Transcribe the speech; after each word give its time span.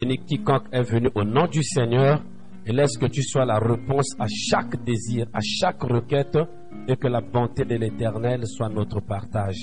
bénis 0.00 0.24
quiconque 0.24 0.64
est 0.72 0.82
venu 0.82 1.10
au 1.14 1.24
nom 1.24 1.46
du 1.46 1.62
Seigneur 1.62 2.24
et 2.64 2.72
laisse 2.72 2.96
que 2.96 3.04
tu 3.04 3.22
sois 3.22 3.44
la 3.44 3.58
réponse 3.58 4.16
à 4.18 4.26
chaque 4.28 4.82
désir, 4.82 5.26
à 5.34 5.40
chaque 5.42 5.82
requête 5.82 6.38
et 6.88 6.96
que 6.96 7.06
la 7.06 7.20
bonté 7.20 7.66
de 7.66 7.74
l'Éternel 7.74 8.46
soit 8.46 8.70
notre 8.70 9.00
partage. 9.00 9.58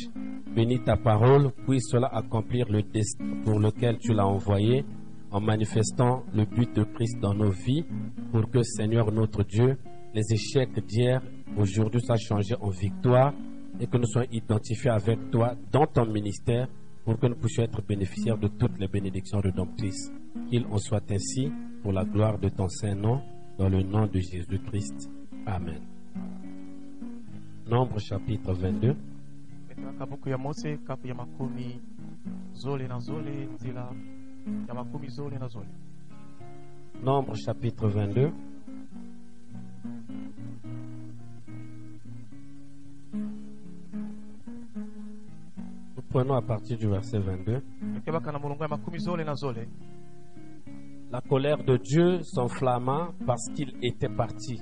Bénis 0.56 0.84
ta 0.84 0.96
parole, 0.96 1.52
puisse 1.66 1.90
cela 1.90 2.08
accomplir 2.14 2.68
le 2.70 2.84
destin 2.84 3.26
pour 3.44 3.60
lequel 3.60 3.98
tu 3.98 4.14
l'as 4.14 4.28
envoyé 4.28 4.86
en 5.32 5.42
manifestant 5.42 6.24
le 6.36 6.46
but 6.46 6.72
de 6.76 6.84
Christ 6.84 7.20
dans 7.20 7.34
nos 7.34 7.50
vies 7.50 7.86
pour 8.32 8.48
que 8.52 8.62
Seigneur 8.62 9.12
notre 9.12 9.42
Dieu, 9.42 9.76
les 10.14 10.32
échecs 10.32 10.86
d'hier, 10.86 11.20
aujourd'hui 11.58 12.02
soient 12.02 12.16
changés 12.16 12.56
en 12.62 12.70
victoire 12.70 13.34
et 13.80 13.88
que 13.88 13.98
nous 13.98 14.06
soyons 14.06 14.30
identifiés 14.32 14.92
avec 14.92 15.32
toi 15.32 15.56
dans 15.72 15.88
ton 15.88 16.06
ministère 16.06 16.68
pour 17.08 17.18
que 17.18 17.28
nous 17.28 17.36
puissions 17.36 17.64
être 17.64 17.82
bénéficiaires 17.88 18.38
de 18.38 18.50
toutes 18.50 18.78
les 18.80 18.90
bénédictions 18.90 19.40
rédemptrices. 19.40 20.12
Qu'il 20.50 20.66
en 20.66 20.78
soit 20.78 21.10
ainsi 21.10 21.50
pour 21.82 21.94
la 21.94 22.04
gloire 22.04 22.38
de 22.38 22.50
ton 22.50 22.68
Saint-Nom, 22.68 23.22
dans 23.58 23.70
le 23.70 23.82
nom 23.82 24.08
de 24.08 24.20
Jésus-Christ. 24.20 25.10
Amen. 25.46 25.80
Nombre 27.66 27.98
chapitre 28.00 28.52
22. 28.52 28.94
Nombre 37.02 37.36
chapitre 37.36 37.88
22. 37.88 38.32
Prenons 46.10 46.36
à 46.36 46.42
partir 46.42 46.78
du 46.78 46.88
verset 46.88 47.20
22. 47.20 47.62
ekebaka 47.98 48.32
na 48.32 48.40
molongo 48.40 48.64
ya 48.64 48.70
makumi 48.70 49.00
zole 49.00 49.24
na 49.24 49.36
zole 49.36 49.68
La 51.10 51.22
colère 51.22 51.64
de 51.64 51.78
Dieu 51.78 52.22
s'enflamma 52.22 53.14
parce 53.26 53.50
qu'il 53.56 53.74
était 53.82 54.10
parti. 54.10 54.62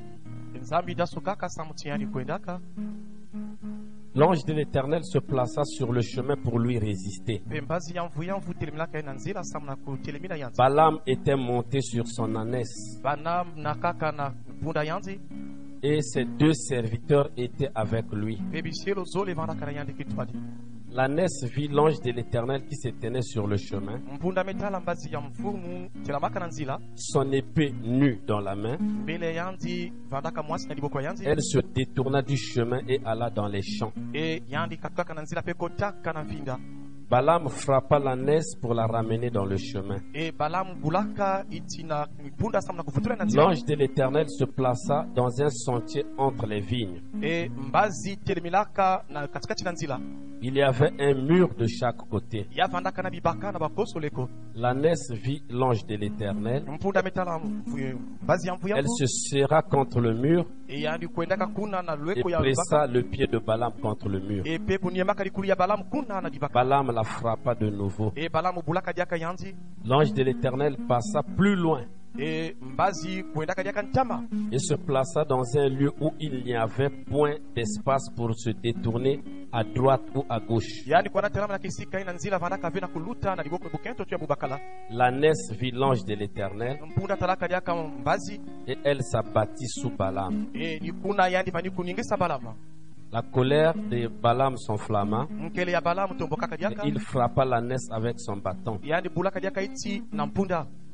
L'ange 4.13 4.45
de 4.45 4.53
l'Éternel 4.53 5.03
se 5.03 5.17
plaça 5.17 5.63
sur 5.63 5.91
le 5.91 6.01
chemin 6.01 6.35
pour 6.37 6.59
lui 6.59 6.77
résister. 6.77 7.41
Balaam 10.55 10.99
était 11.07 11.35
monté 11.35 11.81
sur 11.81 12.07
son 12.07 12.35
ânesse 12.35 13.01
et 15.81 16.01
ses 16.01 16.25
deux 16.25 16.53
serviteurs 16.53 17.29
étaient 17.35 17.71
avec 17.73 18.05
lui. 18.13 18.39
Kitwali 20.95 21.15
L'ânesse 21.15 21.43
vit 21.45 21.67
l'ange 21.67 21.99
de 22.01 22.11
l'Éternel 22.11 22.65
qui 22.65 22.75
se 22.75 22.89
tenait 22.89 23.21
sur 23.21 23.47
le 23.47 23.57
chemin, 23.57 23.99
son 26.95 27.31
épée 27.31 27.73
nue 27.83 28.21
dans 28.25 28.39
la 28.39 28.55
main. 28.55 28.77
Elle 31.25 31.41
se 31.41 31.59
détourna 31.59 32.21
du 32.21 32.37
chemin 32.37 32.79
et 32.87 33.01
alla 33.05 33.29
dans 33.29 33.47
les 33.47 33.61
champs. 33.61 33.91
Balaam 37.09 37.47
frappa 37.49 37.99
l'ânesse 37.99 38.55
pour 38.59 38.73
la 38.73 38.87
ramener 38.87 39.29
dans 39.29 39.45
le 39.45 39.57
chemin. 39.57 39.97
L'ange 43.35 43.63
de 43.65 43.75
l'Éternel 43.75 44.27
se 44.27 44.43
plaça 44.45 45.05
dans 45.13 45.39
un 45.39 45.49
sentier 45.49 46.03
entre 46.17 46.47
les 46.47 46.61
vignes. 46.61 47.01
Il 50.41 50.55
y 50.55 50.61
avait 50.61 50.93
un 50.99 51.13
mur 51.13 51.49
de 51.55 51.67
chaque 51.67 51.97
côté. 52.09 52.47
L'ânesse 54.55 55.11
vit 55.11 55.43
l'ange 55.49 55.85
de 55.85 55.95
l'Éternel. 55.95 56.63
mvu 56.65 57.97
Elle 58.75 58.87
se 58.87 59.05
serra 59.05 59.61
contre 59.61 59.99
le 59.99 60.13
mur 60.15 60.45
et 60.67 60.85
pressa 62.23 62.87
le 62.87 63.03
pied 63.03 63.27
de 63.27 63.37
Balaam 63.37 63.73
contre 63.81 64.09
le 64.09 64.19
mur. 64.19 64.43
Balaam 66.53 66.89
la 66.95 67.03
frappa 67.03 67.53
de 67.53 67.69
nouveau. 67.69 68.13
L'ange 69.85 70.13
de 70.13 70.23
l'Éternel 70.23 70.77
passa 70.87 71.21
plus 71.21 71.55
loin. 71.55 71.83
Et 72.17 72.55
se 74.57 74.73
plaça 74.75 75.25
dans 75.25 75.43
un 75.57 75.67
lieu 75.67 75.91
où 75.99 76.11
il 76.17 76.45
n'y 76.45 76.55
avait 76.55 76.89
point 76.89 77.35
d'espace 77.53 78.09
pour 78.15 78.33
se 78.33 78.51
détourner 78.51 79.19
à 79.51 79.65
droite 79.65 80.03
ou 80.15 80.23
à 80.29 80.39
gauche. 80.39 80.85
L'ânesse 84.89 85.51
vit 85.59 85.71
l'ange 85.71 86.05
de 86.05 86.13
l'Éternel. 86.15 86.79
Et 88.67 88.77
elle 88.85 89.01
s'abattit 89.03 89.67
sous 89.67 89.89
Balaam. 89.89 90.45
La 93.11 93.21
colère 93.21 93.73
de 93.75 94.07
Balaam 94.07 94.57
s'enflamma. 94.57 95.27
Il 96.83 96.99
frappa 96.99 97.45
l'ânesse 97.45 97.89
avec 97.91 98.19
son 98.19 98.37
bâton. 98.37 98.79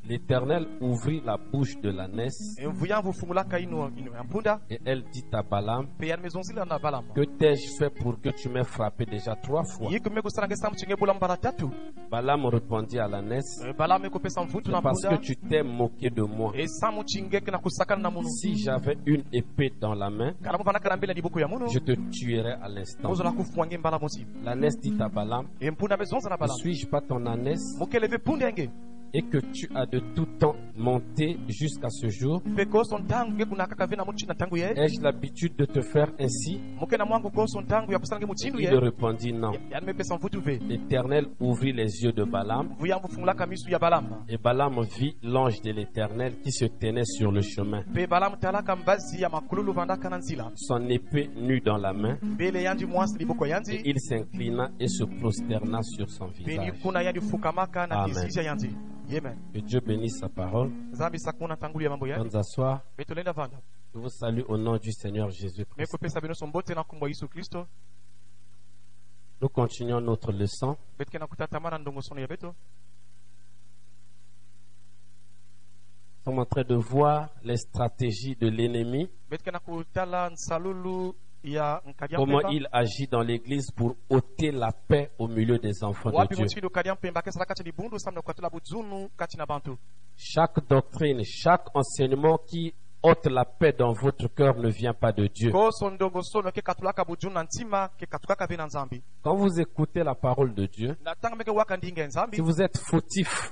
L'Éternel 0.07 0.65
ouvrit 0.81 1.21
la 1.23 1.37
bouche 1.37 1.79
de 1.79 1.89
l'ânesse 1.91 2.57
et 4.69 4.79
elle 4.85 5.03
dit 5.11 5.23
à 5.31 5.43
Balaam 5.43 5.87
Que 7.15 7.23
t'ai-je 7.37 7.77
fait 7.77 7.89
pour 7.91 8.19
que 8.19 8.29
tu 8.29 8.49
m'aies 8.49 8.63
frappé 8.63 9.05
déjà 9.05 9.35
trois 9.35 9.63
fois? 9.63 9.89
Balaam 12.09 12.45
répondit 12.47 12.97
à 12.99 13.07
l'ânesse 13.07 13.61
E 13.63 13.73
na 14.71 14.81
Parce 14.81 15.01
que 15.01 15.15
tu 15.21 15.35
t'es 15.37 15.61
moqué 15.63 16.09
de 16.09 16.23
moi. 16.23 16.51
Si 18.25 18.55
j'avais 18.57 18.97
une 19.05 19.23
épée 19.31 19.71
dans 19.79 19.93
la 19.93 20.09
main, 20.09 20.33
je 21.71 21.79
te 21.79 21.91
tuerais 22.09 22.57
à 22.61 22.67
l'instant. 22.67 23.13
L'ânesse 24.43 24.79
dit 24.79 24.95
à 24.99 25.09
Balaam 25.09 25.45
Ne 25.61 26.47
suis-je 26.57 26.87
pas 26.87 27.01
ton 27.01 27.25
ânesse? 27.25 27.77
Et 29.13 29.21
que 29.23 29.37
tu 29.51 29.69
as 29.75 29.85
de 29.85 29.99
tout 30.15 30.25
temps 30.39 30.55
monté 30.77 31.37
jusqu'à 31.47 31.89
ce 31.89 32.07
jour. 32.09 32.41
Ai-je 34.77 35.01
l'habitude 35.01 35.55
de 35.55 35.65
te 35.65 35.81
faire 35.81 36.11
ainsi? 36.19 36.59
Il 38.59 38.77
répondit 38.77 39.33
non. 39.33 39.51
L'Éternel 40.67 41.27
ouvrit 41.39 41.73
les 41.73 42.03
yeux 42.03 42.11
de 42.13 42.23
Balaam. 42.23 42.69
Et 44.29 44.37
Balaam 44.37 44.81
vit 44.97 45.15
l'ange 45.23 45.61
de 45.61 45.71
l'Éternel 45.71 46.33
qui 46.43 46.51
se 46.51 46.65
tenait 46.65 47.05
sur 47.05 47.31
le 47.31 47.41
chemin, 47.41 47.83
son 50.55 50.89
épée 50.89 51.29
nue 51.35 51.61
dans 51.61 51.77
la 51.77 51.93
main, 51.93 52.17
et 53.73 53.81
il 53.85 53.99
s'inclina 53.99 54.71
et 54.79 54.87
se 54.87 55.03
prosterna 55.03 55.81
sur 55.83 56.09
son 56.09 56.27
visage. 56.27 56.73
Amen. 59.17 59.37
Que 59.53 59.59
Dieu 59.59 59.81
bénisse 59.81 60.19
sa 60.19 60.29
parole. 60.29 60.71
mpe 62.95 63.05
tolenda 63.05 63.31
vanda 63.33 63.57
Je 63.93 63.99
vous 63.99 64.09
salue 64.09 64.43
au 64.47 64.57
nom 64.57 64.77
du 64.77 64.91
Seigneur 64.93 65.29
Jésus-Christ. 65.29 65.97
Nous 69.41 69.49
continuons 69.49 69.99
notre 69.99 70.31
leçon. 70.31 70.77
Nous 70.97 71.05
sommes 76.23 76.39
en 76.39 76.45
train 76.45 76.63
de 76.63 76.75
voir 76.75 77.29
les 77.43 77.57
stratégies 77.57 78.35
de 78.35 78.47
l'ennemi, 78.47 79.09
comment 82.15 82.41
il 82.49 82.67
agit 82.71 83.07
dans 83.07 83.21
l'église 83.21 83.71
pour 83.71 83.95
ôter 84.09 84.51
la 84.51 84.71
paix 84.71 85.11
au 85.17 85.27
milieu 85.27 85.57
des 85.57 85.83
enfants 85.83 86.09
de 86.11 86.35
Dieu. 86.35 86.45
Chaque 90.17 90.67
doctrine, 90.67 91.21
chaque 91.23 91.65
enseignement 91.75 92.37
qui 92.37 92.73
ôte 93.03 93.25
la 93.27 93.45
paix 93.45 93.73
dans 93.73 93.93
votre 93.93 94.27
cœur 94.27 94.55
ne 94.57 94.69
vient 94.69 94.93
pas 94.93 95.11
de 95.11 95.27
Dieu. 95.27 95.51
Quand 99.23 99.35
vous 99.35 99.59
écoutez 99.59 100.03
la 100.03 100.15
parole 100.15 100.53
de 100.53 100.65
Dieu, 100.67 100.95
si 102.33 102.41
vous 102.41 102.61
êtes 102.61 102.77
fautif 102.77 103.51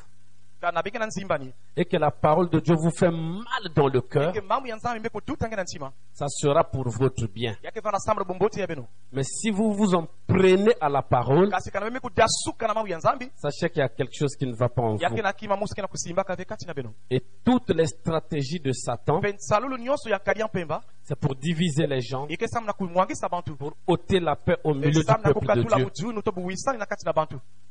et 1.75 1.85
que 1.85 1.97
la 1.97 2.11
parole 2.11 2.49
de 2.49 2.59
Dieu 2.59 2.75
vous 2.75 2.91
fait 2.91 3.11
mal 3.11 3.73
dans 3.75 3.87
le 3.87 4.01
cœur, 4.01 4.33
ça 6.13 6.27
sera 6.27 6.63
pour 6.63 6.89
votre 6.89 7.27
bien. 7.27 7.55
Mais 9.11 9.23
si 9.23 9.49
vous 9.51 9.73
vous 9.73 9.95
en 9.95 10.07
prenez 10.27 10.73
à 10.81 10.89
la 10.89 11.01
parole, 11.01 11.49
sachez 13.35 13.69
qu'il 13.69 13.79
y 13.79 13.81
a 13.81 13.89
quelque 13.89 14.13
chose 14.13 14.35
qui 14.35 14.45
ne 14.45 14.53
va 14.55 14.69
pas 14.69 14.81
en 14.81 14.95
vous. 14.95 14.99
Et 17.09 17.23
toutes 17.43 17.69
les 17.69 17.87
stratégies 17.87 18.59
de 18.59 18.71
Satan, 18.71 19.21
c'est 21.03 21.19
pour 21.19 21.35
diviser 21.35 21.87
les 21.87 22.01
gens, 22.01 22.27
bantu 23.31 23.55
pour 23.55 23.73
ôter 23.87 24.19
la 24.19 24.35
paix 24.35 24.57
au 24.63 24.73
milieu 24.73 24.91
du 24.91 25.05
peuple 25.05 25.45
de 25.55 25.63
Dieu. 25.75 25.85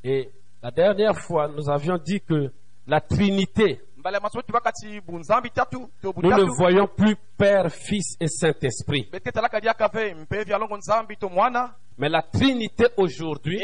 Et 0.04 0.30
la 0.62 0.70
dernière 0.70 1.16
fois, 1.18 1.48
nous 1.48 1.68
avions 1.70 1.98
dit 1.98 2.20
que 2.20 2.52
la 2.88 3.00
Trinité, 3.02 3.80
nous 6.22 6.30
ne 6.30 6.56
voyons 6.56 6.86
plus 6.88 7.16
Père, 7.36 7.70
Fils 7.70 8.16
et 8.18 8.28
Saint-Esprit. 8.28 9.10
Mais 12.00 12.08
la 12.08 12.22
Trinité 12.22 12.86
aujourd'hui, 12.96 13.60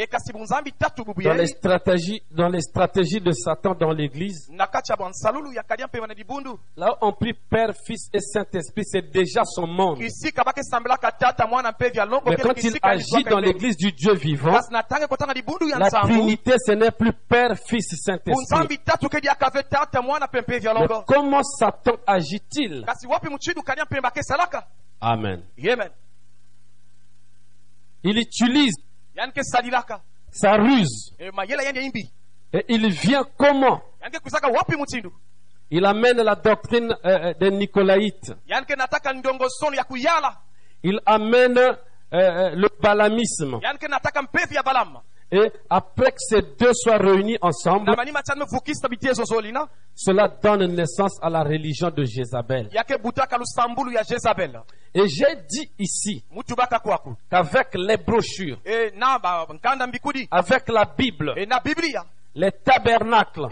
dans 1.23 1.33
les 1.33 1.47
stratégies, 1.47 2.21
dans 2.31 2.49
les 2.49 2.59
stratégies 2.59 3.21
de 3.21 3.31
Satan 3.31 3.75
dans 3.75 3.91
l'Église, 3.91 4.49
là 6.75 6.91
où 6.91 6.95
on 7.01 7.13
prie 7.13 7.33
Père, 7.33 7.73
Fils 7.85 8.09
et 8.13 8.19
Saint-Esprit, 8.19 8.83
c'est 8.83 9.09
déjà 9.09 9.45
son 9.45 9.65
monde. 9.67 9.99
Mais 9.99 10.09
quand 12.35 12.61
il 12.61 12.77
agit 12.81 13.23
dans 13.23 13.39
l'Église 13.39 13.77
du 13.77 13.93
Dieu 13.93 14.13
vivant, 14.13 14.59
la 14.69 14.83
Trinité, 15.89 16.55
ce 16.57 16.73
n'est 16.73 16.91
plus 16.91 17.13
Père, 17.13 17.57
Fils, 17.57 17.95
Saint-Esprit. 18.01 18.59
Mais 18.59 18.65
alongo 20.67 21.03
comment 21.07 21.43
Satan 21.43 21.95
agit-il? 22.05 22.83
Kesalaka 24.13 24.67
Amen. 25.01 25.41
Il 28.07 28.19
utilise 28.19 28.75
sa 30.31 30.53
ruse. 30.57 31.11
Et 32.53 32.65
il 32.69 32.87
vient 32.91 33.25
comment? 33.35 33.81
Il 35.71 35.83
amène 35.85 36.21
la 36.21 36.35
doctrine 36.35 36.95
euh, 37.03 37.33
des 37.33 37.49
Nicolaïtes. 37.49 38.31
Il 40.83 40.99
amène 41.07 41.57
euh, 41.57 41.73
euh, 42.13 42.49
le 42.55 42.67
balamisme. 42.79 43.59
Et 45.31 45.51
après 45.69 46.11
que 46.11 46.17
ces 46.19 46.41
deux 46.41 46.71
soient 46.73 46.97
réunis 46.97 47.37
ensemble, 47.41 47.91
cela 49.95 50.27
donne 50.27 50.67
naissance 50.75 51.17
à 51.21 51.29
la 51.29 51.43
religion 51.43 51.89
de 51.89 52.03
Jézabel. 52.03 52.69
Et 54.93 55.07
j'ai 55.09 55.35
dit 55.49 55.69
ici 55.79 56.23
qu'avec 57.29 57.73
les 57.75 57.97
brochures, 57.97 58.57
avec 60.31 60.69
la 60.69 60.85
Bible, 60.97 61.33
les 62.37 62.51
tabernacles 62.51 63.47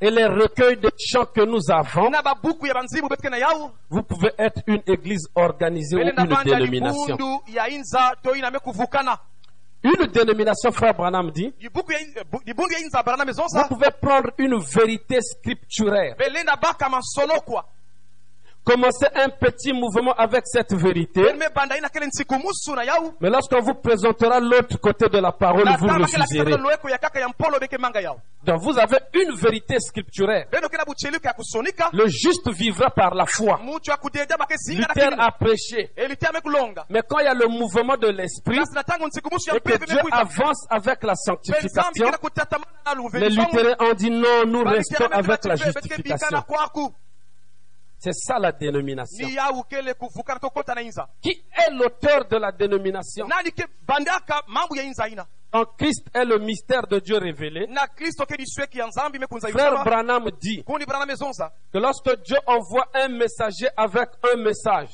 et 0.00 0.10
les 0.10 0.26
recueils 0.26 0.76
de 0.76 0.90
chants 0.98 1.26
que 1.26 1.44
nous 1.44 1.70
avons, 1.70 2.10
vous 3.90 4.02
pouvez 4.02 4.30
être 4.38 4.62
une 4.68 4.82
église 4.86 5.28
organisée 5.34 5.96
ou 5.96 6.00
une 6.00 6.14
dénomination. 6.44 7.18
Une 9.84 10.06
dénomination, 10.06 10.72
frère 10.72 10.94
Branham 10.94 11.30
dit, 11.30 11.54
vous 11.70 13.68
pouvez 13.68 13.90
prendre 14.00 14.30
une 14.38 14.58
vérité 14.58 15.20
scripturaire, 15.20 16.16
commencer 18.66 19.06
un 19.14 19.28
petit 19.28 19.72
mouvement 19.72 20.12
avec 20.14 20.42
cette 20.44 20.74
vérité, 20.74 21.22
mais 23.20 23.30
lorsqu'on 23.30 23.60
vous 23.60 23.74
présentera 23.74 24.40
l'autre 24.40 24.78
côté 24.80 25.08
de 25.08 25.18
la 25.18 25.30
parole, 25.30 25.68
vous 25.78 25.86
yawu 25.86 26.56
Donc 28.42 28.60
vous 28.62 28.78
avez 28.78 28.98
une 29.14 29.34
vérité 29.36 29.78
scripturaire. 29.78 30.46
Le 31.92 32.08
juste 32.08 32.50
vivra 32.50 32.90
par 32.90 33.14
la 33.14 33.26
foi. 33.26 33.60
Luther 34.68 35.14
a 35.18 35.30
prêché. 35.32 35.90
Mais 36.90 37.02
quand 37.08 37.18
il 37.20 37.24
y 37.24 37.28
a 37.28 37.34
le 37.34 37.46
mouvement 37.48 37.96
de 37.96 38.08
l'esprit 38.08 38.58
et 38.58 39.60
que 39.60 39.84
Dieu 39.84 39.98
avance 40.10 40.66
avec 40.70 41.02
la 41.04 41.14
sanctification, 41.14 42.10
les 43.14 43.28
luthériens 43.30 43.76
ont 43.80 43.94
dit 43.94 44.10
non, 44.10 44.44
nous 44.46 44.64
restons 44.64 45.06
avec 45.06 45.44
la 45.44 45.56
justification. 45.56 46.42
C'est 48.06 48.12
ça 48.14 48.38
la 48.38 48.52
dénomination. 48.52 49.26
Qui 51.20 51.30
est 51.30 51.70
l'auteur 51.72 52.24
de 52.28 52.36
la 52.36 52.52
dénomination? 52.52 53.26
En 55.52 55.64
Christ 55.64 56.06
est 56.14 56.24
le 56.24 56.38
mystère 56.38 56.86
de 56.86 57.00
Dieu 57.00 57.16
révélé. 57.18 57.66
Frère 59.50 59.84
Branham 59.84 60.30
dit 60.40 60.62
mezonza 61.06 61.52
que 61.72 61.78
lorsque 61.78 62.22
Dieu 62.22 62.36
envoie 62.46 62.86
un 62.94 63.08
messager 63.08 63.68
avec 63.76 64.08
un 64.32 64.36
message, 64.36 64.90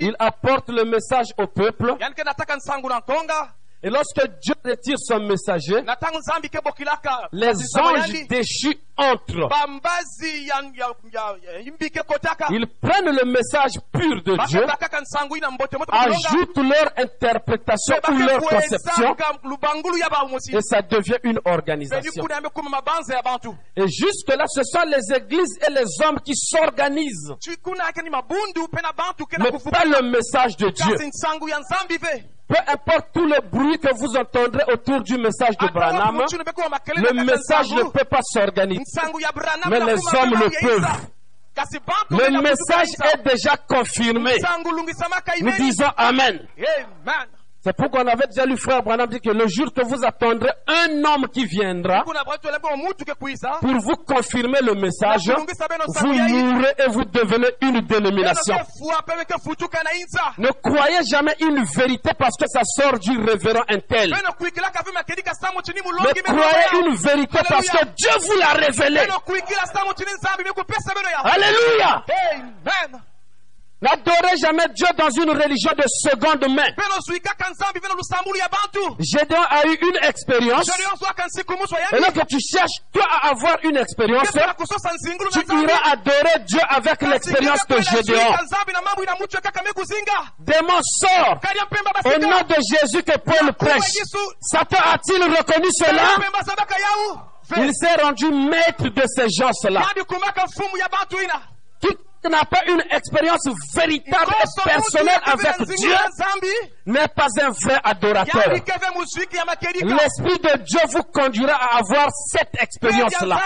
il 0.00 0.16
apporte 0.18 0.70
le 0.70 0.84
message 0.84 1.34
au 1.36 1.46
peuple. 1.48 1.96
Et 3.80 3.90
lorsque 3.90 4.20
Dieu 4.42 4.54
retire 4.64 4.96
son 4.98 5.20
messager, 5.20 5.82
les 7.32 7.54
anges 7.78 8.10
déchus 8.28 8.76
entrent. 8.96 9.48
Ils 12.50 12.66
prennent 12.80 13.14
le 13.14 13.24
message 13.24 13.78
pur 13.92 14.20
de 14.24 14.34
Dieu, 14.48 14.60
ajoutent 16.26 16.56
leur 16.56 16.90
interprétation 16.96 17.94
ou 18.08 18.18
leur 18.26 18.40
conception. 18.62 19.14
et 20.58 20.62
ça 20.62 20.82
devient 20.82 21.18
une 21.22 21.38
organisation. 21.44 22.22
Et 23.76 23.86
jusque-là, 23.86 24.44
ce 24.48 24.62
sont 24.64 24.84
les 24.86 25.16
églises 25.16 25.56
et 25.66 25.70
les 25.72 25.86
hommes 26.04 26.18
qui 26.20 26.34
s'organisent, 26.34 27.32
mais 29.38 29.50
pas 29.70 29.84
le 29.84 30.02
message 30.10 30.56
de 30.56 30.70
Dieu. 30.70 30.96
Peu 32.48 32.56
importe 32.66 33.08
tout 33.12 33.26
le 33.26 33.40
bruit 33.42 33.78
que 33.78 33.94
vous 33.94 34.16
entendrez 34.16 34.64
autour 34.72 35.02
du 35.02 35.18
message 35.18 35.56
de 35.58 35.68
Branham, 35.68 36.16
le 36.96 37.24
message 37.24 37.70
ne 37.72 37.82
peut 37.90 38.04
pas 38.04 38.20
s'organiser. 38.22 38.82
Mais 39.68 39.80
les 39.80 39.96
hommes 40.16 40.30
le 40.30 40.50
peuvent. 40.60 40.86
Le 42.10 42.40
message 42.40 42.88
est 43.12 43.22
déjà 43.28 43.56
confirmé. 43.56 44.32
Nous 45.40 45.52
disons 45.52 45.88
Amen. 45.96 46.46
amen 47.04 47.28
C'est 47.60 47.72
pourquoi 47.76 48.02
on 48.04 48.06
avait 48.06 48.28
déjà 48.28 48.46
lu 48.46 48.56
frère 48.56 48.82
Branham 48.84 49.08
dit 49.08 49.20
que 49.20 49.30
le 49.30 49.46
jour 49.48 49.72
que 49.74 49.82
vous 49.84 50.04
attendrez 50.04 50.50
un 50.68 51.04
homme 51.04 51.26
qui 51.28 51.44
viendra 51.44 52.04
pour 52.04 52.14
vous 53.80 53.96
confirmer 54.06 54.60
le 54.62 54.74
message, 54.74 55.28
vous 55.88 56.12
mourrez 56.12 56.72
et 56.78 56.88
vous 56.88 57.04
devenez 57.04 57.48
une 57.62 57.80
dénomination. 57.80 58.54
Ne 60.38 60.50
croyez 60.62 61.00
jamais 61.10 61.34
une 61.40 61.64
vérité 61.64 62.10
parce 62.16 62.36
que 62.36 62.46
ça 62.46 62.60
sort 62.64 62.98
du 63.00 63.18
révérend 63.18 63.64
un 63.68 63.80
tel. 63.80 64.10
beno 64.12 64.32
kuikila 64.38 64.70
kavi 64.70 64.92
makedika 64.92 65.32
samu 65.34 65.60
chini 65.64 65.80
Mais 65.84 65.90
mulongi 65.90 66.22
croyez 66.22 66.86
une 66.86 66.94
vérité 66.94 67.38
parce 67.48 67.68
que 67.68 67.84
Dieu 67.96 68.10
vous 68.20 68.38
l'a 68.38 68.52
révélé. 68.54 69.00
beno 69.06 69.18
kuikila 69.26 69.66
samu 69.66 69.92
chini 69.96 70.10
nzambi 70.16 70.44
mekupesa 70.44 70.94
beno 70.94 71.08
ya 71.08 71.18
Alléluia. 71.24 72.04
amen 72.64 73.00
N'adorez 73.80 74.36
jamais 74.42 74.66
Dieu 74.74 74.88
dans 74.96 75.08
une 75.10 75.30
religion 75.30 75.70
de 75.76 75.84
seconde 75.86 76.44
main. 76.50 76.66
Gédéon 78.98 79.42
a 79.48 79.64
eu 79.66 79.74
une 79.80 79.96
expérience. 80.02 80.66
Et 81.92 82.00
lorsque 82.00 82.26
tu 82.26 82.38
cherches, 82.40 82.82
toi, 82.92 83.04
à 83.22 83.28
avoir 83.30 83.56
une 83.62 83.76
expérience, 83.76 84.28
tu 85.30 85.42
iras 85.62 85.92
adorer 85.92 86.38
Dieu 86.46 86.60
avec 86.68 87.02
l'expérience 87.02 87.66
de 87.68 87.76
Gédéon. 87.96 88.32
Démon 90.40 90.80
sort. 90.82 91.38
Au 92.04 92.18
nom 92.18 92.40
de 92.48 92.56
Jésus 92.74 93.02
que 93.04 93.16
Paul 93.18 93.52
prêche. 93.54 93.92
Satan 94.40 94.78
a-t-il 94.92 95.22
reconnu 95.22 95.68
cela? 95.78 96.02
Il 97.56 97.70
s'est 97.74 97.94
rendu 98.02 98.26
maître 98.30 98.88
de 98.88 99.02
ces 99.06 99.28
gens-là. 99.30 99.82
Qui 102.22 102.28
n'a 102.30 102.44
pas 102.44 102.62
une 102.66 102.82
expérience 102.90 103.46
véritable 103.74 104.32
et 104.42 104.68
personnelle 104.68 105.20
avec 105.24 105.66
Dieu 105.76 105.94
n'est 106.86 107.08
pas 107.08 107.28
un 107.40 107.50
vrai 107.50 107.78
adorateur. 107.84 108.48
L'Esprit 108.50 110.38
de 110.38 110.58
Dieu 110.64 110.80
vous 110.90 111.02
conduira 111.04 111.54
à 111.54 111.78
avoir 111.78 112.08
cette 112.32 112.60
expérience-là. 112.60 113.40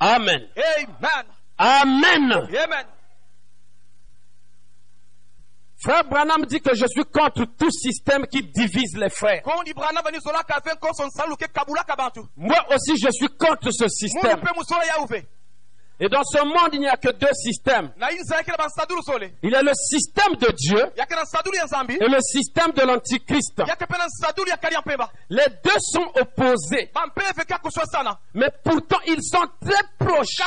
Amen. 0.00 0.40
amen 1.58 2.44
Frère 5.84 6.04
Branham 6.04 6.46
dit 6.46 6.60
que 6.60 6.74
je 6.76 6.86
suis 6.86 7.04
contre 7.04 7.44
tout 7.58 7.70
système 7.70 8.24
qui 8.28 8.42
divise 8.44 8.96
les 8.96 9.10
frères. 9.10 9.42
Moi 12.36 12.64
aussi, 12.72 12.96
je 12.96 13.08
suis 13.10 13.28
contre 13.36 13.70
ce 13.72 13.88
système. 13.88 14.40
Et 16.02 16.08
dans 16.08 16.24
ce 16.24 16.42
monde, 16.42 16.70
il 16.72 16.80
n'y 16.80 16.88
a 16.88 16.96
que 16.96 17.12
deux 17.12 17.32
systèmes. 17.32 17.92
Il 19.40 19.50
y 19.50 19.54
a 19.54 19.62
le 19.62 19.72
système 19.72 20.34
de 20.34 20.50
Dieu 20.50 20.84
et 22.00 22.08
le 22.08 22.20
système 22.20 22.72
de 22.72 22.82
l'Antichrist. 22.82 23.62
Les 25.30 25.46
deux 25.62 25.78
sont 25.78 26.10
opposés, 26.20 26.90
sana 27.92 28.18
mais 28.34 28.50
pourtant 28.64 28.98
ils 29.06 29.22
sont 29.22 29.46
très 29.64 29.84
proches. 29.96 30.40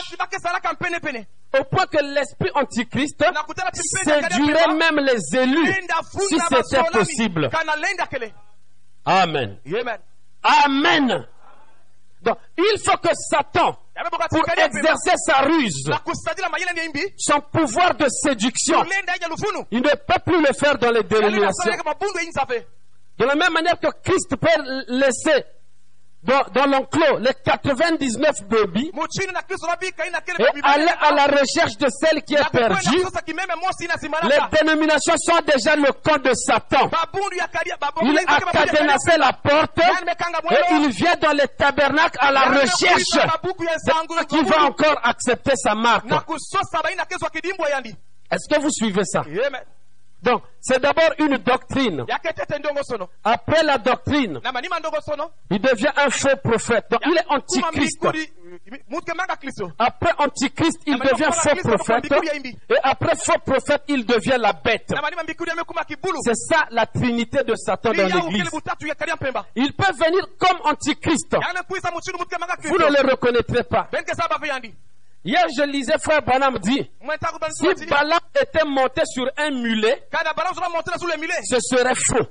Au 1.57 1.63
point 1.63 1.85
que 1.85 2.03
l'esprit 2.03 2.51
antichrist 2.53 3.23
séduirait 3.23 4.73
même 4.75 4.99
les 4.99 5.39
élus 5.39 5.73
si 6.19 6.37
c'était 6.37 6.83
possible. 6.91 7.49
Amen. 9.05 9.57
amen 9.65 9.99
Amen. 10.43 11.27
Donc, 12.21 12.37
il 12.57 12.77
faut 12.83 12.97
que 12.97 13.13
Satan, 13.13 13.77
pour 14.29 14.43
exercer 14.57 15.13
sa 15.25 15.41
ruse, 15.41 15.89
son 17.17 17.41
pouvoir 17.51 17.95
de 17.95 18.07
séduction, 18.09 18.83
il 19.71 19.81
ne 19.81 19.89
peut 19.89 20.19
plus 20.25 20.41
le 20.41 20.53
faire 20.53 20.77
dans 20.77 20.91
les 20.91 21.03
dénominations. 21.03 21.71
De 23.17 23.25
la 23.25 23.35
même 23.35 23.53
manière 23.53 23.79
que 23.79 23.87
Christ 24.03 24.35
peut 24.35 24.83
laisser 24.89 25.45
dans, 26.25 26.43
dans 26.53 26.65
l'enclos 26.65 27.17
les 27.19 27.33
99 27.43 28.43
brebis. 28.49 28.91
Muchini 28.93 29.31
na 29.33 29.41
kristo 29.41 29.67
nabika 29.67 30.05
ina 30.07 30.21
kele 30.21 30.37
et 30.43 30.61
aller 30.63 30.91
à 31.01 31.11
la 31.11 31.25
recherche 31.27 31.77
de 31.77 31.87
celle 31.89 32.23
qui 32.23 32.33
est 32.35 32.49
perdue, 32.51 33.03
les 34.29 34.57
dénominations 34.57 35.15
sont 35.17 35.39
déjà 35.45 35.75
le 35.75 35.91
camp 36.03 36.21
de 36.21 36.33
Satan. 36.33 36.89
Il 38.03 38.17
a 38.19 38.25
cadenassé 38.51 39.17
la 39.17 39.33
porte 39.33 39.79
et 39.79 40.73
il 40.75 40.89
vient 40.89 41.15
dans 41.21 41.31
les 41.33 41.47
tabernacles 41.47 42.17
à 42.19 42.31
la 42.31 42.41
recherche 42.45 43.17
nsangu 43.77 44.25
qui 44.27 44.41
va 44.43 44.63
encore 44.65 44.99
accepter 45.03 45.55
sa 45.55 45.75
marque. 45.75 46.05
Est-ce 48.31 48.47
que 48.49 48.59
vous 48.59 48.71
suivez 48.71 49.03
ça? 49.05 49.23
Donc, 50.25 50.41
c'est 50.59 50.81
d'abord 50.81 51.11
une 51.19 51.37
doctrine. 51.37 52.03
Après 53.23 53.63
la 53.63 53.77
doctrine, 53.77 54.39
il 55.51 55.61
devient 55.61 55.91
un 55.95 56.09
faux 56.09 56.35
prophète. 56.43 56.85
Donc, 56.89 57.01
il 57.05 57.15
est 57.17 57.25
antichrist. 57.29 58.01
Après 59.77 60.11
antichrist, 60.17 60.79
il 60.87 60.97
devient 60.97 61.29
faux 61.31 61.55
prophète. 61.77 62.11
Et 62.69 62.75
après 62.83 63.15
faux 63.23 63.39
prophète, 63.45 63.83
il 63.87 64.05
devient 64.05 64.37
la 64.39 64.53
bête. 64.53 64.91
C'est 66.23 66.33
ça 66.35 66.65
la 66.71 66.85
trinité 66.87 67.43
de 67.43 67.53
Satan 67.55 67.91
dans 67.91 68.07
l'église. 68.31 68.49
Il 69.55 69.73
peut 69.73 69.93
venir 69.93 70.25
comme 70.39 70.57
antichrist. 70.63 71.35
Vous 72.63 72.77
ne 72.79 72.85
le 73.03 73.11
reconnaîtrez 73.11 73.63
pas. 73.63 73.87
Hier, 75.25 75.43
je 75.57 75.63
lisais 75.63 75.97
frère 75.97 76.21
Branham 76.21 76.59
dit, 76.59 76.87
si 77.51 77.85
Balaam 77.87 78.19
était 78.39 78.63
monté 78.65 79.01
sur 79.05 79.25
un 79.37 79.49
mulet, 79.49 80.03
ce 81.49 81.57
serait 81.59 81.95
faux. 81.95 82.27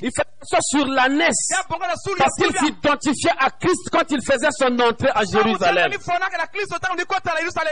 Il 0.00 0.10
fait 0.14 0.26
ça 0.42 0.58
sur 0.62 0.86
sulu 0.86 2.16
Parce 2.18 2.34
qu'il 2.36 2.56
s'identifiait 2.56 3.32
à 3.38 3.50
Christ 3.50 3.88
quand 3.90 4.08
il 4.10 4.22
faisait 4.22 4.50
son 4.56 4.78
entrée 4.78 5.10
à 5.12 5.24
Jérusalem. 5.24 5.90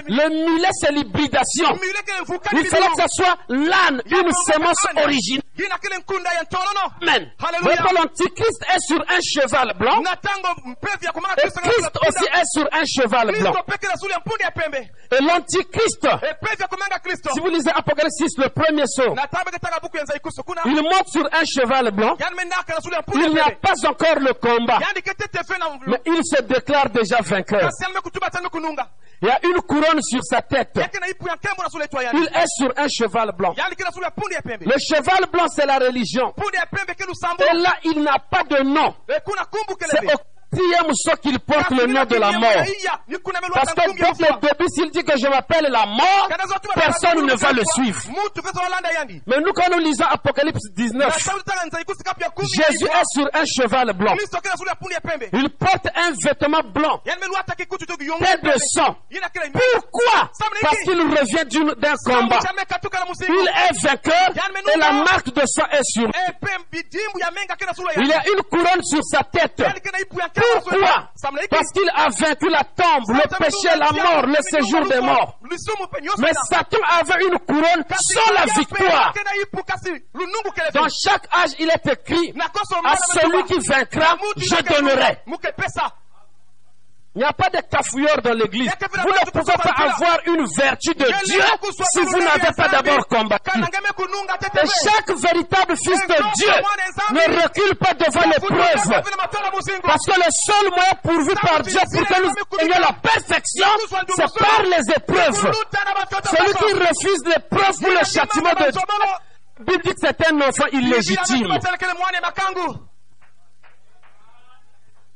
Le 0.08 0.28
mulet, 0.28 0.68
c'est 0.72 0.90
l'hybridation. 0.90 1.66
Il 2.52 2.66
fallait 2.66 2.88
que 2.88 3.02
ce 3.02 3.08
soit 3.22 3.36
l'âne, 3.48 4.02
une 4.06 4.32
sémence 4.50 4.84
originale. 4.96 5.42
Amen. 7.02 7.30
L'antichrist 7.94 8.62
est 8.74 8.80
sur 8.88 9.00
un 9.08 9.20
cheval 9.20 9.72
blanc 9.78 10.02
et 10.02 11.50
Christ 11.60 11.96
aussi 12.08 12.24
est 12.24 12.46
sur 12.52 12.66
un 12.72 12.84
cheval 12.86 13.28
blanc. 13.38 13.52
Et 15.12 15.22
l'antichrist, 15.22 16.08
si 17.34 17.40
vous 17.40 17.48
lisez 17.48 17.70
Apocalypse 17.70 18.16
6, 18.16 18.38
le 18.38 18.48
premier 18.48 18.86
saut, 18.86 19.14
il 20.64 20.82
monte 20.82 21.08
sur 21.08 21.26
un 21.26 21.44
cheval 21.44 21.90
blanc. 21.90 22.16
Il 23.14 23.30
n'y 23.32 23.40
a 23.40 23.50
pas 23.50 23.74
encore 23.86 24.18
le 24.20 24.32
combat, 24.34 24.78
mais 25.86 26.00
il 26.06 26.20
se 26.24 26.42
déclare 26.42 26.90
déjà 26.90 27.18
vainqueur. 27.20 27.70
Il 29.22 29.28
y 29.28 29.30
a 29.30 29.38
une 29.44 29.60
couronne 29.62 30.02
sur 30.02 30.20
sa 30.24 30.42
tête. 30.42 30.70
Il 30.74 32.28
est 32.34 32.46
sur 32.56 32.72
un 32.76 32.88
cheval 32.88 33.32
blanc. 33.36 33.54
Le 33.56 34.78
cheval 34.78 35.26
blanc, 35.30 35.46
c'est 35.48 35.66
la 35.66 35.78
religion. 35.78 36.34
Et 37.38 37.56
là, 37.56 37.74
il 37.84 38.02
n'a 38.02 38.18
pas 38.18 38.42
de 38.44 38.62
nom. 38.64 38.94
C'est 39.90 40.06
quatrième 40.52 40.94
saut 40.94 41.16
qu'il 41.22 41.38
porte 41.40 41.70
le 41.70 41.86
nom 41.86 42.04
de 42.04 42.16
la 42.16 42.32
mort. 42.32 42.50
Parce 43.54 43.74
que 43.74 43.92
dès 43.96 44.28
le 44.28 44.40
début, 44.40 44.68
s'il 44.68 44.90
dit 44.90 45.04
que 45.04 45.18
je 45.18 45.26
m'appelle 45.26 45.66
la 45.70 45.86
mort, 45.86 46.28
personne 46.74 47.26
ne 47.26 47.34
va 47.34 47.52
le 47.52 47.62
suivre. 47.74 48.00
Mais 49.26 49.40
nous, 49.40 49.52
quand 49.52 49.70
nous 49.72 49.78
lisons 49.78 50.04
Apocalypse 50.04 50.70
19, 50.72 51.16
Jésus 52.42 52.84
est 52.86 53.04
sur 53.12 53.28
un 53.32 53.44
cheval 53.44 53.92
blanc. 53.94 54.14
Il 55.32 55.50
porte 55.50 55.86
un 55.94 56.10
vêtement 56.24 56.62
blanc, 56.72 57.00
plein 57.04 58.36
de 58.42 58.58
sang. 58.58 58.96
Pourquoi? 59.52 60.30
Parce 60.62 60.78
qu'il 60.84 61.00
revient 61.00 61.74
d'un 61.78 61.94
combat. 62.04 62.38
Il 63.28 63.48
est 63.48 63.86
vainqueur 63.86 64.30
et 64.74 64.78
la 64.78 64.92
marque 64.92 65.32
de 65.32 65.42
sang 65.46 65.66
est 65.72 65.84
sur 65.84 66.06
lui. 66.06 66.12
Il 67.96 68.06
y 68.08 68.12
a 68.12 68.22
une 68.28 68.42
couronne 68.50 68.82
sur 68.82 69.02
sa 69.04 69.22
tête. 69.24 69.62
Pourquoi 70.54 71.08
Parce 71.50 71.72
qu'il 71.72 71.88
a 71.94 72.08
vaincu 72.08 72.48
la 72.48 72.64
tombe, 72.64 73.04
le 73.08 73.28
péché, 73.38 73.76
la 73.78 73.92
mort, 73.92 74.26
le 74.26 74.36
séjour 74.42 74.80
des 74.88 75.00
morts. 75.00 75.38
Mais 76.18 76.32
Satan 76.50 76.78
avait 77.00 77.24
une 77.26 77.38
couronne 77.40 77.84
sans 78.00 78.32
la 78.32 78.44
victoire. 78.58 79.12
Dans 80.74 80.88
chaque 80.88 81.26
âge, 81.34 81.50
il 81.58 81.68
est 81.70 81.86
écrit, 81.92 82.32
à 82.84 82.96
celui 82.96 83.44
qui 83.44 83.58
vaincra, 83.68 84.16
je 84.36 84.62
donnerai. 84.74 85.18
Il 87.14 87.18
n'y 87.18 87.24
a 87.24 87.32
pas 87.34 87.50
de 87.50 87.58
cafouilleur 87.70 88.22
dans 88.22 88.32
l'église. 88.32 88.70
Vous 88.80 89.08
ne 89.08 89.30
pouvez 89.30 89.52
pas 89.52 89.74
avoir 89.84 90.18
une 90.26 90.46
vertu 90.56 90.94
de 90.94 91.04
Dieu 91.26 91.42
si 91.92 92.00
vous 92.00 92.18
n'avez 92.18 92.50
pas 92.56 92.68
d'abord 92.68 93.06
combattu. 93.06 93.50
Et 93.60 94.66
chaque 94.82 95.10
véritable 95.18 95.76
fils 95.76 96.00
de 96.06 96.16
Dieu 96.36 96.52
ne 97.12 97.42
recule 97.42 97.74
pas 97.76 97.92
devant 97.92 98.26
l'épreuve. 98.30 99.02
Parce 99.82 100.06
que 100.06 100.16
le 100.16 100.30
seul 100.46 100.70
moyen 100.70 100.94
pourvu 101.02 101.34
par 101.34 101.60
Dieu 101.62 101.80
pour 101.92 102.06
que 102.06 102.22
nous 102.22 102.32
ayons 102.60 102.80
la 102.80 102.92
perfection, 102.94 103.66
c'est 104.16 104.38
par 104.38 104.62
les 104.62 104.94
épreuves. 104.96 105.52
Celui 106.30 106.54
qui 106.54 106.72
refuse 106.72 107.22
l'épreuve 107.26 107.76
pour 107.78 107.90
le 107.90 108.04
châtiment 108.06 108.52
de 108.58 108.70
Dieu, 108.70 108.80
Bible 109.60 109.82
dit 109.84 109.90
que 109.90 110.00
c'est 110.00 110.32
un 110.32 110.40
enfant 110.40 110.66
illégitime. 110.72 111.58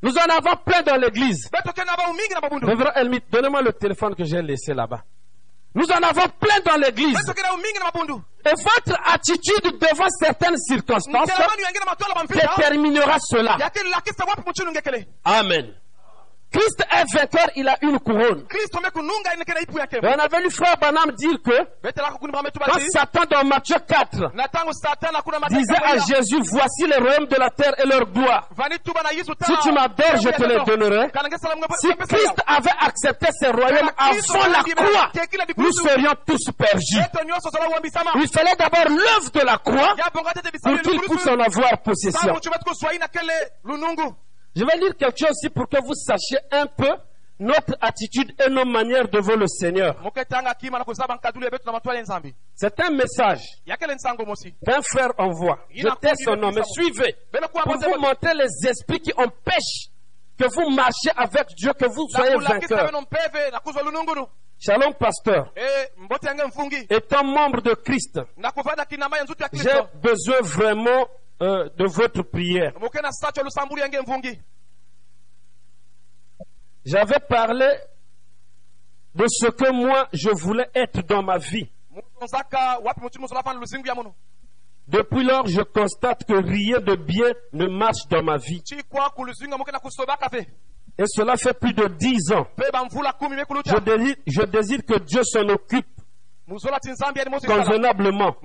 Nous 0.03 0.13
en 0.17 0.29
avons 0.29 0.57
plein 0.65 0.83
dans 0.83 0.97
l'église. 0.97 1.49
Donnez-moi 3.31 3.63
le 3.63 3.73
téléphone 3.73 4.15
que 4.15 4.25
j'ai 4.25 4.43
laissé 4.43 4.75
là-bas. 4.75 5.03
Nous 5.75 5.87
en 5.91 6.03
avons 6.03 6.29
plein 6.41 6.61
dans 6.65 6.77
l'église. 6.81 7.17
Et 8.47 8.51
votre 8.51 8.99
attitude 9.13 9.79
devant 9.79 10.09
certaines 10.19 10.57
circonstances 10.59 11.27
déterminera 12.57 13.17
cela. 13.21 13.57
Amen. 15.25 15.75
Christ 16.57 16.81
est 16.91 17.05
vainqueur, 17.19 17.49
il 17.57 17.69
a 17.69 17.77
une 17.83 17.99
couronne. 18.01 18.45
Et 20.03 20.15
on 20.15 20.19
avait 20.19 20.41
lu 20.43 20.51
frère 20.51 20.77
Banam 20.81 21.11
dire 21.13 21.37
que 21.45 21.53
quand 22.73 22.79
Satan 22.93 23.25
dans 23.31 23.45
Matthieu 23.45 23.77
4 23.87 24.33
disait 25.59 25.75
à 25.85 25.99
Jésus, 25.99 26.41
voici 26.51 26.87
les 26.87 26.97
royaumes 26.97 27.27
de 27.27 27.37
la 27.37 27.51
terre 27.51 27.75
et 27.79 27.87
leur 27.87 28.07
gloire. 28.07 28.49
Si 29.47 29.57
tu 29.63 29.73
m'adores, 29.73 30.17
je 30.23 30.29
te 30.31 30.43
les 30.45 30.57
donnerai. 30.65 31.11
Si 31.81 31.89
Christ 32.09 32.43
avait 32.47 32.77
accepté 32.81 33.27
ces 33.39 33.49
royaumes 33.51 33.91
avant 33.99 34.47
la 34.49 34.63
croix, 34.87 35.11
nous 35.57 35.73
serions 35.73 36.15
tous 36.27 36.51
perdus. 36.57 36.97
Il 38.17 38.29
fallait 38.29 38.57
d'abord 38.57 38.89
l'œuvre 38.89 39.31
de 39.31 39.41
la 39.41 39.59
croix 39.59 39.95
pour 40.63 40.73
qu'il 40.83 41.01
puisse 41.01 41.27
en 41.27 41.39
avoir 41.41 41.83
possession. 41.83 42.33
Je 44.57 44.65
vais 44.65 44.79
lire 44.79 44.97
quelque 44.97 45.19
chose 45.19 45.31
aussi 45.33 45.51
pour 45.51 45.69
que 45.69 45.77
vous 45.85 45.95
sachiez 45.95 46.39
un 46.51 46.67
peu 46.67 46.91
notre 47.39 47.77
attitude 47.83 48.33
et 48.43 48.49
nos 48.49 48.65
manières 48.65 49.07
devant 49.09 49.37
le 49.37 49.47
Seigneur. 49.47 49.95
C'est 52.55 52.81
un 52.81 52.91
message 52.91 53.43
qu'un 54.65 54.81
frère 54.83 55.13
envoie. 55.19 55.59
Je 55.75 55.87
tais 56.01 56.15
son 56.25 56.37
nom, 56.37 56.51
mais 56.53 56.63
suivez 56.65 57.15
pour 57.65 57.75
vous 57.77 58.01
montrer 58.01 58.33
les 58.35 58.69
esprits 58.71 59.01
qui 59.01 59.13
empêchent 59.15 59.91
que 60.39 60.47
vous 60.55 60.71
marchiez 60.71 61.13
avec 61.15 61.49
Dieu, 61.57 61.73
que 61.75 61.87
vous 61.87 62.09
soyez 62.09 62.37
vainqueur. 62.37 62.91
Shalom, 64.59 64.95
pasteur. 64.95 65.53
Étant 66.89 67.25
membre 67.25 67.61
de 67.61 67.75
Christ, 67.75 68.21
j'ai 69.53 69.83
besoin 70.01 70.41
vraiment 70.41 71.07
euh, 71.43 71.69
de 71.77 71.85
votre 71.87 72.23
prière. 72.23 72.73
J'avais 76.85 77.19
parlé 77.29 77.69
de 79.15 79.25
ce 79.29 79.47
que 79.51 79.73
moi 79.73 80.09
je 80.13 80.31
voulais 80.31 80.69
être 80.75 81.03
dans 81.03 81.23
ma 81.23 81.39
vie. 81.39 81.69
Depuis 84.89 85.25
lors, 85.25 85.47
je 85.49 85.63
constate 85.63 86.25
que 86.25 86.35
rien 86.35 86.79
de 86.79 86.95
bien 86.95 87.33
ne 87.53 87.67
marche 87.67 88.07
dans 88.09 88.23
ma 88.23 88.37
vie. 88.37 88.63
Et 90.99 91.05
cela 91.07 91.37
fait 91.37 91.59
plus 91.59 91.73
de 91.75 91.89
dix 91.89 92.31
ans. 92.33 92.47
Je 93.67 93.81
désire, 93.81 94.17
je 94.27 94.43
désire 94.43 94.85
que 94.87 94.99
Dieu 95.01 95.23
s'en 95.25 95.49
occupe 95.49 95.87
convenablement. 97.65 98.37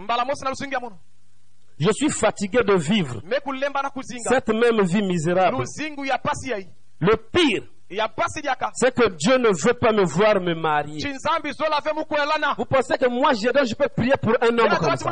Je 1.81 1.91
suis 1.93 2.09
fatigué 2.11 2.59
de 2.63 2.75
vivre 2.75 3.21
cette 4.29 4.49
même 4.49 4.81
vie 4.83 5.01
misérable. 5.01 5.63
Le 6.99 7.17
pire, 7.17 7.63
c'est 8.73 8.93
que 8.95 9.09
Dieu 9.09 9.37
ne 9.37 9.49
veut 9.49 9.73
pas 9.73 9.91
me 9.91 10.03
voir 10.05 10.39
me 10.39 10.53
marier. 10.53 11.01
Vous 12.57 12.65
pensez 12.65 12.97
que 12.99 13.09
moi, 13.09 13.33
je, 13.33 13.73
peux 13.75 13.89
prier 13.89 14.13
pour 14.21 14.33
un 14.41 14.57
homme 14.59 14.77
comme 14.77 14.95
ça? 14.95 15.09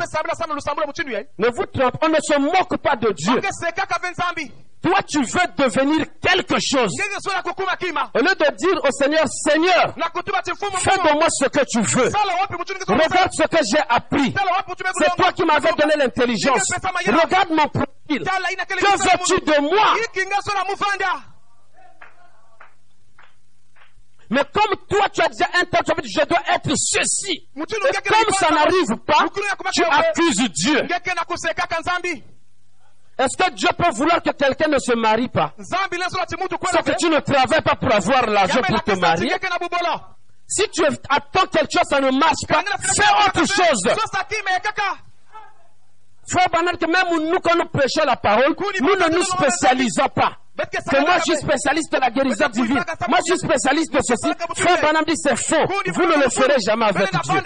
yai 1.08 1.28
Ne 1.38 1.48
vous 1.48 1.66
trompez, 1.66 1.98
on 2.02 2.08
ne 2.08 2.20
se 2.20 2.38
moque 2.38 2.76
pas 2.80 2.94
de 2.94 3.10
Dieu. 3.12 3.40
Toi, 4.82 4.98
tu 5.06 5.18
veux 5.22 5.46
devenir 5.58 6.06
quelque 6.22 6.56
chose. 6.58 6.90
Au 8.14 8.18
lieu 8.18 8.34
de 8.34 8.56
dire 8.56 8.80
au 8.82 8.90
Seigneur, 8.90 9.24
Seigneur, 9.28 9.94
fais 10.78 10.96
de 10.96 11.12
moi 11.18 11.26
ce 11.28 11.44
que 11.48 11.64
tu 11.68 11.80
veux. 11.82 12.10
Regarde 12.88 13.30
ce 13.32 13.42
que 13.46 13.58
j'ai 13.70 13.82
appris. 13.88 14.34
C'est 14.98 15.16
toi 15.16 15.32
qui 15.32 15.44
m'avais 15.44 15.72
donné 15.72 15.94
l'intelligence. 15.98 16.62
Regarde 17.24 17.50
mon 17.50 17.68
profil. 17.68 18.24
Que 18.80 18.86
veux-tu 19.02 19.40
de 19.44 19.60
moi 19.60 19.94
Mais 24.32 24.44
comme 24.52 24.76
toi, 24.88 25.08
tu 25.12 25.20
as 25.22 25.28
déjà 25.28 25.46
un 25.60 25.64
temps, 25.64 25.80
tu 25.84 25.90
as 25.92 26.00
dit, 26.00 26.08
je 26.10 26.24
dois 26.24 26.38
être 26.54 26.70
ceci. 26.76 27.48
Et 27.88 27.92
comme 28.08 28.34
ça 28.38 28.48
n'arrive 28.54 28.96
pas, 29.04 29.24
tu 29.72 29.82
accuses 30.08 30.50
Dieu. 30.52 30.82
Est-ce 33.20 33.36
que 33.36 33.50
Dieu 33.52 33.68
peut 33.76 33.90
vouloir 33.92 34.22
que 34.22 34.30
quelqu'un 34.30 34.68
ne 34.68 34.78
se 34.78 34.94
marie 34.94 35.28
pas? 35.28 35.52
C'est 35.58 36.84
que 36.84 36.96
tu 36.98 37.10
ne 37.10 37.20
travailles 37.20 37.60
pas 37.62 37.76
pour 37.76 37.92
avoir 37.94 38.26
l'argent 38.26 38.62
pour 38.66 38.82
te 38.82 38.92
marier. 38.98 39.30
Si 40.46 40.68
tu 40.70 40.82
attends 41.08 41.46
quelque 41.46 41.70
chose, 41.70 41.88
ça 41.88 42.00
ne 42.00 42.10
marche 42.10 42.46
pas, 42.48 42.62
fais 42.96 43.28
autre 43.28 43.46
chose. 43.46 43.86
ekaka 44.56 44.96
Frère 46.26 46.48
Bernard, 46.50 46.78
que 46.78 46.86
même 46.86 47.28
nous, 47.30 47.40
quand 47.40 47.56
nous 47.56 47.66
prêchons 47.66 48.04
la 48.06 48.16
parole, 48.16 48.54
nous 48.80 48.96
ne 48.96 49.16
nous 49.16 49.22
spécialisons 49.22 50.08
pas. 50.08 50.36
Que 50.56 51.00
moi, 51.00 51.18
je 51.18 51.32
suis 51.32 51.36
spécialiste 51.36 51.92
de 51.92 51.98
la 51.98 52.10
guérison 52.10 52.48
divine. 52.48 52.82
Moi, 53.08 53.18
je 53.26 53.34
suis 53.34 53.38
spécialiste 53.38 53.92
de 53.92 54.00
ceci. 54.02 54.32
Frère 54.56 54.80
Bernard 54.80 55.04
dit, 55.04 55.14
c'est 55.16 55.36
faux. 55.36 55.66
Vous 55.92 56.06
ne 56.06 56.22
le 56.22 56.30
ferez 56.30 56.60
jamais 56.64 56.86
avec 56.86 57.10
Dieu. 57.10 57.42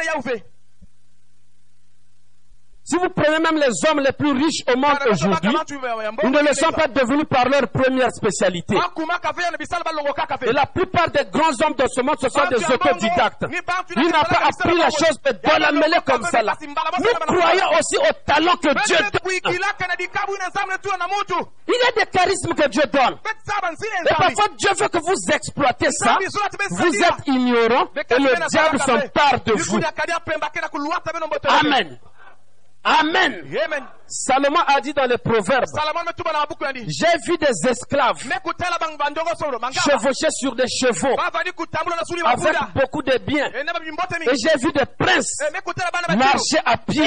Si 2.87 2.97
vous 2.97 3.09
prenez 3.09 3.38
même 3.38 3.57
les 3.57 3.71
hommes 3.88 4.00
les 4.00 4.12
plus 4.12 4.33
riches 4.33 4.62
au 4.71 4.76
monde 4.76 4.99
aujourd'hui, 5.11 5.57
ils 6.23 6.31
ne 6.31 6.41
le 6.47 6.53
sont 6.55 6.71
pas 6.71 6.87
devenus 6.87 7.25
par 7.31 7.49
leur 7.49 7.67
première 7.69 8.11
spécialité. 8.12 8.75
Et 10.43 10.53
la 10.53 10.67
plupart 10.67 11.09
des 11.11 11.25
grands 11.33 11.49
hommes 11.64 11.75
de 11.79 11.85
ce 11.88 12.03
monde, 12.03 12.17
ce 12.21 12.29
sont 12.29 12.47
des 12.50 12.62
autodidactes. 12.75 13.45
Ils 13.97 14.03
n'ont 14.05 14.11
pas 14.11 14.43
appris 14.49 14.76
la 14.76 14.91
chose, 14.91 15.19
doivent 15.43 15.59
la 15.61 15.73
mêler 15.73 15.97
comme 16.05 16.23
ça 16.25 16.43
là. 16.43 16.55
Nous 16.61 17.37
croyons 17.38 17.69
aussi 17.79 17.97
au 17.97 18.12
talent 18.26 18.57
que 18.57 18.69
Dieu 18.85 18.97
donne. 18.99 19.55
Il 21.69 21.75
y 21.75 21.88
a 21.88 22.05
des 22.05 22.11
charismes 22.11 22.55
que 22.55 22.69
Dieu 22.69 22.83
donne. 22.93 23.17
Et 24.05 24.14
parfois, 24.14 24.45
Dieu 24.59 24.71
veut 24.79 24.88
que 24.88 24.99
vous 24.99 25.33
exploitez 25.33 25.91
ça. 25.91 26.19
Vous 26.71 26.95
êtes 27.03 27.26
ignorant 27.29 27.87
et 27.95 28.19
le 28.19 28.47
diable 28.50 28.79
s'empare 28.79 29.41
de 29.47 29.53
vous. 29.55 29.81
Amen. 31.49 31.99
Amen. 32.85 33.33
Amen. 33.64 33.85
Salomon 34.07 34.61
a 34.67 34.81
dit 34.83 34.93
dans 34.93 35.07
les 35.07 35.17
proverbes, 35.17 35.64
j'ai 36.87 37.19
vu 37.26 37.38
des 37.38 37.69
esclaves 37.71 38.19
chevauchés 39.73 40.29
sur 40.31 40.55
des 40.55 40.69
chevaux 40.69 41.17
avec 42.26 42.75
beaucoup 42.75 43.03
de 43.03 43.17
biens. 43.19 43.50
Et 44.31 44.37
j'ai 44.37 44.59
vu 44.59 44.71
des 44.73 44.85
princes 44.99 45.41
E 45.41 45.50
batulu. 46.09 46.19
marcher 46.19 46.59
à 46.64 46.76
pied 46.76 47.03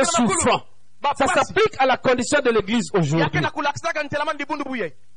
et 0.00 0.04
souffrant. 0.04 0.62
Ça 1.02 1.26
Bapwasi. 1.26 1.34
s'applique 1.48 1.74
à 1.78 1.84
la 1.86 1.96
condition 1.98 2.40
de 2.40 2.50
l'église 2.50 2.88
aujourd'hui. 2.94 3.20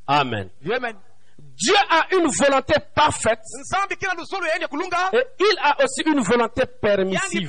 Amen. 0.05 0.49
Amen. 0.69 0.95
Dieu 1.39 1.75
a 1.89 2.13
une 2.13 2.27
volonté 2.27 2.73
parfaite 2.93 3.39
et 5.13 5.25
il 5.39 5.57
a 5.63 5.75
aussi 5.83 6.01
une 6.05 6.19
volonté 6.21 6.65
permissive. 6.65 7.47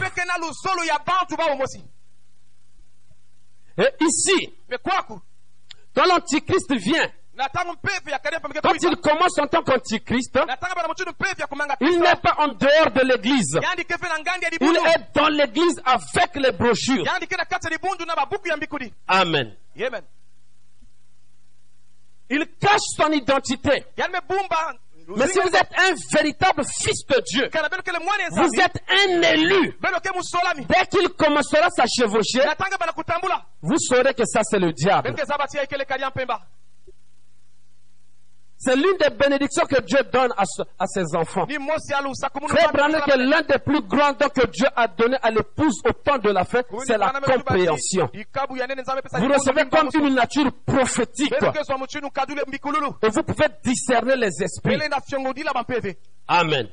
Et 3.78 4.04
ici, 4.04 4.52
quand 5.94 6.04
l'antichrist 6.06 6.72
vient, 6.74 7.08
quand 8.62 8.74
il 8.82 8.96
commence 8.96 9.38
en 9.38 9.46
tant 9.46 9.62
qu'antichrist, 9.62 10.36
il 11.80 12.00
n'est 12.00 12.16
pas 12.20 12.34
en 12.38 12.48
dehors 12.48 12.90
de 12.92 13.00
l'église. 13.06 13.58
Il 14.60 14.76
est 14.76 15.14
dans 15.14 15.28
l'église 15.28 15.80
avec 15.84 16.34
les 16.34 16.50
brochures. 16.52 17.04
Amen. 19.06 19.54
Il 22.30 22.46
cache 22.60 22.80
son 22.96 23.12
identité. 23.12 23.84
Mais 25.16 25.26
si 25.28 25.38
vous 25.40 25.48
êtes 25.48 25.70
un 25.78 25.94
véritable 26.14 26.62
fils 26.82 27.06
de 27.06 27.22
Dieu, 27.26 27.48
vous 28.30 28.60
êtes 28.60 28.82
un 28.88 29.22
élu. 29.22 29.74
Musolami. 30.14 30.66
Dès 30.66 30.86
qu'il 30.86 31.08
commencera 31.10 31.68
sa 31.70 31.84
chevauchée, 31.86 32.40
vous 33.62 33.78
saurez 33.78 34.14
que 34.14 34.24
ça 34.26 34.40
c'est 34.42 34.58
le 34.58 34.72
diable. 34.72 35.14
C'est 38.60 38.74
l'une 38.74 38.96
des 38.98 39.10
bénédictions 39.10 39.64
que 39.66 39.80
Dieu 39.82 40.00
donne 40.12 40.32
à, 40.36 40.44
ce- 40.44 40.62
à 40.78 40.86
ses 40.86 41.14
enfants. 41.14 41.46
Que 43.06 43.18
l'un 43.18 43.42
des 43.42 43.58
plus 43.58 43.80
grands 43.82 44.12
dons 44.12 44.28
que 44.28 44.46
Dieu 44.48 44.66
a 44.74 44.88
donné 44.88 45.16
à 45.22 45.30
l'épouse 45.30 45.80
au 45.88 45.92
temps 45.92 46.18
de 46.18 46.30
la 46.30 46.44
fête, 46.44 46.66
c'est 46.84 46.98
la 46.98 47.06
compréhension. 47.38 48.10
Vous 49.20 49.28
recevez 49.38 49.62
comme 49.70 49.90
une 50.08 50.14
nature 50.14 50.50
prophétique 50.66 51.30
et 53.02 53.08
vous 53.10 53.22
pouvez 53.22 53.46
discerner 53.64 54.16
les 54.16 54.42
esprits. 54.42 54.76
Amen. 56.26 56.68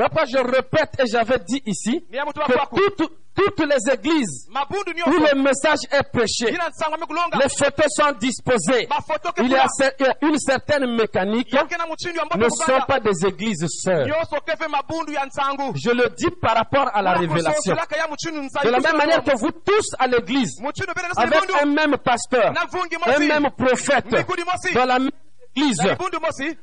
Après, 0.00 0.24
je 0.26 0.38
répète 0.38 0.90
et 1.00 1.06
j'avais 1.06 1.38
dit 1.40 1.62
ici 1.66 2.06
que. 2.46 2.52
Toutes, 3.38 3.60
les 3.66 3.92
églises 3.92 4.48
où 5.06 5.10
le 5.10 5.42
message 5.42 5.78
est 5.92 6.02
prêché, 6.12 6.46
les 6.50 7.48
photos 7.48 7.86
sont 7.90 8.12
disposées. 8.18 8.88
Il 9.38 9.50
y 9.50 9.54
a 9.56 9.66
une 10.22 10.38
certaine 10.38 10.86
mécanique, 10.96 11.52
ne 11.52 12.48
sont 12.48 12.80
pas 12.86 13.00
des 13.00 13.26
églises 13.26 13.64
sœurs. 13.68 14.06
Je 15.74 15.90
le 15.90 16.08
dis 16.16 16.30
par 16.40 16.56
rapport 16.56 16.90
à 16.92 17.02
la 17.02 17.12
révélation. 17.14 17.74
De 17.74 18.70
la 18.70 18.80
même 18.80 18.96
manière 18.96 19.22
que 19.22 19.36
vous 19.38 19.50
tous 19.50 19.94
à 19.98 20.06
l'église, 20.06 20.60
avec 21.16 21.40
un 21.62 21.66
même 21.66 21.96
pasteur, 21.98 22.52
un 23.06 23.18
même 23.18 23.50
prophète, 23.56 24.06
dans 24.74 24.84
la 24.84 24.98
même 24.98 25.10
église, 25.56 25.80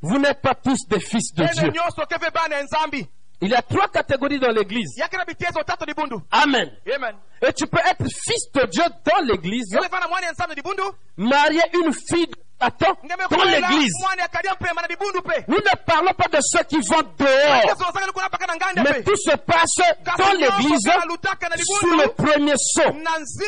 vous 0.02 0.18
n'êtes 0.20 0.42
pas 0.42 0.56
tous 0.56 0.88
des 0.90 1.00
fils 1.00 1.34
de 1.34 1.44
Dieu. 1.54 1.72
Il 3.46 3.52
y 3.52 3.56
a 3.56 3.62
trois 3.62 3.88
catégories 3.90 4.40
dans 4.40 4.50
l'église. 4.50 4.96
Amen. 6.32 6.72
Amen. 6.96 7.16
Et 7.48 7.54
tu 7.54 7.68
peux 7.68 7.78
être 7.80 8.04
fils 8.10 8.52
de 8.54 8.66
Dieu 8.66 8.84
dans 9.06 9.22
l'église, 9.24 9.78
marier 11.18 11.62
une 11.74 11.94
fille 11.94 12.26
de 12.26 12.34
dans 13.30 13.44
l'église. 13.44 13.94
Nous 15.48 15.58
ne 15.58 15.86
parlons 15.86 16.14
pas 16.14 16.28
de 16.36 16.40
ceux 16.42 16.64
qui 16.64 16.78
vont 16.78 17.04
dehors, 17.20 17.78
mais 18.84 19.04
tout 19.04 19.16
se 19.18 19.36
passe 19.38 19.76
dans 20.18 20.32
l'église 20.34 20.90
sous 21.66 21.90
le 21.98 22.08
premier 22.14 22.54
saut, 22.58 22.94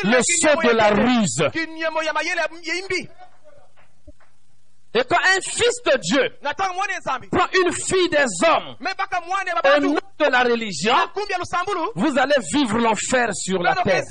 le 0.04 0.20
saut 0.22 0.62
de 0.62 0.70
la 0.76 0.88
ruse. 0.90 1.42
Kinyemo 1.52 2.02
ya 2.02 2.12
mayele 2.12 2.40
ya 2.62 2.74
imbi. 2.74 3.08
Et 4.94 5.04
quand 5.04 5.16
un 5.18 5.40
fils 5.42 5.82
de 5.84 5.98
Dieu 5.98 6.30
prend 7.30 7.46
une 7.52 7.72
fille 7.72 8.08
des 8.08 8.24
hommes 8.46 8.76
au 9.76 9.80
nom 9.80 9.98
de 10.18 10.24
la 10.30 10.42
religion, 10.42 10.94
vous 11.94 12.18
allez 12.18 12.36
vivre 12.52 12.78
l'enfer 12.78 13.28
sur 13.34 13.62
la 13.62 13.74
terre. 13.74 14.02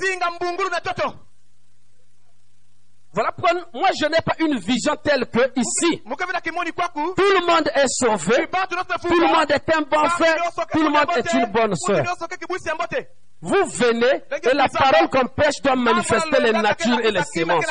Voilà 3.14 3.32
pourquoi 3.32 3.54
moi 3.74 3.90
je 4.00 4.06
n'ai 4.06 4.22
pas 4.24 4.36
une 4.40 4.60
vision 4.60 4.96
telle 5.04 5.26
que 5.26 5.52
ici, 5.56 6.04
tout 6.06 6.14
le 6.16 7.46
monde 7.48 7.72
est 7.74 7.88
sauvé, 7.88 8.48
tout 9.02 9.20
le 9.20 9.28
monde 9.28 9.50
est 9.52 9.76
un 9.76 9.82
bon 9.82 10.10
frère, 10.10 10.38
tout 10.72 10.84
le 10.84 10.90
monde 10.90 11.10
est 11.16 11.34
une 11.34 11.46
bonne 11.52 11.76
sœur. 11.76 12.04
Vous 13.42 13.66
venez 13.66 14.22
et 14.44 14.54
la 14.54 14.68
parole 14.68 15.10
qu'on 15.10 15.28
prêche 15.28 15.62
doit 15.64 15.76
manifester 15.76 16.40
les 16.42 16.52
natures 16.54 17.00
et 17.00 17.12
les 17.12 17.24
sémences. 17.24 17.66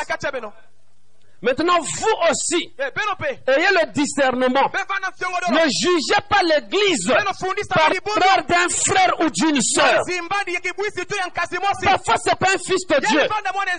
Maintenant, 1.41 1.79
vous 1.79 2.15
aussi, 2.31 2.73
ayez 2.79 3.69
le 3.69 3.91
discernement. 3.91 4.71
Ne 5.51 5.69
jugez 5.69 6.21
pas 6.27 6.41
l'église 6.41 7.07
par 7.07 7.89
peur 8.03 8.43
d'un 8.47 8.69
frère 8.69 9.13
ou 9.19 9.29
d'une 9.29 9.61
sœur. 9.61 10.01
Parfois, 11.83 12.15
c'est 12.17 12.39
pas 12.39 12.47
un 12.53 12.57
fils 12.57 12.87
de 12.87 13.05
Dieu. 13.07 13.21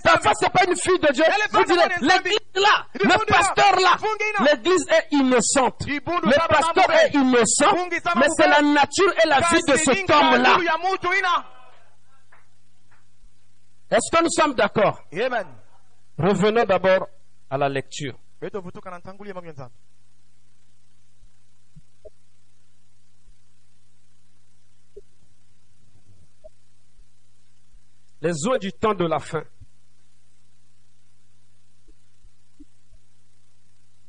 Parfois, 0.04 0.32
c'est 0.38 0.52
pas 0.52 0.64
une 0.68 0.76
fille 0.76 0.98
de 1.00 1.12
Dieu. 1.12 1.24
Vous 1.50 1.64
direz, 1.64 1.88
l'église 2.00 2.38
là, 2.54 2.86
le 2.94 3.26
pasteur 3.26 3.76
là, 3.80 3.96
l'église 4.44 4.86
est 4.90 5.06
innocente. 5.16 5.84
Le 5.86 6.48
pasteur 6.48 6.90
est 7.02 7.14
innocent, 7.14 7.74
mais 8.16 8.26
c'est 8.36 8.48
la 8.48 8.62
nature 8.62 9.12
et 9.24 9.28
la 9.28 9.40
vie 9.40 9.62
de 9.66 9.76
cet 9.76 10.08
homme-là. 10.10 10.58
Est-ce 13.90 14.16
que 14.16 14.22
nous 14.22 14.30
sommes 14.30 14.54
d'accord? 14.54 15.00
Revenons 16.18 16.64
d'abord 16.64 17.08
à 17.50 17.58
la 17.58 17.68
lecture. 17.68 18.18
Les 28.20 28.46
oins 28.46 28.58
du 28.58 28.72
temps 28.72 28.94
de 28.94 29.06
la 29.06 29.20
fin. 29.20 29.44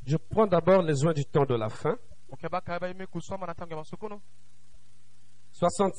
Je 0.05 0.17
prends 0.17 0.47
d'abord 0.47 0.81
les 0.81 1.05
oins 1.05 1.13
du 1.13 1.25
temps 1.25 1.45
de 1.45 1.55
la 1.55 1.69
fin. 1.69 1.95
okebaka 2.31 2.79
baime 2.79 3.07
kusoma 3.07 3.45
na 3.45 3.53
ntango 3.53 3.71
ya 3.71 3.77
masukuno 3.77 4.21
60. 5.51 5.91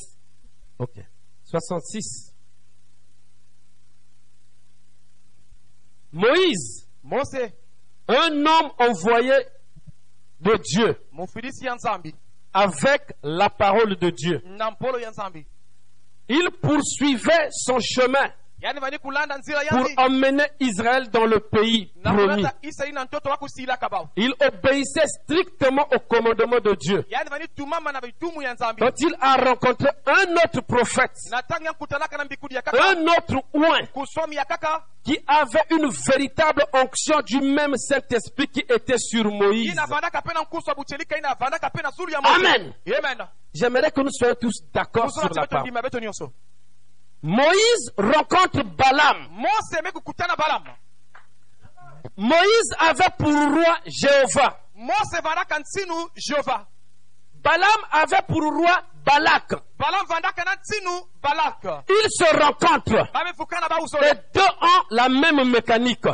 Ok. 0.79 1.01
66. 1.45 2.35
Moïse, 6.13 6.90
mose 7.11 7.51
un 8.09 8.47
homme 8.47 8.71
envoyé 8.79 9.35
de 10.41 10.57
Dieu 10.63 10.97
avec 12.53 13.03
la 13.23 13.51
parole 13.51 13.97
de 13.97 14.11
Dieu. 14.11 14.43
Il 16.29 16.51
poursuivait 16.63 17.49
son 17.51 17.79
chemin 17.81 18.31
pour 19.71 20.05
emmener 20.05 20.45
Israël 20.61 21.09
dans 21.11 21.25
le 21.27 21.41
pays 21.41 21.91
promis. 22.27 22.43
Il 24.17 24.33
obéissait 24.41 25.07
strictement 25.07 25.87
au 25.95 25.99
commandement 26.01 26.61
de 26.61 26.75
Dieu. 26.75 27.05
Quand 28.79 29.01
il 29.01 29.15
a 29.21 29.37
rencontré 29.37 29.89
un 30.07 30.35
autre 30.35 30.61
prophète, 30.63 31.13
un 32.79 33.07
autre 33.07 33.43
kaka 34.45 34.85
qui 35.05 35.19
avait 35.27 35.65
une 35.71 35.89
véritable 36.07 36.65
onction 36.75 37.21
du 37.25 37.41
même 37.41 37.75
Saint-Esprit 37.77 38.49
qui 38.49 38.61
était 38.61 38.99
sur 38.99 39.25
Moïse. 39.31 39.75
Amen. 42.37 42.75
J'aimerais 43.55 43.91
que 43.91 44.01
nous 44.03 44.11
soyons 44.13 44.35
tous 44.41 44.63
d'accord 44.73 45.11
sur 45.11 45.23
la 45.35 45.47
parole. 45.47 45.71
Moïse 47.23 47.93
rencontre 47.99 48.63
Balaam. 48.65 49.29
Moïse 52.17 52.75
avait 52.79 53.11
pour 53.19 53.29
roi 53.29 53.77
Jéhovah. 53.87 54.59
Balaam 57.35 57.81
avait 57.93 58.23
pour 58.29 58.43
roi 58.43 58.83
Balak. 59.05 59.53
Ils 61.89 62.09
se 62.11 62.25
rencontrent. 62.37 63.09
Les 64.01 64.13
deux 64.35 64.41
ont 64.61 64.83
la 64.91 65.09
même 65.09 65.45
mécanique. 65.51 66.05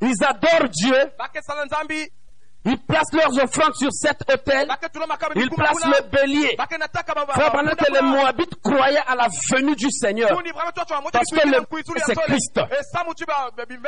Ils 0.00 0.24
adorent 0.24 0.68
Dieu. 0.70 1.12
Ils 2.68 2.78
placent 2.78 3.12
leurs 3.12 3.32
offrandes 3.44 3.74
sur 3.76 3.88
cet 3.92 4.20
autel. 4.30 4.68
Ils 5.36 5.48
placent 5.56 5.84
le 5.86 6.02
bélier. 6.10 6.56
Frère, 7.32 7.52
pendant 7.52 7.70
que 7.74 7.92
les. 7.92 7.98
Moabites 8.02 8.54
croyaient 8.62 9.02
à 9.06 9.14
la 9.16 9.28
venue 9.50 9.74
du 9.76 9.90
Seigneur, 9.90 10.28
Parce 11.12 11.30
que 11.30 11.48
le- 11.48 11.60
c'est. 12.06 12.14
Christ. 12.26 12.60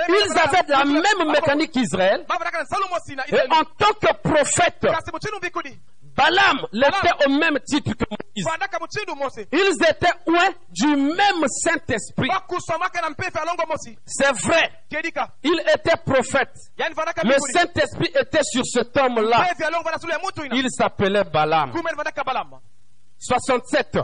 Ils 0.08 0.38
avaient 0.38 0.64
la 0.68 0.84
même 0.84 1.30
mécanique 1.32 1.72
qu'Israël. 1.72 2.24
Et 3.28 3.52
en 3.52 3.64
tant 3.78 3.92
que 4.00 4.12
prophète. 4.22 4.86
Balaam 6.16 6.66
l'était 6.72 7.26
au 7.26 7.30
même 7.30 7.58
titre 7.66 7.92
que 7.94 8.04
Moïse. 8.10 8.46
Ils 9.52 9.86
étaient 9.88 10.12
oints 10.26 10.54
du 10.70 10.86
même 10.96 11.46
Saint-Esprit. 11.48 12.28
C'est 14.06 14.32
vrai, 14.32 14.72
il 15.42 15.60
était 15.74 15.96
prophète. 16.04 16.52
Le. 16.78 17.34
Saint-Esprit 17.52 18.10
était 18.18 18.42
sur 18.42 18.64
cet 18.66 18.96
homme-là. 18.96 19.46
Il 20.52 20.70
s'appelait 20.70 21.24
Balaam. 21.24 21.72
kumeni 21.72 21.96
vandaka 21.96 22.22
balama 22.24 22.60
67. 23.18 23.98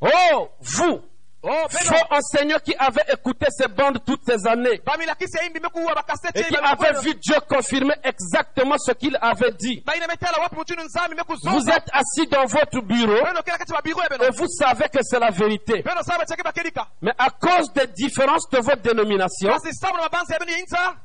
Oh, 0.00 0.48
vous, 0.60 1.00
oh 1.46 1.66
faux 1.70 1.94
enseignants 2.10 2.58
qui 2.64 2.74
avez 2.78 3.02
écouté 3.12 3.46
ces 3.50 3.68
bandes 3.68 3.98
toutes 4.04 4.22
ces 4.26 4.46
années. 4.46 4.80
Et 6.34 6.44
qui 6.44 6.56
avaient 6.56 7.00
vu 7.00 7.14
Dieu 7.14 7.36
confirmer 7.48 7.94
exactement 8.04 8.76
ce 8.78 8.92
qu'il 8.92 9.16
avait 9.20 9.52
dit. 9.52 9.82
Vous 11.42 11.70
êtes 11.70 11.88
assis 11.92 12.26
dans 12.26 12.44
votre 12.46 12.80
bureau 12.82 13.16
ya 13.16 14.26
et 14.26 14.30
vous 14.36 14.48
savez 14.48 14.88
que 14.88 14.98
c'est 15.02 15.18
la 15.18 15.30
vérité. 15.30 15.84
Mais 17.02 17.12
à 17.18 17.30
cause 17.30 17.72
des 17.72 17.86
différences 17.88 18.48
de 18.50 18.58
votre 18.58 18.82
dénomination, 18.82 19.50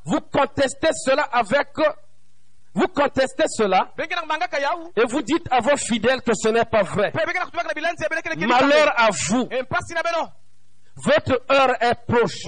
vous 0.05 0.19
contestez 0.31 0.89
cela 1.05 1.23
avec... 1.31 1.69
Vous 2.73 2.87
contestez 2.87 3.43
cela 3.47 3.91
et 4.95 5.05
vous 5.05 5.21
dites 5.21 5.45
à 5.51 5.59
vos 5.59 5.75
fidèles 5.75 6.21
que 6.21 6.31
ce 6.33 6.49
n'est 6.49 6.65
pas 6.65 6.83
vrai. 6.83 7.11
Malheur 8.47 8.93
à 8.97 9.09
vous. 9.29 9.47
Votre 10.95 11.41
heure 11.51 11.75
est 11.81 11.95
proche. 12.07 12.45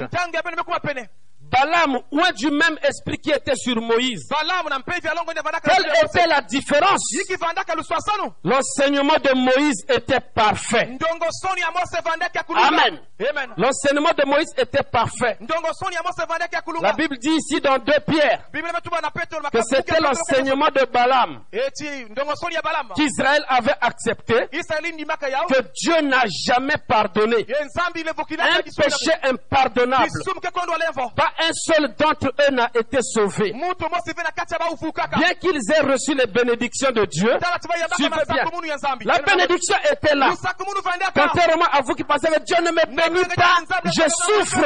Balaam, 1.54 2.00
loin 2.12 2.32
du 2.36 2.50
même 2.50 2.78
esprit 2.84 3.20
qui 3.20 3.30
était 3.30 3.56
sur 3.56 3.76
Moïse. 3.80 4.28
Quelle 5.64 5.86
était 6.04 6.28
la 6.28 6.42
différence? 6.42 7.02
L'enseignement 8.44 9.18
de 9.24 9.34
Moïse 9.36 9.86
était 9.88 10.20
parfait. 10.20 10.90
Amen. 12.58 13.00
amen 13.30 13.50
L'enseignement 13.58 14.12
de 14.18 14.26
Moïse 14.28 14.52
était 14.58 14.82
parfait. 14.84 15.38
La 16.82 16.94
Bible 16.94 17.18
dit 17.20 17.30
ici 17.30 17.62
dans 17.62 17.78
2 17.78 17.94
Pierre 18.08 18.50
que 19.52 19.62
c'était 19.62 20.00
l'enseignement 20.00 20.70
de 20.74 20.86
Balaam 20.92 21.44
qu'Israël 22.96 23.46
avait 23.48 23.76
accepté 23.82 24.48
que 25.48 25.62
Dieu 25.74 26.02
n'a 26.02 26.24
jamais 26.48 26.78
pardonné. 26.88 27.46
Un 28.44 28.62
péché 28.84 29.12
impardonnable. 29.24 30.10
Pas 31.16 31.32
un 31.50 31.54
seul 31.54 31.94
d'entre 31.98 32.28
eux 32.28 32.52
n'a 32.52 32.70
été 32.74 33.00
sauvé. 33.02 33.52
Bien 33.52 35.34
qu'ils 35.40 35.72
aient 35.72 35.82
reçu 35.82 36.14
les 36.16 36.26
bénédictions 36.28 36.92
de 36.92 37.06
Dieu, 37.06 37.32
suivez 37.96 38.10
bien. 38.30 38.44
La 39.06 39.20
bénédiction 39.20 39.76
était 39.92 40.16
là. 40.16 40.34
Contrairement 41.14 41.66
à 41.72 41.82
vous 41.82 41.94
qui 41.94 42.04
pensez 42.04 42.28
que 42.28 42.40
Dieu 42.44 42.58
ne 42.62 42.72
me 42.72 42.86
bénit 42.96 43.26
pas, 43.36 43.58
je 43.86 44.02
souffre. 44.10 44.66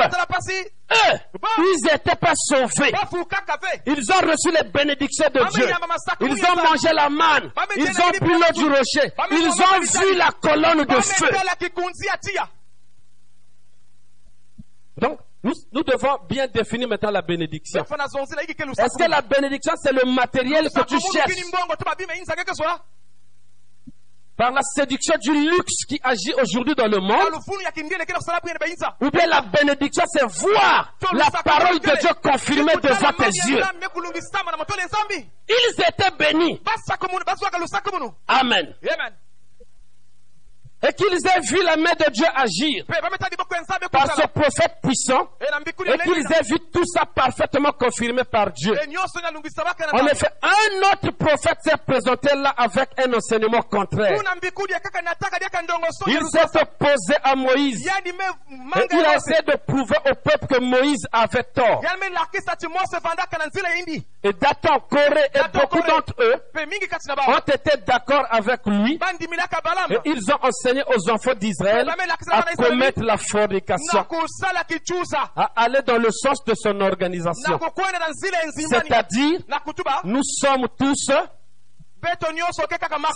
Eux, 0.90 1.20
ils 1.60 1.84
n'étaient 1.84 2.16
pas 2.16 2.34
sauvés. 2.36 2.94
Ils 3.86 4.12
ont 4.12 4.26
reçu 4.30 4.52
les 4.52 4.70
bénédictions 4.70 5.28
de 5.34 5.44
Dieu. 5.52 5.68
Ils 6.22 6.46
ont 6.46 6.56
mangé 6.56 6.94
la 6.94 7.10
manne. 7.10 7.52
Ils 7.76 7.90
ont 7.90 8.26
bu 8.26 8.32
l'eau 8.34 8.54
du 8.54 8.66
rocher. 8.66 9.12
Ils 9.32 9.50
ont 9.50 9.80
vu 9.82 10.16
la 10.16 10.32
colonne 10.42 10.86
de 10.86 11.02
feu. 11.02 11.30
Donc, 14.98 15.20
nous, 15.48 15.54
nous 15.72 15.84
devons 15.84 16.18
bien 16.28 16.48
définir 16.48 16.90
maintenant 16.90 17.12
la 17.12 17.22
bénédiction. 17.22 17.82
Est-ce 17.82 18.98
que 18.98 19.10
la 19.10 19.22
bénédiction, 19.22 19.74
c'est 19.82 19.94
le 19.94 20.04
matériel 20.14 20.70
que 20.70 20.84
tu 20.84 20.98
cherches? 21.14 21.32
soa 22.54 22.84
par 24.36 24.52
la 24.52 24.62
séduction 24.62 25.16
du 25.20 25.32
luxe 25.50 25.86
qui 25.88 26.00
agit 26.04 26.32
aujourd'hui 26.40 26.76
dans 26.76 26.86
le 26.86 27.00
monde? 27.00 27.34
Bayinza 28.60 28.96
Ou 29.02 29.10
bien 29.10 29.26
la 29.26 29.42
bénédiction, 29.42 30.04
c'est 30.06 30.26
voir 30.26 30.96
la 31.12 31.32
parole 31.44 31.80
de 31.80 32.00
Dieu 32.00 32.10
confirmée 32.22 32.76
devant 32.76 33.14
tes 33.14 33.32
yeux. 33.50 33.64
Ils 35.50 35.82
étaient 35.82 36.12
bénis. 36.20 36.62
amen 38.28 38.76
Et 40.84 40.94
qu'ils 40.94 41.08
aient 41.26 41.40
vu 41.42 41.64
la 41.64 41.76
main 41.76 41.94
de 41.98 42.12
Dieu 42.12 42.26
agir. 42.36 42.86
Par 43.90 44.06
ce 44.16 44.28
prophète 44.28 44.74
puissant. 44.84 45.28
Et 45.88 45.98
qu'ils 46.04 46.26
aient 46.38 46.44
vu 46.44 46.60
tout 46.72 46.86
ça 46.86 47.04
parfaitement 47.06 47.72
confirmé 47.72 48.24
par 48.24 48.52
Dieu. 48.52 48.76
En 49.92 50.06
effet, 50.08 50.28
un 50.44 50.92
autre 50.94 51.12
prophète 51.18 51.58
s'est 51.64 51.78
présenté 51.86 52.30
là 52.36 52.54
avec 52.58 52.90
un 53.00 53.12
enseignement 53.14 53.62
contraire. 53.64 54.22
Il 56.08 56.22
s'est 56.30 56.62
opposé 56.62 57.16
à 57.24 57.36
Moïse. 57.36 57.84
Et 58.82 58.88
il 58.92 59.06
a 59.06 59.16
essayé 59.16 59.42
de 59.48 59.56
prouver 59.66 59.98
au 60.12 60.16
peuple 60.16 60.46
que 60.48 60.60
Moïse 60.60 61.08
avait 61.12 61.44
tort. 61.44 61.82
Et 64.28 64.34
Dathan, 64.34 64.80
Corée 64.90 65.30
et 65.34 65.38
Dathan, 65.38 65.60
beaucoup 65.62 65.88
d'entre 65.88 66.14
eux 66.20 66.36
ont 67.28 67.38
été 67.38 67.78
d'accord 67.86 68.26
avec 68.30 68.60
lui. 68.66 69.00
Et 69.90 70.00
ils 70.04 70.32
ont 70.32 70.40
enseigné 70.42 70.84
aux 70.86 71.10
enfants 71.10 71.34
d'Israël 71.34 71.90
à 72.30 72.44
commettre 72.58 73.02
la 73.04 73.16
fornication, 73.16 74.06
à 75.36 75.52
aller 75.56 75.82
dans 75.84 75.98
le 75.98 76.12
sens 76.12 76.44
de 76.44 76.54
son 76.56 76.82
organisation. 76.82 77.58
C'est-à-dire, 78.70 79.40
nous 80.04 80.24
sommes 80.24 80.68
tous, 80.78 81.10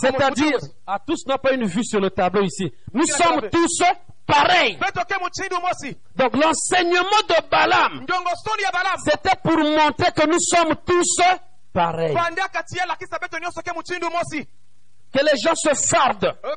c'est-à-dire, 0.00 0.58
à 0.86 0.98
tous 0.98 1.26
n'a 1.26 1.36
pas 1.36 1.52
une 1.52 1.66
vue 1.66 1.84
sur 1.84 2.00
le 2.00 2.08
tableau 2.08 2.42
ici. 2.42 2.72
Nous 2.94 3.04
sommes 3.04 3.50
tous 3.50 3.82
Donc 6.16 6.34
l'enseignement 6.36 7.22
de 7.28 7.48
Balaam, 7.50 8.04
c'était 9.04 9.36
pour 9.42 9.56
montrer 9.58 10.12
que 10.12 10.26
nous 10.26 10.40
sommes 10.40 10.74
tous 10.86 11.20
pareils. 11.72 12.14
Que 15.12 15.20
les 15.20 15.36
gens 15.44 15.54
se 15.54 15.74
fardent, 15.74 16.34
E 16.42 16.56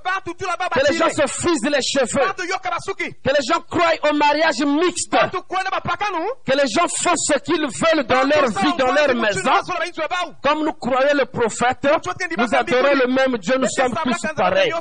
que 0.69 0.79
les 0.91 0.97
gens 0.97 1.09
se 1.09 1.27
frisent 1.27 1.65
les 1.69 1.81
cheveux, 1.81 2.21
que 3.23 3.29
les 3.29 3.43
gens 3.51 3.59
croient 3.69 4.09
au 4.09 4.13
mariage 4.15 4.59
mixte, 4.65 5.11
que 6.45 6.53
les 6.55 6.67
gens 6.69 6.87
font 7.03 7.15
ce 7.17 7.37
qu'ils 7.39 7.67
veulent 7.67 8.05
dans 8.07 8.23
leur 8.23 8.47
vie, 8.47 8.73
dans 8.77 8.91
leur 8.93 9.07
maison. 9.15 9.51
Comme 10.41 10.63
nous 10.63 10.73
croyons 10.73 11.13
le 11.19 11.25
prophète, 11.25 11.85
nous 12.37 12.47
adorons 12.55 12.95
le 12.95 13.07
même 13.13 13.37
Dieu, 13.39 13.55
nous 13.57 13.67
sommes 13.69 13.91
tous 14.03 14.19
pareils. 14.35 14.71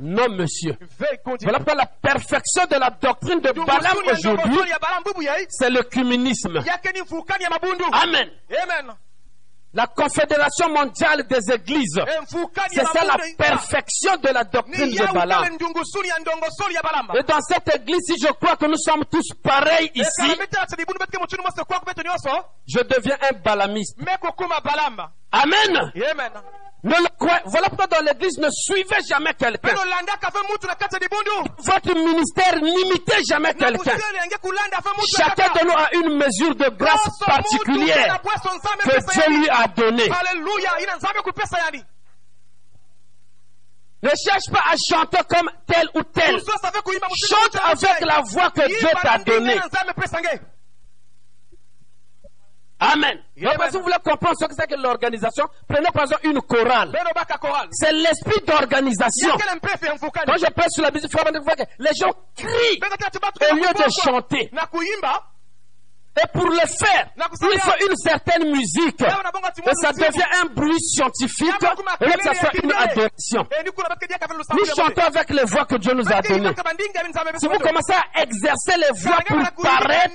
Non, 0.00 0.28
monsieur. 0.28 0.76
Voilà 1.44 1.58
pourquoi 1.58 1.74
la 1.76 1.86
perfection 1.86 2.64
de 2.70 2.76
la 2.76 2.90
doctrine 2.90 3.40
de 3.40 3.52
Balaam 3.66 3.96
aujourd'hui, 4.12 4.56
c'est 5.50 5.70
le 5.70 5.82
communisme. 5.84 6.58
Amen. 8.02 8.28
La 9.72 9.86
Confédération 9.86 10.68
mondiale 10.68 11.22
des 11.28 11.52
églises, 11.52 12.00
c'est 12.70 12.84
ça 12.86 13.04
la 13.04 13.14
perfection 13.38 14.16
de 14.16 14.28
la 14.28 14.42
doctrine 14.42 14.90
de 14.90 15.12
balamba. 15.14 15.46
Et 17.16 17.22
dans 17.22 17.40
cette 17.40 17.76
église, 17.76 18.02
si 18.04 18.14
je 18.20 18.32
crois 18.32 18.56
que 18.56 18.66
nous 18.66 18.76
sommes 18.78 19.04
tous 19.04 19.28
pareils 19.42 19.90
ici, 19.94 20.34
nyonso 22.04 22.44
je 22.66 22.80
deviens 22.80 23.16
un 23.30 23.34
balamiste. 23.44 23.96
Amen. 25.32 25.92
Ne 26.82 26.94
le 26.96 27.08
croyez- 27.18 27.42
Voilà 27.44 27.68
pourquoi 27.68 27.86
dans 27.88 28.00
l'église, 28.00 28.38
ne 28.38 28.48
suivez 28.50 29.00
jamais 29.06 29.34
quelqu'un. 29.34 29.68
Votre 31.58 31.94
ministère, 31.94 32.56
n'imitez 32.62 33.20
jamais 33.28 33.52
quelqu'un. 33.54 33.96
Chacun 35.18 35.52
de 35.60 35.66
nous 35.66 35.76
a 35.76 35.88
une 35.94 36.16
mesure 36.16 36.54
de 36.54 36.68
grâce 36.70 37.04
particulière 37.26 38.20
que 38.84 39.00
Dieu 39.12 39.22
lui 39.28 39.48
a 39.50 39.68
donnée. 39.68 40.08
Ne 44.02 44.10
cherche 44.16 44.48
pas 44.50 44.64
à 44.72 44.74
chanter 44.88 45.18
comme 45.28 45.50
tel 45.66 45.86
ou 45.94 46.02
tel. 46.04 46.34
Chante 47.28 47.56
avec 47.90 48.00
la 48.06 48.20
voix 48.22 48.50
que 48.50 48.66
Dieu 48.68 48.88
t'a 49.02 49.18
donnée. 49.18 49.54
Amen. 52.80 53.18
Donc, 53.36 53.52
si 53.70 53.76
vous 53.76 53.82
voulez 53.82 53.94
comprendre 54.02 54.36
ce 54.40 54.46
que 54.46 54.54
c'est 54.54 54.66
que 54.66 54.74
l'organisation, 54.80 55.44
prenez 55.68 55.88
par 55.92 56.04
exemple 56.04 56.26
une 56.26 56.40
chorale. 56.40 56.92
C'est 57.72 57.92
l'esprit 57.92 58.40
d'organisation. 58.46 59.36
mfukani 59.94 60.26
Quand 60.26 60.38
je 60.38 60.50
prêche 60.52 60.70
sur 60.70 60.82
la 60.82 60.90
musique, 60.90 61.12
les 61.78 61.90
gens 61.94 62.12
crient. 62.36 62.80
Au 63.50 63.54
lieu 63.54 63.62
de 63.62 63.90
chanter. 64.02 64.50
Et 66.16 66.26
pour 66.32 66.44
le 66.44 66.56
faire, 66.66 67.08
il 67.16 67.60
faut 67.60 67.88
une 67.88 67.96
certaine 67.96 68.50
musique. 68.50 69.00
Et 69.00 69.74
ça 69.80 69.92
devient 69.92 70.24
un 70.42 70.46
bruit 70.46 70.80
scientifique. 70.80 71.54
Et 72.00 72.04
là, 72.06 72.16
ça 72.22 72.34
fait 72.34 72.58
une 72.62 72.72
adoration. 72.72 73.46
Eh, 73.52 73.64
Nous 74.54 74.64
chantons 74.74 75.02
avec 75.02 75.30
les 75.30 75.44
voix 75.44 75.64
que 75.66 75.76
Dieu 75.76 75.94
nous 75.94 76.10
a 76.12 76.20
données. 76.20 76.52
Si 77.38 77.46
vous 77.46 77.58
commencez 77.58 77.94
à 77.94 78.22
exercer 78.22 78.76
les 78.76 78.90
voix 79.00 79.18
pour 79.26 79.62
paraître, 79.62 80.14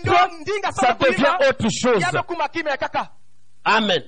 ça 0.74 0.94
devient 1.00 1.34
autre 1.50 1.70
chose. 1.70 2.04
Amen. 3.64 4.04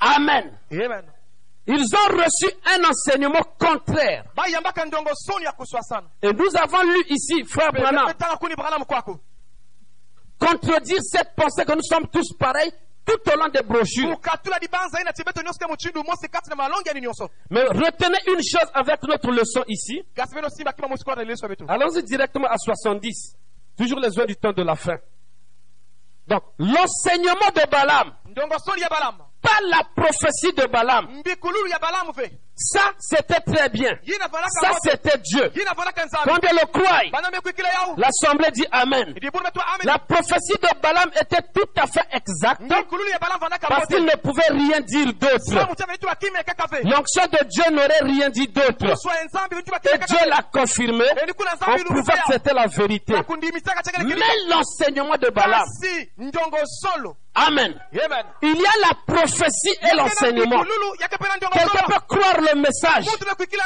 Amen. 0.00 0.58
Ils 1.66 1.84
ont 1.94 2.16
reçu 2.16 2.50
un 2.74 2.82
enseignement 2.84 3.42
contraire. 3.58 4.24
Et 6.22 6.32
nous 6.32 6.56
avons 6.56 6.82
lu 6.82 7.04
ici, 7.10 7.44
frère 7.44 7.70
Branham, 7.72 8.12
contredire 10.40 10.98
cette 11.02 11.34
pensée 11.36 11.64
que 11.64 11.72
nous 11.74 11.82
sommes 11.82 12.08
tous 12.08 12.32
pareils 12.38 12.72
tout 13.04 13.30
au 13.32 13.36
long 13.36 13.48
des 13.48 13.62
brochures. 13.62 14.08
Mais 17.50 17.62
retenez 17.64 18.18
une 18.28 18.42
chose 18.42 18.70
avec 18.74 19.02
notre 19.04 19.30
leçon 19.30 19.64
ici. 19.68 20.02
Allons-y 21.68 22.02
directement 22.04 22.46
à 22.48 22.56
70. 22.56 23.36
Toujours 23.76 24.00
les 24.00 24.18
heures 24.18 24.26
du 24.26 24.36
temps 24.36 24.52
de 24.52 24.62
la 24.62 24.76
fin. 24.76 24.98
Donc, 26.26 26.42
l'enseignement 26.58 27.50
de 27.54 27.70
Balaam, 27.70 28.14
pas 29.42 29.60
la 29.68 29.82
prophétie 29.96 30.52
de 30.56 30.66
Balaam. 30.66 31.08
Ça, 32.62 32.82
c'était 32.98 33.40
très 33.40 33.70
bien. 33.70 33.96
Ça, 34.60 34.72
c'était 34.82 35.16
Dieu. 35.18 35.50
Combien 36.24 36.52
le 36.52 36.66
yau 37.86 37.96
L'assemblée 37.96 38.50
dit 38.52 38.66
Amen. 38.70 39.14
La 39.84 39.98
prophétie 39.98 40.58
de 40.60 40.80
Balaam 40.82 41.10
était 41.20 41.42
tout 41.54 41.68
à 41.76 41.86
fait 41.86 42.04
exacte 42.12 42.60
parce 43.68 43.86
qu'il 43.86 44.04
ne 44.04 44.16
pouvait 44.16 44.48
rien 44.50 44.80
dire 44.80 45.06
d'autre. 45.14 45.54
L'onction 46.84 47.22
de 47.32 47.44
Dieu 47.48 47.64
n'aurait 47.70 48.02
rien 48.02 48.28
dit 48.28 48.48
d'autre. 48.48 48.84
Et 48.84 49.98
Dieu 50.06 50.18
l'a 50.28 50.42
confirmé. 50.52 51.04
nzambe 51.04 51.84
prouvait 51.84 52.12
que 52.12 52.32
c'était 52.32 52.52
la 52.54 52.66
vérité. 52.66 53.14
Mais 54.04 54.36
l'enseignement 54.48 55.16
de 55.16 55.30
Balaam, 55.30 55.64
Amen. 57.34 57.72
amen 57.94 58.24
Il 58.42 58.56
y 58.56 58.66
a 58.66 58.88
la 58.88 58.94
prophétie 59.06 59.76
et 59.82 59.94
l'enseignement. 59.94 60.64
Quelqu'un 60.64 61.84
peut 61.86 62.00
croire 62.08 62.40
le 62.40 62.60
message. 62.60 63.04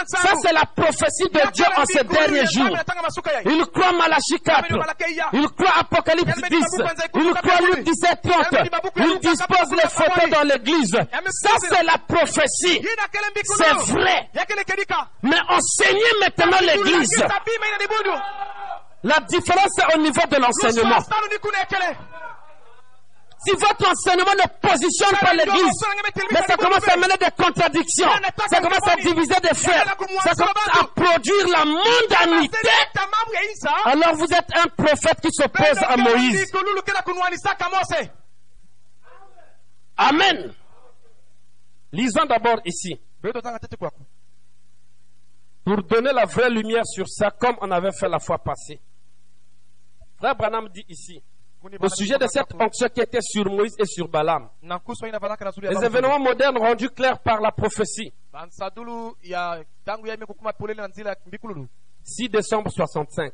Ça, 0.07 0.33
c'est 0.43 0.53
la 0.53 0.67
prophétie 0.67 1.31
de 1.33 1.51
Dieu 1.53 1.65
en 1.77 1.85
ces 1.87 2.05
derniers 2.05 2.47
jours. 2.47 2.77
Il 3.47 3.65
croit 3.73 3.93
Malachie 3.93 4.41
4. 4.45 4.69
Il 5.33 5.49
croit 5.49 5.79
Apocalypse 5.81 6.43
10. 6.51 6.65
Il 7.15 7.33
croit 7.33 7.61
Luc 7.63 7.85
17, 7.85 8.19
30. 8.23 8.47
Il 8.97 9.19
dispose 9.21 9.71
les 9.73 9.89
photos 9.89 10.31
dans 10.31 10.43
l'église. 10.43 10.93
Ça, 10.93 11.51
c'est 11.61 11.85
la 11.85 11.99
prophétie. 12.07 12.87
C'est 13.57 13.93
vrai. 13.93 14.29
Mais 15.23 15.39
enseignez 15.49 16.13
maintenant 16.21 16.59
l'église. 16.61 17.25
La 19.05 19.21
différence 19.21 19.79
est 19.79 19.95
au 19.97 19.99
niveau 19.99 20.27
de 20.31 20.37
l'enseignement. 20.37 20.99
Si 23.47 23.51
votre 23.53 23.91
enseignement 23.91 24.33
ne 24.33 24.69
positionne 24.69 25.17
pas 25.21 25.35
l'église, 25.35 25.85
mais 26.31 26.41
ça 26.47 26.57
commence 26.57 26.89
à 26.89 26.97
mener 26.97 27.17
des 27.21 27.31
contradictions, 27.37 28.09
ça 28.49 28.61
commence 28.61 28.89
à 28.89 28.97
diviser 28.97 29.35
des 29.43 29.55
frères, 29.55 29.85
ça 30.23 30.35
commence 30.35 30.69
à 30.81 30.85
produire 30.95 31.49
la 31.49 31.65
mondanité, 31.65 32.57
alors 33.85 34.15
vous 34.15 34.33
êtes 34.33 34.57
un 34.57 34.67
prophète 34.69 35.21
qui 35.21 35.29
s'oppose 35.33 35.79
à 35.87 35.97
Moïse. 35.97 36.51
Amen. 39.97 40.55
Lisons 41.93 42.25
d'abord 42.25 42.61
ici, 42.65 42.99
pour 45.65 45.83
donner 45.85 46.13
la 46.13 46.25
vraie 46.25 46.51
lumière 46.51 46.85
sur 46.87 47.09
ça, 47.09 47.31
comme 47.31 47.57
on 47.61 47.71
avait 47.71 47.93
fait 47.93 48.09
la 48.09 48.19
fois 48.19 48.39
passée. 48.39 48.81
Frère 50.19 50.35
Branham 50.37 50.69
dit 50.69 50.85
ici, 50.89 51.23
au 51.81 51.89
sujet 51.89 52.19
de 52.19 52.27
cette 52.27 52.53
onction 52.55 52.89
qui 52.89 53.01
était 53.01 53.21
sur 53.21 53.51
Moïse 53.51 53.75
et 53.79 53.87
sur 53.87 54.09
Balaam, 54.09 54.49
les 54.63 55.85
événements 55.85 56.19
modernes 56.19 56.59
rendus 56.59 56.91
clairs 56.91 57.19
par 57.21 57.41
la 57.41 57.53
prophétie, 57.53 58.13
bansadulu 58.33 59.15
ya 59.23 59.63
tangu 59.85 60.07
ya 60.09 60.15
imekukuma 60.15 60.53
polele 60.53 60.83
na 60.83 60.89
nzila 60.89 61.11
ya 61.11 61.17
mbikululu. 61.27 61.69
6 62.03 62.29
décembre 62.29 62.71
65. 62.71 63.33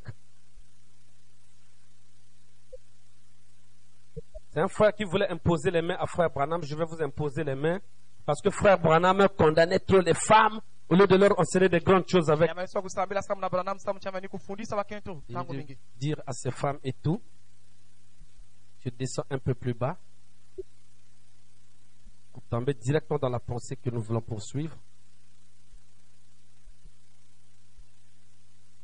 C'est 4.53 4.61
un 4.61 4.69
frère 4.69 4.93
qui 4.95 5.05
voulait 5.05 5.29
imposer 5.31 5.71
les 5.71 5.83
mains 5.83 5.97
à 5.99 6.07
frère 6.07 6.29
Branham. 6.31 6.63
Je 6.65 6.75
vais 6.75 6.85
vous 6.85 7.01
imposer 7.03 7.45
les 7.45 7.55
mains 7.55 7.79
parce 8.27 8.41
que 8.41 8.51
frère 8.51 8.79
Branham 8.79 9.29
condamnait 9.37 9.79
trop 9.79 10.01
les 10.01 10.15
femmes. 10.15 10.61
Au 10.89 10.97
lieu 10.97 11.07
de 11.07 11.15
leur 11.15 11.39
enseigner 11.39 11.69
de 11.69 11.79
grandes 11.79 12.09
choses 12.09 12.29
avec 12.29 12.51
dire 15.97 16.21
à 16.27 16.33
ces 16.33 16.51
femmes 16.51 16.79
et 16.83 16.93
tout. 16.93 17.23
Je 18.85 18.91
descends 18.91 19.25
un 19.31 19.39
peu 19.39 19.55
plus 19.55 19.75
bas 19.75 19.99
pour 22.33 22.43
tomber 22.45 22.75
directement 22.75 23.19
dans 23.19 23.29
la 23.29 23.41
pensée 23.41 23.77
que 23.77 23.91
nous 23.91 24.01
voulons 24.01 24.23
poursuivre. 24.23 24.77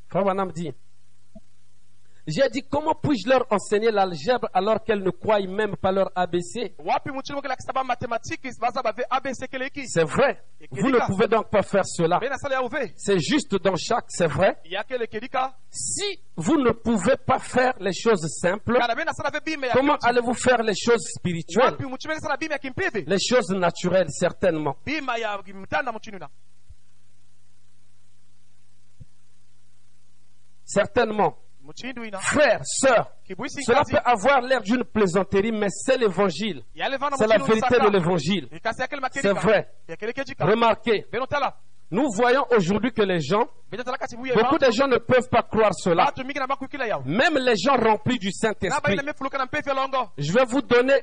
Frère 0.08 0.52
dit, 0.52 0.72
j'ai 2.26 2.48
dit, 2.50 2.62
comment 2.68 2.94
puis-je 2.94 3.28
leur 3.28 3.46
enseigner 3.50 3.90
l'algèbre 3.92 4.48
alors 4.52 4.82
qu'elles 4.82 5.02
ne 5.02 5.10
croient 5.10 5.40
même 5.46 5.76
pas 5.76 5.92
leur 5.92 6.10
ABC 6.14 6.74
C'est 9.86 10.04
vrai. 10.04 10.42
Vous 10.72 10.90
ne 10.90 11.06
pouvez 11.06 11.28
donc 11.28 11.50
pas 11.50 11.62
faire 11.62 11.86
cela. 11.86 12.18
C'est 12.96 13.18
juste 13.20 13.54
dans 13.62 13.76
chaque, 13.76 14.06
c'est 14.08 14.26
vrai. 14.26 14.56
Si 15.70 16.20
vous 16.36 16.56
ne 16.56 16.70
pouvez 16.72 17.16
pas 17.16 17.38
faire 17.38 17.74
les 17.80 17.92
choses 17.92 18.26
simples, 18.40 18.76
comment 19.72 19.96
allez-vous 20.02 20.34
faire 20.34 20.62
les 20.62 20.74
choses 20.74 21.04
spirituelles? 21.16 21.76
Les 23.06 23.18
choses 23.20 23.50
naturelles, 23.50 24.08
certainement. 24.10 24.76
Certainement, 30.64 31.36
frères, 32.20 32.60
sœurs, 32.64 33.10
kibwisi 33.26 33.62
cela 33.62 33.82
peut 33.84 33.98
avoir 34.04 34.40
l'air 34.40 34.60
d'une 34.62 34.84
plaisanterie, 34.84 35.52
mais 35.52 35.68
c'est 35.70 35.96
l'évangile. 35.98 36.62
C'est 36.74 37.26
la 37.26 37.38
vérité 37.38 37.78
de 37.78 37.90
l'évangile. 37.90 38.48
C'est 39.12 39.32
vrai. 39.32 39.68
Remarquez, 40.40 41.06
nous 41.90 42.08
voyons 42.12 42.44
aujourd'hui 42.50 42.90
que 42.92 43.02
les 43.02 43.20
gens, 43.20 43.46
beaucoup 43.70 44.58
de 44.58 44.70
gens 44.72 44.88
ne 44.88 44.98
peuvent 44.98 45.28
pas 45.30 45.42
croire 45.42 45.72
cela. 45.72 46.12
Même 47.04 47.38
les 47.38 47.56
gens 47.56 47.76
remplis 47.76 48.18
du 48.18 48.32
Saint-Esprit. 48.32 48.96
Je 50.18 50.32
vais 50.32 50.44
vous 50.46 50.62
donner, 50.62 50.94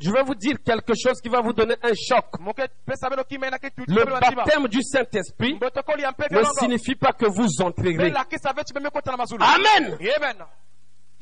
je 0.00 0.10
vais 0.10 0.22
vous 0.22 0.34
dire 0.34 0.56
quelque 0.64 0.92
chose 0.94 1.20
qui 1.20 1.28
va 1.28 1.40
vous 1.40 1.52
donner 1.52 1.74
un 1.82 1.92
choc. 1.94 2.26
Le 3.88 4.04
baptême 4.36 4.68
du 4.68 4.82
Saint-Esprit 4.82 5.54
ne 6.30 6.44
signifie 6.60 6.94
pas 6.94 7.12
que 7.12 7.26
vous 7.26 7.48
entrerez. 7.62 8.10
Amen. 9.46 9.96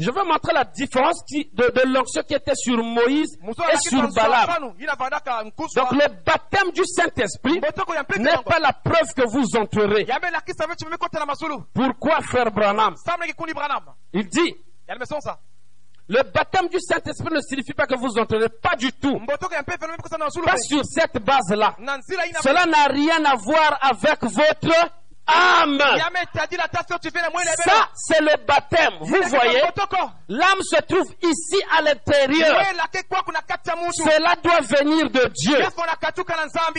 Je 0.01 0.13
vais 0.13 0.23
montrer 0.25 0.53
la 0.55 0.63
différence 0.65 1.25
de, 1.27 1.73
de 1.73 1.93
l'onction 1.93 2.23
qui 2.23 2.33
était 2.35 2.55
sur 2.55 2.77
Moïse 2.85 3.37
et 3.73 3.77
sur 3.89 3.99
Balaam. 4.15 4.47
Donc 5.75 5.91
le 5.93 6.09
baptême 6.25 6.71
du 6.73 6.83
Saint-Esprit 6.85 7.59
n'est 8.19 8.43
pas 8.45 8.61
la 8.61 8.73
preuve 8.73 9.13
que 9.13 9.29
vous 9.29 9.57
entrerez. 9.57 10.05
Pourquoi 11.75 12.21
frère 12.21 12.53
Branham? 12.53 12.95
Il 14.13 14.29
dit, 14.29 14.55
le 16.09 16.23
baptême 16.23 16.69
du 16.69 16.79
Saint-Esprit 16.81 17.35
ne 17.35 17.41
signifie 17.41 17.75
pas 17.75 17.87
que 17.87 17.95
vous 17.97 18.19
entrerez. 18.19 18.49
Pas 18.49 18.77
du 18.77 18.91
tout. 18.93 19.21
Pas 19.27 20.57
sur 20.59 20.85
cette 20.85 21.23
base-là. 21.23 21.77
Cela 22.43 22.67
n'a 22.67 22.85
rien 22.87 23.25
à 23.25 23.35
voir 23.37 23.79
avec 23.83 24.23
votre 24.23 24.91
âme. 25.27 25.79
Ça, 27.57 27.89
c'est 27.95 28.21
le 28.21 28.47
baptême. 28.47 28.95
Vous 29.01 29.23
voyez, 29.27 29.61
l'âme 30.29 30.63
se 30.63 30.81
trouve 30.83 31.13
ici 31.23 31.63
à 31.79 31.83
l'intérieur. 31.83 32.59
Cela 33.93 34.35
doit 34.43 34.61
venir 34.61 35.11
de 35.11 35.29
Dieu. 35.35 35.59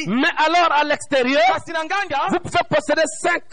Mais 0.07 0.27
alors, 0.37 0.71
à 0.71 0.83
l'extérieur, 0.83 1.41
nganda 1.67 2.27
vous 2.29 2.39
pouvez 2.39 2.63
posséder 2.67 3.03
cinq 3.21 3.43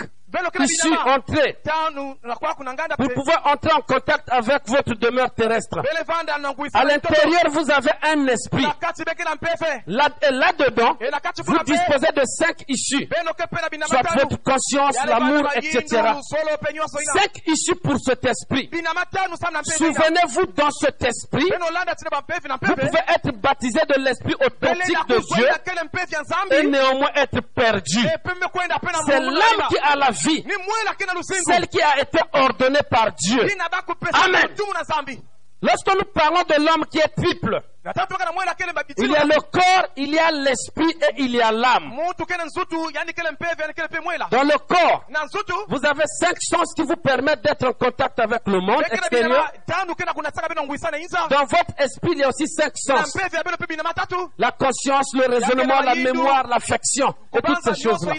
nganda 2.75 2.95
Vous 2.99 3.09
pe 3.09 3.15
pouvez 3.15 3.35
entrer 3.45 3.73
en 3.73 3.81
contact 3.81 4.29
avec 4.31 4.63
votre 4.67 4.95
demeure 4.95 5.31
terrestre. 5.31 5.79
À 6.75 6.85
l'intérieur, 6.85 7.43
vous 7.51 7.71
avez 7.71 7.93
un 8.03 8.27
esprit. 8.27 8.65
Là, 9.87 10.09
et 10.23 10.33
là-dedans, 10.33 10.97
vous 11.45 11.59
disposez 11.65 12.13
de 12.15 12.23
cinq 12.25 12.65
issues. 12.69 13.09
Soit 13.87 14.03
votre 14.17 14.43
conscience, 14.43 14.97
l'amour, 15.07 15.49
etc. 15.55 15.85
Cinq 17.13 17.43
issues 17.47 17.77
pour 17.77 17.99
cet 18.01 18.25
esprit. 18.25 18.71
Souvenez-vous, 19.65 20.47
dans 20.57 20.71
cet 20.71 21.03
esprit, 21.05 21.45
vous 22.63 22.75
pouvez 22.75 23.01
être 23.15 23.31
baptisé 23.41 23.81
de 23.89 24.03
l'esprit 24.03 24.35
authentique 24.35 25.07
de 25.09 25.19
Dieu 25.35 25.49
et 26.51 26.67
néanmoins 26.67 27.11
être 27.15 27.41
perdu. 27.55 28.01
C'est 29.07 29.21
l'âme 29.21 29.69
qui 29.69 29.79
a 29.79 29.97
la 29.97 30.13
vie, 30.25 30.45
celle 31.45 31.69
qui 31.69 31.81
a 31.83 32.01
été 32.01 32.19
ordonnée 32.33 32.83
par 32.91 33.13
Dieu. 33.13 33.43
Amen. 34.25 34.43
Lorsque 35.63 35.89
nous 35.95 36.05
parlons 36.13 36.43
de 36.43 36.55
l'homme 36.63 36.85
qui 36.91 36.99
est 36.99 37.09
triple, 37.17 37.61
il 38.99 39.11
y 39.11 39.17
a 39.17 39.25
le 39.25 39.41
corps, 39.51 39.87
il 39.97 40.11
y 40.13 40.19
a 40.19 40.31
l'esprit 40.31 40.91
et 40.91 41.15
il 41.23 41.31
y 41.31 41.41
a 41.41 41.51
l'âme. 41.51 41.93
Dans 44.31 44.43
le 44.43 44.59
corps, 44.59 45.05
vous 45.69 45.87
avez 45.87 46.05
cinq 46.07 46.37
sens 46.41 46.75
qui 46.75 46.83
vous 46.83 46.97
permettent 46.97 47.43
d'être 47.43 47.65
en 47.69 47.73
contact 47.73 48.19
avec 48.21 48.43
le 48.47 48.61
monde 48.61 48.83
extérieur. 48.91 49.51
Dans 51.31 51.45
votre 51.47 51.75
esprit, 51.79 52.11
il 52.13 52.19
y 52.19 52.23
a 52.25 52.29
aussi 52.29 52.47
cinq 52.49 52.73
sens. 52.77 53.17
La 54.39 54.51
conscience, 54.53 55.15
le 55.15 55.27
raisonnement, 55.27 55.81
la 55.81 55.95
mémoire, 55.95 56.47
l'affection 56.49 57.15
et 57.35 57.41
toutes 57.41 57.63
ces 57.63 57.83
choses-là. 57.83 58.13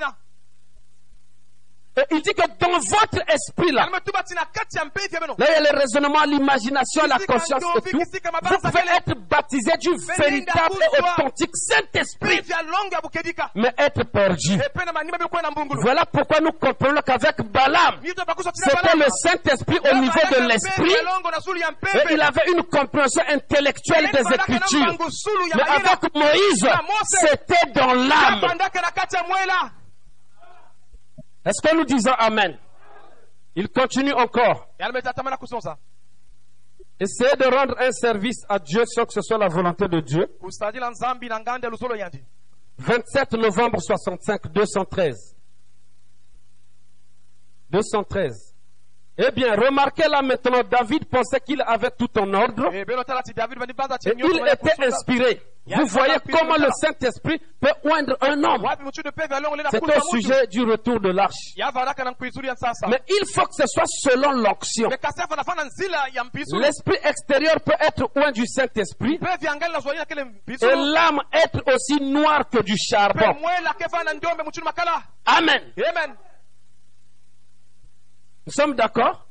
Et 1.98 2.04
il 2.12 2.22
dit 2.22 2.34
que 2.34 2.46
dans 2.60 2.78
votre 2.78 3.24
esprit 3.28 3.72
là, 3.72 3.88
là 3.90 4.00
il 4.06 5.64
y 5.64 5.68
a 5.68 5.72
le 5.72 5.80
raisonnement, 5.80 6.24
l'imagination, 6.26 7.08
la 7.08 7.18
conscience 7.18 7.64
et 7.78 7.90
tout. 7.90 7.98
Vous 7.98 8.58
pouvez 8.62 8.82
être 8.98 9.16
baptisé 9.28 9.72
du 9.80 9.90
véritable 10.16 10.78
et 10.96 11.00
authentique 11.00 11.56
Saint-Esprit, 11.56 12.42
mais 13.56 13.74
être 13.80 14.04
perdu. 14.04 14.60
Voilà 15.82 16.06
pourquoi 16.06 16.40
nous 16.40 16.52
comprenons 16.52 17.02
qu'avec 17.02 17.42
Balaam, 17.52 17.96
c'était 18.04 18.98
le 18.98 19.06
Saint-Esprit 19.10 19.80
au 19.92 19.96
niveau 19.96 20.20
de 20.32 20.48
l'esprit. 20.48 20.94
et 20.94 22.14
il 22.14 22.22
avait 22.22 22.52
une 22.52 22.64
compréhension 22.64 23.24
intellectuelle 23.28 24.12
des 24.12 24.34
Écritures. 24.36 24.98
Mais 25.56 25.64
avec 25.64 26.14
Moïse, 26.14 26.68
c'était 27.10 27.72
dans 27.74 27.94
l'âme. 27.94 28.42
Yapandaka 28.42 28.82
na 28.82 28.92
kati 28.92 29.16
ya 29.16 29.24
mwela 29.24 29.72
Est-ce 31.48 31.62
que 31.62 31.76
nous 31.76 31.86
disons 31.86 32.12
Amen 32.18 32.58
Il 33.56 33.70
continue 33.70 34.12
encore. 34.12 34.68
Essayez 37.00 37.36
de 37.38 37.46
rendre 37.46 37.76
un 37.80 37.92
service 37.92 38.44
à 38.50 38.60
Dieu 38.60 38.84
sans 38.86 39.06
que 39.06 39.14
ce 39.14 39.22
soit 39.22 39.38
la 39.38 39.48
volonté 39.48 39.88
de 39.88 40.00
Dieu. 40.02 40.28
kusajila 40.40 40.90
nzambi 40.90 41.30
na 41.30 41.40
nganda 41.40 41.70
lusolo 41.70 41.96
yandi 41.96 42.22
27 42.80 43.34
novembre 43.34 43.80
65, 43.80 44.48
213. 44.52 45.36
213. 47.70 48.47
Eh 49.20 49.32
bien, 49.32 49.56
remarquez 49.56 50.08
là 50.08 50.22
maintenant, 50.22 50.62
David 50.70 51.06
pensait 51.06 51.40
qu'il 51.40 51.62
avait 51.62 51.90
tout 51.92 52.10
en 52.20 52.32
ordre. 52.34 52.70
Eh, 52.72 52.82
et 52.82 52.86
il 54.18 54.48
était 54.48 54.86
inspiré. 54.86 55.42
Vous 55.76 55.86
voyez 55.88 56.16
comment 56.32 56.56
le 56.56 56.70
Saint-Esprit 56.72 57.42
peut 57.60 57.74
oindre 57.84 58.16
un 58.22 58.42
homme. 58.44 58.64
C'est 59.72 59.84
au 59.84 60.02
sujet 60.12 60.48
du 60.48 60.62
retour 60.64 61.00
de 61.00 61.10
l'arche. 61.10 61.56
Mais 61.58 63.02
il 63.10 63.26
faut 63.34 63.46
que 63.46 63.56
ce 63.56 63.68
soit 63.68 63.86
selon 63.86 64.32
l'onction. 64.32 64.90
L'esprit 66.54 66.98
extérieur 67.04 67.60
peut 67.62 67.76
être 67.80 68.10
oint 68.16 68.32
du 68.32 68.46
Saint-Esprit. 68.46 69.20
Et 70.62 70.76
l'âme 70.76 71.22
être 71.34 71.64
aussi 71.74 72.02
noire 72.02 72.48
que 72.50 72.62
du 72.62 72.78
charbon. 72.78 73.36
amen 75.26 75.62
Nous 78.48 78.54
sommes 78.54 78.76
d'accord 78.76 79.28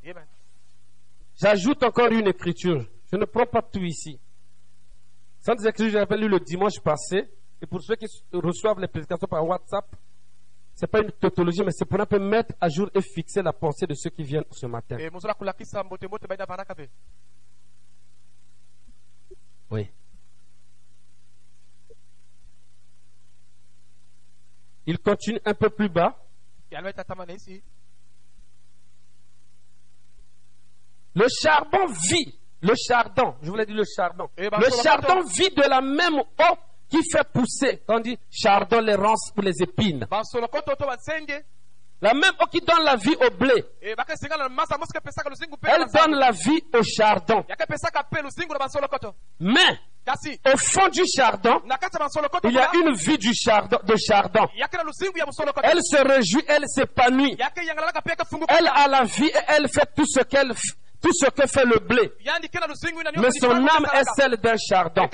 J'ajoute 1.41 1.81
encore 1.81 2.11
une 2.11 2.27
écriture. 2.27 2.85
Je 3.11 3.17
ne 3.17 3.25
prends 3.25 3.47
pas 3.47 3.63
tout 3.63 3.81
ici. 3.83 4.19
Sainte 5.39 5.59
Écritures, 5.65 5.89
j'avais 5.89 6.17
lu 6.17 6.27
le 6.29 6.39
dimanche 6.39 6.79
passé. 6.79 7.27
Et 7.59 7.65
pour 7.65 7.81
ceux 7.81 7.95
qui 7.95 8.05
reçoivent 8.31 8.79
les 8.79 8.87
prédications 8.87 9.27
par 9.27 9.43
WhatsApp, 9.43 9.85
c'est 10.75 10.85
pas 10.85 11.01
une 11.01 11.11
tautologie, 11.11 11.63
mais 11.63 11.71
c'est 11.71 11.85
pour 11.85 11.99
un 11.99 12.05
peu 12.05 12.19
mettre 12.19 12.53
à 12.61 12.69
jour 12.69 12.91
et 12.93 13.01
fixer 13.01 13.41
la 13.41 13.51
pensée 13.53 13.87
de 13.87 13.95
ceux 13.95 14.11
qui 14.11 14.21
viennent 14.21 14.45
ce 14.51 14.67
matin. 14.67 14.97
Oui. 19.71 19.89
Il 24.85 24.99
continue 24.99 25.39
un 25.43 25.55
peu 25.55 25.71
plus 25.71 25.89
bas. 25.89 26.15
Le 31.17 31.25
charbon 31.41 31.87
vit. 32.09 32.33
Le 32.61 32.73
chardon, 32.75 33.35
je 33.41 33.49
voulais 33.49 33.65
dire 33.65 33.75
le 33.75 33.83
chardon. 33.85 34.29
Eh 34.37 34.49
ben, 34.49 34.57
le 34.59 34.69
chardon 34.83 35.21
vit 35.35 35.49
de 35.49 35.61
la 35.69 35.81
même 35.81 36.19
eau 36.19 36.55
qui 36.89 36.97
fait 37.11 37.27
pousser. 37.31 37.83
On 37.87 37.99
dit 37.99 38.17
chardon, 38.31 38.79
les 38.81 38.95
ronces 38.95 39.31
ou 39.37 39.41
les 39.41 39.61
épines. 39.61 40.05
basenge 40.09 40.41
La 42.01 42.13
même 42.13 42.33
eau 42.41 42.45
qui 42.51 42.59
donne 42.61 42.83
la 42.83 42.95
vie 42.95 43.15
au 43.15 43.29
blé, 43.31 43.63
eh, 43.81 43.95
pe 43.95 45.67
elle 45.67 45.85
donne 45.91 46.15
la 46.19 46.29
vie 46.31 46.63
au 46.73 46.83
chardon. 46.83 47.43
Mais 49.39 49.79
au 50.53 50.57
fond 50.57 50.87
du 50.89 51.01
chardon, 51.07 51.59
il 52.43 52.53
y 52.53 52.59
a 52.59 52.69
une 52.75 52.93
vie 52.95 53.17
du 53.17 53.33
chardon, 53.33 53.79
de 53.83 53.95
chardon. 53.97 54.47
Elle 55.63 55.79
se 55.81 55.97
réjouit, 56.07 56.43
elle 56.47 56.63
s'épanouit. 56.67 57.35
Elle 58.49 58.67
a 58.67 58.87
la 58.87 59.03
vie 59.03 59.25
et 59.27 59.43
elle 59.47 59.67
fait 59.67 59.89
tout 59.95 60.05
ce 60.07 60.21
qu'elle, 60.23 60.51
f- 60.51 60.75
tout 61.07 61.13
ce 61.13 61.29
que 61.29 61.47
fait 61.47 61.65
le 61.65 61.79
blé. 61.79 62.11
Mais 63.17 63.29
son 63.39 63.51
âme 63.51 63.87
est 63.93 64.03
celle 64.15 64.37
d'un 64.37 64.55
chardon. 64.57 65.07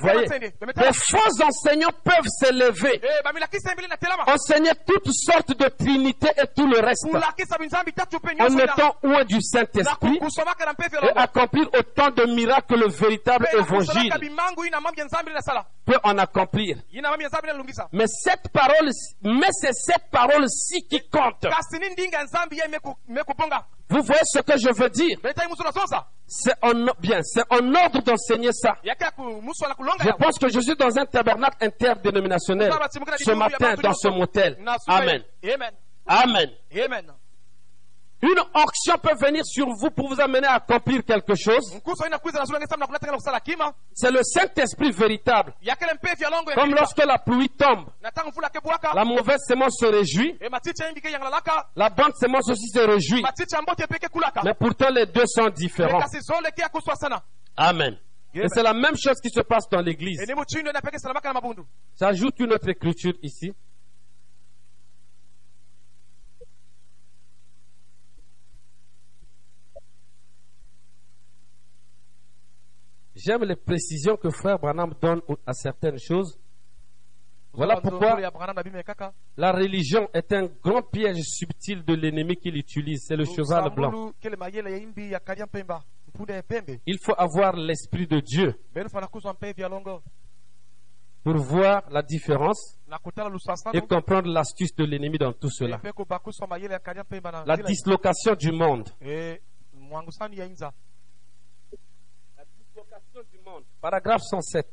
voyez, 0.00 0.26
les 0.30 0.92
faux 0.92 1.42
enseignants 1.42 1.92
peuvent 2.02 2.28
s'élever, 2.28 3.00
eh 3.02 3.96
telama 3.96 4.24
enseigner 4.26 4.70
toutes 4.86 5.12
sortes 5.12 5.56
de 5.58 5.68
trinités 5.68 6.30
et 6.36 6.46
tout 6.54 6.66
le 6.66 6.80
reste, 6.80 7.06
en 7.06 8.58
étant 8.58 8.96
loin 9.02 9.24
du 9.24 9.40
Saint-Esprit 9.40 10.18
et 11.02 11.18
accomplir 11.18 11.68
autant 11.78 12.10
de 12.10 12.24
miracles 12.34 12.64
que 12.66 12.74
le 12.74 12.88
véritable 12.88 13.46
na 13.52 13.58
évangile 13.60 14.12
peut 15.84 15.98
en 16.02 16.16
accomplir. 16.18 16.78
Mais 17.92 18.06
cette 18.06 18.48
parole, 18.52 18.90
mais 19.22 19.48
c'est 19.52 19.72
cette 19.72 20.10
parole-ci 20.10 20.86
qui 20.88 21.00
compte. 21.08 21.46
Vous 23.88 24.02
voyez 24.02 24.20
ce 24.24 24.40
que 24.40 24.58
je 24.58 24.72
veux 24.74 24.88
dire? 24.90 25.18
C'est 26.26 26.54
en, 26.62 26.72
bien, 26.98 27.20
c'est 27.22 27.44
en 27.50 27.74
ordre 27.74 28.00
d'enseigner 28.02 28.52
ça. 28.52 28.76
Je 28.82 30.10
pense 30.16 30.38
que 30.38 30.48
je 30.48 30.60
suis 30.60 30.74
dans 30.76 30.98
un 30.98 31.04
tabernacle 31.06 31.56
interdénominationnel 31.60 32.72
ce 33.18 33.30
matin 33.32 33.74
dans 33.82 33.94
ce 33.94 34.08
motel. 34.08 34.56
Amen. 34.86 35.22
amen 35.46 35.70
Amen. 36.06 36.50
Une 38.26 38.40
onction 38.54 38.94
peut 39.02 39.14
venir 39.20 39.44
sur 39.44 39.66
vous 39.68 39.90
pour 39.90 40.08
vous 40.08 40.18
amener 40.18 40.46
à 40.46 40.54
accomplir 40.54 41.04
quelque 41.04 41.34
chose. 41.34 41.78
C'est 43.92 44.10
le 44.10 44.22
Saint-Esprit 44.22 44.92
véritable. 44.92 45.52
Comme 46.54 46.74
lorsque 46.74 47.04
la 47.04 47.18
pluie 47.18 47.50
tombe, 47.50 47.90
la 48.94 49.04
mauvaise 49.04 49.40
semence 49.46 49.76
se 49.78 49.84
réjouit, 49.86 50.38
la 51.76 51.90
bonne 51.90 52.12
semence 52.18 52.48
aussi 52.48 52.68
se 52.68 52.78
réjouit. 52.80 53.22
Mais 54.44 54.54
pourtant, 54.54 54.88
les 54.90 55.04
deux 55.04 55.26
sont 55.26 55.50
différents. 55.50 56.00
Amen. 57.56 57.94
Et 58.34 58.48
c'est 58.48 58.62
la 58.62 58.72
même 58.72 58.96
chose 58.96 59.20
qui 59.22 59.28
se 59.28 59.40
passe 59.40 59.68
dans 59.68 59.80
l'église. 59.82 60.18
J'ajoute 62.00 62.40
une 62.40 62.52
autre 62.54 62.68
écriture 62.70 63.12
ici. 63.22 63.52
J'aime 73.24 73.44
les 73.44 73.56
précisions 73.56 74.16
que 74.16 74.28
Frère 74.30 74.58
Branham 74.58 74.92
donne 75.00 75.22
à 75.46 75.54
certaines 75.54 75.98
choses. 75.98 76.38
Voilà 77.54 77.80
pourquoi 77.80 78.18
la 79.36 79.52
religion 79.52 80.08
est 80.12 80.32
un 80.32 80.46
grand 80.62 80.82
piège 80.82 81.22
subtil 81.22 81.84
de 81.84 81.94
l'ennemi 81.94 82.36
qu'il 82.36 82.56
utilise. 82.56 83.04
C'est 83.06 83.16
le 83.16 83.24
cheval 83.24 83.72
blanc. 83.74 84.12
Il 86.86 86.98
faut 87.00 87.14
avoir 87.16 87.56
l'esprit 87.56 88.06
de 88.06 88.20
Dieu 88.20 88.54
pour 91.22 91.36
voir 91.36 91.90
la 91.90 92.02
différence 92.02 92.78
et 93.72 93.80
comprendre 93.80 94.28
l'astuce 94.28 94.74
de 94.74 94.84
l'ennemi 94.84 95.16
dans 95.16 95.32
tout 95.32 95.48
cela. 95.48 95.80
La 97.46 97.56
dislocation 97.56 98.34
du 98.34 98.52
monde. 98.52 98.90
e 99.00 99.40
mwangusani 99.74 100.36
ya 100.38 100.46
inza 100.46 100.72
La 102.90 103.00
du 103.22 103.38
monde. 103.38 103.62
Paragraphe 103.80 104.22
107. 104.22 104.66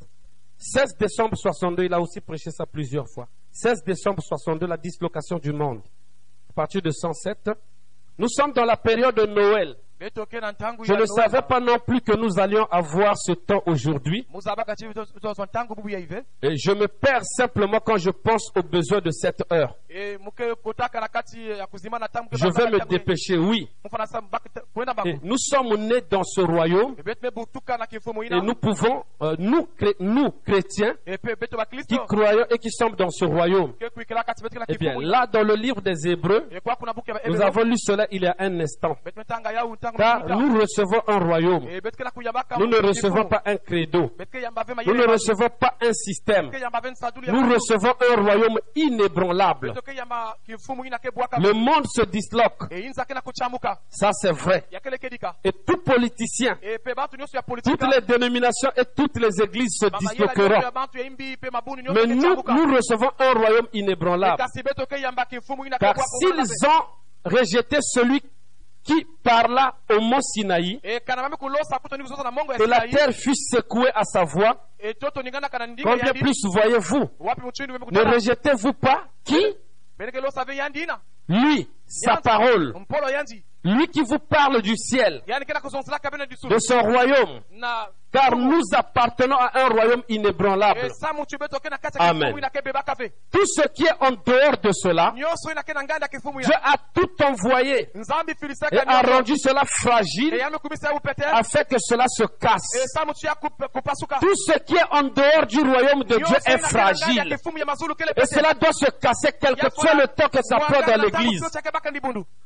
16 0.57 0.97
décembre 0.97 1.35
62, 1.37 1.83
il 1.83 1.93
a 1.93 2.01
aussi 2.01 2.19
prêché 2.21 2.49
ça 2.49 2.65
plusieurs 2.65 3.07
fois. 3.07 3.27
16 3.51 3.83
décembre 3.83 4.21
62, 4.21 4.65
la 4.65 4.77
dislocation 4.77 5.37
du 5.37 5.51
monde. 5.51 5.81
À 6.49 6.53
partir 6.53 6.81
de 6.81 6.89
107, 6.89 7.51
nous 8.17 8.27
sommes 8.29 8.51
dans 8.53 8.65
la 8.65 8.77
période 8.77 9.15
de 9.15 9.25
Noël. 9.25 9.75
Je 10.01 10.93
ne 10.93 11.05
savais 11.05 11.41
pas 11.43 11.59
non 11.59 11.77
plus 11.77 12.01
que 12.01 12.15
nous 12.15 12.39
allions 12.39 12.65
avoir 12.71 13.15
ce 13.17 13.33
temps 13.33 13.61
aujourd'hui. 13.67 14.25
Et 16.41 16.57
je 16.57 16.71
me 16.71 16.87
perds 16.87 17.23
simplement 17.23 17.79
quand 17.79 17.97
je 17.97 18.09
pense 18.09 18.49
aux 18.55 18.63
besoins 18.63 19.01
de 19.01 19.11
cette 19.11 19.43
heure. 19.51 19.75
Je 22.31 22.47
vais 22.47 22.71
me 22.71 22.85
dépêcher, 22.87 23.37
oui. 23.37 23.69
Et 25.05 25.19
nous 25.21 25.37
sommes 25.37 25.75
nés 25.75 26.01
dans 26.09 26.23
ce 26.23 26.41
royaume. 26.41 26.95
Et 26.97 28.41
nous 28.41 28.55
pouvons, 28.55 29.03
euh, 29.21 29.35
nous, 29.37 29.67
nous, 29.99 30.31
chrétiens, 30.45 30.95
qui 31.87 31.97
croyons 32.07 32.45
et 32.49 32.57
qui 32.57 32.71
sommes 32.71 32.95
dans 32.95 33.09
ce 33.11 33.25
royaume, 33.25 33.73
eh 34.67 34.77
bien, 34.77 34.95
là, 34.99 35.27
dans 35.27 35.43
le 35.43 35.55
livre 35.55 35.81
des 35.81 36.07
Hébreux, 36.07 36.47
nous 37.27 37.41
avons 37.41 37.63
lu 37.63 37.77
cela 37.77 38.07
il 38.11 38.23
y 38.23 38.27
a 38.27 38.35
un 38.39 38.59
instant. 38.61 38.97
Car 39.97 40.27
nous 40.27 40.59
recevons 40.59 41.01
un 41.07 41.19
royaume. 41.19 41.67
e 41.67 41.81
kuyambaka 42.13 42.57
Nous 42.57 42.67
ne 42.67 42.77
recevons 42.77 43.25
pas 43.25 43.41
un 43.45 43.57
credo. 43.57 44.11
Nous 44.85 44.93
ne 44.93 45.07
recevons 45.07 45.49
pas 45.59 45.75
un 45.81 45.93
système. 45.93 46.51
Nous 47.27 47.53
recevons 47.53 47.93
un 48.11 48.21
royaume 48.21 48.59
inébranlable. 48.75 49.73
Le 50.47 51.53
monde 51.53 51.85
se 51.87 52.03
disloque. 52.05 52.63
Ça, 53.89 54.11
c'est 54.13 54.31
vrai. 54.31 54.65
Et 55.43 55.51
tout 55.51 55.77
politicien, 55.77 56.57
toutes 56.57 57.45
politika 57.45 57.87
les 57.87 58.01
dénominations 58.01 58.71
et 58.75 58.85
toutes 58.95 59.17
les 59.17 59.41
églises 59.41 59.77
se 59.79 59.87
disloqueront. 59.97 60.61
Mais 61.93 62.05
nous, 62.07 62.35
nous 62.35 62.75
recevons 62.75 63.11
un 63.19 63.33
royaume 63.33 63.67
inébranlable. 63.73 64.43
Car 65.79 65.97
s'ils 66.07 66.67
ont 66.67 66.83
rejeté 67.25 67.77
celui 67.81 68.21
qui 68.83 69.05
parla 69.23 69.75
au 69.89 69.99
mont 70.01 70.21
Sinaï, 70.21 70.79
e 70.83 70.99
que 70.99 72.63
la 72.67 72.87
terre 72.87 73.11
fut 73.13 73.35
secouée 73.35 73.91
à 73.93 74.03
sa 74.03 74.23
voix, 74.23 74.67
combien 75.83 76.13
plus 76.13 76.45
voyez-vous? 76.45 77.09
Ne 77.91 78.13
rejetez-vous 78.13 78.73
pas 78.73 79.05
qui? 79.23 79.41
Lui, 81.29 81.69
sa 81.85 82.17
parole, 82.17 82.73
lui 83.63 83.87
qui 83.87 84.01
vous 84.01 84.19
parle 84.19 84.61
du 84.61 84.75
ciel, 84.75 85.21
de 85.27 86.57
son 86.57 86.81
royaume, 86.81 87.41
car 88.11 88.35
nous 88.35 88.61
appartenons 88.73 89.37
à 89.37 89.51
un 89.63 89.67
royaume 89.69 90.03
inébranlable. 90.09 90.81
Amen. 92.09 92.33
Tout 93.31 93.45
ce 93.45 93.67
qui 93.69 93.85
est 93.85 93.95
en 93.99 94.11
dehors 94.11 94.57
de 94.61 94.71
cela, 94.71 95.13
Dieu 96.43 96.55
a 96.63 96.75
tout 96.93 97.23
envoyé 97.23 97.89
et 98.71 98.77
a 98.87 99.01
rendu 99.01 99.37
cela 99.37 99.63
fragile 99.65 100.33
afin 101.33 101.63
que 101.63 101.75
cela 101.79 102.05
se 102.07 102.23
casse. 102.39 102.67
Tout 104.19 104.35
ce 104.35 104.59
qui 104.59 104.75
est 104.75 104.85
en 104.91 105.03
dehors 105.03 105.45
du 105.47 105.59
royaume 105.61 106.03
de 106.03 106.17
Dieu 106.17 106.35
est 106.45 106.57
fragile. 106.69 107.31
Et 108.17 108.25
cela 108.25 108.53
doit 108.53 108.73
se 108.73 108.89
casser 108.99 109.31
quel 109.39 109.55
que 109.55 109.67
soit 109.73 109.93
le 109.93 110.07
temps 110.07 110.27
que 110.29 110.41
ça 110.43 110.57
prend 110.59 110.81
dans 110.85 111.01
l'église. 111.01 111.41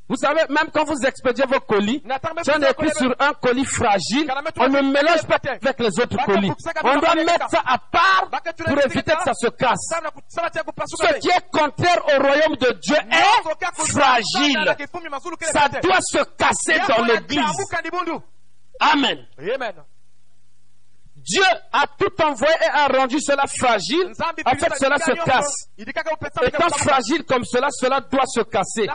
Vous 0.08 0.18
savez, 0.18 0.42
même 0.50 0.70
quand 0.72 0.84
vous 0.84 1.04
expédiez 1.04 1.46
vos 1.46 1.60
colis, 1.62 2.04
si 2.44 2.52
on 2.52 2.62
est 2.62 2.74
pris 2.76 2.92
sur 2.92 3.16
un 3.20 3.34
colis 3.34 3.66
fragile, 3.66 4.32
on 4.58 4.70
ne 4.70 4.82
mélange 4.82 5.26
pas 5.26 5.38
avec 5.44 5.80
les 5.80 6.00
autres 6.00 6.18
colis. 6.26 6.52
On 6.84 7.00
doit 7.00 7.16
mettre 7.26 7.50
ça 7.50 7.62
à 7.66 7.78
part 7.80 8.30
pour 8.66 8.78
éviter 8.86 9.12
que 9.16 9.24
ça 9.24 9.34
se 9.34 9.48
casse. 9.48 9.90
Ce 9.90 11.20
qui 11.20 11.30
est 11.30 11.50
contraire 11.52 12.02
au 12.06 12.22
royaume 12.22 12.56
de 12.56 12.72
Dieu 12.82 12.96
est 12.96 13.84
fragile. 13.92 14.76
Ça 15.52 15.70
doit 15.82 16.02
se 16.02 16.24
casser 16.38 16.80
dans 16.88 17.04
l'église. 17.06 17.40
Amen. 18.80 19.26
Dieu 21.26 21.44
a 21.74 21.88
tout 21.98 22.22
envoyé 22.24 22.54
et 22.62 22.70
a 22.70 22.88
rendu 22.88 23.20
cela 23.20 23.46
fragile 23.48 24.12
afin 24.46 24.68
que 24.70 24.78
cela 24.78 24.98
se 25.00 25.12
casse. 25.26 25.70
Étant 26.46 26.70
fragile 26.78 27.24
comme 27.26 27.44
cela, 27.46 27.68
cela 27.72 28.00
doit 28.02 28.26
se 28.28 28.42
casser. 28.42 28.88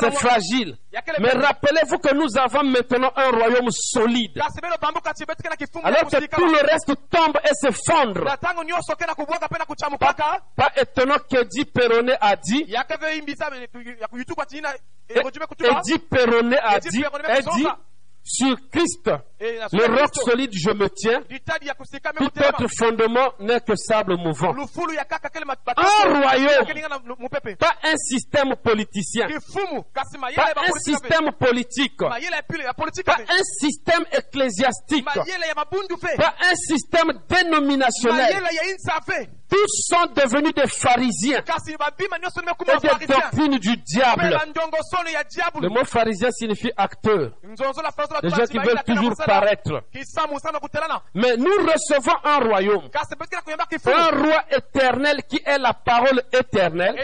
C'est 0.00 0.10
fragile. 0.12 0.76
Mais 1.18 1.30
rappelez-vous 1.30 1.98
que 1.98 2.14
nous 2.14 2.38
avons 2.38 2.62
maintenant 2.62 3.12
un 3.16 3.30
royaume 3.30 3.70
solide. 3.70 4.38
Alors 5.82 6.08
que 6.08 6.26
tout 6.36 6.46
le 6.46 6.60
reste 6.70 6.92
tombe 7.10 7.38
et 7.44 7.54
s'effondre. 7.54 8.24
kuchamukaka 9.66 10.40
Pas 10.56 10.70
étonnant 10.76 11.18
a 12.20 12.36
dit, 12.36 12.64
ya 12.68 12.84
kuyitukwa 14.08 14.46
tina 14.46 14.68
et- 15.08 15.18
a 15.18 15.80
dit, 15.82 15.98
a 16.62 16.78
dit, 16.80 17.04
Mezonga. 17.28 17.78
sur 18.24 18.56
Christ, 18.70 19.10
le 19.72 20.00
roc 20.00 20.14
solide, 20.14 20.50
je 20.52 20.70
me 20.70 20.88
tiens. 20.88 21.22
Tout 22.16 22.40
autre 22.40 22.66
fondement 22.78 23.32
n'est 23.40 23.60
que 23.60 23.74
sable 23.74 24.16
mouvant. 24.16 24.54
Un 24.54 26.20
royaume, 26.20 26.66
pas 27.58 27.74
un 27.82 27.96
système 27.96 28.54
politicien, 28.62 29.26
pas 29.94 30.02
un 30.56 30.72
système 30.80 31.32
politique, 31.32 31.98
pas 31.98 32.16
un 32.16 33.42
système 33.42 34.04
ecclésiastique, 34.12 35.04
pas 35.04 36.34
un 36.40 36.54
système 36.54 37.12
dénominationnel. 37.28 38.42
Tous 39.48 39.82
sont 39.86 40.06
devenus 40.16 40.54
des 40.54 40.66
pharisiens. 40.66 41.42
Et 41.42 42.98
des 43.00 43.06
doctrines 43.06 43.58
du 43.58 43.76
diable. 43.76 44.38
Le 45.60 45.68
mot 45.68 45.84
pharisien 45.84 46.30
signifie 46.30 46.70
acteur, 46.74 47.32
des 47.42 48.30
gens 48.30 48.46
qui 48.50 48.58
veulent 48.58 48.82
toujours 48.86 49.14
Mais 51.14 51.36
nous 51.36 51.50
recevons 51.66 52.16
un 52.24 52.38
royaume, 52.38 52.88
un 53.86 54.10
roi 54.22 54.44
éternel 54.50 55.22
qui 55.28 55.40
est 55.44 55.58
la 55.58 55.72
parole 55.74 56.22
éternelle, 56.32 56.94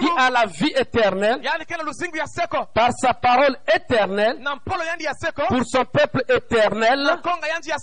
qui 0.00 0.08
a 0.18 0.30
la 0.30 0.46
vie 0.46 0.72
éternelle, 0.76 1.40
par 2.74 2.92
sa 2.92 3.14
parole 3.14 3.56
éternelle, 3.74 4.38
pour 5.48 5.64
son 5.64 5.84
peuple 5.84 6.22
éternel, 6.28 7.18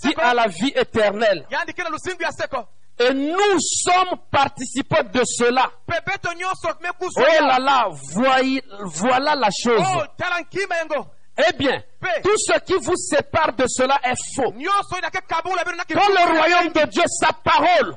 qui 0.01 0.13
a 0.21 0.33
la 0.33 0.47
vie 0.47 0.73
éternelle. 0.75 1.45
Et 2.97 3.13
nous 3.13 3.59
sommes 3.59 4.17
participants 4.31 5.03
de 5.11 5.21
cela. 5.25 5.69
Oh 7.17 7.21
là 7.45 7.59
là, 7.59 7.89
voilà 8.85 9.35
la 9.35 9.49
chose. 9.51 9.81
Eh 11.37 11.53
bien, 11.57 11.81
tout 12.23 12.37
ce 12.37 12.59
qui 12.59 12.73
vous 12.81 12.95
sépare 12.95 13.53
de 13.53 13.65
cela 13.67 13.99
est 14.03 14.15
faux. 14.35 14.53
Dans 15.95 16.07
le 16.07 16.37
royaume 16.37 16.69
de 16.71 16.85
Dieu, 16.89 17.03
sa 17.07 17.33
parole 17.33 17.93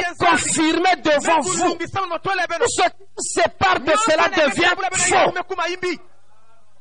est 0.00 0.02
confirmée 0.18 0.96
devant 1.04 1.40
vous. 1.40 1.74
Tout 2.58 2.64
ce 2.68 2.82
qui 2.90 3.04
vous 3.16 3.22
sépare 3.22 3.78
de 3.80 3.92
cela 4.10 4.28
devient 4.48 4.74
faux. 5.24 5.32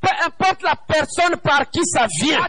Peu 0.01 0.09
importe 0.25 0.63
la 0.63 0.75
personne 0.75 1.37
par 1.37 1.69
qui 1.69 1.81
ça 1.85 2.07
vient. 2.21 2.39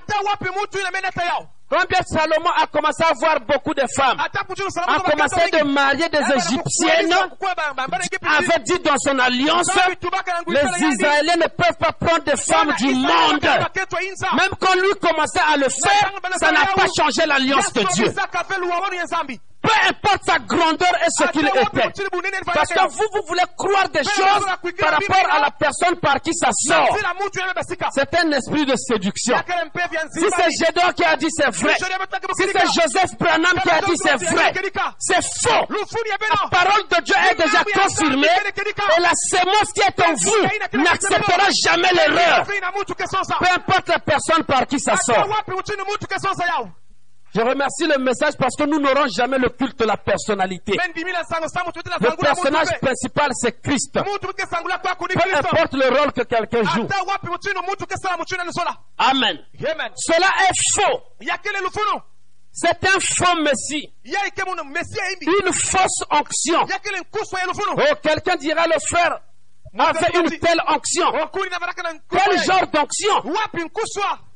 Combien 1.71 2.01
Salomon 2.07 2.51
a 2.63 2.67
commencé 2.67 3.03
à 3.03 3.15
voir 3.15 3.41
beaucoup 3.41 3.73
de 3.75 3.83
femmes, 3.97 4.19
a 4.21 4.29
commencé 5.01 5.41
de 5.51 5.65
marier 5.65 6.09
des 6.11 6.19
Égyptiennes, 6.37 7.13
avait 8.23 8.63
dit 8.65 8.79
dans 8.85 8.97
son 8.99 9.19
alliance, 9.19 9.67
les 10.47 10.87
Israéliens 10.93 11.37
ne 11.37 11.49
peuvent 11.49 11.77
pas 11.79 11.93
prendre 11.93 12.23
des 12.25 12.37
femmes 12.37 12.73
du 12.79 12.95
monde. 12.95 13.43
Même 14.37 14.51
quand 14.61 14.75
lui 14.75 14.93
commençait 15.01 15.41
à 15.53 15.57
le 15.57 15.69
faire, 15.69 16.13
ça 16.39 16.53
n'a 16.53 16.67
pas 16.67 16.87
changé 16.97 17.27
l'alliance 17.27 17.73
de 17.73 17.83
Dieu. 17.95 18.13
Peu 19.65 19.71
importe 19.89 20.23
sa 20.27 20.39
grandeur 20.41 20.93
et 21.07 21.11
ce 21.11 21.25
qu'il 21.33 21.47
était. 21.47 21.93
Parce 22.45 22.69
que 22.69 22.89
vous, 22.91 23.09
vous 23.15 23.23
voulez 23.29 23.43
croire 23.57 23.89
des 23.89 24.05
choses 24.05 24.45
par 24.79 24.91
rapport 24.93 25.31
à 25.33 25.41
la 25.41 25.51
personne 25.51 25.97
par 26.01 26.21
qui 26.21 26.35
ça 26.35 26.51
sort. 26.53 26.97
C'est 27.95 28.15
un 28.21 28.31
esprit 28.33 28.67
de 28.67 28.75
séduction. 28.77 29.37
Si 30.13 30.27
c'est 30.37 30.67
Gédon 30.67 30.93
qui 30.95 31.05
a 31.05 31.17
dit 31.17 31.29
c'est 31.31 31.51
vrai, 31.51 31.75
si 31.79 32.45
c'est 32.53 32.67
Joseph 32.83 33.19
Branham 33.19 33.57
qui 33.63 33.71
a 33.71 33.81
dit 33.81 33.97
c'est 34.03 34.17
vrai, 34.35 34.53
c'est 34.99 35.23
faux. 35.49 35.67
La 36.31 36.49
parole 36.51 36.83
de 36.91 37.03
Dieu 37.05 37.15
est 37.31 37.35
déjà 37.43 37.65
confirmée. 37.65 38.27
et 38.99 39.01
la 39.01 39.13
sémence 39.15 39.73
qui 39.75 39.81
est 39.81 40.03
en 40.07 40.15
vous 40.15 40.79
n'acceptera 40.83 41.49
jamais 41.65 41.89
l'erreur. 41.95 42.45
Peu 43.39 43.47
importe 43.55 43.89
la 43.89 43.99
personne 43.99 44.45
par 44.45 44.67
qui 44.67 44.79
ça 44.79 44.97
sort. 44.97 45.27
Je 47.35 47.41
remercie 47.41 47.87
le 47.87 47.99
message 47.99 48.35
parce 48.39 48.55
que 48.57 48.63
nous 48.65 48.79
n'aurons 48.79 49.09
jamais 49.09 49.39
le 49.39 49.49
culte 49.49 49.79
de 49.81 49.85
la 49.85 49.97
personnalité. 49.97 50.73
Le 52.01 52.11
personnage 52.17 52.69
principal, 52.81 53.31
c'est 53.35 53.61
Christ. 53.61 53.93
Peu 55.15 55.21
importe 55.39 55.73
le 55.75 55.89
rôle 55.99 56.13
que 56.13 56.23
quelqu'un 56.23 56.63
joue. 56.63 56.87
Amen. 58.99 59.39
Cela 59.97 60.29
est 60.49 60.55
faux. 60.75 61.03
C'est 62.53 62.85
un 62.85 63.01
faux 63.01 63.41
messie. 63.43 63.93
Une 65.27 65.53
fausse 65.53 66.05
onction. 66.11 66.61
Oh, 67.77 67.95
quelqu'un 68.01 68.37
dira 68.37 68.67
le 68.69 68.79
frère 68.89 69.19
avait 69.77 70.07
une 70.21 70.39
telle 70.39 70.61
onction. 70.69 71.07
Quel 72.09 72.39
genre 72.45 72.67
d'onction? 72.69 73.23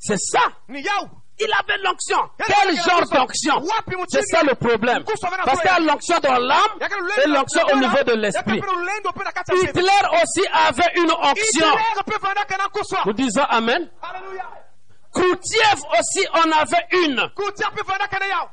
C'est 0.00 0.18
ça. 0.18 0.40
Il 1.40 1.48
avait 1.52 1.80
l'onction. 1.82 2.18
Quel 2.44 2.74
genre 2.76 3.08
d'onction? 3.12 3.62
C'est 4.08 4.22
ça 4.26 4.42
le 4.42 4.54
problème. 4.54 5.04
Parce 5.04 5.60
qu'il 5.60 5.70
y 5.70 5.74
a 5.74 5.80
l'onction 5.80 6.18
dans 6.20 6.38
l'âme 6.38 6.60
et 7.24 7.28
l'onction 7.28 7.62
au 7.72 7.76
niveau 7.76 8.02
de 8.04 8.12
l'esprit. 8.14 8.60
Hitler 9.62 10.02
aussi 10.22 10.46
avait 10.52 10.92
une 10.96 11.10
onction. 11.12 11.66
Nous 13.06 13.12
disons 13.12 13.42
Amen. 13.48 13.88
Koutiev 15.18 15.78
aussi 15.98 16.24
en 16.32 16.50
avait 16.52 16.86
une. 16.92 17.28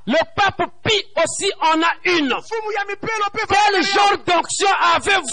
Le 0.07 0.20
pape 0.36 0.63
Pi 0.84 1.05
aussi 1.24 1.51
en 1.61 1.80
a 1.82 1.93
une. 2.05 2.36
Quel 3.47 3.84
genre 3.84 4.18
d'onction 4.26 4.68
avez-vous? 4.95 5.28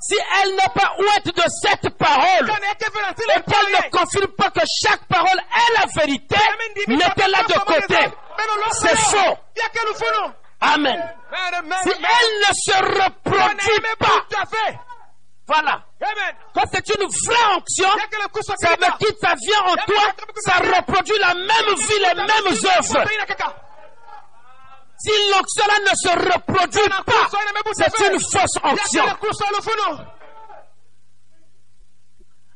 Si 0.00 0.16
elle 0.42 0.50
n'est 0.54 0.72
pas 0.74 0.94
ouette 0.98 1.34
de 1.34 1.42
cette 1.48 1.88
parole, 1.98 2.50
et 2.50 3.40
qu'elle 3.42 3.72
ne 3.72 3.90
confirme 3.90 4.28
pas 4.28 4.50
que 4.50 4.60
chaque 4.82 5.04
parole 5.08 5.38
est 5.38 5.72
la 5.74 5.86
vérité, 6.00 6.36
mettez-la 6.86 7.42
de 7.42 7.58
côté. 7.64 8.08
C'est 8.72 8.96
faux. 8.96 9.36
Amen. 10.60 11.14
Si 11.82 11.90
elle 11.90 12.38
ne 12.40 12.52
se 12.54 12.76
reproduit 13.02 13.80
pas, 13.98 14.24
voilà. 15.46 15.82
Quand 16.54 16.64
c'est 16.72 16.86
une 16.88 17.06
vraie 17.06 17.54
onction, 17.56 17.88
ça 18.58 18.68
veut 18.70 18.76
dire 18.76 18.98
que 18.98 19.06
ça 19.20 19.32
vient 19.40 19.62
en 19.72 19.76
toi, 19.76 20.04
ça 20.44 20.54
reproduit 20.56 21.18
la 21.18 21.34
même 21.34 21.74
vie, 21.74 21.98
les 21.98 22.14
mêmes 22.14 22.52
œuvres. 22.76 23.04
Si 24.98 25.10
l'onction 25.30 25.64
ne 25.82 25.94
se 25.94 26.08
reproduit 26.34 26.88
pas, 27.04 27.28
c'est 27.74 28.06
une 28.12 28.20
fausse 28.20 28.58
onction. 28.62 29.04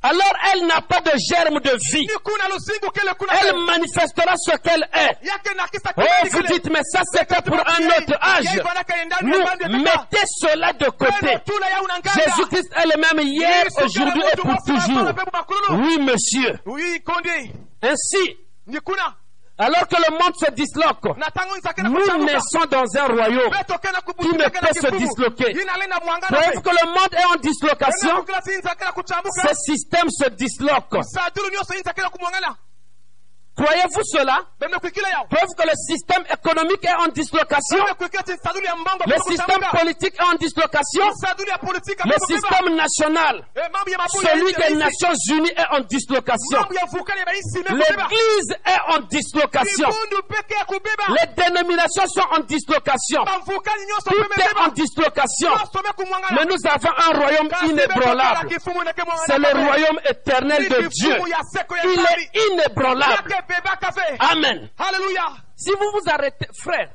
Alors 0.02 0.32
elle 0.52 0.66
n'a 0.66 0.80
pas 0.80 1.00
de 1.00 1.12
germe 1.28 1.60
de 1.60 1.70
vie. 1.92 2.06
Elle 3.42 3.54
manifestera 3.66 4.34
ce 4.36 4.56
qu'elle 4.56 4.82
est. 4.94 5.18
Oh, 5.96 6.02
vous 6.32 6.42
dites, 6.54 6.70
mais 6.70 6.80
ça 6.84 7.02
c'était 7.12 7.42
pour 7.42 7.56
un 7.58 7.86
autre 7.86 8.18
âge. 8.22 8.44
Nous, 9.22 9.38
mettez 9.84 10.24
cela 10.40 10.72
de 10.72 10.86
côté. 10.86 11.38
Jésus-Christ 12.14 12.70
est 12.76 12.86
le 12.96 13.00
même 13.00 13.26
hier, 13.26 13.66
aujourd'hui 13.84 14.22
et 14.32 14.36
pour 14.36 14.56
toujours. 14.66 15.04
Oui, 15.70 15.98
monsieur. 15.98 16.58
Ainsi, 17.82 18.36
alors 19.60 19.86
que 19.88 19.96
le 19.96 20.10
monde 20.18 20.34
se 20.36 20.50
disloque, 20.52 21.04
nous 21.84 22.24
naissons 22.24 22.64
dans 22.70 22.84
un 22.96 23.06
royaume 23.06 23.52
qui 24.20 24.28
ne 24.28 24.44
peut 24.48 24.80
se 24.80 24.86
disloquer. 24.96 25.52
Preuve 26.28 26.62
que 26.62 26.70
le 26.70 26.86
monde 26.88 27.12
est 27.12 27.24
en 27.24 27.36
dislocation, 27.40 28.24
ce 29.48 29.54
système 29.54 30.08
se 30.10 30.28
disloque. 30.30 30.96
Croyez-vous 33.56 34.02
cela 34.04 34.38
Preuve 34.58 35.48
que 35.56 35.64
le 35.66 35.74
système 35.74 36.24
économique 36.32 36.84
est 36.84 36.94
en 36.94 37.08
dislocation, 37.08 37.76
le 39.06 39.22
système 39.28 39.60
politique 39.70 40.14
est 40.18 40.22
en 40.24 40.34
dislocation, 40.36 41.02
le 42.04 42.26
système 42.26 42.74
national, 42.74 43.44
celui 44.12 44.52
des 44.54 44.74
Nations 44.76 45.12
Unies 45.30 45.50
est 45.50 45.66
en 45.76 45.80
dislocation. 45.80 46.58
L'Église 47.70 48.50
est 48.64 48.94
en 48.94 49.00
dislocation. 49.00 49.88
Les 51.08 51.26
dénominations 51.44 52.06
sont 52.06 52.26
en 52.30 52.40
dislocation. 52.40 53.24
Tout 54.06 54.40
est 54.40 54.58
en 54.58 54.68
dislocation. 54.68 55.50
Mais 56.32 56.44
nous 56.46 56.66
avons 56.66 56.92
un 56.96 57.18
royaume 57.18 57.48
inébranlable. 57.68 58.48
C'est 59.26 59.38
le 59.38 59.66
royaume 59.66 60.00
éternel 60.08 60.68
de 60.68 60.86
Dieu. 60.88 61.16
Il 61.84 62.00
est 62.00 62.52
inébranlable. 62.52 63.34
Amen. 64.20 64.68
Alléluia. 64.78 65.22
Si 65.56 65.70
vous 65.72 65.90
vous 65.92 66.10
arrêtez, 66.10 66.46
frère, 66.58 66.88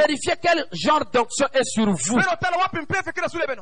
vérifiez 0.00 0.34
quel 0.40 0.64
genre 0.72 1.04
d'onction 1.12 1.46
est 1.52 1.64
sur 1.64 1.84
vous 1.90 2.16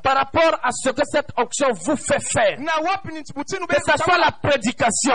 par 0.02 0.14
rapport 0.16 0.58
à 0.62 0.70
ce 0.70 0.90
que 0.90 1.02
cette 1.04 1.30
onction 1.36 1.68
vous 1.72 1.96
fait 1.96 2.20
faire. 2.20 2.56
Que 3.66 3.82
ce 3.90 3.98
soit 4.04 4.18
la 4.18 4.30
prédication, 4.30 5.12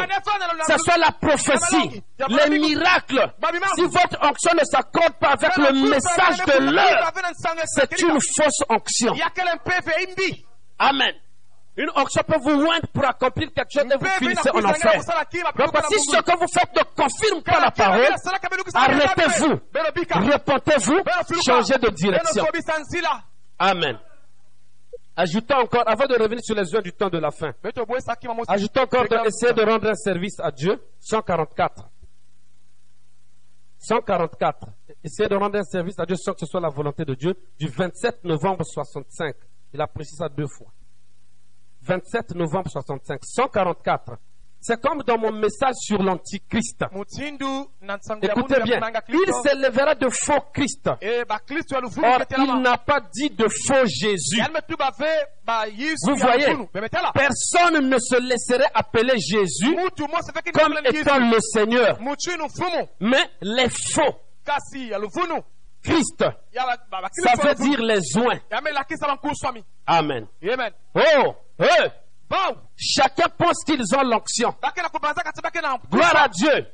que 0.68 0.74
ce 0.74 0.78
soit 0.84 0.98
la 0.98 1.12
prophétie, 1.12 2.04
les 2.28 2.60
miracles. 2.60 3.32
Si 3.76 3.82
votre 3.84 4.18
onction 4.30 4.52
ne 4.60 4.64
s'accorde 4.66 5.14
pas 5.20 5.30
avec 5.40 5.56
le 5.58 5.72
message 5.90 6.38
de 6.46 6.60
l'heure, 6.76 7.12
c'est 7.68 8.02
une 8.02 8.20
fausse 8.36 8.62
onction. 8.70 9.14
Amen. 10.80 11.14
Une 11.78 11.89
onction 11.95 12.22
peut 12.28 12.39
vous 12.43 12.65
oindre 12.65 12.88
pour 12.93 13.05
accomplir 13.05 13.49
quelque 13.53 13.72
chose 13.72 13.86
et 13.86 13.97
vous 13.97 14.05
finissez 14.05 14.49
en 14.49 14.63
enfer. 14.63 15.01
Donc 15.57 15.78
si 15.89 15.99
ce 15.99 16.22
que 16.22 16.38
vous 16.38 16.47
faites 16.51 16.76
ne 16.76 16.84
confirme 17.01 17.41
pas 17.43 17.61
la 17.61 17.72
parole, 17.72 18.13
arrêtez-vous, 18.74 19.59
repentez-vous, 20.34 20.99
changez 21.45 21.78
de 21.78 21.89
direction. 21.89 22.45
Amen. 23.57 23.97
Ajoutons 25.15 25.57
encore, 25.57 25.84
avant 25.88 26.07
de 26.07 26.15
revenir 26.22 26.43
sur 26.43 26.55
les 26.55 26.74
heures 26.76 26.82
du 26.82 26.93
temps 26.93 27.09
de 27.09 27.19
la 27.19 27.32
fin, 27.32 27.51
ajoutons 28.47 28.82
encore 28.82 29.07
d'essayer 29.07 29.53
de 29.53 29.63
rendre 29.63 29.89
un 29.89 29.95
service 29.95 30.39
à 30.39 30.51
Dieu, 30.51 30.82
144. 30.99 31.89
144. 33.78 34.67
Essayez 35.03 35.30
de 35.30 35.36
rendre 35.36 35.57
un 35.57 35.63
service 35.63 35.97
à 35.99 36.05
Dieu 36.05 36.15
sans 36.15 36.34
que 36.34 36.39
ce 36.39 36.45
soit 36.45 36.61
la 36.61 36.69
volonté 36.69 37.03
de 37.03 37.15
Dieu, 37.15 37.34
du 37.57 37.67
27 37.67 38.24
novembre 38.26 38.63
65. 38.63 39.36
Il 39.74 39.82
a 39.82 39.88
précisé 39.88 40.17
ça 40.17 40.30
deux 40.30 40.47
fois. 40.47 40.67
27 41.84 42.36
novembre 42.36 42.70
65, 42.70 43.20
144. 43.24 44.18
C'est 44.64 44.80
comme 44.80 45.02
dans 45.02 45.18
mon 45.18 45.32
message 45.32 45.74
sur 45.80 46.04
l'antichrist. 46.04 46.84
Écoutez 48.30 48.54
bien, 48.64 48.80
il 49.10 49.34
s'élèvera 49.42 49.96
de 49.96 50.08
faux 50.10 50.40
Christ. 50.54 50.88
Or, 52.04 52.20
il 52.38 52.62
n'a 52.62 52.78
pas 52.78 53.02
dit 53.12 53.32
de 53.32 53.48
faux 53.48 53.86
Jésus. 53.88 54.40
Vous 56.08 56.16
voyez, 56.16 56.46
personne 57.14 57.90
ne 57.90 57.98
se 57.98 58.22
laisserait 58.22 58.70
appeler 58.76 59.18
Jésus 59.18 59.74
comme 60.54 60.74
étant 61.02 61.18
le 61.32 61.40
Seigneur. 61.40 62.00
Mais 63.00 63.28
les 63.42 63.70
faux 63.70 64.14
Christ, 65.84 66.24
ya 66.54 66.64
ba- 66.64 66.78
ba- 66.92 67.02
bakili 67.02 67.24
ça 67.28 67.34
veut 67.48 67.56
dire 67.56 67.80
les 67.82 68.16
oins. 68.18 68.40
amen. 69.88 70.28
Oh, 70.94 71.34
eux, 71.62 71.91
chacun 72.78 73.28
pense 73.38 73.64
qu'ils 73.66 73.84
ont 73.95 74.03
l'onction. 74.03 74.53
Gloire 75.91 76.16
à 76.24 76.28
Dieu. 76.30 76.66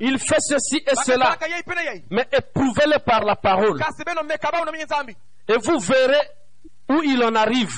Il 0.00 0.18
fait 0.18 0.40
ceci 0.40 0.76
et 0.86 0.94
cela. 1.04 1.36
Mais 2.10 2.26
éprouvez-le 2.32 2.98
par 3.04 3.24
la 3.24 3.36
parole. 3.36 3.78
Et 5.48 5.56
vous 5.58 5.78
verrez 5.78 6.28
où 6.88 7.02
il 7.02 7.22
en 7.24 7.34
arrive. 7.34 7.70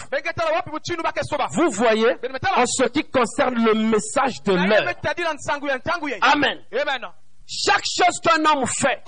Vous 1.50 1.70
voyez, 1.70 2.16
en 2.56 2.66
ce 2.66 2.84
qui 2.88 3.04
concerne 3.10 3.54
le 3.64 3.74
message 3.74 4.42
de 4.42 4.52
l'heure. 4.68 4.84
Amen. 6.22 6.58
Chaque 7.51 7.84
chose 7.86 8.20
qu'un 8.22 8.44
homme 8.44 8.66
fait 8.66 9.03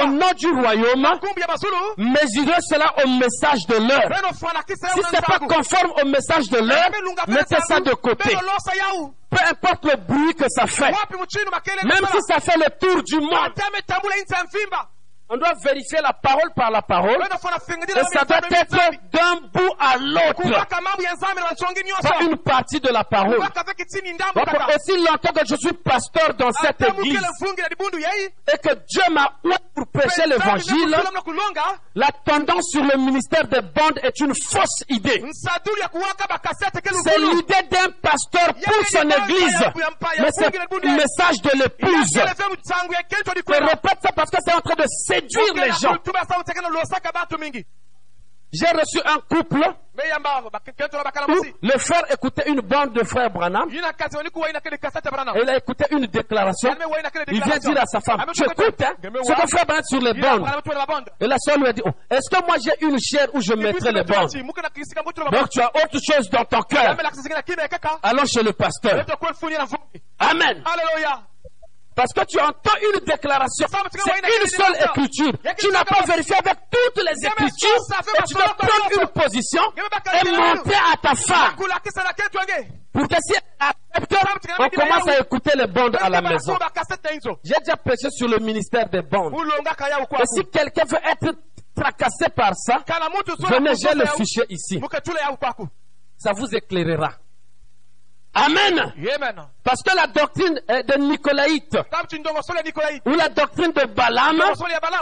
au 0.00 0.06
nom 0.06 0.32
du 0.36 0.46
royaume, 0.48 1.02
mesurez 1.98 2.60
cela 2.70 2.94
au 3.04 3.08
message 3.18 3.66
de 3.66 3.74
l'heure. 3.76 4.08
Si 4.94 5.02
ce 5.02 5.12
n'est 5.12 5.20
pas 5.22 5.38
conforme 5.40 5.92
au 6.00 6.04
message 6.06 6.48
de 6.50 6.58
l'heure, 6.58 6.88
mettez 7.26 7.56
ça 7.66 7.80
de 7.80 7.92
côté. 7.94 8.36
Peu 9.28 9.38
importe 9.50 9.84
le 9.86 9.96
bruit 9.96 10.34
que 10.34 10.48
ça 10.48 10.66
fait, 10.66 10.92
même 11.84 12.06
si 12.12 12.18
ça 12.28 12.38
fait 12.38 12.56
le 12.58 12.70
tour 12.78 13.02
du 13.02 13.16
monde, 13.18 13.52
on 15.28 15.36
doit 15.36 15.54
vérifier 15.62 15.98
la 16.02 16.12
parole 16.12 16.52
par 16.54 16.70
la 16.70 16.82
parole. 16.82 17.18
Et 17.20 18.04
ça 18.12 18.24
doit 18.24 18.38
être 18.38 18.76
d'un 19.10 19.36
bout 19.52 19.74
à 19.78 19.96
l'autre, 19.96 20.42
pas 22.02 22.22
une 22.22 22.36
partie 22.36 22.80
de 22.80 22.88
la 22.90 23.02
parole. 23.04 23.38
Donc, 23.38 24.46
aussi 24.74 24.96
longtemps 24.98 25.32
que 25.32 25.46
je 25.48 25.56
suis 25.56 25.72
pasteur 25.72 26.34
dans 26.34 26.52
cette 26.52 26.80
église 26.82 27.20
yei 27.94 28.32
et 28.52 28.58
que 28.58 28.74
Dieu 28.88 29.02
m'a 29.10 29.32
oint 29.44 29.56
pour 29.74 29.86
prêcher 29.88 30.26
l'évangile, 30.26 30.96
la 31.94 32.08
tendance 32.24 32.70
sur 32.70 32.82
le 32.84 32.96
ministère 32.98 33.46
des 33.48 33.62
bandes 33.62 33.98
est 34.02 34.20
une 34.20 34.34
fausse 34.34 34.82
idée. 34.88 35.24
C'est 35.32 37.18
l'idée 37.18 37.62
d'un 37.70 37.90
pasteur 38.02 38.54
pour 38.54 38.86
son 38.88 39.02
église, 39.02 39.64
mais 40.18 40.28
c'est 40.32 40.54
le 40.54 40.96
message 40.96 41.42
de 41.42 41.50
l'épouse. 41.58 42.12
Je 42.14 43.64
répète 43.64 43.98
ça 44.02 44.12
parce 44.14 44.30
que 44.30 44.36
c'est 44.44 44.54
en 44.54 44.60
train 44.60 44.74
de 44.76 44.84
séduire 45.20 45.54
les 45.64 45.70
gens. 45.72 45.96
J'ai 48.52 48.66
reçu 48.68 49.00
un 49.04 49.18
couple 49.28 49.60
bakala 51.02 51.26
où 51.28 51.32
le 51.62 51.78
frère 51.78 52.02
écoutait 52.12 52.48
une 52.48 52.60
bande 52.60 52.92
de 52.92 53.02
frères 53.02 53.28
Branham. 53.30 53.68
Il 53.70 55.50
a 55.50 55.56
écouté 55.56 55.84
une 55.90 56.06
déclaration. 56.06 56.70
Il 57.28 57.42
vient 57.42 57.58
dire 57.58 57.80
à 57.82 57.86
sa 57.86 58.00
femme, 58.00 58.20
kuwa- 58.44 58.52
écoutes, 58.52 58.82
hein, 58.82 58.94
Geme 59.02 59.16
ce 59.24 59.32
que 59.32 59.46
frère 59.48 59.66
Branham 59.66 59.82
sur 59.84 60.00
les 60.00 60.14
bandes. 60.14 60.48
Et 61.20 61.26
la 61.26 61.36
soeur 61.38 61.58
lui 61.58 61.66
a 61.66 61.72
dit, 61.72 61.82
oh, 61.84 61.90
est-ce 62.08 62.30
que 62.30 62.46
moi 62.46 62.56
j'ai 62.64 62.86
une 62.86 62.98
chair 63.00 63.26
où 63.34 63.40
je 63.40 63.52
mettrai 63.54 63.90
les 63.92 64.04
bandes? 64.04 64.30
Donc 65.32 65.50
tu 65.50 65.60
as 65.60 65.70
autre 65.74 65.98
chose 66.08 66.30
dans 66.30 66.44
ton 66.44 66.62
cœur. 66.62 66.96
kime 67.44 67.68
kaka. 67.68 67.98
Allons 68.02 68.24
chez 68.26 68.42
le 68.44 68.52
pasteur. 68.52 69.04
Amen. 70.18 70.62
haleluya 70.64 71.20
Parce 71.96 72.12
que 72.12 72.20
tu 72.26 72.38
entends 72.38 72.76
une 72.82 73.00
déclaration. 73.06 73.66
C'est 73.90 74.42
une 74.42 74.46
seule 74.48 74.76
écriture. 74.84 75.32
Tu 75.58 75.68
n'as 75.72 75.84
pas 75.84 76.02
vérifié 76.06 76.36
avec 76.36 76.56
toutes 76.70 77.02
les 77.02 77.26
écritures. 77.26 77.82
Et 78.18 78.22
tu 78.28 78.34
dois 78.34 78.54
prendre 78.54 79.00
une 79.00 79.08
position 79.08 79.62
et 79.74 80.30
monter 80.30 80.74
à 80.92 80.96
ta 80.98 81.14
femme. 81.14 81.56
Pour 82.92 83.08
que 83.08 83.16
si 83.22 83.34
on 84.58 84.68
commence 84.68 85.08
à 85.08 85.20
écouter 85.20 85.52
les 85.56 85.66
bandes 85.66 85.96
à 85.98 86.10
la 86.10 86.20
maison. 86.20 86.58
J'ai 87.42 87.54
déjà 87.64 87.76
prêché 87.76 88.10
sur 88.10 88.28
le 88.28 88.38
ministère 88.40 88.88
des 88.90 89.02
bandes. 89.02 89.32
Et 89.34 90.26
si 90.26 90.44
quelqu'un 90.50 90.84
veut 90.84 90.98
être 91.02 91.34
tracassé 91.74 92.28
par 92.34 92.54
ça, 92.56 92.84
venez, 93.38 93.72
j'ai 93.74 93.94
le 93.94 94.06
fichier 94.06 94.44
ici. 94.50 94.80
Ça 96.18 96.32
vous 96.32 96.54
éclairera. 96.54 97.12
Amen. 98.36 98.92
Parce 99.64 99.82
que 99.82 99.96
la 99.96 100.06
doctrine 100.08 100.54
de 100.68 100.98
Nicolaïte 100.98 101.70
kama 101.90 102.04
chindongo 102.10 102.40
sole 102.42 102.62
nikolai 102.64 103.00
ou 103.06 103.10
la 103.14 103.28
doctrine 103.30 103.72
de 103.72 103.86
Balaam, 103.86 104.36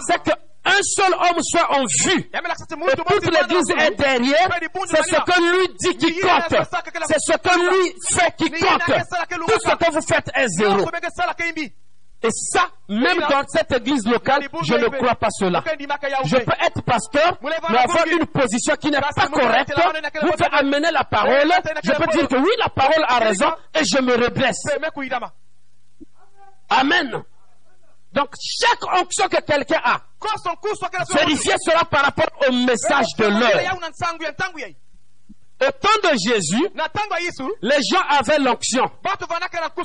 c'est 0.06 0.22
qu'un 0.22 0.80
seul 0.82 1.12
homme 1.14 1.42
soit 1.42 1.70
en 1.72 1.84
vue. 1.84 2.30
Et 2.32 2.96
toute 2.96 3.26
l'église 3.26 3.70
est 3.78 3.90
derrière. 3.96 4.48
C'est 4.86 5.02
ce 5.02 5.16
que 5.16 5.40
lui 5.58 5.68
dit 5.80 5.96
qui 5.96 6.20
compte. 6.20 6.66
C'est 7.06 7.18
ce 7.18 7.36
que 7.36 7.58
lui 7.58 7.94
fait 8.12 8.34
qui 8.38 8.50
compte. 8.50 8.82
Tout 8.86 9.60
ce 9.60 9.74
que 9.76 9.92
vous 9.92 10.02
faites 10.06 10.30
est 10.34 10.48
zéro. 10.48 10.84
Et 12.24 12.30
ça, 12.30 12.68
même 12.88 13.18
dans 13.18 13.46
cette 13.46 13.70
église 13.72 14.06
locale, 14.06 14.48
je 14.62 14.74
ne 14.74 14.88
crois 14.88 15.14
pas 15.14 15.28
cela. 15.30 15.62
Je 16.24 16.36
peux 16.36 16.52
être 16.64 16.80
pasteur, 16.82 17.38
mais 17.42 17.76
avoir 17.76 18.06
une 18.06 18.26
position 18.26 18.74
qui 18.76 18.90
n'est 18.90 18.98
pas 19.00 19.28
correcte, 19.28 19.74
vous 20.22 20.32
faire 20.38 20.54
amener 20.54 20.90
la 20.90 21.04
parole. 21.04 21.52
Je 21.82 21.92
peux 21.92 22.06
dire 22.16 22.26
que 22.28 22.36
oui, 22.36 22.50
la 22.58 22.70
parole 22.70 23.04
a 23.06 23.18
raison 23.18 23.50
et 23.74 23.84
je 23.84 24.00
me 24.00 24.14
redresse. 24.14 24.62
Amen. 26.70 27.22
Donc, 28.12 28.28
chaque 28.40 28.82
onction 29.02 29.28
que 29.28 29.40
quelqu'un 29.42 29.80
a, 29.84 30.00
vérifiez 31.14 31.54
cela 31.62 31.84
par 31.84 32.04
rapport 32.04 32.30
au 32.48 32.52
message 32.52 33.06
de 33.18 33.24
l'heure. 33.26 33.50
Au 35.62 35.70
temps 35.70 36.10
de 36.10 36.16
Jésus, 36.18 36.68
les 37.62 37.78
gens 37.90 38.02
avaient 38.10 38.38
l'onction, 38.38 38.84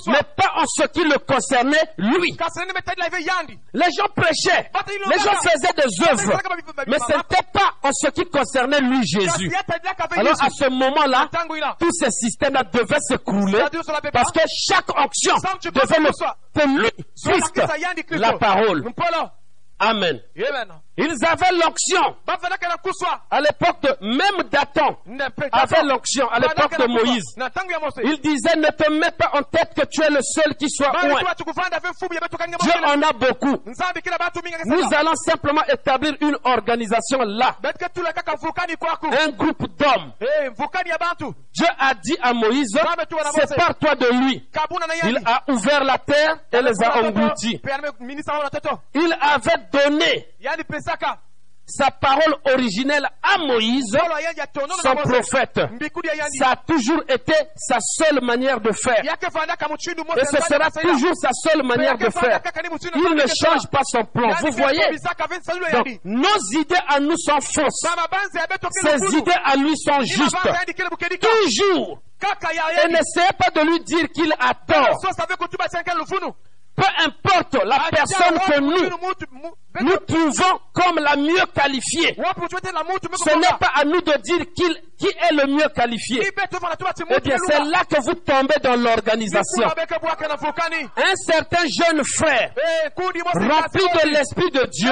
mais 0.07 0.23
pas 0.35 0.51
en 0.55 0.65
ce 0.65 0.87
qui 0.87 1.03
le 1.03 1.17
concernait 1.19 1.77
lui. 1.97 2.35
Les 3.73 3.91
gens 3.95 4.07
prêchaient, 4.15 4.71
les 5.09 5.19
gens 5.19 5.35
faisaient 5.41 5.73
des 5.77 6.03
œuvres, 6.09 6.41
mais 6.87 6.97
ce 7.07 7.13
n'était 7.17 7.45
pas 7.53 7.71
en 7.83 7.91
ce 7.93 8.07
qui 8.09 8.25
concernait 8.25 8.81
lui 8.81 9.05
Jésus. 9.05 9.51
Alors 10.11 10.41
à 10.43 10.49
ce 10.49 10.69
moment-là, 10.69 11.29
tous 11.79 11.91
ces 11.91 12.11
systèmes-là 12.11 12.63
devaient 12.63 12.99
s'écrouler 13.01 13.59
parce 14.11 14.31
que 14.31 14.39
chaque 14.67 14.89
onction 14.97 15.35
devait 15.71 15.99
le 15.99 16.11
lui 16.81 16.89
puisque 17.31 17.61
la 18.19 18.33
parole. 18.39 18.83
Amen. 19.81 20.19
Ils 21.01 21.15
avaient 21.25 21.55
l'onction. 21.57 22.15
À 23.31 23.39
l'époque 23.39 23.81
de 23.83 23.95
même 24.05 24.43
Dathan 24.51 24.97
avait 25.53 25.83
l'onction. 25.83 26.27
À 26.29 26.39
l'époque 26.39 26.77
de 26.77 26.87
Moïse. 26.87 27.23
Il 28.03 28.19
disait 28.19 28.55
ne 28.57 28.67
te 28.67 28.91
mets 28.91 29.11
pas 29.11 29.31
en 29.33 29.43
tête 29.43 29.73
que 29.75 29.85
tu 29.85 30.03
es 30.03 30.09
le 30.09 30.19
seul 30.21 30.55
qui 30.57 30.69
soit 30.69 30.91
loin. 31.07 31.21
Dieu 32.61 32.73
en 32.85 33.01
a 33.01 33.13
beaucoup. 33.13 33.57
Nous 33.65 34.93
allons 34.93 35.15
simplement 35.15 35.63
établir 35.71 36.15
une 36.19 36.37
organisation 36.43 37.19
là, 37.21 37.55
un 37.63 39.29
groupe 39.29 39.67
d'hommes. 39.77 40.11
Eh, 40.21 40.49
Dieu 41.53 41.67
a 41.79 41.93
dit 41.93 42.17
à 42.21 42.33
Moïse, 42.33 42.77
sépare-toi 43.47 43.95
de 43.95 44.07
lui. 44.25 44.49
Il 45.03 45.17
a 45.25 45.43
ouvert 45.47 45.83
la 45.83 45.97
terre 45.97 46.39
et 46.51 46.61
les 46.61 46.83
a 46.83 46.97
engloutis. 46.97 47.61
Il 48.93 49.17
avait 49.21 49.57
donné 49.71 50.27
sa 51.71 51.91
parole 51.91 52.35
originelle 52.51 53.07
à 53.21 53.37
Moïse, 53.37 53.95
son 54.81 54.95
prophète. 54.95 55.59
Ça 56.39 56.49
a 56.51 56.55
toujours 56.55 57.03
été 57.07 57.33
sa 57.55 57.77
seule 57.79 58.21
manière 58.23 58.59
de 58.59 58.71
faire. 58.71 59.03
Et 59.03 60.25
ce 60.25 60.37
sera 60.47 60.71
toujours 60.71 61.15
sa 61.15 61.29
seule 61.31 61.61
manière 61.63 61.95
de 61.97 62.09
faire. 62.09 62.41
Il 62.95 63.15
ne 63.15 63.27
change 63.27 63.67
pas 63.71 63.81
son 63.83 64.03
plan. 64.03 64.29
Vous 64.41 64.51
voyez 64.57 64.81
Donc, 65.71 65.99
nos 66.03 66.59
idées 66.59 66.75
à 66.87 66.99
nous 66.99 67.17
sont 67.17 67.39
fausses. 67.41 67.85
Ses 68.81 69.17
idées 69.17 69.31
à 69.45 69.55
lui 69.55 69.77
sont 69.77 70.01
justes. 70.01 70.35
Toujours. 71.21 72.01
Et 72.83 72.87
n'essayez 72.91 73.33
pas 73.37 73.49
de 73.51 73.61
lui 73.67 73.79
dire 73.81 74.09
qu'il 74.11 74.33
a 74.39 74.53
tort. 74.55 74.97
Peu 76.75 76.85
importe 77.03 77.55
la 77.65 77.77
personne 77.91 78.39
que 78.39 78.59
nous, 78.61 78.89
nous 79.81 79.97
trouvons 80.07 80.59
comme 80.73 80.97
la 80.99 81.15
mieux 81.15 81.45
qualifiée. 81.53 82.15
Ce 83.17 83.29
n'est 83.37 83.57
pas 83.59 83.71
à 83.75 83.85
nous 83.85 84.01
de 84.01 84.17
dire 84.21 84.45
qu'il- 84.55 84.81
qui 84.97 85.07
est 85.07 85.31
le 85.33 85.47
mieux 85.47 85.69
qualifié. 85.69 86.19
Eh 87.15 87.19
bien, 87.21 87.37
c'est 87.47 87.59
là 87.71 87.83
que 87.85 88.01
vous 88.03 88.13
tombez 88.15 88.55
dans 88.63 88.75
l'organisation. 88.75 89.63
Un 90.97 91.15
certain 91.15 91.63
jeune 91.69 92.03
frère, 92.03 92.51
rempli 93.49 93.81
de 94.03 94.09
l'Esprit 94.09 94.51
de 94.51 94.65
Dieu, 94.71 94.91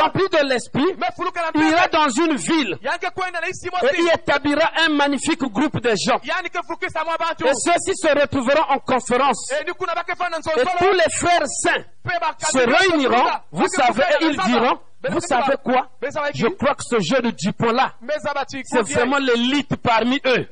rempli 0.00 0.22
de 0.30 0.48
l'Esprit, 0.48 0.94
ira 1.68 1.88
dans 1.88 2.08
une 2.08 2.36
ville 2.36 2.78
et 3.92 4.00
y 4.02 4.08
établira 4.14 4.70
un 4.86 4.88
magnifique 4.90 5.42
groupe 5.42 5.80
de 5.80 5.90
gens. 5.96 6.20
Et 7.50 7.54
ceux-ci 7.54 7.92
se 7.96 8.08
retrouveront 8.20 8.64
en 8.70 8.78
conférence. 8.78 9.50
Et 10.56 10.64
tous 10.78 10.92
les 10.92 11.10
frères 11.18 11.46
saints 11.46 11.84
se 12.40 12.58
réuniront, 12.90 13.24
vous 13.52 13.66
savez, 13.68 14.02
et 14.20 14.24
ils 14.24 14.36
diront, 14.46 14.78
vous 15.10 15.20
savez 15.20 15.56
quoi? 15.62 15.88
Je 16.34 16.46
crois 16.48 16.74
que 16.74 16.82
ce 16.82 16.96
jeune 17.00 17.30
Dupont-là, 17.32 17.92
c'est 18.64 18.82
vraiment 18.94 19.18
l'élite 19.18 19.76
parmi 19.76 20.20
eux. 20.26 20.48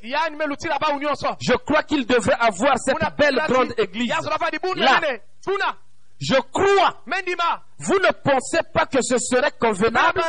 Je 1.41 1.53
crois 1.57 1.83
qu'il 1.83 2.07
devrait 2.07 2.37
avoir 2.39 2.75
cette 2.79 2.95
belle 3.19 3.35
grande 3.49 3.73
église. 3.79 4.09
Là. 4.85 5.01
Je 6.19 6.35
crois. 6.53 7.03
Vous 7.79 7.99
ne 7.99 8.11
pensez 8.25 8.61
pas 8.73 8.87
que 8.87 9.03
ce 9.03 9.19
serait 9.19 9.53
convenable? 9.61 10.23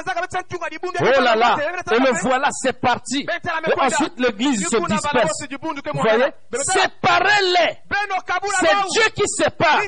Oh 1.00 1.22
là 1.22 1.36
là, 1.36 1.58
et 1.94 2.00
le 2.00 2.12
voilà, 2.22 2.50
c'est 2.52 2.78
parti. 2.78 3.26
Et 3.26 3.80
ensuite, 3.80 4.20
l'église 4.20 4.68
se 4.68 4.76
disperse. 4.86 5.44
Vous 5.94 6.02
voyez? 6.02 6.26
Séparez-les. 6.52 7.78
C'est. 8.60 8.90
Dieu 8.92 9.10
qui 9.16 9.24
sépare. 9.28 9.80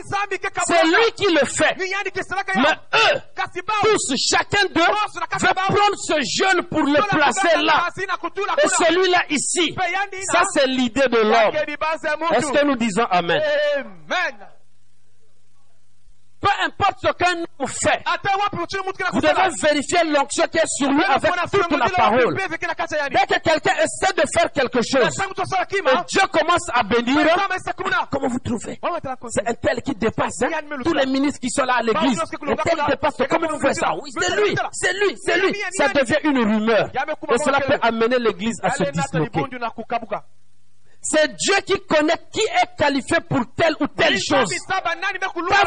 C'est 0.65 0.83
lui 0.85 1.11
qui 1.17 1.25
le 1.33 1.45
fait. 1.45 1.75
Mais 2.55 2.77
eux, 2.93 3.21
tous, 3.81 4.13
chacun 4.17 4.65
d'eux, 4.73 4.81
veut 4.81 5.53
prendre 5.53 5.97
ce 5.97 6.13
jeune 6.21 6.63
pour 6.63 6.83
le 6.83 7.01
placer 7.09 7.57
là. 7.57 7.89
Et 8.63 8.67
celui-là 8.69 9.21
ici. 9.29 9.75
Ça, 10.31 10.43
c'est 10.53 10.67
l'idée 10.67 11.07
de 11.09 11.17
l'homme. 11.17 11.55
Est-ce 12.35 12.51
que 12.53 12.65
nous 12.65 12.75
disons 12.77 13.05
Amen? 13.11 13.41
Amen. 13.75 14.47
Peu 16.41 16.47
importe 16.65 16.97
ce 17.01 17.11
qu'un 17.13 17.41
homme 17.59 17.67
fait, 17.67 18.01
vous 19.11 19.21
devez 19.21 19.49
vérifier 19.61 20.03
l'onction 20.05 20.45
qui 20.49 20.57
est 20.57 20.67
sur 20.67 20.89
lui 20.89 21.03
avec 21.03 21.31
toute 21.51 21.77
la 21.77 21.89
parole. 21.89 22.35
Dès 22.35 22.47
que 22.47 23.39
quelqu'un 23.41 23.73
essaie 23.83 24.13
de 24.15 24.23
faire 24.33 24.51
quelque 24.51 24.79
chose, 24.81 25.09
et 25.09 25.65
kima. 25.67 26.05
Dieu 26.07 26.21
commence 26.31 26.69
à 26.73 26.83
bénir, 26.83 27.27
comment 28.09 28.27
vous 28.27 28.39
trouvez? 28.39 28.79
C'est 29.29 29.47
un 29.47 29.53
tel 29.53 29.81
qui 29.81 29.95
dépasse 29.95 30.41
hein, 30.43 30.49
tous 30.83 30.93
les 30.93 31.05
ministres 31.05 31.39
qui 31.39 31.49
sont 31.49 31.65
là 31.65 31.75
à 31.79 31.81
l'église. 31.81 32.19
Un 32.19 32.55
tel 32.55 32.79
dépasse. 32.87 33.15
Comment 33.29 33.47
vous 33.49 33.59
faites 33.59 33.75
ça? 33.75 33.91
Oui, 34.01 34.09
c'est 34.17 34.35
lui, 34.35 34.55
c'est 34.71 34.93
lui, 34.93 35.17
c'est 35.17 35.39
lui. 35.39 35.55
Ça 35.71 35.87
devient 35.89 36.19
une 36.23 36.39
rumeur. 36.39 36.89
Et 37.33 37.37
cela 37.37 37.59
peut 37.61 37.79
amener 37.81 38.17
l'église 38.19 38.59
à 38.63 38.71
se 38.71 38.83
disloquer. 38.83 39.41
C'est 41.11 41.35
Dieu 41.35 41.55
qui 41.65 41.73
connaît 41.87 42.19
qui 42.31 42.41
est 42.41 42.75
qualifié 42.77 43.17
pour 43.27 43.41
telle 43.55 43.73
ou 43.79 43.87
telle 43.87 44.19
chose. 44.19 44.53
Pas 44.67 44.83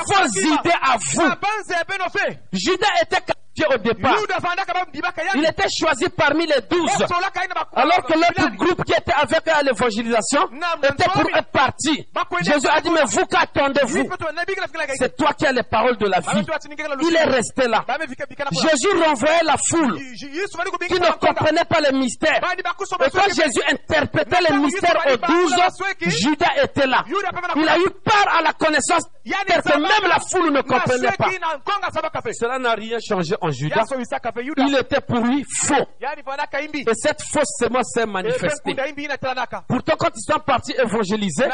vos 0.07 0.29
idées 0.39 0.77
à 0.81 0.97
vous. 0.97 1.21
Judas 2.53 2.87
était 3.03 3.33
qualifié 3.55 3.75
au 3.75 3.79
départ. 3.79 4.17
Il 5.35 5.45
était 5.45 5.69
choisi 5.69 6.09
parmi 6.11 6.47
les 6.47 6.61
douze. 6.71 6.91
Alors 7.75 8.05
que 8.05 8.15
l'autre 8.15 8.57
groupe 8.57 8.85
qui 8.85 8.93
était 8.93 9.13
avec 9.13 9.41
eux 9.47 9.53
à 9.53 9.63
l'évangélisation 9.63 10.49
était 10.83 11.09
pour 11.11 11.37
être 11.37 11.51
parti. 11.51 12.07
Jésus 12.43 12.69
a 12.69 12.81
dit, 12.81 12.91
mais 12.91 13.05
vous 13.07 13.27
qu'attendez-vous 13.27 14.09
C'est 14.99 15.17
toi 15.17 15.33
qui 15.35 15.47
as 15.47 15.53
les 15.53 15.63
paroles 15.63 15.97
de 15.97 16.07
la 16.07 16.21
vie. 16.21 16.45
Atinike 16.53 16.83
la 16.89 16.97
Il 17.01 17.17
est 17.17 17.25
resté 17.25 17.69
là. 17.69 17.85
Kwa. 17.87 17.97
Jésus 18.53 19.03
renvoyait 19.05 19.45
la 19.45 19.57
foule 19.69 19.99
qui 19.99 20.95
ne 20.95 21.13
comprenait 21.19 21.65
pas 21.65 21.81
les 21.81 21.97
mystères. 21.97 22.41
Bakuso 22.41 22.97
Et 23.05 23.11
quand 23.11 23.29
Jésus 23.29 23.63
interprétait 23.71 24.41
les 24.49 24.57
mystères 24.59 25.03
aux 25.13 25.17
douze, 25.17 25.55
Judas 26.07 26.63
était 26.63 26.87
là. 26.87 27.05
Il 27.57 27.69
a 27.69 27.79
eu 27.79 27.91
part 28.05 28.37
à 28.39 28.43
la 28.43 28.53
connaissance 28.53 29.05
que 29.25 29.79
même 29.79 30.09
la 30.09 30.19
foule 30.21 30.53
ne 30.53 30.61
comprenait 30.63 31.13
pas. 31.13 31.29
Cela 32.33 32.59
n'a 32.59 32.75
rien 32.75 32.99
changé 33.01 33.35
en 33.43 33.51
Yuda. 33.51 33.75
Il 34.69 34.77
était 34.77 35.01
pour 35.01 35.19
lui 35.19 35.45
faux. 35.67 35.75
Et 36.89 36.95
cette 36.95 37.23
fausse 37.23 37.51
semence 37.59 37.91
s'est 37.93 38.07
manifestée. 38.07 38.75
Pourtant, 39.69 39.95
quand 39.99 40.11
ils 40.17 40.33
sont 40.33 40.39
partis 40.41 40.73
évangéliser, 40.79 41.45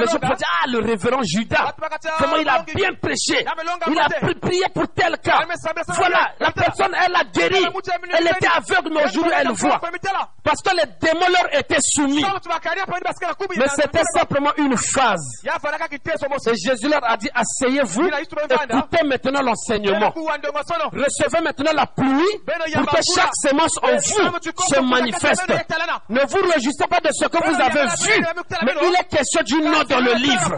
les 0.00 0.06
gens 0.06 0.18
ont 0.32 0.34
dit, 0.36 0.44
ah, 0.44 0.66
le 0.68 0.78
révérend 0.80 1.22
Judas, 1.22 1.74
comment 2.18 2.36
il 2.36 2.48
a 2.48 2.52
bien 2.74 2.94
prêché. 3.00 3.44
Il 3.92 3.98
a 3.98 4.08
pri- 4.20 4.34
prié 4.40 4.64
pour 4.74 4.88
tel 4.88 5.18
cas. 5.18 5.38
Voilà, 5.96 6.32
la 6.40 6.50
personne, 6.52 6.94
elle 7.04 7.14
a 7.14 7.24
guéri. 7.24 7.64
Elle 8.18 8.26
était 8.26 8.48
aveugle, 8.56 8.90
mais 8.94 9.04
aujourd'hui, 9.04 9.32
elle 9.36 9.48
voit. 9.52 9.80
Parce 10.42 10.60
que 10.62 10.70
les 10.76 10.86
démons 11.00 11.28
leur 11.28 11.58
étaient 11.58 11.76
soumis. 11.80 12.22
Mais 13.58 13.68
c'était 13.68 14.02
simplement 14.14 14.52
une 14.56 14.76
phase. 14.76 15.42
Et 16.46 16.56
Jésus 16.56 16.88
leur 16.88 17.04
a 17.04 17.16
dit, 17.16 17.28
asseyez-vous, 17.34 18.02
écoutez 18.78 19.04
maintenant 19.06 19.42
l'enseignement. 19.42 20.12
Recevez 20.92 21.33
maintenant 21.42 21.72
la 21.72 21.86
pluie 21.86 22.38
pour 22.74 22.86
que 22.86 23.00
chaque 23.14 23.34
sémence 23.34 23.76
en 23.82 23.92
vous 23.96 24.38
se 24.68 24.80
manifeste. 24.80 25.46
Ne 26.08 26.20
vous 26.26 26.48
réjouissez 26.52 26.86
pas 26.88 27.00
de 27.00 27.08
ce 27.12 27.26
que 27.26 27.38
vous 27.38 27.60
avez 27.60 27.86
vu, 28.02 28.26
mais 28.64 28.72
il 28.82 28.94
est 29.00 29.08
question 29.08 29.42
du 29.42 29.60
nom 29.62 29.82
dans 29.84 30.00
le 30.00 30.14
livre. 30.14 30.56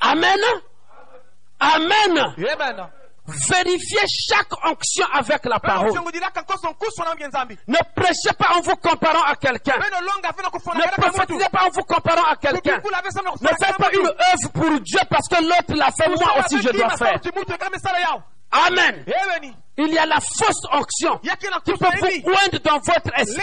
Amen. 0.00 0.38
Amen. 1.60 2.34
Vérifiez 3.26 4.00
chaque 4.28 4.52
onction 4.66 5.04
avec 5.12 5.44
la 5.44 5.60
parole. 5.60 5.92
Ne 7.68 7.78
prêchez 7.94 8.32
pas 8.36 8.56
en 8.56 8.60
vous 8.62 8.74
comparant 8.76 9.22
à 9.24 9.36
quelqu'un. 9.36 9.78
Ne 10.74 10.82
prophétisez 11.12 11.48
pas 11.50 11.66
en 11.66 11.70
vous 11.70 11.82
comparant 11.84 12.24
à 12.30 12.36
quelqu'un. 12.36 12.80
Ne 13.40 13.48
faites 13.64 13.76
pas 13.78 13.90
une 13.92 14.06
œuvre 14.06 14.52
pour 14.52 14.80
Dieu 14.80 15.00
parce 15.08 15.28
que 15.28 15.40
l'autre 15.42 15.74
l'a 15.74 15.90
fait, 15.92 16.08
moi 16.08 16.38
aussi 16.44 16.56
je 16.62 16.68
dois 16.72 16.88
faire. 16.96 17.20
Amen. 18.50 19.04
Il 19.78 19.88
y 19.88 19.96
a 19.98 20.04
la 20.04 20.20
fausse 20.20 20.64
onction 20.72 21.18
qui 21.64 21.72
peut 21.72 21.86
vous 21.98 22.30
oindre 22.30 22.58
dans 22.62 22.78
votre 22.78 23.10
esprit. 23.18 23.40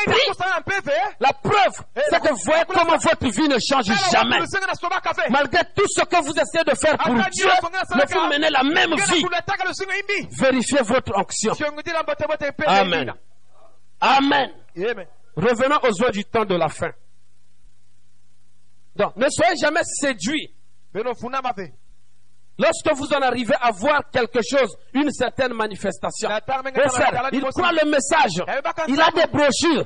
La 1.19 1.33
preuve, 1.33 1.73
c'est 2.09 2.19
que 2.21 2.29
vous 2.29 2.39
voyez 2.45 2.63
comment 2.67 2.97
votre 2.97 3.27
vie 3.29 3.47
ne 3.47 3.57
change 3.59 3.85
jamais. 4.11 4.37
Malgré 5.31 5.63
tout 5.75 5.85
ce 5.87 6.01
que 6.05 6.23
vous 6.23 6.33
essayez 6.33 6.63
de 6.65 6.75
faire 6.75 6.97
pour 6.97 7.15
Dieu, 7.31 7.49
mais 7.95 8.05
vous 8.05 8.27
menez 8.27 8.49
la 8.51 8.63
même 8.63 8.93
vie. 8.95 9.25
Vérifiez 10.39 10.81
votre 10.83 11.17
onction. 11.17 11.53
Amen. 12.67 13.13
Amen. 14.01 14.51
Revenons 15.35 15.79
aux 15.83 16.03
oies 16.03 16.11
du 16.11 16.25
temps 16.25 16.45
de 16.45 16.55
la 16.55 16.69
fin. 16.69 16.91
Donc, 18.95 19.15
ne 19.15 19.27
soyez 19.29 19.55
jamais 19.57 19.81
séduits 19.83 20.53
lorsque 22.59 22.93
vous 22.95 23.07
en 23.13 23.21
arrivez 23.21 23.55
à 23.59 23.71
voir 23.71 24.03
quelque 24.11 24.39
chose, 24.47 24.77
une 24.93 25.09
certaine 25.11 25.53
manifestation. 25.53 26.29
Il 27.31 27.41
croit 27.41 27.71
le 27.71 27.89
message. 27.89 28.43
Il 28.87 29.01
a 29.01 29.09
des 29.11 29.25
brochures. 29.31 29.83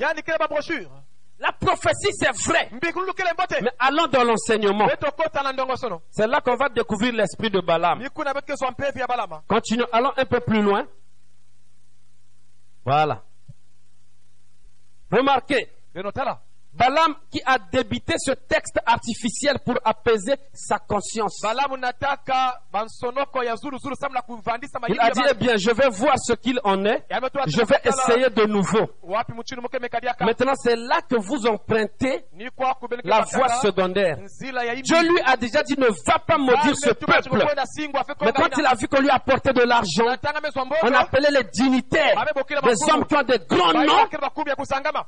La 1.40 1.52
prophétie, 1.52 2.12
c'est 2.14 2.32
vrai. 2.48 2.70
Mais 3.62 3.72
allons 3.80 4.08
dans 4.08 4.24
l'enseignement. 4.24 4.88
C'est 6.10 6.28
là 6.28 6.40
qu'on 6.42 6.56
va 6.56 6.70
découvrir 6.70 7.14
l'esprit 7.14 7.50
de 7.50 7.60
Balaam. 7.60 8.02
Continuons, 9.48 9.88
allons 9.92 10.12
un 10.16 10.26
peu 10.26 10.40
plus 10.40 10.62
loin. 10.62 10.86
Voilà. 12.86 13.24
Remarquez, 15.12 15.70
Balaam 16.76 17.14
qui 17.32 17.40
a 17.46 17.58
débité 17.72 18.16
ce 18.18 18.32
texte 18.32 18.80
artificiel 18.86 19.60
pour 19.64 19.76
apaiser 19.86 20.34
sa 20.54 20.80
conscience. 20.80 21.40
Il 24.90 25.00
a 25.00 25.12
dit, 25.12 25.22
eh 25.30 25.34
bien, 25.36 25.56
je 25.58 25.70
vais 25.72 25.90
voir 25.90 26.16
ce 26.18 26.34
qu'il 26.34 26.60
en 26.64 26.84
est. 26.86 27.06
Je 27.48 27.64
vais 27.64 27.78
essayer 27.86 28.30
de 28.32 28.46
nouveau. 28.48 28.90
Maintenant, 30.20 30.54
c'est 30.56 30.76
là 30.76 31.02
que 31.08 31.16
vous 31.16 31.46
empruntez 31.46 32.26
la 33.04 33.22
voie 33.22 33.50
secondaire. 33.62 34.18
Dieu 34.84 35.02
lui 35.04 35.20
a 35.26 35.38
déjà 35.38 35.62
dit, 35.62 35.76
ne 35.78 35.88
va 36.08 36.20
pas 36.20 36.38
maudire 36.40 36.76
ce 36.76 36.90
peuple. 36.90 37.46
Mais 38.22 38.32
quand 38.34 38.50
il 38.58 38.66
a 38.66 38.74
vu 38.74 38.88
qu'on 38.88 39.02
lui 39.02 39.10
apportait 39.12 39.54
de 39.54 39.62
l'argent, 39.62 40.06
on 40.84 40.94
appelait 40.94 41.32
les 41.32 41.44
dignitaires, 41.54 42.26
des 42.64 42.92
hommes 42.92 43.06
qui 43.06 43.16
ont 43.16 43.24
des 43.24 43.40
grands 43.48 43.74
noms, 43.74 44.08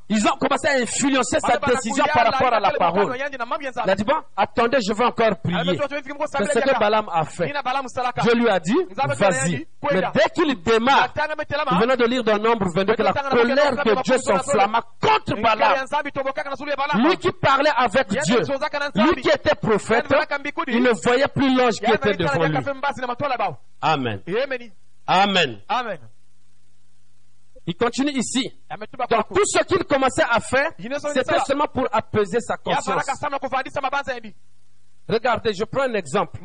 ils 0.10 0.28
ont 0.28 0.38
commencé 0.38 0.68
à 0.68 0.74
influencer 0.82 1.40
sa 1.40 1.55
Bale 1.60 1.76
décision 1.76 2.04
banakuya, 2.06 2.14
par 2.14 2.34
rapport 2.34 2.54
à 2.54 2.60
la 2.60 2.70
parole. 2.80 3.18
Il 3.86 3.90
a 3.90 3.96
dit, 3.96 4.04
bon, 4.04 4.14
attendez, 4.38 4.78
je 4.88 4.94
vais 4.94 5.06
encore 5.06 5.38
prier. 5.42 5.58
C'est 6.40 6.54
ce 6.54 6.60
que. 6.60 6.80
Balaam 6.80 7.10
a 7.12 7.24
fait. 7.26 7.46
Dieu 8.24 8.34
lui 8.36 8.50
a 8.50 8.60
dit, 8.60 8.76
vas-y. 9.20 9.68
Mais 9.92 10.02
dès 10.14 10.30
qu'il 10.34 10.62
démarre, 10.64 11.14
nous 11.72 11.80
venons 11.82 11.96
de 11.96 12.06
lire 12.06 12.24
dans 12.24 12.38
Nombre 12.40 12.66
22 12.74 12.96
que 12.96 13.04
la 13.04 13.14
colère 13.30 13.72
de 13.86 14.02
Dieu 14.04 14.18
s'enflamma 14.18 14.82
contre 15.02 15.36
Balaam. 15.42 15.86
Lui 17.04 17.18
qui 17.18 17.32
parlait 17.32 17.72
avec 17.78 18.08
Dieu, 18.24 18.40
lui 18.96 19.22
qui 19.22 19.30
était 19.30 19.56
prophète, 19.56 20.06
il 20.68 20.82
ne 20.84 20.92
voyait 21.04 21.28
plus 21.28 21.56
l'ange 21.56 21.74
qui 21.76 21.86
était 21.92 22.14
devant 22.18 22.44
lui. 22.50 22.58
Amen. 23.82 24.22
Amen. 25.08 25.60
Amen. 25.70 26.00
Il 27.68 27.76
continue 27.76 28.12
ici. 28.12 28.52
Ametuba 28.70 29.06
Donc 29.08 29.28
tout 29.30 29.46
ce 29.46 29.64
qu'il 29.64 29.84
commençait 29.86 30.24
à 30.30 30.40
faire, 30.40 30.72
c'était 31.14 31.40
seulement 31.48 31.68
pour 31.68 31.88
apaiser 31.92 32.40
sa 32.40 32.58
conscience. 32.58 32.86
Regardez, 35.08 35.54
je 35.54 35.64
prends 35.64 35.84
un 35.84 35.94
exemple. 35.94 36.40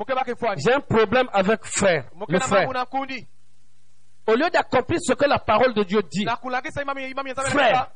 J'ai 0.59 0.73
un 0.73 0.81
problème 0.81 1.29
avec 1.33 1.65
frère, 1.65 2.05
le 2.29 2.39
frère. 2.47 2.69
Au 4.31 4.35
lieu 4.37 4.49
d'accomplir 4.51 4.99
ce 5.03 5.13
que 5.15 5.25
la 5.27 5.39
parole 5.39 5.75
de 5.75 5.83
Dieu 5.83 6.03
dit, 6.11 6.25
Frère. 7.47 7.89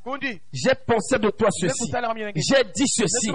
j'ai 0.53 0.74
pensé 0.87 1.18
de 1.18 1.30
toi 1.30 1.49
ceci. 1.51 1.93
J'ai 2.37 2.64
dit 2.74 2.87
ceci. 2.87 3.32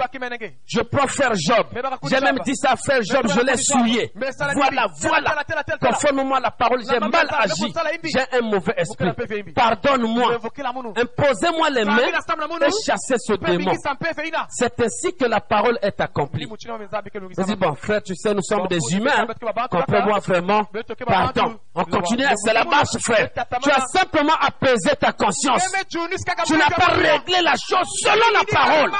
Je 0.66 0.80
prends 0.82 1.06
frère 1.06 1.32
Job. 1.34 1.66
J'ai 2.08 2.20
même 2.20 2.38
dit 2.44 2.56
ça 2.56 2.72
à 2.72 2.76
frère 2.76 3.02
Job, 3.02 3.26
je 3.28 3.40
l'ai 3.40 3.56
souillé. 3.56 4.12
Voilà, 4.54 4.86
voilà. 5.00 5.34
Conformément 5.80 6.34
à 6.36 6.40
la 6.40 6.50
parole, 6.50 6.82
j'ai 6.88 6.98
mal 6.98 7.26
agi. 7.38 7.72
J'ai 8.04 8.38
un 8.38 8.42
mauvais 8.42 8.74
esprit. 8.76 9.10
Pardonne-moi. 9.54 10.38
Imposez-moi 10.96 11.70
les 11.70 11.84
mains 11.84 11.98
et 11.98 12.70
chassez 12.86 13.16
ce 13.18 13.32
démon. 13.34 13.72
C'est 14.50 14.80
ainsi 14.80 15.16
que 15.16 15.24
la 15.24 15.40
parole 15.40 15.78
est 15.82 16.00
accomplie. 16.00 16.46
Je 17.38 17.42
dis, 17.44 17.56
bon, 17.56 17.74
frère, 17.74 18.02
tu 18.02 18.14
sais, 18.16 18.34
nous 18.34 18.42
sommes 18.42 18.66
des 18.68 18.78
humains. 18.92 19.26
Comprends-moi 19.70 20.18
vraiment. 20.20 20.62
Pardon. 21.06 21.58
On 21.74 21.84
continue, 21.84 22.24
c'est 22.36 22.52
la 22.52 22.64
marche, 22.64 22.89
frère. 22.98 23.30
Tu 23.62 23.70
as 23.70 23.86
simplement 23.86 24.34
apaisé 24.40 24.90
ta 24.98 25.12
conscience. 25.12 25.64
Tu 25.88 26.56
n'as 26.56 26.70
pas 26.70 26.92
réglé 26.92 27.40
la 27.42 27.54
chose 27.54 27.88
selon 28.02 28.30
la 28.32 28.44
parole. 28.50 28.90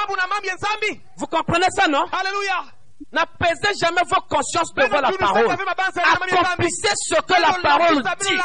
Vous 1.16 1.26
comprenez 1.26 1.66
ça, 1.70 1.88
non? 1.88 2.04
Haleluya 2.12 2.64
N'apaisez 3.12 3.74
jamais 3.80 4.02
vos 4.06 4.20
consciences 4.28 4.72
devant 4.74 5.00
la 5.00 5.10
parole. 5.12 5.50
Accomplissez 5.50 6.94
ce 6.94 7.20
que 7.22 7.40
la 7.40 7.58
parole 7.60 8.02
dit. 8.20 8.38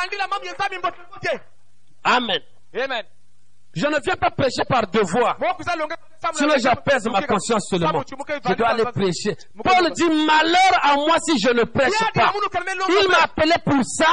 Amen 2.04 3.04
Je 3.76 3.86
ne 3.88 4.00
viens 4.00 4.16
pas 4.16 4.32
prêcher 4.32 4.64
par 4.68 4.88
devoir. 4.88 5.38
Sinon, 6.34 6.54
j'apaise 6.58 7.06
ma 7.08 7.22
conscience 7.24 7.68
seulement. 7.70 8.04
Je 8.48 8.54
dois 8.54 8.70
aller 8.70 8.84
prêcher. 8.86 9.36
Paul 9.64 9.92
dit, 9.92 10.10
malheur 10.26 10.80
à 10.82 10.96
moi 10.96 11.18
si 11.24 11.38
je 11.40 11.50
ne 11.52 11.64
prêche 11.66 11.92
pas. 12.14 12.32
Il 12.88 13.10
m'a 13.10 13.18
appelé 13.24 13.54
pour 13.66 13.84
ça. 13.84 14.06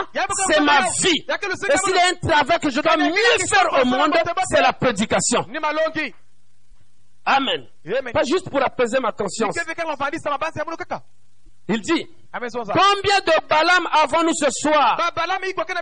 C'est 0.49 0.61
ma 0.61 0.81
vie. 1.01 1.25
Et 1.71 1.77
s'il 1.79 1.95
y 1.95 1.99
a 1.99 2.09
un 2.11 2.15
travail 2.29 2.59
que 2.59 2.71
je 2.71 2.81
dois 2.81 2.97
mieux 2.97 3.15
faire 3.49 3.81
au 3.81 3.85
monde, 3.87 4.13
c'est 4.51 4.61
la 4.61 4.73
prédication. 4.73 5.47
amen 7.25 7.67
Pas 8.13 8.25
juste 8.25 8.51
pour 8.51 8.61
apaiser 8.63 8.99
ma 8.99 9.13
conscience. 9.13 9.55
Il 11.69 11.81
dit, 11.81 12.07
combien 12.33 13.21
de 13.21 13.47
Balaam 13.49 13.87
avons-nous 13.93 14.35
ce 14.35 14.51
soir? 14.51 14.97
Qui 15.43 15.55
kwa 15.55 15.65
kuna 15.65 15.81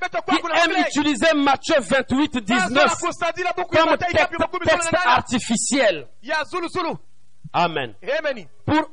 aime 0.64 0.84
utiliser 0.86 1.34
Matthieu 1.34 1.80
28, 1.80 2.40
19 2.40 2.96
kusadila 3.00 3.52
buku 3.56 3.76
comme 3.76 3.96
texte, 3.98 4.94
artificiel. 5.06 6.06
Amen. 7.52 7.94
Pour 8.66 8.90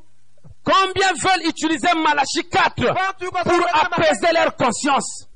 combien 0.64 1.14
veulent 1.14 1.48
utiliser 1.48 1.94
Malachie 1.96 2.44
4 2.50 2.86
Watu 2.86 3.26
yuko 3.26 3.40
pour 3.44 3.66
apaiser 3.74 4.32
leur 4.34 4.56
conscience? 4.56 5.27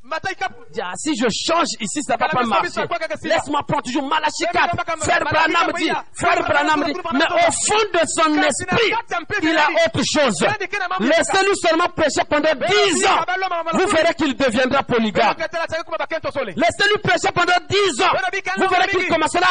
Si 0.97 1.15
je 1.15 1.27
change 1.29 1.67
ici, 1.79 2.01
ça 2.03 2.15
va 2.17 2.27
pas 2.27 2.43
marcher. 2.43 2.81
Laisse-moi 3.23 3.61
prendre 3.67 3.83
toujours 3.83 4.07
Malachie 4.07 4.45
4. 4.51 4.75
Frère 5.01 5.23
Branham 5.23 5.71
dit, 5.77 5.91
Frère 6.13 6.43
Branham 6.43 6.83
dit, 6.85 6.93
mais 7.13 7.25
au 7.25 7.51
fond 7.51 7.83
de 7.93 7.99
son 8.07 8.41
esprit, 8.43 8.93
il 9.43 9.57
a 9.57 9.67
autre 9.85 10.03
chose. 10.13 10.45
Laissez-lui 10.99 11.55
seulement 11.55 11.89
prêcher 11.95 12.23
pendant 12.29 12.53
10 12.53 13.05
ans. 13.05 13.25
Vous 13.73 13.87
verrez 13.87 14.13
qu'il 14.15 14.35
deviendra 14.35 14.83
polygame. 14.83 15.35
Laissez-lui 15.37 16.97
prêcher 17.03 17.31
pendant 17.33 17.59
10 17.69 18.01
ans. 18.01 18.11
Vous 18.57 18.67
verrez 18.67 18.87
qu'il 18.89 19.07
commencera 19.07 19.47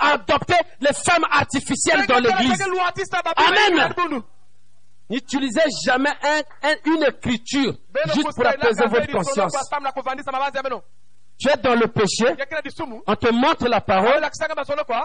à 0.00 0.12
adopter 0.12 0.56
les 0.80 0.92
femmes 0.92 1.24
artificielles 1.30 2.06
dans 2.06 2.18
l'église. 2.18 2.62
Amen. 3.36 3.94
N'utilisez 5.10 5.60
jamais 5.84 6.10
un- 6.22 6.42
un- 6.68 6.76
une 6.86 7.02
écriture 7.04 7.74
juste 8.14 8.24
pour 8.34 8.44
apaiser 8.66 8.84
votre 8.88 9.06
conscience. 9.18 9.52
Tu 11.36 11.48
es 11.50 11.56
dans 11.56 11.74
le 11.74 11.88
péché, 11.88 12.26
on 13.08 13.16
te 13.16 13.32
montre 13.32 13.66
la 13.68 13.80
parole. 13.80 14.20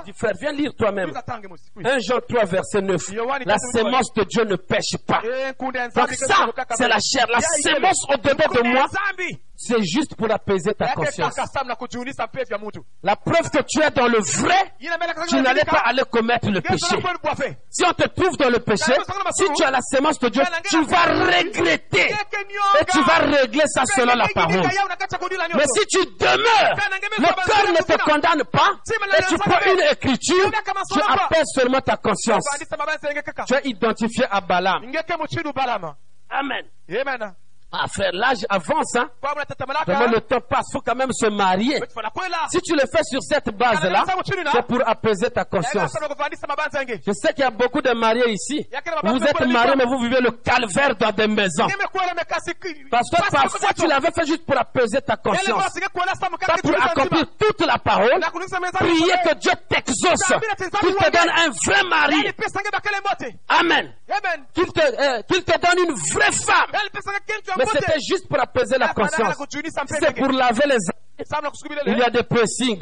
Dis, 0.05 0.13
frère, 0.13 0.33
viens 0.39 0.51
lire 0.51 0.71
toi-même. 0.77 1.09
1 1.85 1.99
Jean 1.99 2.19
3, 2.21 2.45
verset 2.45 2.81
9. 2.81 3.09
La 3.45 3.55
sémence 3.73 4.13
de 4.13 4.23
Dieu 4.25 4.43
ne 4.45 4.55
pêche 4.55 4.95
pas. 5.07 5.21
Donc 5.95 6.09
ça, 6.27 6.35
c'est 6.77 6.87
la 6.87 6.99
chair. 6.99 7.27
La 7.29 7.39
sémence 7.73 8.05
au-dedans 8.13 8.53
de 8.53 8.67
moi, 8.69 8.85
c'est 9.61 9.83
juste 9.83 10.15
pour 10.15 10.31
apaiser 10.31 10.73
ta 10.73 10.85
conscience. 10.93 11.35
La 13.03 13.15
preuve 13.17 13.49
que 13.51 13.59
tu 13.67 13.81
es 13.81 13.91
dans 13.91 14.07
le 14.07 14.19
vrai, 14.19 14.73
tu 15.27 15.35
n'allais 15.41 15.65
pas 15.65 15.81
aller 15.85 16.03
commettre 16.09 16.49
le 16.49 16.61
péché. 16.61 16.95
Si 17.69 17.83
on 17.85 17.91
te 17.91 18.07
trouve 18.07 18.37
dans 18.37 18.49
le 18.49 18.59
péché, 18.59 18.93
si 19.35 19.43
tu 19.53 19.63
as 19.65 19.71
la 19.71 19.81
sémence 19.81 20.17
de 20.19 20.29
Dieu, 20.29 20.43
tu 20.69 20.81
vas 20.85 21.03
regretter. 21.03 22.07
Et 22.79 22.85
tu 22.85 23.01
vas 23.03 23.17
régler 23.17 23.63
ça 23.67 23.83
selon 23.85 24.15
la 24.15 24.27
parole. 24.33 24.61
Mais 25.55 25.65
si 25.75 25.85
tu 25.87 26.05
demeures, 26.17 26.77
le 27.17 27.25
cœur 27.45 27.71
ne 27.73 27.83
te 27.83 28.03
condamne 28.03 28.43
pas, 28.45 28.71
et 29.17 29.23
tu 29.27 29.37
prends 29.39 29.59
une 29.73 29.81
écriture, 29.91 30.51
tu 30.93 30.99
appelles 31.25 31.43
seulement 31.53 31.81
ta 31.81 31.97
conscience. 31.97 32.45
Tu 33.45 33.53
es 33.55 33.61
identifié 33.65 34.25
à 34.31 34.39
Balaam. 34.39 34.83
Amen. 36.29 36.65
Ah 37.71 37.85
frère, 37.87 38.09
l'âge 38.13 38.45
avance, 38.49 38.95
hein. 38.95 39.09
Vraiment 39.85 40.11
le 40.11 40.21
temps 40.21 40.41
passe, 40.41 40.65
faut 40.73 40.81
quand 40.81 40.95
même 40.95 41.11
se 41.11 41.27
marier. 41.27 41.79
Si 42.51 42.59
tu 42.61 42.73
le 42.73 42.81
fais 42.91 43.03
sur 43.03 43.21
cette 43.21 43.49
base-là, 43.55 44.03
c'est 44.51 44.65
pour 44.67 44.87
apaiser 44.87 45.29
ta 45.29 45.45
conscience. 45.45 45.91
Je 47.05 47.11
sais 47.13 47.29
qu'il 47.33 47.43
y 47.43 47.47
a 47.47 47.51
beaucoup 47.51 47.81
de 47.81 47.91
mariés 47.91 48.31
ici. 48.31 48.65
Vous 49.03 49.19
êtes 49.23 49.39
mariés, 49.53 49.73
mais 49.77 49.85
vous 49.85 49.99
vivez 49.99 50.19
le 50.19 50.31
calvaire 50.31 50.95
dans 50.95 51.11
des 51.11 51.27
maisons. 51.27 51.67
Parce 52.89 53.07
que 53.09 53.15
parfois 53.31 53.59
tu 53.75 53.87
l'avais 53.87 54.11
fait 54.11 54.25
juste 54.25 54.45
pour 54.45 54.57
apaiser 54.57 55.01
ta 55.01 55.15
conscience. 55.17 55.61
Pas 56.47 56.53
pour 56.63 56.71
accomplir 56.91 57.25
toute 57.37 57.61
la 57.67 57.77
parole. 57.77 58.19
Prier 58.79 59.13
que 59.25 59.35
Dieu 59.35 59.51
t'exauce. 59.69 60.23
Qu'il 60.79 60.95
te 60.95 61.11
donne 61.11 61.29
un 61.37 61.49
vrai 61.65 61.83
mari. 61.89 62.15
Amen. 63.47 63.93
Qu'il 64.55 64.73
te, 64.73 64.79
euh, 64.81 65.21
qu'il 65.23 65.43
te 65.43 65.51
donne 65.59 65.85
une 65.87 65.93
vraie 65.93 66.31
femme. 66.31 66.71
Mais 67.59 67.65
c'était 67.79 67.99
juste 68.07 68.27
pour 68.27 68.39
apaiser 68.39 68.77
la 68.77 68.87
conscience. 68.93 69.35
C'est 69.99 70.15
pour 70.15 70.31
laver 70.31 70.65
les 70.67 70.73
âmes. 70.75 71.25
Il 71.85 71.97
y 71.97 72.01
a 72.03 72.09
des 72.09 72.23
pressings. 72.23 72.79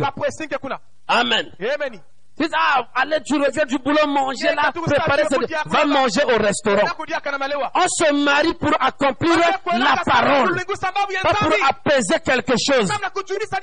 Amen. 1.08 1.52
Dis, 2.40 2.46
ah, 2.54 2.84
allez, 2.94 3.18
tu 3.26 3.34
reviens 3.36 3.66
du 3.66 3.78
boulot, 3.80 4.06
manger 4.06 4.54
là, 4.56 4.72
préparer, 4.72 5.24
va 5.66 5.86
manger 5.86 6.24
au 6.24 6.38
restaurant. 6.38 6.86
On 7.74 7.88
se 7.88 8.14
marie 8.14 8.54
pour 8.54 8.72
accomplir 8.80 9.36
la 9.40 9.96
parole, 10.06 10.56
pas 11.24 11.34
pour 11.34 11.52
apaiser 11.68 12.20
quelque 12.24 12.54
chose. 12.64 12.92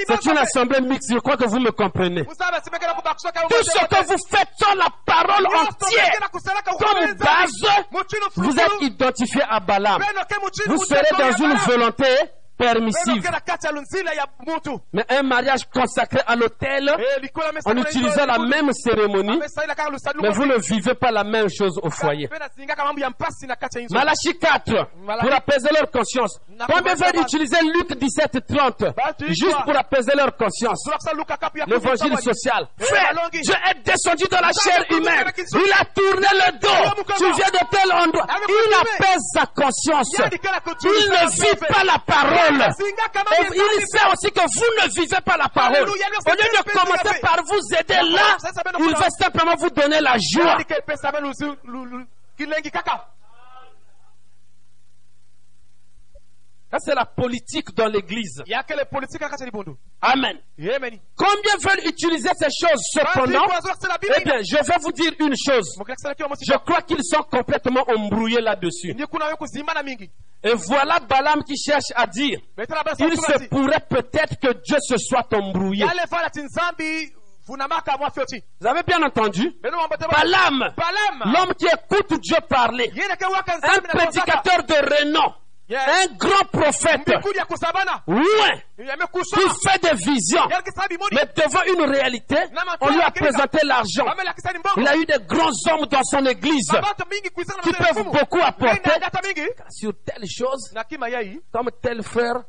C'est 0.09 0.25
une 0.31 0.39
assemblée 0.39 0.81
mixte, 0.81 1.13
je 1.13 1.19
crois 1.19 1.37
que 1.37 1.47
vous 1.47 1.61
me 1.61 1.71
comprenez. 1.71 2.25
Tout 2.25 2.35
ce 2.35 3.87
que 3.87 4.05
vous 4.07 4.17
faites 4.29 4.49
sur 4.59 4.75
la 4.75 4.89
parole 5.07 5.47
entière, 5.47 6.19
comme 6.79 7.15
base, 7.15 7.53
vous 8.35 8.59
êtes 8.59 8.83
identifié 8.83 9.43
à 9.49 9.61
Balaam. 9.61 10.03
Vous 10.67 10.85
serez 10.85 11.11
dans 11.17 11.37
une 11.37 11.55
volonté 11.59 12.07
permissive. 12.65 13.23
Mais 14.93 15.05
un 15.09 15.23
mariage 15.23 15.63
consacré 15.73 16.21
à 16.27 16.37
l'autel, 16.37 16.91
en 17.65 17.77
utilisant 17.77 18.27
la 18.27 18.39
même 18.39 18.73
cérémonie, 18.73 19.41
mais 20.21 20.31
vous 20.31 20.47
ne 20.47 20.57
vivez 20.59 20.95
pas 20.95 21.11
la 21.11 21.25
même 21.25 21.49
chose 21.49 21.79
au 21.83 21.91
foyer. 21.91 22.29
Malachie 23.91 24.39
4, 24.39 24.65
pour 25.21 25.33
apaiser 25.35 25.69
leur 25.73 25.91
conscience. 25.91 26.41
Combien 26.73 26.95
veulent 26.95 27.21
utiliser 27.23 27.57
Luc 27.75 27.97
17, 27.99 28.47
30, 28.47 28.85
juste 29.29 29.63
pour 29.65 29.77
apaiser 29.77 30.13
leur 30.17 30.37
conscience? 30.37 30.85
L'évangile 31.67 32.17
social. 32.19 32.69
Frère, 32.79 33.29
Dieu 33.33 33.55
est 33.71 33.83
descendu 33.85 34.25
dans 34.31 34.41
la 34.41 34.51
chair 34.53 34.85
humaine. 34.91 35.25
Il 35.55 35.73
a 35.73 35.85
tourné 35.85 36.27
le 36.33 36.59
dos. 36.59 37.05
Tu 37.17 37.25
viens 37.25 37.51
de 37.51 37.67
tel 37.71 37.93
endroit. 37.93 38.27
Il 38.49 38.75
apaise 38.75 39.23
sa 39.35 39.47
conscience. 39.47 40.13
Il 40.85 41.11
ne 41.11 41.31
vit 41.31 41.57
pas 41.69 41.85
la 41.85 41.99
parole. 41.99 42.54
Il 43.55 43.87
sait 43.87 44.07
aussi 44.13 44.31
que 44.33 44.41
vous 44.41 44.83
ne 44.83 44.89
vivez 45.01 45.21
pas 45.25 45.37
la 45.37 45.49
parole. 45.49 45.77
Au 46.27 46.31
lieu 46.35 46.49
de 46.51 46.63
commencer 46.73 47.21
par 47.21 47.39
vous 47.45 47.75
aider 47.79 48.01
là, 48.15 48.37
il 48.79 48.95
va 48.97 49.11
simplement 49.11 49.55
vous 49.59 49.71
donner 49.71 50.01
la 50.01 50.17
joie. 50.19 50.57
Ça, 56.75 56.81
c'est 56.81 56.95
la 56.97 57.05
politique 57.05 57.73
dans 57.77 57.87
l'église. 57.87 58.43
Amen. 60.03 60.37
Combien 61.17 61.57
veulent 61.63 61.87
utiliser 61.87 62.31
ces 62.37 62.49
choses 62.51 62.83
cependant? 62.93 63.45
Eh 64.19 64.25
bien, 64.25 64.39
je 64.43 64.57
vais 64.57 64.79
vous 64.83 64.91
dire 64.91 65.13
une 65.21 65.35
chose. 65.37 65.79
Je 65.79 66.57
crois 66.59 66.83
qu'ils 66.83 67.05
sont 67.05 67.23
complètement 67.31 67.85
embrouillés 67.89 68.41
là-dessus. 68.41 68.93
Et 70.43 70.55
voilà 70.67 70.99
Balaam 70.99 71.45
qui 71.45 71.57
cherche 71.57 71.93
à 71.95 72.09
dire, 72.09 72.41
il 72.59 73.17
se 73.17 73.49
pourrait 73.49 73.87
peut-être 73.89 74.37
que 74.41 74.53
Dieu 74.65 74.77
se 74.81 74.97
soit 74.99 75.33
embrouillé. 75.33 75.87
Vous 77.47 78.67
avez 78.67 78.83
bien 78.83 79.03
entendu? 79.03 79.53
Balaam, 79.63 80.75
l'homme 81.25 81.55
qui 81.55 81.67
écoute 81.67 82.21
Dieu 82.21 82.37
parler, 82.49 82.91
un 83.63 83.81
prédicateur 83.81 84.65
de 84.65 84.75
renom, 84.75 85.33
un 85.71 86.07
grand 86.19 86.45
prophète, 86.53 87.01
loin, 87.07 87.21
yamekusoma 87.37 88.03
qui 88.77 89.69
fait 89.69 89.83
des 89.83 89.95
visions. 89.95 90.49
Mais 91.13 91.25
devant 91.37 91.63
une 91.67 91.91
réalité, 91.91 92.37
on 92.81 92.91
lui 92.91 93.01
a 93.01 93.11
présenté 93.11 93.59
l'argent. 93.65 94.05
Il 94.77 94.89
a 94.89 94.97
eu 94.97 95.05
des 95.05 95.19
grands 95.27 95.51
hommes 95.71 95.87
dans 95.87 96.03
son 96.03 96.25
église. 96.27 96.71
Qui 97.63 97.73
peuvent 97.73 98.05
beaucoup 98.05 98.41
apporter 98.43 98.91
sur 99.71 99.93
telle 100.05 100.25
chose, 100.29 100.73
comme 101.53 101.71
tel 101.81 102.03
frère, 102.03 102.43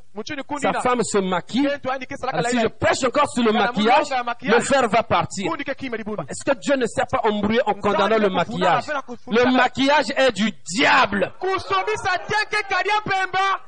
sa 0.62 0.74
femme 0.82 1.04
se 1.04 1.18
maquille. 1.20 1.68
Alors 1.68 2.48
si 2.48 2.60
je 2.60 2.68
prêche 2.68 3.04
encore 3.04 3.30
sur 3.30 3.44
le 3.44 3.52
maquillage, 3.52 4.08
le 4.42 4.60
frère 4.62 4.88
va 4.88 5.04
partir. 5.04 5.52
Est-ce 5.54 6.44
que 6.44 6.58
Dieu 6.58 6.76
ne 6.76 6.86
s'est 6.88 7.04
pas 7.12 7.22
embrouillé 7.24 7.62
en 7.66 7.74
condamnant 7.74 8.18
le 8.18 8.30
maquillage? 8.30 8.86
Le 9.28 9.52
maquillage 9.52 10.06
est 10.16 10.32
du 10.32 10.52
diable. 10.66 11.34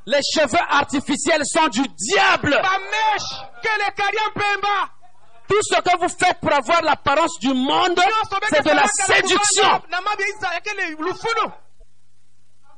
Les 0.05 0.21
cheveux 0.33 0.63
artificiels 0.69 1.41
sont 1.45 1.67
du 1.67 1.81
diable. 1.81 2.46
Tout 5.47 5.61
ce 5.61 5.79
que 5.81 5.97
vous 5.99 6.09
faites 6.09 6.39
pour 6.41 6.51
avoir 6.53 6.81
l'apparence 6.81 7.39
du 7.39 7.53
monde, 7.53 7.97
c'est 8.49 8.63
de 8.63 8.69
la 8.75 8.85
séduction. 8.87 9.81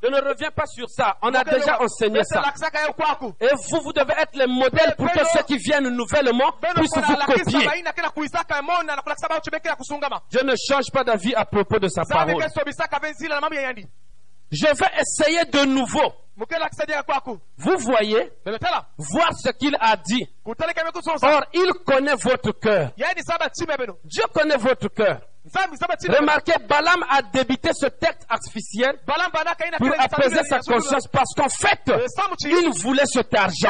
Je 0.01 0.07
ne 0.07 0.21
reviens 0.21 0.49
pas 0.51 0.65
sur 0.65 0.87
ça. 0.89 1.17
On 1.21 1.33
a 1.33 1.43
déjà 1.43 1.81
enseigné 1.81 2.21
ça. 2.23 2.41
Et 3.41 3.49
vous, 3.69 3.81
vous 3.83 3.91
devez 3.91 4.13
être 4.17 4.33
les 4.35 4.47
modèles 4.47 4.95
pour 4.95 5.11
que 5.11 5.19
ceux 5.33 5.43
qui 5.43 5.57
viennent 5.57 5.89
nouvellement 5.89 6.53
puissent 6.75 6.95
vous 6.95 7.15
copier. 7.43 7.67
Je 10.31 10.39
ne 10.39 10.53
change 10.55 10.89
pas 10.93 11.03
d'avis 11.03 11.35
à 11.35 11.43
propos 11.43 11.79
de 11.79 11.89
sa 11.89 12.03
parole. 12.27 12.41
Je 14.51 14.65
vais 14.65 15.01
essayer 15.01 15.45
de 15.45 15.65
nouveau. 15.65 16.13
Vous 17.57 17.77
voyez, 17.79 18.31
voir 18.97 19.33
ce 19.37 19.49
qu'il 19.51 19.75
a 19.79 19.95
dit. 19.97 20.25
Or, 21.23 21.43
il 21.53 21.71
connaît 21.85 22.15
votre 22.15 22.51
cœur. 22.53 22.91
beno 23.77 23.99
Dieu 24.05 24.23
connaît 24.33 24.57
votre 24.57 24.87
cœur. 24.87 25.19
Remarquez, 26.19 26.53
Balaam 26.67 27.03
a 27.09 27.21
débité 27.21 27.69
ce 27.73 27.85
texte 27.87 28.25
artificiel 28.29 28.99
pour 29.77 29.87
apaiser 29.97 30.43
sa 30.43 30.59
conscience 30.59 31.07
parce 31.07 31.33
qu'en 31.35 31.49
fait, 31.49 31.79
il 32.45 32.69
voulait 32.81 33.05
cet 33.05 33.33
argent. 33.33 33.69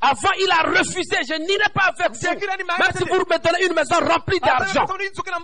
Avant, 0.00 0.30
il 0.38 0.50
a 0.50 0.62
refusé. 0.78 1.16
Je 1.28 1.34
n'irai 1.34 1.68
pas 1.74 1.90
avec 1.98 2.12
vous. 2.12 2.20
Même 2.78 2.92
si 2.96 3.04
vous 3.04 3.18
me 3.18 3.38
donnez 3.38 3.66
une 3.66 3.74
maison 3.74 3.96
remplie 4.06 4.38
d'argent. 4.40 4.86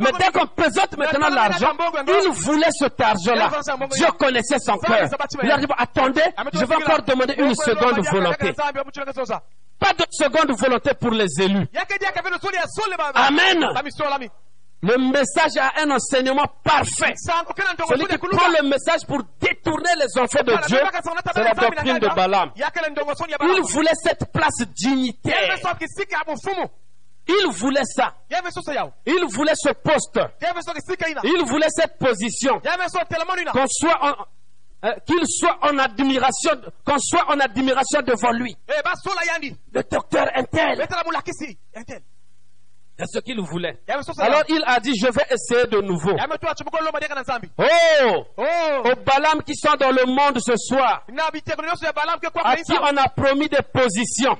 Mais 0.00 0.10
dès 0.18 0.30
qu'on 0.32 0.46
présente 0.46 0.96
maintenant 0.96 1.28
l'argent, 1.28 1.72
il 2.06 2.30
voulait 2.32 2.70
cet 2.70 3.00
argent-là. 3.00 3.50
Dieu 3.96 4.06
connaissait 4.18 4.58
son 4.60 4.78
cœur. 4.78 5.08
Il 5.42 5.50
a 5.50 5.58
dit, 5.58 5.66
attendez, 5.76 6.22
je 6.52 6.64
vais 6.64 6.74
encore 6.76 7.02
demander 7.02 7.34
une 7.38 7.54
seconde 7.54 7.98
volonté. 8.10 8.52
Pas 9.78 9.92
de 9.92 10.04
seconde 10.10 10.56
volonté 10.58 10.94
pour 10.94 11.10
les 11.10 11.26
élus. 11.40 11.66
Amen. 13.14 13.64
Le 14.86 14.98
message 14.98 15.56
a 15.58 15.72
un 15.82 15.90
enseignement 15.92 16.44
parfait. 16.62 17.14
Celui 17.16 18.06
qui 18.06 18.18
prend 18.18 18.48
le 18.48 18.68
message 18.68 19.06
pour 19.08 19.22
détourner 19.40 19.88
les 19.98 20.18
enfants 20.20 20.42
de 20.44 20.66
Dieu, 20.66 20.78
c'est 21.34 21.42
la 21.42 21.54
doctrine 21.54 21.98
de 21.98 22.08
Balaam. 22.14 22.50
Il 23.40 23.62
voulait 23.72 23.94
cette 24.02 24.30
place 24.30 24.60
dignitaire. 24.76 25.56
Il 27.26 27.46
voulait 27.52 27.84
ça. 27.84 28.14
Il 29.06 29.24
voulait 29.30 29.54
ce 29.54 29.70
poste. 29.72 30.20
Il 31.24 31.44
voulait 31.46 31.70
cette 31.70 31.96
position. 31.98 32.60
Qu'on 33.52 33.66
soit 33.66 33.98
en, 34.04 34.14
euh, 34.86 34.92
qu'il 35.06 35.26
soit 35.26 35.58
en 35.62 35.78
admiration, 35.78 36.50
qu'on 36.84 36.98
soit 36.98 37.24
en 37.30 37.40
admiration 37.40 38.02
devant 38.02 38.32
lui. 38.32 38.54
Le 39.72 39.82
docteur 39.90 40.26
Intel. 40.34 40.76
C'est 42.96 43.06
ce 43.06 43.18
qu'il 43.18 43.40
voulait. 43.40 43.78
Alors 44.22 44.42
il 44.48 44.62
a 44.66 44.78
dit, 44.78 44.92
je 44.96 45.06
vais 45.08 45.24
essayer 45.30 45.66
de 45.66 45.80
nouveau. 45.80 46.12
Oh! 47.58 48.24
Aux 48.84 48.94
Balaam 49.04 49.42
qui 49.42 49.54
sont 49.56 49.74
dans 49.74 49.90
le 49.90 50.06
monde 50.06 50.38
ce 50.40 50.54
soir, 50.56 51.02
à 52.44 52.56
qui 52.56 52.72
on 52.80 52.96
a 52.96 53.08
promis 53.08 53.48
des 53.48 53.62
positions, 53.72 54.36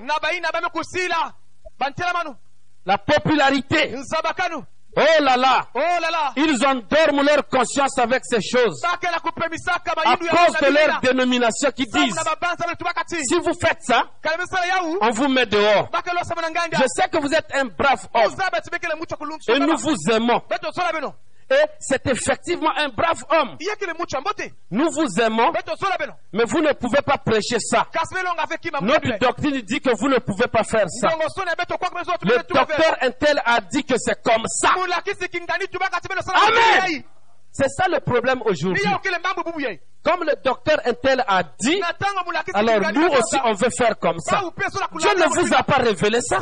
la 2.87 2.99
popularité. 2.99 3.91
Oh 4.97 5.01
là 5.21 5.37
là! 5.37 5.67
Ils 6.37 6.65
endorment 6.67 7.23
leur 7.23 7.49
conscience 7.49 7.99
avec 7.99 8.23
ces 8.25 8.41
choses. 8.41 8.81
À 10.05 10.17
cause 10.17 10.55
de 10.61 10.67
leur 10.73 11.01
dénomination 11.01 11.71
qui 11.73 11.85
disent, 11.87 12.15
si 13.29 13.35
vous 13.41 13.55
faites 13.61 13.83
ça, 13.83 14.05
on 15.01 15.11
vous 15.11 15.29
met 15.29 15.47
dehors. 15.47 15.89
Je 16.73 16.85
sais 16.87 17.09
que 17.09 17.19
vous 17.19 17.33
êtes 17.35 17.53
un 17.55 17.65
brave 17.65 18.07
homme 18.15 18.35
et 19.49 19.59
nous 19.59 19.77
vous 19.77 19.97
aimons. 20.13 20.43
Et 21.51 21.55
c'est 21.79 22.07
effectivement 22.07 22.71
un 22.77 22.89
brave 22.89 23.23
homme. 23.31 23.57
Nous 24.71 24.91
vous 24.91 25.21
aimons, 25.21 25.53
mais 26.33 26.45
vous 26.45 26.61
ne 26.61 26.73
pouvez 26.73 27.03
pas 27.03 27.19
prêcher 27.19 27.59
ça. 27.61 27.87
Notre 28.81 29.19
doctrine 29.19 29.61
dit 29.63 29.81
que 29.81 29.91
vous 29.99 30.09
ne 30.09 30.19
pouvez 30.19 30.47
pas 30.49 30.65
faire 30.65 30.89
ça. 30.89 31.09
Le 32.23 32.37
docteur 32.49 32.97
Intel 33.03 33.43
a 33.45 33.61
dit 33.61 33.85
que 33.85 33.95
c'est 33.99 34.21
comme 34.23 34.45
ça. 34.47 34.71
Amen. 36.49 37.03
C'est 37.53 37.69
ça 37.69 37.85
le 37.89 38.01
problème 38.01 38.41
aujourd'hui. 38.47 38.83
Comme 40.05 40.23
le 40.25 40.35
docteur 40.45 40.79
Intel 40.85 41.25
a 41.27 41.43
dit, 41.59 41.81
alors 42.53 42.93
nous 42.93 43.07
aussi 43.09 43.37
on 43.45 43.55
veut 43.55 43.71
faire 43.71 43.99
comme 43.99 44.19
ça. 44.19 44.43
Dieu 44.99 45.11
ne 45.17 45.29
vous 45.41 45.55
a 45.55 45.63
pas 45.63 45.77
révélé 45.77 46.21
ça. 46.21 46.39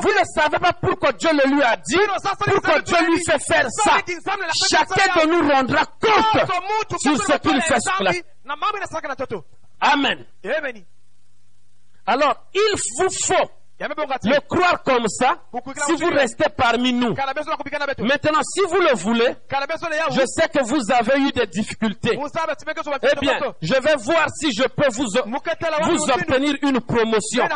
Vous 0.00 0.08
ne 0.08 0.24
savez 0.34 0.58
pas 0.60 0.72
pourquoi 0.72 1.12
Dieu 1.12 1.30
le 1.32 1.50
lui 1.54 1.62
a 1.62 1.76
dit, 1.76 1.98
pourquoi 2.46 2.80
Dieu 2.80 2.96
lui 3.06 3.20
fait 3.24 3.38
faire 3.40 3.66
ça. 3.70 3.96
Chacun 4.70 5.26
de 5.26 5.30
nous 5.32 5.48
rendra 5.52 5.84
compte 5.84 7.00
sur 7.00 7.16
ce 7.16 7.38
qu'il 7.38 7.60
fait 7.62 7.80
sur 7.80 8.02
la... 8.02 8.12
Amen. 9.80 10.24
Alors, 12.06 12.36
il 12.54 12.74
vous 12.98 13.08
faut 13.26 13.50
le 13.80 14.40
croire 14.48 14.82
comme 14.84 15.08
ça 15.08 15.36
si 15.86 15.92
vous 15.96 16.10
restez 16.10 16.46
parmi 16.56 16.92
nous. 16.92 17.14
Maintenant, 17.14 18.40
si 18.42 18.60
vous 18.68 18.80
le 18.80 18.94
voulez, 18.94 19.34
je 20.10 20.22
sais 20.26 20.48
que 20.48 20.62
vous 20.64 20.80
avez 20.92 21.18
eu 21.20 21.32
des 21.32 21.46
difficultés. 21.46 22.16
Eh 22.16 23.20
bien, 23.20 23.38
je 23.60 23.74
vais 23.74 23.96
voir 23.96 24.26
si 24.30 24.52
je 24.52 24.62
peux 24.68 24.88
vous, 24.90 25.06
vous 25.90 26.04
obtenir 26.14 26.54
une 26.62 26.80
promotion. 26.80 27.48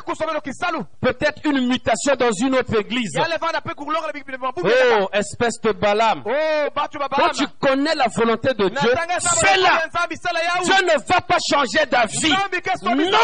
Peut-être 1.00 1.40
une 1.46 1.68
mutation 1.68 2.14
dans 2.16 2.32
une 2.32 2.54
autre 2.56 2.78
église. 2.80 3.12
Oh, 4.64 5.08
espèce 5.12 5.60
de 5.62 5.72
Balaam. 5.72 6.22
Quand 6.24 7.30
tu 7.30 7.46
connais 7.60 7.94
la 7.94 8.06
volonté 8.08 8.54
de 8.54 8.68
Dieu, 8.68 8.90
fais-la. 9.40 9.82
Dieu 10.64 10.74
ne 10.84 10.98
va 11.06 11.20
pas 11.20 11.38
changer 11.48 11.86
d'avis. 11.86 12.32
Non! 13.12 13.18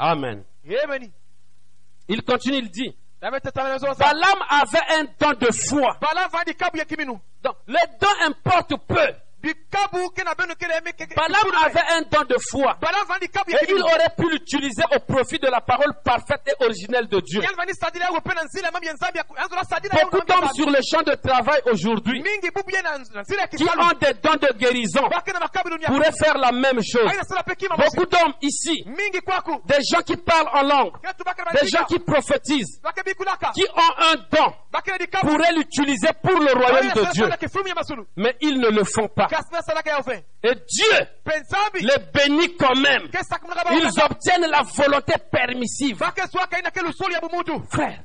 Amen. 0.00 0.44
Il 2.08 2.22
continue, 2.24 2.56
il 2.56 2.70
dit, 2.70 2.96
Balaam 3.20 4.38
avait 4.48 4.94
un 4.94 5.04
don 5.20 5.32
de 5.38 5.52
foi. 5.52 5.98
Donc, 7.42 7.56
les 7.66 7.74
dons 8.00 8.26
importent 8.26 8.76
peu. 8.86 9.12
Balaam 11.16 11.48
avait 11.64 11.80
un 11.92 12.02
don 12.02 12.24
de 12.28 12.36
foi. 12.50 12.76
Et 13.48 13.66
il 13.70 13.82
aurait 13.82 14.14
pu 14.16 14.30
l'utiliser 14.30 14.82
au 14.94 15.00
profit 15.00 15.38
de 15.38 15.48
la 15.48 15.60
parole 15.60 15.92
parfaite 16.04 16.42
et 16.46 16.64
originelle 16.64 17.08
de 17.08 17.20
Dieu. 17.20 17.40
Beaucoup 20.02 20.24
d'hommes 20.26 20.50
sur 20.54 20.68
le 20.70 20.78
champ 20.82 21.02
de 21.02 21.14
travail 21.14 21.60
aujourd'hui 21.72 22.22
qui 23.56 23.64
ont 23.64 23.98
des 24.00 24.14
dons 24.14 24.36
de 24.40 24.52
guérison 24.58 25.08
pourraient 25.86 26.12
faire 26.18 26.38
la 26.38 26.52
même 26.52 26.80
chose. 26.82 27.10
Beaucoup 27.76 28.06
d'hommes 28.06 28.34
ici, 28.42 28.84
des 29.66 29.78
gens 29.90 30.02
qui 30.02 30.16
parlent 30.16 30.48
en 30.52 30.62
langue, 30.62 30.92
des 31.60 31.68
gens 31.68 31.84
qui 31.84 31.98
prophétisent, 31.98 32.80
qui 33.54 33.64
ont 33.64 33.92
un 33.98 34.16
don, 34.30 34.52
pourraient 35.20 35.52
l'utiliser 35.54 36.08
pour 36.22 36.38
le 36.40 36.52
royaume 36.52 36.92
de 36.94 37.12
Dieu. 37.12 37.28
Mais 38.16 38.36
ils 38.40 38.58
ne 38.58 38.68
le 38.68 38.84
font 38.84 39.08
pas. 39.08 39.28
Et 40.42 40.54
Dieu 40.54 41.06
les 41.80 41.98
bénit 42.12 42.56
quand 42.56 42.74
même. 42.74 43.08
Ils 43.72 44.02
obtiennent 44.02 44.50
la 44.50 44.62
volonté 44.62 45.14
permissive. 45.30 45.98
Frère, 47.70 48.02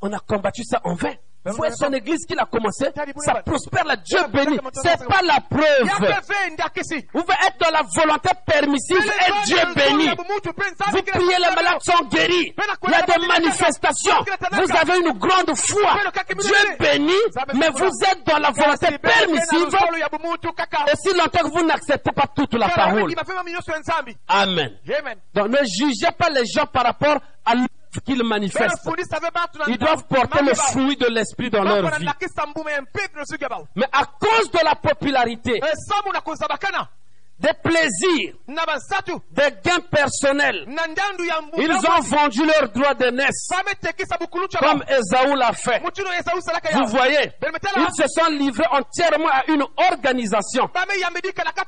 on 0.00 0.12
a 0.12 0.18
combattu 0.20 0.62
ça 0.64 0.80
en 0.84 0.94
vain. 0.94 1.14
Vous 1.44 1.56
voyez 1.56 1.72
son 1.74 1.92
église 1.92 2.26
qu'il 2.26 2.38
a 2.38 2.44
commencé, 2.44 2.86
ça 3.24 3.34
prospère 3.42 3.84
là, 3.84 3.96
Dieu 3.96 4.18
bénit. 4.32 4.58
C'est 4.74 5.06
pas 5.06 5.22
la 5.22 5.40
preuve. 5.40 5.88
Vous 7.14 7.22
pouvez 7.22 7.34
être 7.46 7.58
dans 7.60 7.70
la 7.70 7.82
volonté 7.94 8.28
permissive 8.44 8.98
et 8.98 9.46
Dieu 9.46 9.56
bénit. 9.74 10.10
Vous 10.16 11.02
priez, 11.02 11.36
les 11.38 11.54
malades 11.54 11.80
sont 11.82 12.04
guéris. 12.10 12.54
Il 12.86 12.90
y 12.90 12.94
a 12.94 13.02
des 13.02 13.26
manifestations. 13.26 14.24
Vous 14.52 14.76
avez 14.76 14.98
une 14.98 15.18
grande 15.18 15.56
foi. 15.56 15.96
Dieu 16.38 16.76
bénit, 16.78 17.12
mais 17.54 17.68
vous 17.70 17.86
êtes 18.10 18.24
dans 18.26 18.38
la 18.38 18.50
volonté 18.50 18.98
permissive 18.98 19.68
kaka 20.56 20.84
aussi 20.92 21.16
longtemps 21.16 21.48
que 21.48 21.52
vous 21.58 21.64
n'acceptez 21.66 22.12
pas 22.12 22.26
toute 22.34 22.54
la 22.54 22.68
parole. 22.68 23.14
Amen. 24.28 24.70
Donc 25.34 25.48
ne 25.48 25.58
jugez 25.64 26.10
pas 26.18 26.28
les 26.30 26.44
gens 26.46 26.66
par 26.66 26.84
rapport 26.84 27.18
à 27.44 27.54
qu'ils 28.04 28.22
manifestent. 28.24 28.84
Ils 29.68 29.78
doivent 29.78 30.04
porter 30.06 30.42
le 30.42 30.54
fruit 30.54 30.96
de 30.96 31.06
l'esprit 31.06 31.50
dans 31.50 31.62
leur 31.64 31.82
vie. 31.98 32.04
Mais 33.76 33.86
à 33.92 34.04
cause 34.04 34.50
de 34.50 34.58
la 34.64 34.74
popularité, 34.74 35.60
des 37.38 37.52
plaisirs, 37.62 38.34
des 39.30 39.50
gains 39.64 39.80
personnels, 39.90 40.66
ils 41.56 41.72
ont 41.72 42.00
vendu 42.02 42.44
leur 42.44 42.68
droit 42.70 42.94
d'aînesse, 42.94 43.48
bametekisa 43.50 44.16
bukulu 44.18 44.46
cha 44.50 44.58
comme 44.58 44.82
Esaü 44.88 45.36
l'a 45.36 45.52
fait. 45.52 45.80
Vous 46.74 46.86
voyez, 46.88 47.30
ils 47.76 47.94
se 47.94 48.08
sont 48.08 48.30
livrés 48.30 48.66
entièrement 48.72 49.28
à 49.28 49.44
une 49.48 49.62
organisation, 49.76 50.68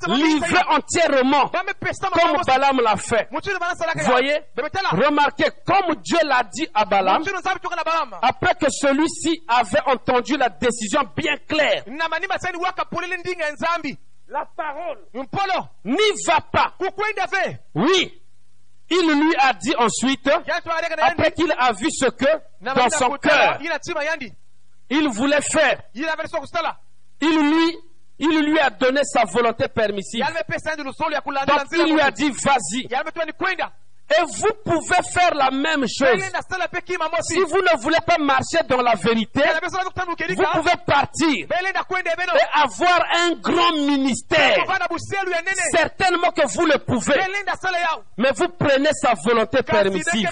livrés 0.08 0.64
entièrement, 0.68 1.50
comme 1.50 2.42
Balaam 2.46 2.80
l'a 2.82 2.96
fait. 2.96 3.28
Vous 3.30 4.04
voyez, 4.04 4.38
remarquez, 4.92 5.50
comme 5.64 5.94
Dieu 6.02 6.18
l'a 6.24 6.42
dit 6.52 6.66
à 6.74 6.84
Balaam, 6.84 7.22
après 8.22 8.54
que 8.54 8.66
celui-ci 8.70 9.42
avait 9.46 9.82
entendu 9.86 10.36
la 10.36 10.48
décision 10.48 11.02
bien 11.16 11.36
claire, 11.48 11.84
la 14.30 14.44
parole, 14.56 14.98
n'y 15.84 16.24
va 16.26 16.40
pas. 16.52 16.74
Oui, 17.74 18.22
il 18.88 19.06
lui 19.20 19.34
a 19.38 19.52
dit 19.54 19.74
ensuite, 19.76 20.28
après 21.02 21.32
qu'il 21.32 21.52
a 21.58 21.72
vu 21.72 21.90
ce 21.90 22.06
que 22.06 22.26
dans 22.74 22.88
son 22.90 23.08
cœur 23.18 23.58
il 24.88 25.08
voulait 25.08 25.40
faire, 25.42 25.82
il 27.20 27.38
lui, 27.38 27.78
il 28.18 28.44
lui 28.44 28.58
a 28.58 28.70
donné 28.70 29.00
sa 29.04 29.24
volonté 29.24 29.68
permissive. 29.68 30.24
Donc 31.46 31.60
il 31.72 31.92
lui 31.92 32.00
a 32.00 32.10
dit, 32.10 32.30
vas-y. 32.30 32.86
Et 34.10 34.22
vous 34.24 34.48
pouvez 34.64 35.02
faire 35.12 35.34
la 35.34 35.50
même 35.50 35.84
chose. 35.86 36.20
Si 37.22 37.38
vous 37.40 37.60
ne 37.62 37.80
voulez 37.80 38.00
pas 38.06 38.18
marcher 38.18 38.58
dans 38.68 38.82
la 38.82 38.94
vérité, 38.96 39.40
vous 40.34 40.44
pouvez 40.52 40.76
partir 40.86 41.46
et 41.48 42.60
avoir 42.62 43.04
un 43.14 43.30
grand 43.40 43.72
ministère. 43.86 44.56
Certainement 45.72 46.30
que 46.32 46.46
vous 46.48 46.66
le 46.66 46.78
pouvez, 46.78 47.14
mais 48.16 48.32
vous 48.34 48.48
prenez 48.48 48.90
sa 48.92 49.14
volonté 49.24 49.62
permissive. 49.62 50.28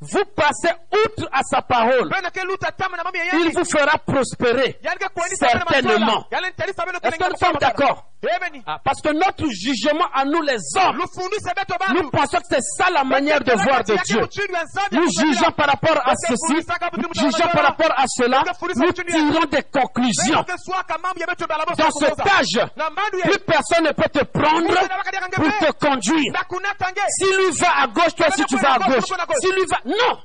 Vous 0.00 0.24
passez 0.34 0.72
outre 0.92 1.28
à 1.32 1.42
sa 1.42 1.62
parole. 1.62 2.10
Il 3.32 3.50
vous 3.54 3.64
fera 3.64 3.98
prospérer. 3.98 4.78
Certainement. 5.36 6.26
Est-ce 7.02 7.18
que 7.18 7.30
nous 7.30 7.36
sommes 7.38 7.58
d'accord? 7.60 8.09
Ah, 8.66 8.78
Parce 8.84 9.00
que 9.00 9.12
notre 9.14 9.46
jugement 9.50 10.04
à 10.12 10.24
nous 10.26 10.42
les 10.42 10.58
hommes, 10.76 10.98
nous 11.94 12.10
pensons 12.10 12.36
que 12.38 12.44
c'est 12.50 12.60
ça 12.76 12.90
la 12.90 13.02
manière 13.02 13.40
de 13.40 13.52
voir 13.52 13.82
de 13.82 13.96
Dieu. 14.04 14.20
Nous 14.92 15.06
jugeons 15.18 15.50
par 15.56 15.68
rapport 15.68 15.96
à 16.06 16.12
ceci, 16.16 16.66
nous 16.98 17.08
jugeons 17.14 17.48
par 17.52 17.64
rapport 17.64 17.92
à 17.96 18.04
cela, 18.06 18.42
nous 18.76 18.92
tirons 18.92 19.46
des 19.50 19.62
conclusions. 19.62 20.44
Dans 21.78 21.90
ce 21.90 22.04
âge, 22.04 22.68
plus 23.22 23.38
personne 23.46 23.84
ne 23.84 23.92
peut 23.92 24.08
te 24.12 24.24
prendre 24.24 24.68
pour 25.34 25.58
te 25.58 25.72
conduire. 25.86 26.32
Si 27.08 27.24
lui 27.24 27.50
va 27.58 27.68
à 27.82 27.86
gauche, 27.86 28.14
toi 28.14 28.26
aussi 28.28 28.44
tu 28.44 28.56
vas 28.58 28.74
à 28.74 28.78
gauche. 28.80 29.04
Si 29.40 29.46
lui 29.52 29.64
va... 29.70 29.78
Non 29.86 30.18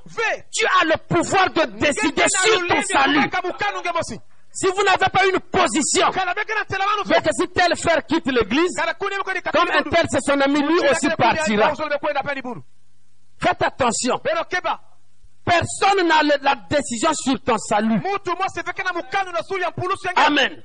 Tu 0.52 0.66
as 0.66 0.84
le 0.84 0.96
pouvoir 1.08 1.48
de 1.50 1.64
décider 1.78 2.24
sur 2.28 2.66
ton 2.66 2.82
salut. 2.82 3.30
Si 4.58 4.66
vous 4.68 4.82
n'avez 4.84 5.10
pas 5.12 5.26
une 5.26 5.38
position, 5.38 6.06
donc 6.06 7.28
si 7.38 7.48
tel 7.48 7.76
frère 7.76 8.06
quitte 8.06 8.24
l'église, 8.32 8.74
comme 9.52 9.68
un 9.70 9.82
tel 9.82 10.06
c'est 10.08 10.22
son 10.22 10.40
ami, 10.40 10.62
lui 10.62 10.78
aussi 10.90 11.08
partira. 11.10 11.74
Faites 13.38 13.62
attention. 13.62 14.18
Personne 15.44 16.08
n'a 16.08 16.22
la 16.40 16.54
décision 16.70 17.10
sur 17.12 17.38
ton 17.42 17.58
salut. 17.58 18.00
Amen. 20.16 20.62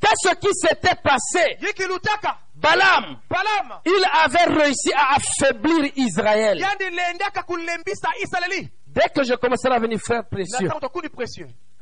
Qu'est-ce 0.00 0.34
qui 0.34 0.52
s'était 0.52 0.96
passé? 0.96 1.56
Balaam, 2.56 3.16
balama 3.30 3.80
il 3.86 4.04
avait 4.24 4.62
réussi 4.62 4.92
à 4.92 5.16
affaiblir 5.16 5.92
Israël. 5.96 6.58
Dès 8.88 9.08
que 9.14 9.22
je 9.22 9.34
commencerai 9.34 9.74
à 9.74 9.78
venir, 9.78 9.98
frère 10.00 10.24
précieux 10.28 10.68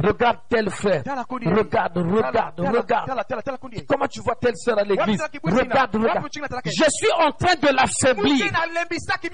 regarde 0.02 0.38
tel 0.48 0.70
frère, 0.70 1.02
regarde, 1.04 1.98
regarde, 1.98 2.60
regarde. 2.60 3.10
Comment 3.88 4.08
tu 4.08 4.20
vois 4.20 4.34
telle 4.36 4.56
sœur 4.56 4.78
à 4.78 4.82
l'église? 4.84 5.22
Regarde, 5.44 5.96
regarde. 5.96 6.26
Je 6.64 6.84
suis 6.90 7.12
en 7.18 7.32
train 7.32 7.54
de 7.60 7.68
l'affaiblir. 7.74 8.46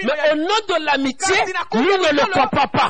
Mais 0.05 0.33
au 0.33 0.37
nom 0.37 0.61
de 0.69 0.85
l'amitié, 0.85 1.37
lui 1.75 1.83
ne 1.83 2.13
le 2.17 2.25
comprend 2.33 2.69
pas. 2.69 2.89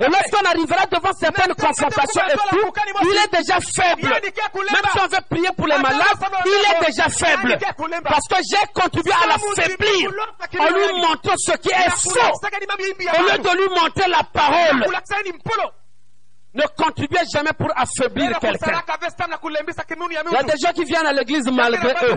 Et 0.00 0.06
lorsqu'on 0.06 0.44
arrivera 0.48 0.86
devant 0.86 1.12
certaines 1.12 1.54
confrontations 1.54 2.22
et 2.28 2.36
tout, 2.50 2.72
il 3.02 3.16
est 3.16 3.38
déjà 3.38 3.58
faible. 3.60 4.08
Même 4.08 4.86
si 4.92 4.98
on 5.00 5.06
veut 5.08 5.24
prier 5.28 5.48
pour 5.56 5.66
les 5.66 5.78
malades, 5.78 6.06
il 6.46 6.52
est 6.52 6.86
déjà 6.86 7.08
faible. 7.08 7.58
Parce 8.04 8.28
que 8.28 8.36
j'ai 8.50 8.66
contribué 8.72 9.12
à 9.12 9.26
l'affaiblir 9.26 10.10
en 10.58 10.68
lui 10.74 11.00
montrant 11.00 11.34
ce 11.36 11.52
qui 11.58 11.68
est 11.70 11.90
faux. 11.90 12.18
Au 13.18 13.22
lieu 13.22 13.38
de 13.38 13.56
lui 13.56 13.68
montrer 13.80 14.08
la 14.08 14.22
parole. 14.32 14.86
Ne 16.54 16.62
contribuez 16.76 17.20
jamais 17.32 17.52
pour 17.56 17.70
affaiblir 17.76 18.38
quelqu'un. 18.40 18.80
Il 20.10 20.32
y 20.32 20.36
a 20.36 20.42
des 20.42 20.56
gens 20.58 20.72
qui 20.74 20.84
viennent 20.84 21.06
à 21.06 21.12
l'église 21.12 21.48
malgré 21.50 21.90
eux. 22.06 22.16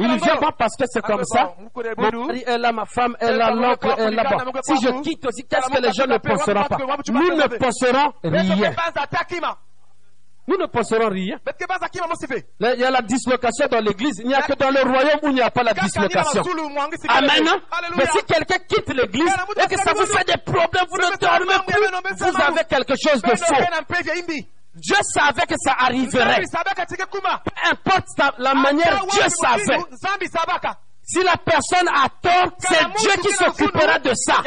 Ils 0.00 0.06
viennent 0.18 0.38
pas 0.38 0.52
parce 0.58 0.74
que 0.76 0.84
c'est 0.86 1.02
comme 1.02 1.24
ça. 1.24 1.52
Mon 1.96 2.26
mari 2.26 2.44
est 2.46 2.58
là, 2.58 2.72
ma 2.72 2.86
femme 2.86 3.16
est 3.20 3.32
là, 3.32 3.50
l'oncle 3.54 3.88
est 3.98 4.10
là-bas. 4.10 4.44
Si 4.62 4.74
je 4.82 5.00
quitte 5.02 5.26
aussi, 5.26 5.44
qu'est-ce 5.44 5.68
que 5.68 5.82
les 5.82 5.92
gens 5.92 6.06
ne 6.06 6.16
penseront 6.18 6.64
pas? 6.64 6.76
Nous 7.12 7.36
ne 7.36 7.46
penserons 7.58 8.12
rien. 8.24 8.72
Nous 10.48 10.56
ne 10.56 10.64
penserons 10.66 11.10
rien. 11.10 11.38
Il 12.60 12.80
y 12.80 12.84
a 12.84 12.90
la 12.90 13.02
dislocation 13.02 13.66
dans 13.70 13.80
l'église. 13.84 14.18
Il 14.20 14.28
n'y 14.28 14.34
a 14.34 14.40
que 14.42 14.54
dans 14.54 14.70
le 14.70 14.80
royaume 14.80 15.20
où 15.22 15.28
il 15.28 15.34
n'y 15.34 15.42
a 15.42 15.50
pas 15.50 15.62
la 15.62 15.74
dislocation. 15.74 16.42
Amen. 17.18 17.44
Mais 17.96 18.06
si 18.06 18.24
quelqu'un 18.24 18.58
quitte 18.66 18.88
l'église 18.94 19.28
et 19.62 19.66
que 19.68 19.76
ça 19.76 19.92
vous 19.92 20.06
fait 20.06 20.24
des 20.24 20.38
problèmes, 20.38 20.86
vous 20.90 20.96
ne 20.96 21.16
dormez 21.20 21.52
plus, 21.66 21.80
vous 22.24 22.32
avez 22.48 22.64
quelque 22.64 22.94
chose 22.96 23.20
de 23.22 23.28
faux. 23.36 23.54
Dieu 24.74 24.96
savait 25.02 25.46
que 25.46 25.54
ça 25.58 25.72
arriverait. 25.78 26.36
Peu 27.44 27.52
importe 27.70 28.06
la 28.38 28.54
manière, 28.54 29.04
Dieu 29.10 29.22
savait. 29.28 29.76
Si 31.10 31.22
la 31.22 31.36
personne 31.38 31.88
a 31.88 32.06
tort, 32.20 32.52
c'est 32.58 32.84
Dieu 32.98 33.10
qui 33.22 33.32
s'occupera 33.32 33.98
de 33.98 34.12
ça. 34.14 34.42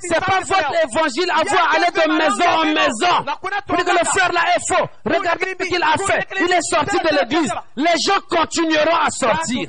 C'est 0.00 0.20
pas 0.24 0.40
votre 0.40 0.74
évangile 0.82 1.30
à 1.30 1.42
vous 1.44 1.56
aller 1.76 1.86
de 1.94 2.12
maison 2.18 2.50
en 2.50 2.64
maison. 2.64 3.24
Dire 3.68 3.84
que 3.84 3.90
le 3.92 4.04
frère 4.06 4.32
là 4.32 4.40
est 4.56 4.74
faux. 4.74 4.88
Regardez 5.04 5.56
ce 5.60 5.66
qu'il 5.68 5.82
a 5.82 5.96
fait. 6.04 6.26
Il 6.40 6.50
est 6.52 6.62
sorti 6.62 6.96
de 6.98 7.16
l'église. 7.16 7.52
Les 7.76 7.94
gens 8.04 8.20
continueront 8.28 8.96
à 8.96 9.10
sortir. 9.10 9.68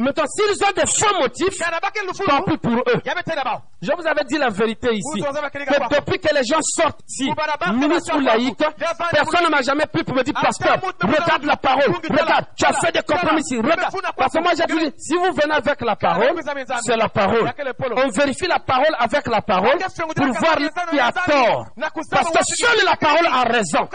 Maintenant, 0.00 0.24
s'ils 0.28 0.64
ont 0.64 0.72
des 0.74 0.86
faux 0.86 1.14
motifs, 1.20 1.58
tant 2.26 2.42
pis 2.44 2.56
pour 2.56 2.72
eux. 2.72 3.00
Je 3.82 3.92
vous 3.92 4.06
avais 4.06 4.24
dit 4.24 4.38
la 4.38 4.48
vérité 4.48 4.94
ici. 4.94 5.20
Que 5.20 5.94
depuis 5.94 6.18
que 6.18 6.34
les 6.34 6.42
gens 6.42 6.60
sortent 6.62 7.00
ici, 7.06 7.30
ministre 7.74 8.16
ou 8.16 8.20
laïque, 8.20 8.64
personne 9.10 9.44
ne 9.44 9.50
m'a 9.50 9.60
jamais 9.60 9.84
pu 9.86 10.02
pour 10.02 10.14
me 10.16 10.22
dire, 10.22 10.32
pasteur, 10.40 10.78
regarde 11.02 11.44
la 11.44 11.56
parole, 11.56 11.92
regarde, 12.08 12.46
tu 12.56 12.64
as 12.64 12.72
fait 12.80 12.92
des 12.92 13.02
compromis 13.02 13.42
ici, 13.42 13.58
regarde. 13.58 13.92
Parce 14.16 14.32
que 14.32 14.42
moi 14.42 14.52
j'ai 14.56 14.74
dit, 14.74 14.90
si 14.96 15.14
vous 15.16 15.32
venez 15.34 15.54
avec 15.54 15.80
la 15.82 15.96
parole, 15.96 16.40
c'est 16.82 16.96
la 16.96 17.08
parole. 17.10 17.52
On 17.96 18.08
vérifie 18.08 18.46
la 18.46 18.58
parole 18.58 18.96
avec 18.98 19.26
la 19.26 19.42
parole 19.42 19.78
pour 20.16 20.26
voir 20.32 20.56
qui 20.90 20.98
a 20.98 21.12
tort. 21.12 21.66
Parce 22.10 22.30
que 22.30 22.38
seule 22.56 22.84
la 22.86 22.96
parole 22.96 23.26
a 23.26 23.42
raison. 23.42 23.86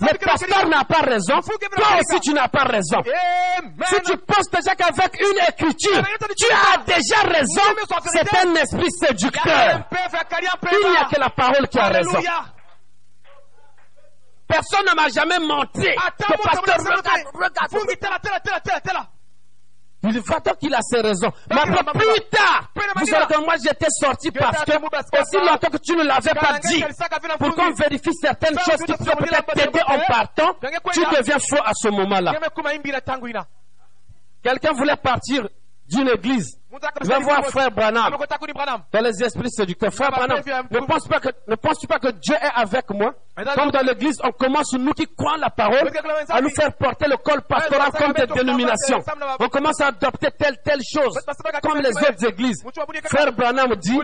Le 0.00 0.18
pasteur 0.18 0.66
n'a 0.68 0.84
pas 0.84 1.02
raison. 1.02 1.40
Toi 1.40 1.86
aussi 2.00 2.20
tu 2.20 2.32
n'as 2.32 2.48
pas 2.48 2.64
raison. 2.64 3.02
Si 3.84 4.00
tu 4.02 4.16
penses 4.16 4.48
déjà 4.50 4.74
qu'avec 4.74 5.20
une 5.20 5.41
tu 6.36 6.52
as 6.52 6.78
déjà 6.84 7.20
raison, 7.22 7.62
c'est 8.12 8.46
un 8.46 8.54
esprit 8.54 8.90
séducteur. 8.90 9.84
Il 9.90 10.90
n'y 10.90 10.96
a 10.96 11.04
que 11.04 11.20
la 11.20 11.30
parole 11.30 11.68
qui 11.68 11.78
a 11.78 11.88
raison. 11.88 12.18
Personne 14.48 14.84
ne 14.90 14.94
m'a 14.94 15.08
jamais 15.08 15.38
montré 15.38 15.94
que 16.18 16.42
pasteur 16.42 16.76
regarde. 16.96 17.80
Il 20.04 20.18
va 20.20 20.40
donc, 20.40 20.56
il 20.62 20.74
a 20.74 20.80
ses 20.82 21.00
raisons. 21.00 21.30
Mais 21.48 21.60
après, 21.60 21.84
plus 21.92 22.20
tard, 22.28 22.68
vous 22.96 23.06
savez 23.06 23.34
que 23.34 23.40
moi 23.44 23.54
j'étais 23.64 23.86
sorti 23.88 24.32
parce 24.32 24.64
que 24.64 24.72
aussi 24.72 25.36
longtemps 25.36 25.70
que 25.70 25.76
tu 25.78 25.94
ne 25.94 26.02
l'avais 26.02 26.34
pas 26.34 26.58
dit, 26.58 26.84
pour 27.38 27.54
qu'on 27.54 27.70
vérifie 27.72 28.12
certaines 28.20 28.58
choses 28.58 28.82
qui 28.84 28.92
peuvent 28.92 29.14
peut-être 29.16 29.46
t'aider 29.54 29.80
en 29.86 29.98
partant, 30.00 30.54
tu 30.92 31.00
deviens 31.16 31.38
faux 31.48 31.62
à 31.64 31.70
ce 31.74 31.88
moment-là. 31.88 32.32
Quelqu'un 34.42 34.72
voulait 34.72 34.96
partir 34.96 35.48
d'une 35.88 36.08
église. 36.08 36.58
Va 37.02 37.18
voir 37.18 37.44
frère 37.46 37.70
Branham. 37.70 38.14
Dans 38.92 39.00
les 39.00 39.22
esprits 39.22 39.50
séducteurs. 39.50 39.92
Frère 39.92 40.10
Branham, 40.10 40.40
ne 40.70 40.78
pas 40.80 41.56
penses-tu 41.56 41.86
pas 41.86 41.98
que 41.98 42.08
Dieu 42.12 42.34
est 42.34 42.60
avec 42.60 42.88
moi? 42.90 43.14
Comme 43.54 43.70
dans 43.70 43.80
l'église, 43.80 44.20
on 44.22 44.30
commence, 44.30 44.74
nous 44.74 44.92
qui 44.92 45.06
croyons 45.06 45.40
la 45.40 45.48
parole, 45.48 45.90
à 46.28 46.40
nous 46.40 46.50
faire 46.50 46.72
porter 46.74 47.08
le 47.08 47.16
col 47.16 47.40
pastoral 47.42 47.90
comme 47.92 48.12
des 48.12 48.26
dénominations. 48.26 49.02
On 49.40 49.48
commence 49.48 49.80
à 49.80 49.86
adopter 49.86 50.28
telle, 50.38 50.56
telle 50.62 50.80
chose, 50.82 51.18
comme 51.62 51.78
les 51.78 51.90
autres 51.90 52.26
églises. 52.26 52.62
Frère 53.06 53.32
Branham 53.32 53.74
dit, 53.76 53.98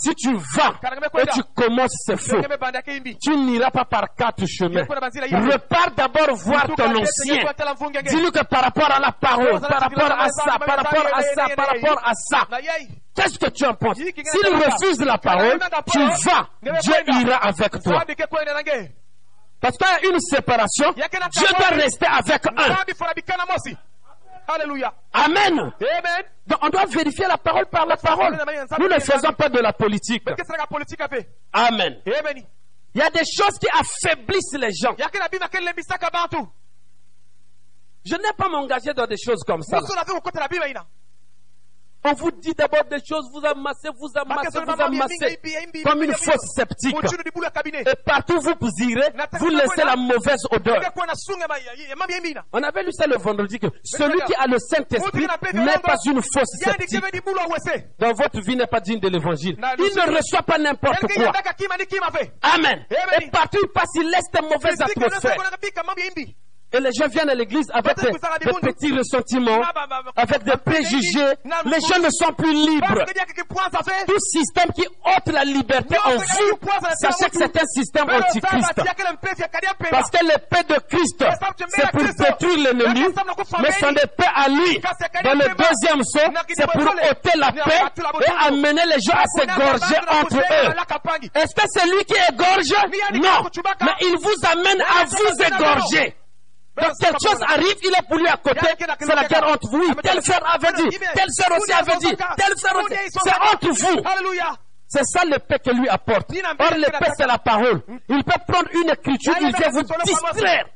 si 0.00 0.14
tu 0.14 0.34
vas 0.34 0.74
et 1.20 1.26
tu 1.28 1.42
commences, 1.54 1.94
c'est 2.04 2.18
faux. 2.18 2.40
Tu 3.22 3.36
n'iras 3.36 3.70
pas 3.70 3.84
par 3.84 4.14
quatre 4.14 4.46
chemins. 4.46 4.84
Repars 4.84 5.90
d'abord 5.96 6.34
voir 6.34 6.66
ton 6.76 6.96
ancien. 6.96 7.44
Dis-lui 8.04 8.30
que 8.30 8.44
par 8.44 8.62
rapport 8.62 8.90
à 8.90 9.00
la 9.00 9.12
parole, 9.12 9.60
par 9.60 9.80
rapport 9.80 10.12
à 10.20 10.28
ça, 10.28 10.58
par 10.58 10.76
rapport 10.76 11.06
à 11.14 11.22
ça, 11.22 11.46
par 11.56 11.66
rapport 11.68 12.00
à 12.04 12.05
ça, 12.14 12.46
na 12.50 12.60
yei 12.60 12.88
qu'est-ce 13.14 13.38
que 13.38 13.50
tu 13.50 13.64
en 13.64 13.74
penses? 13.74 13.96
S'il 13.96 14.14
refuse 14.14 15.00
la 15.00 15.18
parole, 15.18 15.58
tu 15.90 15.98
vas, 15.98 16.48
Dieu 16.80 16.94
ira 17.06 17.36
avec 17.36 17.82
toi. 17.82 18.04
Parce 19.60 19.76
qu'il 19.78 19.86
y 19.86 20.06
a 20.06 20.12
une 20.12 20.20
séparation, 20.20 20.92
Dieu 20.92 21.48
doit 21.58 21.68
rester 21.68 22.06
avec 22.06 22.46
un. 22.46 22.76
haleluya 24.48 24.92
Amen. 25.12 25.58
amen 25.58 25.72
Donc 26.46 26.58
on 26.62 26.68
doit 26.68 26.86
vérifier 26.86 27.26
la 27.26 27.38
parole 27.38 27.66
par 27.66 27.86
la 27.86 27.96
parole. 27.96 28.38
Nous 28.78 28.88
ne 28.88 28.98
faisons 29.00 29.32
pas 29.32 29.48
de 29.48 29.58
la 29.58 29.72
politique. 29.72 30.22
Amen. 31.52 32.00
Il 32.94 33.00
y 33.00 33.02
a 33.02 33.10
des 33.10 33.24
choses 33.24 33.58
qui 33.58 33.66
affaiblissent 33.68 34.56
les 34.58 34.72
gens. 34.72 34.94
Je 38.04 38.14
n'ai 38.14 38.32
pas 38.36 38.48
m'engager 38.48 38.94
dans 38.94 39.06
des 39.06 39.16
choses 39.18 39.42
comme 39.44 39.62
ça. 39.62 39.80
On 42.08 42.12
vous 42.14 42.30
dit 42.30 42.52
d'abord 42.54 42.84
des 42.84 42.98
choses, 43.04 43.28
vous 43.32 43.44
amassez, 43.44 43.88
vous 43.98 44.08
amassez, 44.14 44.58
vous 44.64 44.80
amassez, 44.80 45.38
comme 45.84 46.02
une 46.04 46.12
fausse 46.14 46.46
sceptique. 46.54 46.94
Et 47.80 47.94
partout 48.04 48.36
où 48.36 48.40
vous 48.60 48.70
irez, 48.80 49.10
vous 49.40 49.48
laissez 49.48 49.82
la 49.84 49.96
mauvaise 49.96 50.46
odeur. 50.52 50.80
On 52.52 52.62
avait 52.62 52.82
lu 52.84 52.92
ça 52.92 53.06
le 53.06 53.16
vendredi 53.16 53.58
que 53.58 53.66
celui 53.82 54.20
qui 54.26 54.34
a 54.34 54.46
le 54.46 54.58
Saint-Esprit 54.58 55.26
n'est 55.52 55.78
pas 55.82 55.96
une 56.06 56.22
fausse 56.22 56.56
sceptique. 56.60 57.02
Dans 57.98 58.12
votre 58.12 58.40
vie 58.40 58.54
n'est 58.56 58.66
pas 58.68 58.80
digne 58.80 59.00
de 59.00 59.08
l'évangile. 59.08 59.56
Il 59.78 59.84
ne 59.96 60.16
reçoit 60.16 60.42
pas 60.42 60.58
n'importe 60.58 61.00
quoi. 61.00 61.32
Amen. 62.42 62.84
Et 63.20 63.30
partout 63.30 63.58
où 63.58 63.64
il 63.66 63.72
passe, 63.72 63.90
il 63.96 64.08
laisse 64.08 64.30
des 64.32 64.42
mauvaises 64.42 64.80
atmosphères. 64.80 65.36
Et 66.72 66.80
les 66.80 66.90
gens 66.92 67.06
viennent 67.06 67.30
à 67.30 67.34
l'église 67.34 67.66
avec 67.72 67.96
des, 67.98 68.10
des 68.10 68.52
petits 68.60 68.92
ressentiments, 68.92 69.62
avec 70.16 70.42
des 70.42 70.56
préjugés. 70.56 71.32
Les 71.64 71.80
gens 71.80 72.00
ne 72.02 72.10
sont 72.10 72.32
plus 72.36 72.52
libres. 72.52 73.04
Tout 74.06 74.18
système 74.18 74.72
qui 74.74 74.82
ôte 74.86 75.32
la 75.32 75.44
liberté 75.44 75.96
en 76.04 76.10
vous, 76.16 76.58
sachez 77.00 77.30
que 77.30 77.38
c'est 77.38 77.56
un 77.62 77.66
système 77.66 78.10
antichrist. 78.10 78.72
Parce 79.90 80.10
que 80.10 80.24
l'épée 80.26 80.64
de 80.68 80.78
Christ, 80.88 81.24
c'est 81.68 81.90
pour 81.92 82.02
détruire 82.02 82.72
l'ennemi, 82.74 83.06
mais 83.62 83.72
son 83.72 83.90
épée 83.90 84.30
à 84.34 84.48
lui, 84.48 84.80
dans 85.24 85.34
le 85.34 85.48
deuxième 85.54 86.02
saut, 86.04 86.32
c'est 86.48 86.66
pour 86.66 86.82
ôter 86.82 87.38
la 87.38 87.52
paix 87.52 87.80
et 88.26 88.46
amener 88.48 88.82
les 88.86 89.00
gens 89.00 89.14
à 89.16 89.24
s'égorger 89.26 89.98
entre 90.10 90.36
eux. 90.36 91.30
Est-ce 91.34 91.54
que 91.54 91.62
c'est 91.68 91.86
lui 91.86 92.04
qui 92.04 92.16
égorge? 92.28 92.74
Non. 93.14 93.48
Mais 93.82 93.92
il 94.02 94.16
vous 94.20 94.34
amène 94.50 94.80
à 94.82 95.04
vous 95.04 95.42
égorger. 95.44 96.16
Donc 96.76 96.92
quelque 97.00 97.18
chose 97.26 97.40
arrive, 97.48 97.76
il 97.82 97.88
est 97.88 98.06
pour 98.06 98.16
lui 98.18 98.28
à 98.28 98.36
côté, 98.36 98.66
c'est 99.00 99.14
la 99.14 99.24
guerre 99.24 99.48
entre 99.48 99.68
vous. 99.70 99.78
Oui, 99.80 99.94
tel 100.02 100.22
frère 100.22 100.40
avait 100.54 100.72
dit, 100.82 100.98
tel 101.14 101.28
frère 101.38 101.58
aussi 101.58 101.72
avait 101.72 101.96
dit, 101.98 102.14
tel 102.36 102.58
frère 102.58 102.76
aussi. 102.84 102.96
C'est 103.10 103.54
entre 103.54 103.68
vous. 103.70 104.65
C'est 104.88 105.04
ça 105.04 105.24
l'épée 105.24 105.58
que 105.58 105.70
lui 105.70 105.88
apporte. 105.88 106.30
Or 106.58 106.74
l'épée 106.76 107.10
c'est 107.16 107.26
la 107.26 107.38
parole. 107.38 107.82
Il 108.08 108.22
peut 108.22 108.40
prendre 108.46 108.68
une 108.72 108.88
écriture, 108.90 109.34
il 109.40 109.52
vient 109.56 109.70
vous 109.70 109.82
distraire. 110.04 110.66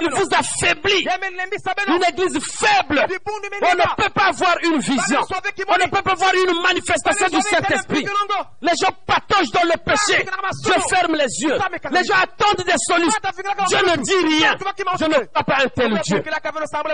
Il 0.00 0.10
vous 0.10 0.28
affaiblit. 0.34 1.06
Une 1.88 2.04
église 2.08 2.38
faible. 2.56 3.06
On 3.62 3.74
ne 3.74 4.02
peut 4.02 4.10
pas 4.10 4.28
avoir 4.28 4.56
une 4.64 4.78
vision. 4.78 5.20
On 5.68 5.76
ne 5.76 5.90
peut 5.90 6.02
pas 6.02 6.12
avoir 6.12 6.32
une 6.34 6.62
manifestation 6.62 7.26
du 7.28 7.42
Saint-Esprit. 7.42 8.06
Les 8.62 8.72
gens 8.80 8.92
patauchent 9.06 9.50
dans 9.52 9.64
le 9.64 9.76
péché. 9.84 10.24
Dieu 10.64 10.74
ferme 10.88 11.14
les 11.16 11.42
yeux. 11.42 11.58
Les 11.90 12.04
gens 12.04 12.16
attendent 12.22 12.64
des 12.64 12.78
solutions. 12.78 13.20
Dieu 13.68 13.78
ne 13.78 13.96
dit 14.02 14.38
rien. 14.38 14.56
Je 14.98 15.04
ne 15.04 15.24
crois 15.26 15.44
pas 15.44 15.56
un 15.64 15.68
tel 15.68 16.00
Dieu. 16.00 16.22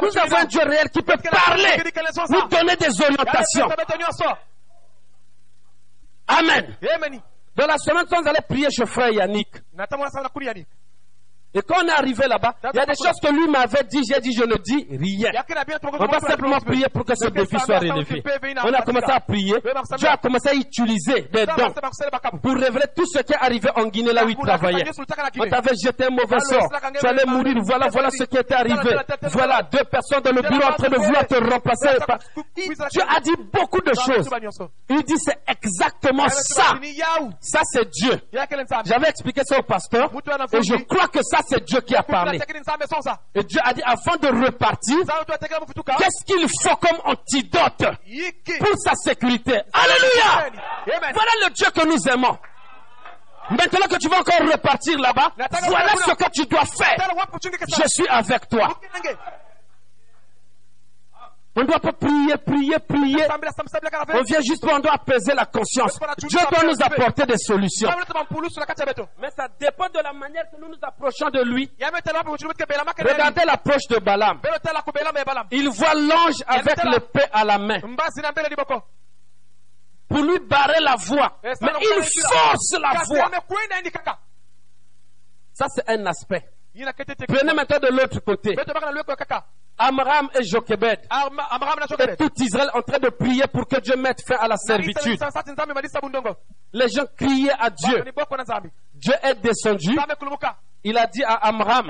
Nous 0.03 0.19
avons 0.19 0.37
un 0.37 0.45
Dieu 0.45 0.61
réel 0.65 0.91
qui 0.91 1.03
peut 1.03 1.17
parler, 1.31 1.83
nous 2.31 2.49
donner 2.49 2.77
des 2.77 3.01
orientations. 3.01 3.69
Amen. 6.27 6.77
Amen. 6.95 7.21
Dans 7.57 7.67
la 7.67 7.79
semaine, 7.79 8.05
on 8.11 8.27
allait 8.27 8.41
prier 8.49 8.69
chez 8.71 8.87
frère 8.87 9.11
Yannick, 9.11 9.49
et 11.55 11.63
quand 11.63 11.77
on 11.85 11.87
est 11.87 11.93
arrivé 11.93 12.27
là-bas, 12.27 12.55
il 12.73 12.77
y 12.77 12.81
a 12.81 12.87
des 12.87 12.95
choses 12.95 13.21
que 13.23 13.29
lui 13.33 13.47
m'avait 13.49 13.85
dit, 13.85 14.01
j'ai 14.09 14.21
dit, 14.21 14.33
je 14.33 14.43
ne 14.43 14.57
dis 14.57 14.87
rien. 14.91 15.31
On 16.01 16.07
va 16.07 16.19
simplement 16.19 16.59
prier 16.59 16.87
pour 16.93 17.05
que 17.05 17.15
ce 17.15 17.29
défi 17.29 17.59
soit 17.61 17.79
relevé. 17.79 18.23
On 18.65 18.73
a 18.73 18.83
commencé 18.83 19.13
à 19.13 19.21
prier. 19.21 19.55
Dieu 19.97 20.09
a 20.09 20.17
commencé 20.17 20.49
à 20.49 20.55
utiliser 20.55 21.29
des 21.33 21.47
dons 21.47 21.73
pour 22.43 22.55
révéler 22.55 22.87
tout 22.97 23.07
ce 23.07 23.21
qui 23.23 23.33
est 23.33 23.37
arrivé 23.41 23.69
en 23.77 23.87
Guinée 23.87 24.13
là 24.13 24.25
où 24.25 24.31
il 24.31 24.37
travaillait. 24.37 24.85
On 25.39 25.49
t'avait 25.49 25.75
jeté 25.81 26.07
un 26.07 26.11
mauvais 26.11 26.41
sort. 26.41 26.69
Tu 26.99 27.07
allais 27.07 27.25
mourir. 27.27 27.55
Voilà, 27.63 27.89
voilà 27.89 28.11
ce 28.11 28.25
qui 28.25 28.37
était 28.37 28.55
arrivé. 28.55 28.97
Voilà, 29.23 29.63
deux 29.63 29.85
personnes 29.85 30.23
dans 30.23 30.33
le 30.33 30.43
bureau 30.43 30.65
en 30.65 30.75
train 30.75 30.89
de 30.89 30.97
vouloir 30.97 31.27
te 31.27 31.35
remplacer. 31.37 31.97
Dieu 32.91 33.03
a 33.09 33.21
dit 33.21 33.35
beaucoup 33.53 33.81
de 33.81 33.93
choses. 33.95 34.29
Il 34.91 35.03
dit 35.05 35.19
c'est 35.19 35.39
exactement 35.47 36.29
ça. 36.29 36.75
Ça 37.41 37.61
c'est 37.65 37.89
Dieu. 37.91 38.21
J'avais 38.85 39.09
expliqué 39.09 39.43
ça 39.45 39.59
au 39.61 39.63
pasteur 39.63 40.11
et 40.53 40.63
je 40.63 40.75
crois 40.85 41.07
que 41.09 41.21
ça 41.23 41.39
c'est 41.47 41.65
Dieu 41.65 41.81
qui 41.81 41.95
a 41.95 42.03
parlé. 42.03 42.39
Et 43.35 43.43
Dieu 43.45 43.61
a 43.65 43.73
dit 43.75 43.83
avant 43.83 44.17
de 44.17 44.45
repartir, 44.47 44.99
qu'est-ce 45.99 46.25
qu'il 46.25 46.49
faut 46.63 46.77
comme 46.77 46.99
antidote 47.05 47.85
pour 48.59 48.79
sa 48.79 48.95
sécurité? 48.95 49.61
Alléluia! 49.73 50.51
Voilà 50.87 51.33
le 51.47 51.51
Dieu 51.51 51.67
que 51.71 51.87
nous 51.87 52.09
aimons. 52.13 52.39
Maintenant 53.51 53.87
que 53.91 53.97
tu 53.99 54.09
vas 54.09 54.21
encore 54.21 54.41
repartir 54.51 54.99
là-bas, 54.99 55.33
voilà 55.67 55.93
ce 55.97 56.13
que 56.15 56.31
tu 56.33 56.47
dois 56.47 56.65
faire. 56.65 56.97
Je 57.77 57.83
suis 57.89 58.09
avec 58.09 58.49
toi. 58.49 58.79
On 61.57 61.61
ne 61.63 61.67
doit 61.67 61.79
pas 61.79 61.93
prier, 61.93 62.37
prier, 62.39 62.79
prier. 62.81 63.27
On 64.13 64.23
vient 64.23 64.41
juste 64.41 64.61
pour 64.61 64.73
on 64.73 64.81
doit 64.81 64.95
apaiser 64.95 65.35
la 65.35 65.47
conscience. 65.47 65.99
Dieu 66.19 66.39
doit 66.51 66.65
nous 66.65 66.83
apporter 66.83 67.27
des 67.27 67.39
solutions. 67.39 67.89
Mais 69.21 69.31
ça 69.37 69.47
dépend 69.61 69.89
de 69.89 70.01
la 70.03 70.13
manière 70.13 70.51
que 70.51 70.57
nous 70.61 70.67
nous 70.69 70.79
approchons 70.83 71.31
de 71.31 71.43
lui. 71.45 71.71
Regardez 72.99 73.45
l'approche 73.47 73.87
de 73.89 73.99
Balaam. 74.01 74.41
Il 75.53 75.69
voit 75.69 75.95
l'ange 75.95 76.43
avec 76.47 76.83
l'épée 76.85 77.27
à 77.33 77.45
la 77.45 77.59
main 77.59 77.81
pour 80.09 80.19
lui 80.23 80.39
barrer 80.41 80.81
la 80.81 80.97
voie. 80.97 81.39
Mais 81.43 81.53
il 81.83 82.03
force 82.21 82.73
la 82.81 82.89
voie. 83.07 83.31
Ça, 85.53 85.67
c'est 85.69 85.89
un 85.89 86.05
aspect. 86.07 86.43
Prenez 87.29 87.55
maintenant 87.55 87.79
de 87.79 87.89
l'autre 87.97 88.19
côté. 88.21 88.57
Amram 89.79 90.29
et 90.39 90.45
Jochebed 90.45 91.01
et 92.13 92.17
tout 92.17 92.31
Israël 92.43 92.71
en 92.75 92.83
train 92.83 92.99
de 92.99 93.09
prier 93.11 93.45
pour 93.53 93.67
que 93.67 93.81
Dieu 93.81 93.97
mette 93.97 94.23
fin 94.27 94.37
à 94.37 94.47
la 94.49 94.57
servitude. 94.57 95.19
Les 96.73 96.89
gens 96.89 97.07
criaient 97.17 97.53
à 97.59 97.71
Dieu. 97.71 98.05
Dieu 98.95 99.15
est 99.23 99.35
descendu. 99.43 99.97
Il 100.85 100.99
a 100.99 101.07
dit 101.07 101.25
à 101.25 101.35
Amram, 101.49 101.87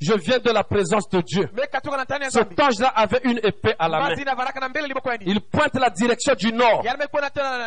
je 0.00 0.14
viens 0.14 0.38
de 0.38 0.50
la 0.52 0.62
présence 0.62 1.08
de 1.08 1.20
Dieu. 1.20 1.50
Cet 2.30 2.60
ange-là 2.60 2.88
avait 2.94 3.20
une 3.24 3.38
épée 3.42 3.74
à 3.78 3.88
la 3.88 3.98
main. 4.00 4.14
Il 5.26 5.40
pointe 5.40 5.74
la 5.74 5.90
direction 5.90 6.34
du 6.34 6.52
nord. 6.52 6.84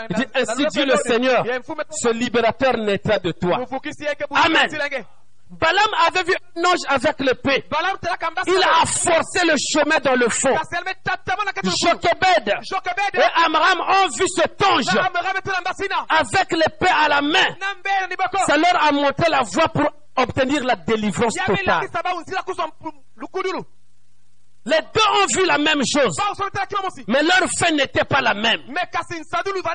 Il 0.10 0.16
dit, 0.16 0.26
ainsi 0.34 0.66
dit 0.68 0.86
le 0.86 0.96
Seigneur, 0.96 1.46
ce 1.92 2.10
libérateur 2.14 2.78
naîtra 2.78 3.20
de 3.20 3.32
toi. 3.32 3.58
Amen. 4.46 4.70
Balaam 5.52 5.91
avait 6.07 6.23
vu 6.23 6.34
un 6.56 6.64
ange 6.64 6.80
avec 6.88 7.19
l'épée. 7.19 7.64
Il 8.48 8.57
a 8.64 8.86
forcé 8.86 9.45
le 9.45 9.56
chemin 9.57 9.99
dans 9.99 10.15
le 10.15 10.30
fond. 10.30 10.56
Jochebed 11.65 12.48
et 13.15 13.45
Amram 13.45 13.82
ont 13.82 14.07
vu 14.18 14.26
cet 14.34 14.64
ange 14.64 14.86
avec 16.10 16.52
l'épée 16.53 16.88
à 17.03 17.10
la 17.10 17.22
main. 17.22 17.56
Ça 18.48 18.57
leur 18.57 18.84
a 18.84 18.91
montré 18.91 19.30
la 19.30 19.41
voie 19.41 19.68
pour 19.69 19.91
obtenir 20.15 20.64
la 20.64 20.76
délivrance 20.76 21.36
totale. 21.57 21.82
Les 24.64 24.78
deux 24.94 25.02
ont 25.02 25.26
vu 25.40 25.46
la 25.48 25.58
même 25.58 25.82
chose, 25.92 26.16
mais 27.08 27.24
leur 27.24 27.50
fait 27.58 27.72
n'était 27.72 28.04
pas 28.04 28.22
la 28.22 28.36
même. 28.36 28.62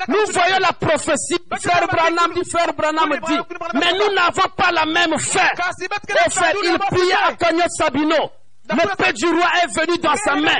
Nous 0.09 0.27
voyons 0.33 0.59
la 0.61 0.73
prophétie. 0.73 1.39
Frère 1.61 1.89
Branham 1.89 2.33
dit, 2.35 2.49
frère 2.49 2.73
Branham 2.73 3.19
dit, 3.27 3.39
mais 3.75 3.93
nous 3.95 4.15
n'avons 4.15 4.49
pas 4.57 4.71
la 4.71 4.85
même 4.87 5.19
fin. 5.19 5.49
Au 6.27 6.31
fait, 6.31 6.55
il 6.63 6.79
priait 6.79 7.15
à 7.27 7.33
Cagnotte 7.35 7.71
Sabino. 7.77 8.31
Le 8.69 8.97
paix 8.97 9.13
du 9.13 9.27
roi 9.27 9.49
est 9.63 9.81
venu 9.81 9.99
dans 9.99 10.15
sa 10.17 10.35
main. 10.37 10.57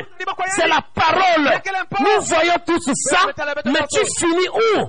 C'est 0.51 0.69
la 0.69 0.81
parole. 0.95 1.61
Nous 2.01 2.23
voyons 2.23 2.55
tous 2.67 2.93
ça, 2.95 3.19
mais 3.65 3.81
tu 3.93 4.01
finis 4.19 4.49
où? 4.49 4.87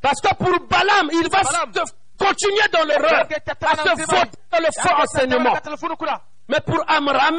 Parce 0.00 0.20
que 0.20 0.34
pour 0.36 0.58
Balaam, 0.68 1.08
il 1.12 1.28
va 1.30 1.40
continuer 2.18 2.68
dans 2.72 2.84
l'erreur, 2.84 3.26
à 3.26 3.76
se 3.76 4.02
voter 4.06 4.30
dans 4.52 4.58
le 4.58 4.66
faux 4.80 4.94
enseignement. 5.02 5.54
Mais 6.52 6.60
pour 6.60 6.84
Amram, 6.86 7.38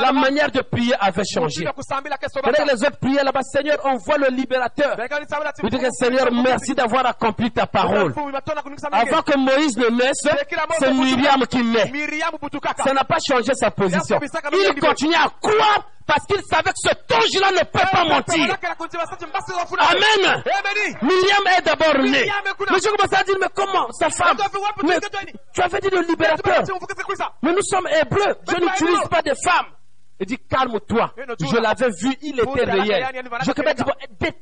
la 0.00 0.12
manière 0.12 0.50
de 0.50 0.62
prier 0.62 0.94
avait 0.98 1.22
changé. 1.30 1.64
Que 1.64 2.72
les 2.72 2.82
autres 2.82 2.98
priaient 2.98 3.22
là-bas, 3.22 3.42
Seigneur, 3.42 3.76
envoie 3.84 4.16
le 4.16 4.28
libérateur. 4.28 4.96
Il 5.62 5.68
dit 5.68 5.78
que 5.78 5.90
Seigneur, 5.90 6.32
merci 6.32 6.74
d'avoir 6.74 7.04
accompli 7.04 7.50
ta 7.50 7.66
parole. 7.66 8.14
Avant 8.90 9.20
que 9.20 9.36
Moïse 9.36 9.76
ne 9.76 9.88
naisse, 9.90 10.26
c'est 10.78 10.92
Myriam 10.94 11.46
qui 11.46 11.62
naît. 11.62 11.92
Ça 12.82 12.94
n'a 12.94 13.04
pas 13.04 13.18
changé 13.28 13.52
sa 13.54 13.70
position. 13.70 14.18
Il 14.52 14.80
continue 14.80 15.14
à 15.14 15.28
croire 15.42 15.90
parce 16.06 16.26
qu'il 16.26 16.42
savait 16.44 16.70
que 16.70 16.76
ce 16.76 17.14
ange-là 17.14 17.50
ne 17.52 17.64
peut 17.64 17.88
pas 17.90 18.04
mentir. 18.04 18.56
Amen. 19.78 20.26
Amen. 20.26 20.98
Myriam 21.02 21.46
est 21.58 21.62
d'abord 21.62 21.98
née. 22.02 22.30
Mais 22.70 22.78
je 22.82 22.88
commence 22.88 23.12
à 23.12 23.24
dire, 23.24 23.36
mais 23.40 23.46
comment 23.54 23.90
sa 23.92 24.10
femme? 24.10 24.36
mais 24.82 24.98
Tu 25.54 25.62
avais 25.62 25.80
dit? 25.80 25.88
le 25.90 26.00
libérateur. 26.02 26.62
Mais 27.42 27.52
nous 27.52 27.62
sommes 27.62 27.88
hébreux. 27.88 28.34
Je 28.48 28.56
n'utilise 28.64 29.08
pas 29.10 29.22
de 29.22 29.32
femmes. 29.44 29.66
Il 30.20 30.26
dit, 30.26 30.38
calme-toi. 30.38 31.12
Je 31.40 31.56
l'avais 31.56 31.90
vu, 31.90 32.16
il 32.22 32.38
était 32.38 32.64
réel. 32.64 33.06
Je 33.44 33.50
à 33.50 33.74
dire, 33.74 33.86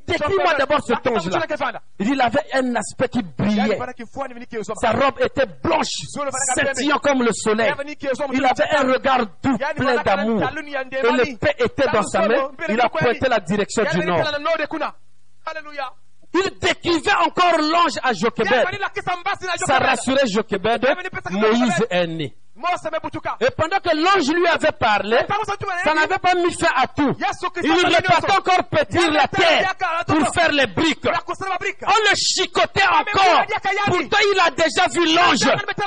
décris-moi 0.07 0.55
d'abord 0.59 0.81
ce 0.83 0.93
ange-là. 0.93 1.81
Il 1.99 2.07
dit, 2.07 2.13
il 2.13 2.21
avait 2.21 2.45
un 2.53 2.75
aspect 2.77 3.09
qui 3.09 3.23
brillait. 3.23 3.79
Sa 4.81 4.91
robe 4.93 5.19
était 5.21 5.47
blanche, 5.63 5.87
scintillant 5.87 6.99
comme 6.99 7.23
le 7.23 7.33
soleil. 7.33 7.73
Il 8.33 8.45
avait 8.45 8.69
un 8.77 8.93
regard 8.93 9.27
doux, 9.43 9.57
plein 9.77 10.03
d'amour. 10.03 10.43
Et 10.43 11.13
l'épée 11.25 11.55
était 11.59 11.91
dans 11.93 12.03
sa 12.03 12.29
main. 12.29 12.51
Il 12.69 12.81
a 12.81 12.89
pointé 12.89 13.29
la 13.29 13.41
direction 13.41 13.85
du 13.93 14.05
nord. 14.05 14.21
Alléluia. 15.45 15.93
Il 16.35 16.51
décrivait 16.61 17.15
encore 17.27 17.59
l'ange 17.59 17.99
à 18.03 18.13
Jochebed. 18.13 18.65
Ça 19.67 19.79
rassurait 19.79 20.27
Jochebed. 20.27 20.87
Moïse 21.31 21.87
est 21.91 22.07
né. 22.07 22.35
Et 23.41 23.51
pendant 23.57 23.79
que 23.79 23.97
l'ange 23.97 24.29
lui 24.33 24.47
avait 24.47 24.73
parlé, 24.73 25.19
ça 25.85 25.95
n'avait 25.95 26.19
pas 26.19 26.35
mis 26.35 26.53
fin 26.55 26.71
à 26.77 26.87
tout. 26.87 27.15
Il 27.63 27.73
repartait 27.73 28.33
encore 28.33 28.65
pétrir 28.71 29.11
la 29.11 29.27
terre 29.29 29.75
pour 30.07 30.33
faire 30.35 30.51
les 30.53 30.67
briques. 30.67 31.05
On 31.05 32.11
le 32.11 32.15
chicotait 32.17 32.87
encore. 32.87 33.45
Pourtant, 33.87 34.19
il 34.33 34.41
a 34.41 34.51
déjà 34.51 34.89
vu 34.89 35.15
l'ange 35.15 35.39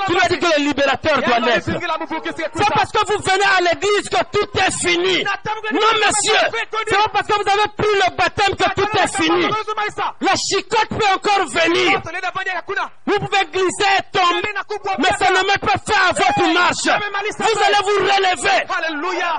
qui 0.06 0.14
lui 0.14 0.20
a 0.22 0.28
dit 0.30 0.40
que 0.40 0.60
le 0.60 0.66
libérateur 0.66 1.22
doit 1.22 1.40
naître. 1.40 1.66
C'est 1.66 2.74
parce 2.74 2.92
que 2.92 3.06
vous 3.08 3.24
venez 3.24 3.46
à 3.58 3.62
l'église 3.62 4.10
que 4.10 4.24
tout 4.32 4.50
est 4.60 4.72
fini. 4.88 5.24
Non, 5.72 5.80
monsieur. 5.94 6.42
C'est 6.88 6.96
pas 6.96 7.10
parce 7.14 7.28
que 7.28 7.34
vous 7.34 7.50
avez 7.50 7.70
pris 7.78 7.94
le 7.94 8.16
baptême 8.16 8.56
que 8.56 8.74
tout 8.76 8.90
est 8.98 9.16
fini. 9.24 9.48
La 10.22 10.34
chicote 10.36 10.90
peut 10.90 11.10
encore 11.14 11.46
venir. 11.48 12.02
Vous 13.06 13.20
pouvez 13.20 13.46
glisser 13.52 13.92
et 14.00 14.18
tomber, 14.18 14.54
mais 15.00 15.10
ça 15.20 15.32
ne 15.32 15.46
met 15.48 15.58
pas 15.60 15.78
fin 15.86 16.10
à 16.10 16.14
votre 16.14 16.54
marche. 16.66 16.88
Vous 17.38 17.64
allez 17.64 17.82
vous 17.84 18.00
relever. 18.04 18.66
Alléluia. 18.78 19.34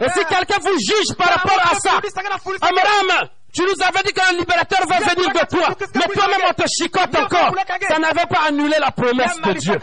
Et 0.00 0.08
si 0.10 0.24
quelqu'un 0.24 0.58
vous 0.60 0.76
juge 0.78 1.16
par 1.16 1.28
rapport 1.28 1.60
à 1.70 1.74
ça, 1.78 2.00
Amram, 2.62 3.28
tu 3.54 3.62
nous 3.62 3.82
avais 3.86 4.02
dit 4.02 4.12
qu'un 4.12 4.32
libérateur 4.32 4.80
va 4.88 4.98
venir 4.98 5.28
de 5.30 5.46
toi, 5.46 5.68
mais 5.94 6.02
toi-même 6.14 6.40
on 6.48 6.52
te 6.52 6.64
chicote 6.68 7.16
encore. 7.16 7.54
Ça 7.88 7.98
n'avait 7.98 8.26
pas 8.26 8.40
annulé 8.48 8.76
la 8.80 8.90
promesse 8.90 9.40
de 9.40 9.52
Dieu. 9.52 9.78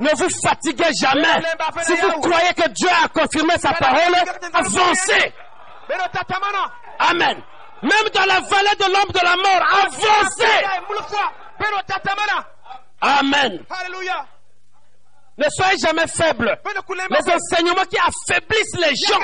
Ne 0.00 0.10
vous 0.16 0.30
fatiguez 0.42 0.90
jamais. 1.00 1.42
Si 1.82 1.94
vous 1.96 2.20
croyez 2.20 2.54
que 2.54 2.68
Dieu 2.70 2.88
a 3.04 3.08
confirmé 3.08 3.54
sa 3.58 3.72
parole, 3.74 4.14
avancez. 4.54 5.32
Amen. 6.98 7.36
Même 7.82 8.08
dans 8.12 8.24
la 8.26 8.40
vallée 8.40 8.76
de 8.78 8.84
l'ombre 8.92 9.12
de 9.12 9.24
la 9.24 9.36
mort, 9.36 9.62
avancez. 9.84 10.66
Amen. 13.00 13.64
Alléluia. 13.70 14.26
Ne 15.38 15.44
soyez 15.50 15.78
jamais 15.78 16.08
faibles. 16.08 16.58
Les 17.10 17.32
enseignements 17.32 17.84
qui 17.84 17.96
affaiblissent 17.96 18.74
les 18.76 18.96
gens, 18.96 19.20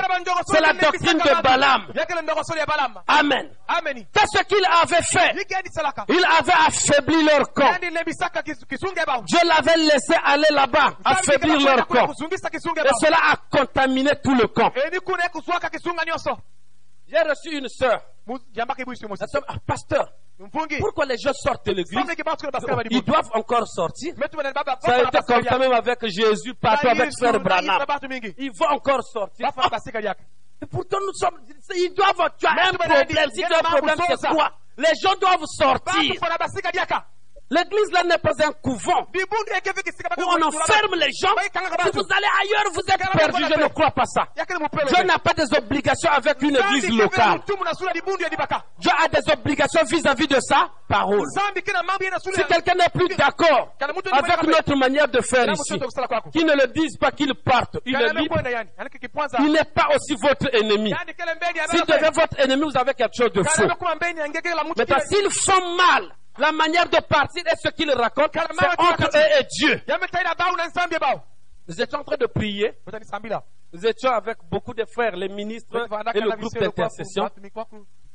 c'est 0.46 0.60
la 0.60 0.72
doctrine 0.72 1.18
de 1.18 1.42
Balaam. 1.42 1.86
Amen. 3.09 3.51
C'est 4.14 4.26
ce 4.38 4.42
qu'il 4.44 4.64
avait 4.64 5.02
fait? 5.02 5.34
Il 6.09 6.24
avait 6.24 6.52
affaibli 6.68 7.24
leur 7.24 7.52
camp. 7.52 7.72
Dieu 9.24 9.38
l'avait 9.44 9.76
laissé 9.76 10.14
aller 10.24 10.46
là-bas, 10.51 10.94
affaiblir 11.05 11.59
leur 11.59 11.88
camp. 11.88 12.09
Et 12.12 13.05
cela 13.05 13.18
a 13.32 13.36
contaminé 13.51 14.12
tout 14.22 14.36
le 14.36 14.46
camp. 14.46 14.70
J'ai 17.09 17.18
reçu 17.18 17.59
une 17.59 17.68
sœur. 17.68 18.02
Pasteur. 19.66 20.12
Pourquoi 20.81 21.05
les 21.06 21.16
gens 21.16 21.32
sortent 21.32 21.65
de 21.66 21.73
l'église 21.73 21.94
Ils 22.90 23.02
doivent 23.05 23.31
encore 23.35 23.66
sortir. 23.69 24.15
Ça 24.81 24.94
a 24.97 25.02
été 25.02 25.19
comme 25.27 25.43
ça 25.44 25.59
même 25.59 25.73
avec 25.73 26.06
Jésus, 26.06 26.55
partout 26.55 26.89
avec 26.89 27.11
na 27.20 27.39
Branham. 27.39 27.78
Ils 28.39 28.51
vont 28.52 28.66
encore 28.70 29.02
sortir. 29.05 29.47
Et 30.62 30.66
pourtant, 30.66 30.98
nous 31.01 31.12
sommes. 31.15 31.39
Ils 31.77 31.93
doivent. 31.94 32.31
Tu 32.39 32.47
as 32.47 32.51
un 32.51 32.73
problème. 32.73 33.06
Si 33.35 33.43
tu 33.43 33.52
as 33.52 33.59
un 33.59 33.62
problème, 33.62 33.97
c'est 34.09 34.28
quoi 34.28 34.51
Les 34.78 34.93
gens 35.02 35.15
doivent 35.20 35.44
sortir. 35.47 36.15
L'église 37.55 37.93
là 37.93 38.02
n'est 38.02 38.18
pas 38.18 38.32
un 38.44 38.52
couvent 38.52 39.06
où 39.06 40.22
on 40.22 40.43
enferme 40.43 40.94
les 40.97 41.12
gens. 41.12 41.35
Si 41.85 41.90
vous 41.93 42.06
allez 42.10 42.32
ailleurs, 42.43 42.72
vous 42.72 42.81
êtes 42.81 43.10
perdus. 43.12 43.44
Je 43.48 43.62
ne 43.62 43.68
crois 43.68 43.90
pas 43.93 44.05
ça. 44.06 44.26
Dieu 44.35 45.05
n'a 45.05 45.18
pas 45.18 45.35
des 45.35 45.56
obligations 45.56 46.10
avec 46.10 46.43
une 46.43 46.56
église 46.56 46.90
locale. 46.90 47.40
Dieu 48.78 48.90
a 49.05 49.09
des 49.09 49.32
obligations 49.32 49.85
vis-à-vis 49.85 50.26
de 50.26 50.40
sa 50.40 50.68
parole. 50.89 51.26
Si 51.31 52.44
quelqu'un 52.44 52.74
n'est 52.74 52.89
plus 52.93 53.09
d'accord 53.16 53.74
avec 53.81 54.43
notre 54.43 54.76
manière 54.76 55.09
de 55.09 55.20
faire 55.20 55.48
ici, 55.52 55.78
qu'il 56.32 56.47
ne 56.47 56.55
le 56.55 56.66
dise 56.72 56.97
pas 56.97 57.12
qu'il 57.12 57.35
parte. 57.35 57.78
Il 57.86 57.94
est 57.94 58.12
libre. 58.14 58.36
Il 59.39 59.52
n'est 59.52 59.64
pas 59.64 59.89
aussi 59.94 60.14
votre 60.20 60.52
ennemi. 60.55 60.93
Baba. 60.93 61.98
devient 61.98 62.10
votre 62.14 62.40
ennemi, 62.40 62.62
vous 62.62 62.78
avez 62.78 62.94
quelque 62.94 63.14
chose 63.16 63.32
de 63.32 63.43
faux. 63.43 63.62
Maintenant, 64.76 64.97
kile. 64.97 65.01
s'ils 65.09 65.31
font 65.31 65.76
mal, 65.76 66.10
la 66.39 66.52
manière 66.52 66.89
de 66.89 67.01
partir 67.02 67.43
et 67.47 67.56
ce 67.56 67.69
qu'ils 67.70 67.90
racontent, 67.93 68.40
c'est 68.59 68.81
entre 68.81 69.16
eux 69.16 69.40
et 69.40 69.44
Dieu. 69.59 69.81
Nous 71.66 71.81
étions 71.81 71.98
en 72.01 72.05
train 72.05 72.16
de 72.16 72.27
prier. 72.27 72.73
Nous 73.73 73.86
étions 73.86 74.11
avec 74.11 74.39
beaucoup 74.51 74.74
de 74.74 74.85
frères, 74.85 75.16
les 75.16 75.28
ministres 75.28 75.86
et 76.15 76.20
le 76.20 76.36
groupe 76.36 76.59
d'intercession. 76.59 77.28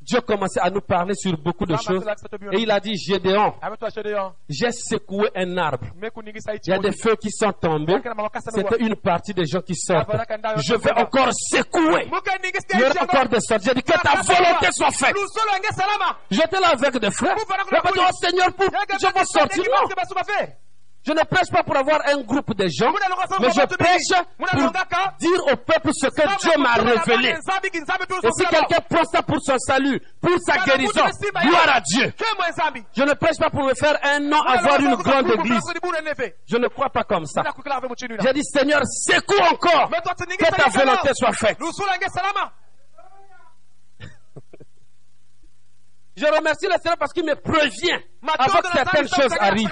Dieu 0.10 0.22
commençait 0.22 0.60
à 0.60 0.72
nous 0.72 0.82
parler 0.82 1.14
sur 1.14 1.38
beaucoup 1.38 1.68
de 1.68 1.76
choses. 1.76 2.04
Et 2.52 2.62
il 2.62 2.72
a 2.72 2.80
dit, 2.80 2.96
Gédéon, 2.98 3.54
j'ai 4.50 4.72
secoué 4.72 5.30
un 5.36 5.56
arbre. 5.58 5.86
Il 6.02 6.60
y 6.68 6.74
a 6.74 6.80
des 6.80 6.92
feux 6.92 7.16
qui 7.16 7.30
sont 7.30 7.52
tombés. 7.52 8.02
C'était 8.50 8.78
une 8.80 8.96
partie 8.96 9.36
des 9.36 9.46
gens 9.46 9.62
qui 9.62 9.76
sortent. 9.76 10.10
Je 10.58 10.74
vais 10.76 10.92
encore 10.94 11.30
secouer. 11.32 12.10
Il 12.74 12.80
y 12.80 12.84
aura 12.84 13.04
encore 13.04 13.28
des 13.30 13.40
sortes. 13.40 13.62
J'ai 13.64 13.74
dit 13.76 13.84
que 13.84 13.92
ta 13.92 14.16
volonté 14.22 14.68
soit 14.72 14.92
faite. 14.92 15.16
J'étais 16.32 16.60
là 16.60 16.70
avec 16.70 16.98
des 16.98 17.12
frères. 17.12 17.36
Pas 17.36 17.92
dit, 17.92 18.00
oh 18.00 18.14
Seigneur, 18.20 18.52
pour 18.54 18.66
je 18.66 19.14
vais 19.14 19.26
sortir. 19.26 19.64
Non. 19.64 19.90
Je 21.10 21.14
ne 21.16 21.24
prêche 21.24 21.50
pas 21.52 21.64
pour 21.64 21.76
avoir 21.76 22.02
un 22.08 22.22
groupe 22.22 22.54
de 22.54 22.68
gens, 22.68 22.94
mais 23.42 23.50
je 23.50 23.66
prêche 23.66 24.14
pour 24.38 24.72
dire 25.20 25.40
au 25.52 25.56
peuple 25.56 25.90
ce 25.92 26.06
que 26.06 26.38
Dieu 26.38 26.52
m'a 26.62 26.74
révélé. 26.74 27.30
Et 28.24 28.30
si 28.32 28.46
quelqu'un 28.46 28.78
prend 28.88 29.04
ça 29.06 29.24
pour 29.24 29.42
son 29.42 29.58
salut, 29.58 30.00
pour 30.22 30.38
sa 30.46 30.60
guérison, 30.60 31.02
gloire 31.48 31.70
à 31.78 31.82
Dieu. 31.82 32.14
Je 32.96 33.02
ne 33.04 33.14
prêche 33.14 33.38
pas 33.40 33.50
pour 33.50 33.64
me 33.64 33.74
faire 33.74 33.98
un 34.04 34.20
nom, 34.20 34.40
avoir 34.40 34.80
une 34.82 34.96
grande 34.98 35.32
église. 35.32 35.64
Je 36.48 36.58
ne 36.58 36.68
crois 36.68 36.90
pas 36.92 37.04
comme 37.04 37.26
ça. 37.26 37.42
J'ai 38.22 38.34
dit, 38.34 38.44
Seigneur, 38.44 38.82
secoue 38.86 39.42
encore 39.52 39.90
que 39.90 40.56
ta 40.56 40.70
volonté 40.70 41.10
soit 41.16 41.34
faite. 41.34 41.58
Je 46.20 46.26
remercie 46.26 46.66
le 46.68 46.74
Seigneur 46.74 46.98
parce 46.98 47.14
qu'il 47.14 47.24
me 47.26 47.36
prévient 47.36 47.98
avant 48.38 48.58
que 48.62 48.68
certaines 48.74 49.08
choses 49.08 49.32
arrivent. 49.50 49.70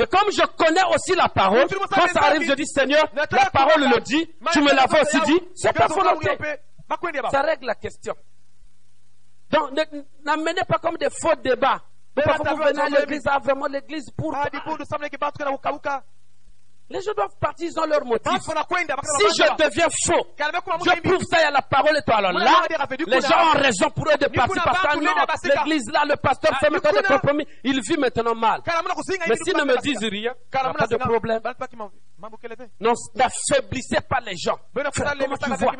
Et 0.00 0.06
comme 0.06 0.30
je 0.32 0.42
connais 0.56 0.82
aussi 0.94 1.14
la 1.14 1.28
parole, 1.28 1.66
quand 1.88 2.00
ça 2.12 2.20
arrive, 2.26 2.42
je 2.48 2.54
dis 2.54 2.66
Seigneur, 2.66 3.04
la 3.36 3.50
parole 3.50 3.82
le 3.94 4.00
dit, 4.00 4.26
tu 4.52 4.60
me 4.60 4.70
l'avais 4.74 5.00
aussi 5.02 5.20
dit, 5.26 5.40
c'est 5.54 5.72
ta 5.72 5.86
volonté. 6.02 6.26
Ça 7.30 7.42
règle 7.42 7.66
la 7.66 7.74
question. 7.76 8.14
Donc, 9.50 9.70
ne- 9.72 10.02
n'amenez 10.24 10.62
pas 10.68 10.78
comme 10.78 10.96
des 10.96 11.08
faux 11.10 11.34
débats. 11.42 11.80
Parfois, 12.24 12.44
vous 12.54 12.62
venez 12.68 12.80
à 12.80 12.88
l'église, 13.00 13.22
ah, 13.26 13.38
vraiment 13.38 13.66
l'église 13.66 14.10
pour. 14.16 14.32
Les 16.92 17.00
gens 17.02 17.12
doivent 17.14 17.36
partir, 17.38 17.70
ils 17.70 17.78
ont 17.78 17.86
leur 17.86 18.04
motif. 18.04 18.32
Si 18.42 18.48
je 18.48 19.64
deviens 19.64 19.88
faux, 20.04 20.26
je 20.36 21.00
prouve 21.00 21.22
ça, 21.30 21.46
a 21.46 21.50
la 21.52 21.62
parole 21.62 21.96
et 21.96 22.02
toi. 22.02 22.20
Là, 22.20 22.32
les 23.06 23.20
gens 23.20 23.50
ont 23.54 23.58
raison 23.60 23.90
pour 23.90 24.08
eux 24.10 24.16
de 24.18 24.26
partir 24.26 24.64
parce 24.64 24.94
que 24.94 25.04
non, 25.04 25.12
l'église 25.44 25.88
là, 25.92 26.02
le 26.04 26.16
pasteur 26.16 26.50
Ah, 26.52 26.58
fait 26.58 26.68
maintenant 26.70 26.90
des 26.90 27.02
compromis, 27.06 27.46
il 27.62 27.80
vit 27.80 27.96
maintenant 27.96 28.34
mal. 28.34 28.60
Mais 28.66 29.36
s'ils 29.36 29.56
ne 29.56 29.62
me 29.62 29.80
disent 29.80 30.02
rien, 30.02 30.34
il 30.34 30.72
pas 30.76 30.86
de 30.88 30.96
problème. 30.96 31.40
N'affaiblissez 33.14 34.00
pas 34.08 34.20
les 34.26 34.36
gens. 34.36 34.58
Frère, 34.92 35.14
comment 35.16 35.36
tu 35.36 35.50
vois? 35.50 35.72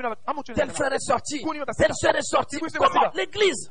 chuni 0.45 0.55
Tel 0.55 0.71
frère 0.71 0.93
est 0.93 1.01
sorti, 1.01 1.43
Kuni 1.43 1.59
basika. 1.59 1.87
tel 1.87 1.95
sœur 1.95 2.17
est 2.17 2.23
sorti. 2.23 2.59
Kuni 2.59 2.71
Comment? 2.73 3.11
L'église. 3.15 3.69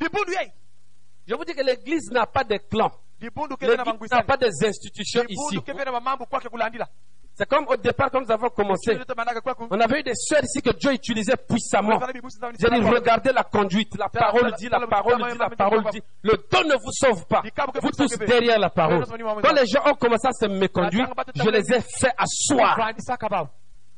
Je 1.26 1.36
vous 1.36 1.45
dis 1.45 1.53
que 1.53 1.61
l'église 1.64 2.11
n'a 2.11 2.26
pas 2.26 2.44
de 2.44 2.57
clan. 2.57 2.91
L'église 3.22 4.11
n'a 4.11 4.24
pas 4.24 4.38
des 4.38 4.52
institutions 4.66 5.24
ici. 5.30 5.60
C'est 7.40 7.48
comme 7.48 7.66
au 7.70 7.78
départ, 7.78 8.11
quand 8.11 8.20
nous 8.20 8.32
avons 8.32 8.49
commencé, 8.49 8.99
on 9.72 9.80
avait 9.80 10.02
eu 10.02 10.03
des 10.03 10.14
sœurs 10.14 10.44
ici 10.44 10.61
que 10.61 10.72
Dieu 10.72 10.91
utilisait 10.91 11.38
puissamment. 11.38 11.98
J'ai 12.60 12.70
dit, 12.70 12.82
regardez 12.82 13.32
la 13.32 13.44
conduite. 13.44 13.98
La 13.98 14.10
parole 14.10 14.52
dit, 14.57 14.68
la 14.68 14.86
parole 14.86 15.32
dit, 15.32 15.38
la 15.38 15.49
parole 15.49 15.84
dit. 15.90 16.02
Le 16.22 16.34
don 16.52 16.68
ne 16.68 16.74
vous 16.74 16.91
sauve 16.91 17.26
pas. 17.28 17.41
Vous 17.82 17.91
tous 17.91 18.18
derrière 18.18 18.60
la 18.60 18.70
parole. 18.70 19.06
Quand 19.06 19.53
les 19.53 19.66
gens 19.68 19.84
ont 19.86 19.94
commencé 19.94 20.28
à 20.28 20.34
se 20.34 20.48
méconduire, 20.48 21.07
je 21.34 21.49
les 21.49 21.72
ai 21.72 21.80
fait 21.80 22.11
asseoir. 22.18 22.78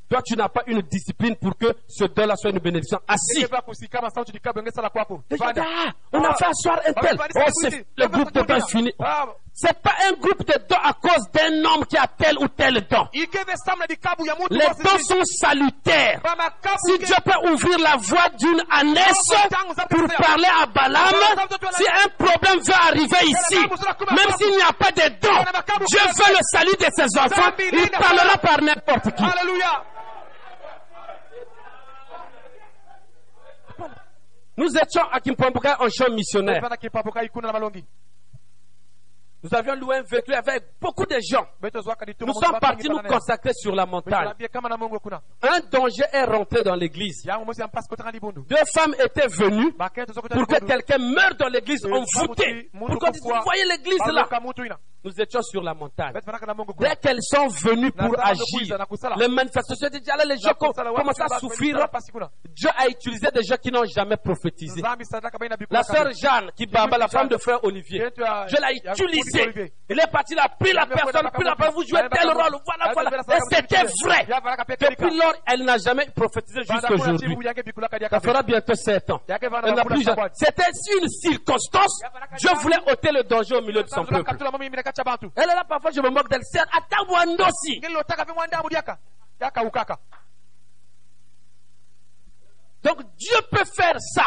Toi, 0.07 0.21
tu 0.23 0.35
n'as 0.35 0.49
pas 0.49 0.61
une 0.67 0.81
discipline 0.81 1.35
pour 1.37 1.57
que 1.57 1.73
ce 1.87 2.03
don-là 2.03 2.35
soit 2.35 2.51
une 2.51 2.59
bénédiction. 2.59 2.99
Assis. 3.07 3.39
Les 3.39 3.47
gens 3.47 3.61
ah, 5.55 5.91
on 6.11 6.23
a 6.23 6.35
fait 6.35 6.45
asseoir 6.45 6.79
un 6.85 6.93
tel. 6.93 7.17
Oh, 7.17 7.69
le 7.97 8.07
groupe 8.07 8.31
de 8.33 8.53
est 8.53 8.69
fini. 8.69 8.93
C'est 9.53 9.79
pas 9.81 9.93
un 10.09 10.13
groupe 10.13 10.45
de 10.45 10.53
dons 10.67 10.77
à 10.81 10.93
cause 10.93 11.29
d'un 11.33 11.63
homme 11.65 11.85
qui 11.85 11.97
a 11.97 12.07
tel 12.07 12.37
ou 12.39 12.47
tel 12.47 12.87
don. 12.89 13.07
Les 13.13 13.23
dons 14.83 14.97
sont 15.03 15.23
salutaires. 15.25 16.21
Si 16.85 16.97
Dieu 16.97 17.15
peut 17.23 17.49
ouvrir 17.51 17.77
la 17.79 17.95
voie 17.97 18.29
d'une 18.39 18.63
ânesse 18.71 19.27
pour 19.89 20.07
parler 20.17 20.47
à 20.61 20.65
Balaam, 20.67 21.13
si 21.73 21.83
un 21.87 22.07
problème 22.17 22.59
veut 22.65 22.73
arriver 22.87 23.25
ici, 23.27 23.57
même 23.59 24.31
s'il 24.37 24.55
n'y 24.55 24.63
a 24.63 24.73
pas 24.73 24.91
de 24.91 25.09
dons, 25.19 25.85
Dieu 25.85 25.99
veut 25.99 26.33
le 26.33 26.39
salut 26.51 26.77
de 26.79 26.87
ses 26.95 27.19
enfants, 27.19 27.51
il 27.59 27.89
parlera 27.91 28.37
par 28.37 28.61
n'importe 28.61 29.15
qui. 29.15 29.23
Alléluia. 29.23 29.83
Nous 34.57 34.77
étions 34.77 35.03
à 35.11 35.19
Kimpomboka 35.19 35.77
en 35.81 35.89
champ 35.89 36.09
missionnaire. 36.11 36.61
Nous 39.43 39.49
avions 39.55 39.75
loué 39.75 39.95
un 39.97 40.01
véhicule 40.03 40.35
avec 40.35 40.63
beaucoup 40.79 41.05
de 41.05 41.17
gens. 41.19 41.47
Nous 41.63 42.33
sommes 42.33 42.59
partis 42.59 42.87
nous 42.89 42.99
consacrer 43.07 43.53
sur 43.53 43.73
la 43.73 43.85
montagne. 43.87 44.27
Un 45.41 45.59
danger 45.71 46.03
est 46.13 46.23
rentré 46.25 46.63
dans 46.63 46.75
l'église. 46.75 47.23
Deux 47.25 48.55
femmes 48.73 48.95
étaient 49.03 49.27
venues 49.27 49.73
pour 49.73 50.47
que 50.47 50.65
quelqu'un 50.65 50.97
meure 50.99 51.35
dans 51.39 51.47
l'église 51.47 51.85
envoûté. 51.85 52.69
Pour 52.77 52.87
qu'on 52.99 53.09
dise, 53.09 53.21
vous 53.23 53.43
voyez 53.43 53.65
l'église 53.65 53.97
là. 54.13 54.27
Nous 55.03 55.11
étions 55.19 55.41
sur 55.41 55.63
la 55.63 55.73
montagne. 55.73 56.13
Dès 56.79 56.95
qu'elles 56.97 57.21
sont 57.21 57.47
venues 57.47 57.91
pour 57.91 58.11
agir, 58.23 58.77
les 59.17 59.27
manifestations 59.27 59.89
déjà 59.89 60.15
là, 60.15 60.25
les 60.25 60.37
gens 60.37 60.53
com- 60.53 60.67
Nakusala 60.69 60.91
wapi 60.91 61.01
commençaient 61.01 61.23
à 61.23 61.27
souffrir. 61.39 61.75
Dieu 62.55 62.69
a 62.77 62.87
utilisé 62.87 63.27
des 63.33 63.43
gens 63.43 63.55
qui 63.57 63.71
n'ont 63.71 63.85
jamais 63.85 64.17
prophétisé. 64.17 64.81
La 65.71 65.83
sœur. 65.83 66.05
Jeanne, 66.13 66.51
qui 66.55 66.65
baba, 66.67 66.97
la 66.97 67.07
femme 67.07 67.27
de 67.29 67.37
frère 67.37 67.63
Olivier, 67.63 67.99
Dieu 68.47 68.57
l'a 68.61 68.71
ya 68.73 68.93
utilisé. 68.93 69.41
Olivier. 69.43 69.73
Il 69.89 69.99
est 69.99 70.11
parti, 70.11 70.33
il 70.33 70.39
a 70.39 70.49
pris 70.49 70.71
la 70.73 70.85
personne, 70.85 71.29
puis 71.33 71.43
la 71.43 71.55
personne, 71.55 71.75
vous 71.75 71.83
jouez 71.87 71.99
tel 72.11 72.29
rôle, 72.29 72.59
voilà, 72.65 72.93
voilà. 72.93 73.09
Et 73.35 73.39
c'était 73.55 73.83
vrai. 74.05 74.25
Depuis 74.91 75.17
lors, 75.17 75.33
elle 75.47 75.63
n'a 75.65 75.77
jamais 75.77 76.05
prophétisé 76.15 76.59
jusqu'à 76.61 76.75
aujourd'hui. 76.93 77.35
Ça 78.09 78.19
fera 78.19 78.43
bientôt 78.43 78.75
sept 78.75 79.09
ans. 79.09 79.21
Elle 79.67 79.73
n'a 79.75 79.83
plus 79.83 80.03
jamais. 80.03 80.29
C'était 80.33 80.71
une 81.01 81.07
circonstance. 81.09 82.01
Dieu 82.37 82.49
voulait 82.61 82.91
ôter 82.91 83.11
le 83.11 83.23
danger 83.23 83.55
au 83.55 83.61
milieu 83.61 83.83
de 83.83 83.89
son 83.89 84.01
peuple. 84.05 84.29
Elle 85.35 85.49
est 85.49 85.55
là, 85.55 85.63
parfois, 85.67 85.91
je 85.91 86.01
me 86.01 86.09
moque 86.09 86.29
d'elle. 86.29 86.41
C'est 86.43 86.59
Atawandosi. 86.59 87.79
Donc, 92.83 92.97
Dieu 93.15 93.35
peut 93.51 93.63
faire 93.75 93.95
ça. 93.99 94.23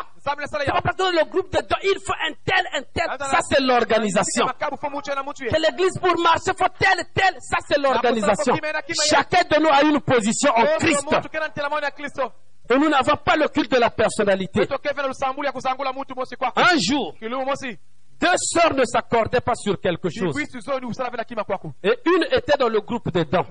C'est 0.66 0.73
pas 0.73 0.81
parce 0.81 0.97
que 0.97 1.03
le 1.03 1.24
groupe 1.28 1.51
de 1.53 1.59
il 1.82 1.99
faut 2.07 2.12
un 2.12 2.32
tel, 2.45 2.65
un 2.73 2.82
tel. 2.95 3.05
Ça, 3.28 3.39
c'est 3.49 3.61
l'organisation. 3.61 4.47
Que 5.51 5.61
l'église 5.61 5.99
pour 5.99 6.16
marcher, 6.20 6.53
faut 6.57 6.69
tel, 6.78 7.05
tel. 7.12 7.35
Ça, 7.41 7.57
c'est 7.69 7.78
l'organisation. 7.78 8.55
Chacun 9.11 9.43
de 9.51 9.61
nous 9.61 9.69
a 9.70 9.82
une 9.82 10.01
position 10.01 10.51
en 10.53 10.62
Christ. 10.78 11.05
Et 12.70 12.78
nous 12.78 12.89
n'avons 12.89 13.16
pas 13.16 13.36
le 13.36 13.49
culte 13.49 13.73
de 13.73 13.77
la 13.78 13.91
personnalité. 13.91 14.61
Un 16.57 16.78
jour, 16.78 17.15
deux 18.25 18.37
sœurs 18.37 18.75
ne 18.75 18.85
s'accordaient 18.85 19.41
pas 19.41 19.55
sur 19.55 19.81
quelque 19.81 20.09
chose. 20.09 20.35
Et 20.39 21.99
une 22.07 22.25
était 22.33 22.59
dans 22.59 22.69
le 22.69 22.81
groupe 22.81 23.11
de 23.13 23.23
dons. 23.25 23.47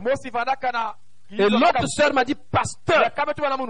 Et 1.32 1.50
l'autre 1.50 1.88
sœur 1.88 2.14
m'a 2.14 2.24
dit, 2.24 2.36
pasteur, 2.36 3.10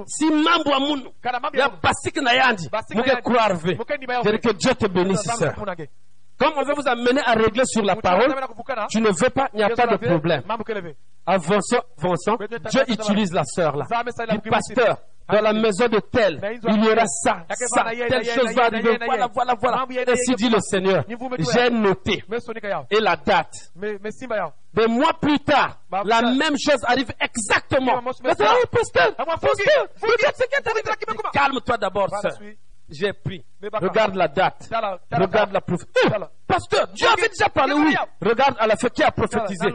si 0.08 0.26
mambo 0.26 0.70
wa 0.72 0.80
munu, 0.80 1.10
ya 1.54 1.70
basik 1.70 2.18
na 2.22 2.36
yandi, 2.36 2.68
muke 2.94 3.22
croire 3.22 3.56
ve. 3.56 3.78
Je 4.26 4.32
dis 4.32 4.40
que 4.40 4.52
Dieu 4.54 4.74
te 4.76 4.88
bénisse, 4.88 5.22
sœur. 5.22 5.56
Comme 6.38 6.54
on 6.58 6.64
veut 6.64 6.74
vous 6.76 6.88
amener 6.88 7.22
à 7.26 7.34
régler 7.34 7.64
sur 7.66 7.84
la 7.84 7.96
parole, 7.96 8.36
tu 8.90 9.00
ne 9.00 9.10
veux 9.10 9.30
pas, 9.30 9.48
il 9.54 9.58
n'y 9.58 9.64
a 9.64 9.70
pas 9.70 9.88
de 9.88 9.98
problème. 9.98 10.44
Avançons, 11.26 11.82
avançons. 11.98 12.38
Dieu 12.70 12.82
utilise 12.88 13.32
la 13.32 13.44
sœur 13.46 13.78
là. 13.78 13.86
Du 14.44 14.50
pasteur, 14.50 14.98
dans 15.30 15.42
la 15.42 15.54
maison 15.54 15.88
de 15.88 16.00
tel, 16.00 16.40
il 16.68 16.84
y 16.84 16.88
aura 16.90 17.06
ça, 17.08 17.46
ça, 17.50 17.86
telle 18.08 18.26
chose 18.26 18.54
va 18.54 18.66
arriver. 18.66 18.98
Voilà, 19.06 19.28
voilà, 19.34 19.56
voilà. 19.60 19.86
Ainsi 20.08 20.36
dit 20.36 20.50
le 20.50 20.60
Seigneur. 20.60 21.04
J'ai 21.54 21.70
noté. 21.70 22.24
Et 22.92 23.00
la 23.00 23.16
date. 23.16 23.72
Des 24.74 24.88
mois 24.88 25.14
plus 25.22 25.40
tard, 25.40 25.80
la 26.06 26.22
même 26.22 26.56
chose 26.58 26.84
arrive 26.88 27.12
exactement. 27.20 28.02
Calme-toi 31.34 31.78
d'abord, 31.78 32.10
sœur. 32.22 32.38
J'ai 32.90 33.14
pris. 33.14 33.44
Regarde 33.82 34.16
la 34.16 34.28
date. 34.28 34.70
Regarde 35.12 35.52
la 35.54 35.62
prophétie. 35.62 35.92
Oh, 36.06 36.10
pasteur, 36.46 36.88
Dieu 36.90 37.08
avait 37.08 37.30
déjà 37.30 37.50
parlé, 37.50 37.74
oui. 37.74 37.96
Regarde 38.22 38.56
à 38.60 38.68
la 38.68 38.76
fin 38.76 38.90
qui 38.90 39.02
a 39.04 39.12
prophétisé. 39.12 39.68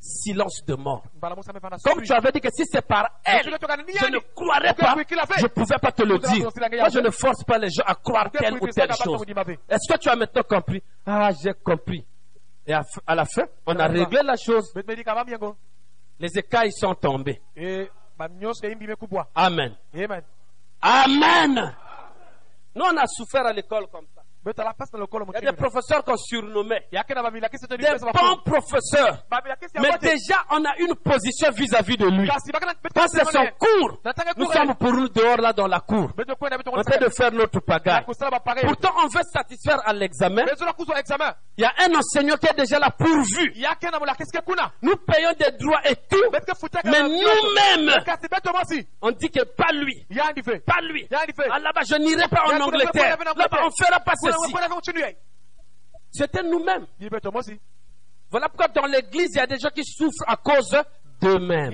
Silence 0.00 0.62
de 0.66 0.74
mort. 0.74 1.04
Comme 1.84 2.02
tu 2.02 2.12
avais 2.12 2.32
dit 2.32 2.40
que 2.40 2.48
si 2.52 2.64
c'est 2.66 2.82
par 2.86 3.08
elle, 3.24 3.44
je 3.44 4.06
ne 4.10 4.18
croirais 4.34 4.74
pas, 4.74 4.94
je 5.38 5.42
ne 5.44 5.48
pouvais 5.48 5.78
pas 5.80 5.92
te 5.92 6.02
le 6.02 6.18
dire. 6.18 6.50
Moi, 6.80 6.88
je 6.88 6.98
ne 7.00 7.10
force 7.10 7.44
pas 7.44 7.58
les 7.58 7.70
gens 7.70 7.84
à 7.86 7.94
croire 7.94 8.30
telle 8.30 8.54
ou 8.54 8.66
telle 8.68 8.92
chose. 9.04 9.22
Est-ce 9.68 9.92
que 9.92 9.98
tu 9.98 10.08
as 10.08 10.16
maintenant 10.16 10.42
compris? 10.42 10.82
Ah, 11.06 11.30
j'ai 11.42 11.54
compris. 11.54 12.04
Et 12.66 12.72
à, 12.74 12.82
à 13.06 13.14
la 13.14 13.24
fin, 13.24 13.44
on 13.66 13.76
a 13.78 13.86
réglé 13.86 14.20
la 14.24 14.36
chose. 14.36 14.72
Les 16.18 16.38
écailles 16.38 16.72
sont 16.72 16.94
tombées. 16.94 17.40
Amen. 19.34 19.74
Amen. 20.82 21.74
Nous, 22.74 22.84
on 22.84 22.96
a 22.96 23.06
souffert 23.06 23.46
à 23.46 23.52
l'école 23.52 23.86
comme 23.88 24.06
ça. 24.14 24.21
Il 24.44 25.44
y 25.44 25.46
a 25.46 25.50
des 25.52 25.56
professeurs 25.56 26.04
qu'on 26.04 26.16
surnommait. 26.16 26.86
Des 26.90 26.98
bons 28.12 28.36
professeurs. 28.44 29.18
Mais 29.80 29.90
déjà, 30.00 30.36
on 30.50 30.64
a 30.64 30.76
une 30.78 30.94
position 30.96 31.50
vis-à-vis 31.52 31.96
de 31.96 32.06
lui. 32.06 32.28
Quand 32.28 33.06
c'est 33.08 33.24
son 33.24 33.46
cours, 33.58 34.00
nous 34.36 34.50
sommes 34.52 34.74
pour 34.74 34.92
nous 34.92 35.08
dehors 35.08 35.36
là 35.38 35.52
dans 35.52 35.68
la 35.68 35.80
cour. 35.80 36.10
On 36.18 36.82
train 36.82 36.98
de 36.98 37.08
faire 37.08 37.32
notre 37.32 37.60
pagaille. 37.60 38.04
Pourtant, 38.04 38.90
on 39.04 39.06
veut 39.08 39.22
satisfaire 39.32 39.80
à 39.86 39.92
l'examen. 39.92 40.42
Il 41.56 41.62
y 41.62 41.64
a 41.64 41.72
un 41.86 41.94
enseignant 41.94 42.36
qui 42.36 42.46
est 42.46 42.56
déjà 42.58 42.78
là 42.78 42.90
pourvu. 42.90 43.54
Nous 44.82 44.96
payons 44.96 45.32
des 45.38 45.52
droits 45.58 45.80
et 45.88 45.94
tout. 46.10 46.16
Mais 46.84 47.02
nous-mêmes, 47.02 47.90
on 49.02 49.10
dit 49.12 49.30
que 49.30 49.44
pas 49.44 49.72
lui. 49.72 50.04
Pas 50.66 50.80
lui. 50.82 51.06
Là-bas, 51.10 51.82
je 51.88 51.94
n'irai 51.96 52.28
pas 52.28 52.42
en 52.46 52.60
Angleterre. 52.60 53.18
Là-bas, 53.36 53.58
on 53.64 53.70
fera 53.84 54.00
pas 54.00 54.12
C'était 56.10 56.42
nous-mêmes. 56.42 56.86
Voilà 58.30 58.48
pourquoi 58.48 58.68
dans 58.68 58.86
l'église, 58.86 59.30
il 59.34 59.36
y 59.36 59.40
a 59.40 59.46
des 59.46 59.58
gens 59.58 59.70
qui 59.70 59.84
souffrent 59.84 60.24
à 60.26 60.36
cause 60.36 60.74
d'eux-mêmes. 61.20 61.70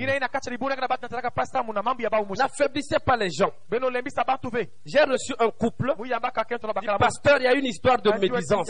N'affaiblissez 2.37 2.99
pas 2.99 3.17
les 3.17 3.29
gens. 3.31 3.51
J'ai 4.85 5.01
reçu 5.03 5.33
un 5.39 5.49
couple. 5.51 5.93
Pasteur, 6.99 7.37
il 7.39 7.43
y 7.43 7.47
a 7.47 7.53
une 7.53 7.65
histoire 7.65 8.01
de 8.01 8.09
médisance. 8.35 8.67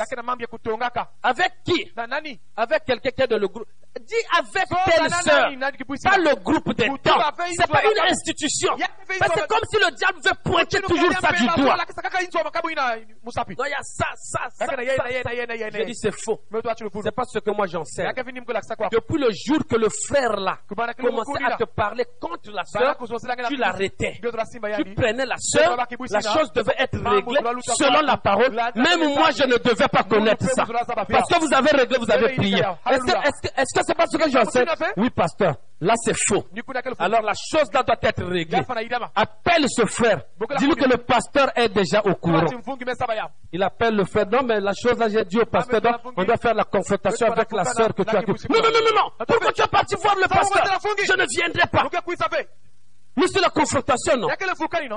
Avec 1.24 1.52
qui? 1.66 1.92
Avec 2.56 2.86
quelqu'un 2.86 3.10
qui 3.12 3.22
est 3.24 3.28
dans 3.28 3.38
le 3.40 3.48
groupe. 3.48 3.68
Dis 4.00 4.14
avec 4.38 4.70
telle 4.86 5.10
sœur. 5.24 5.50
Pas 6.04 6.18
le 6.18 6.36
groupe 6.36 6.74
des 6.76 6.88
temps. 7.04 7.20
C'est 7.58 7.68
pas 7.68 7.82
une 7.84 8.12
institution. 8.12 8.72
Parce 9.20 9.32
que 9.34 9.40
inzwa 9.40 9.48
comme 9.48 9.66
si 9.70 9.78
le 9.78 9.92
diable 9.96 10.20
veut 10.24 10.38
pointer 10.44 10.82
toujours 10.82 11.12
ça 11.20 11.32
du 11.32 11.48
doigt. 11.62 11.76
Non, 11.76 13.66
il 13.66 13.70
y 13.70 13.74
a 13.74 13.82
ça, 13.82 14.06
ça, 14.16 14.42
ça. 14.54 14.66
Ça. 14.68 14.76
J'ai 15.74 15.86
dit 15.86 15.96
c'est 15.96 16.12
faux. 16.12 16.40
C'est 17.04 17.12
pas 17.16 17.24
ce 17.26 17.40
que 17.40 17.52
moi 17.52 17.66
j'enseigne. 17.68 18.12
Depuis 18.92 19.18
le 19.18 19.32
jour 19.32 19.66
que 19.68 19.76
le 19.76 19.90
frère 19.90 20.38
là 20.38 20.60
commençait 20.98 21.44
à 21.44 21.58
te 21.58 21.64
parler 21.66 22.06
contre 22.20 22.52
la 22.52 22.64
sœur, 22.66 22.96
tu 23.48 23.56
l'arrêtais. 23.58 24.20
Tu 24.22 24.94
prenais 24.96 25.26
la 25.26 25.38
sœur, 25.38 25.76
la 25.76 26.22
chose 26.22 26.52
devait 26.54 26.76
être 26.78 26.98
réglée 26.98 27.40
selon 27.76 28.02
la 28.02 28.18
parole. 28.18 28.52
Même 28.76 29.14
moi, 29.16 29.32
je 29.32 29.44
ne 29.46 29.58
devais 29.58 29.88
pas 29.88 30.04
connaître 30.04 30.46
ça. 30.46 30.64
Parce 30.66 31.30
que 31.30 31.40
vous 31.40 31.54
avez 31.54 31.72
réglé, 31.72 31.98
vous 31.98 32.12
avez 32.12 32.36
prié. 32.36 32.60
Est-ce 32.60 33.04
que 33.04 33.18
est-ce 33.28 33.42
que 33.42 33.48
est-ce 33.60 33.74
que 33.74 33.79
c'est 33.86 33.96
pas 33.96 34.06
ce 34.08 34.18
que 34.18 34.30
j'enseigne 34.30 34.66
Oui, 34.98 35.10
pasteur. 35.10 35.56
Là, 35.82 35.94
c'est 36.04 36.16
faux. 36.28 36.46
Alors 37.00 37.22
la 37.22 37.34
chose 37.34 37.72
là 37.74 37.84
doit 37.84 37.96
être 38.02 38.24
réglée. 38.26 38.60
Appelle 39.16 39.66
ce 39.70 39.86
frère. 39.86 40.22
Dis-lui 40.58 40.76
que 40.76 40.90
le 40.90 40.98
pasteur 40.98 41.52
est 41.56 41.70
déjà 41.70 42.02
au 42.02 42.16
courant. 42.16 42.46
Il 43.52 43.64
appelle 43.64 43.96
le 43.96 44.04
frère. 44.06 44.26
Non, 44.30 44.44
mais 44.44 44.60
la 44.60 44.74
chose 44.74 44.98
là, 44.98 45.08
j'ai 45.08 45.24
dit 45.26 45.40
au 45.40 45.46
pasteur, 45.46 45.80
donc, 45.82 45.96
on 46.18 46.24
doit 46.24 46.38
faire 46.38 46.54
la 46.54 46.66
confrontation 46.66 47.28
avec 47.32 47.52
la 47.52 47.64
sœur 47.64 47.94
que 47.94 48.04
tu 48.04 48.16
as. 48.16 48.22
Non, 48.22 48.36
non, 48.50 48.62
non, 48.64 48.80
non, 48.84 48.96
non. 48.96 49.26
Pourquoi 49.26 49.52
tu 49.54 49.62
es 49.62 49.68
parti 49.68 49.96
voir 49.96 50.16
le 50.16 50.28
pasteur? 50.28 50.64
Je 51.06 51.14
ne 51.14 51.26
viendrai 51.30 51.68
pas. 51.72 51.90
Mais 53.16 53.28
c'est 53.28 53.42
la 53.42 53.50
confrontation, 53.50 54.18
non? 54.18 54.28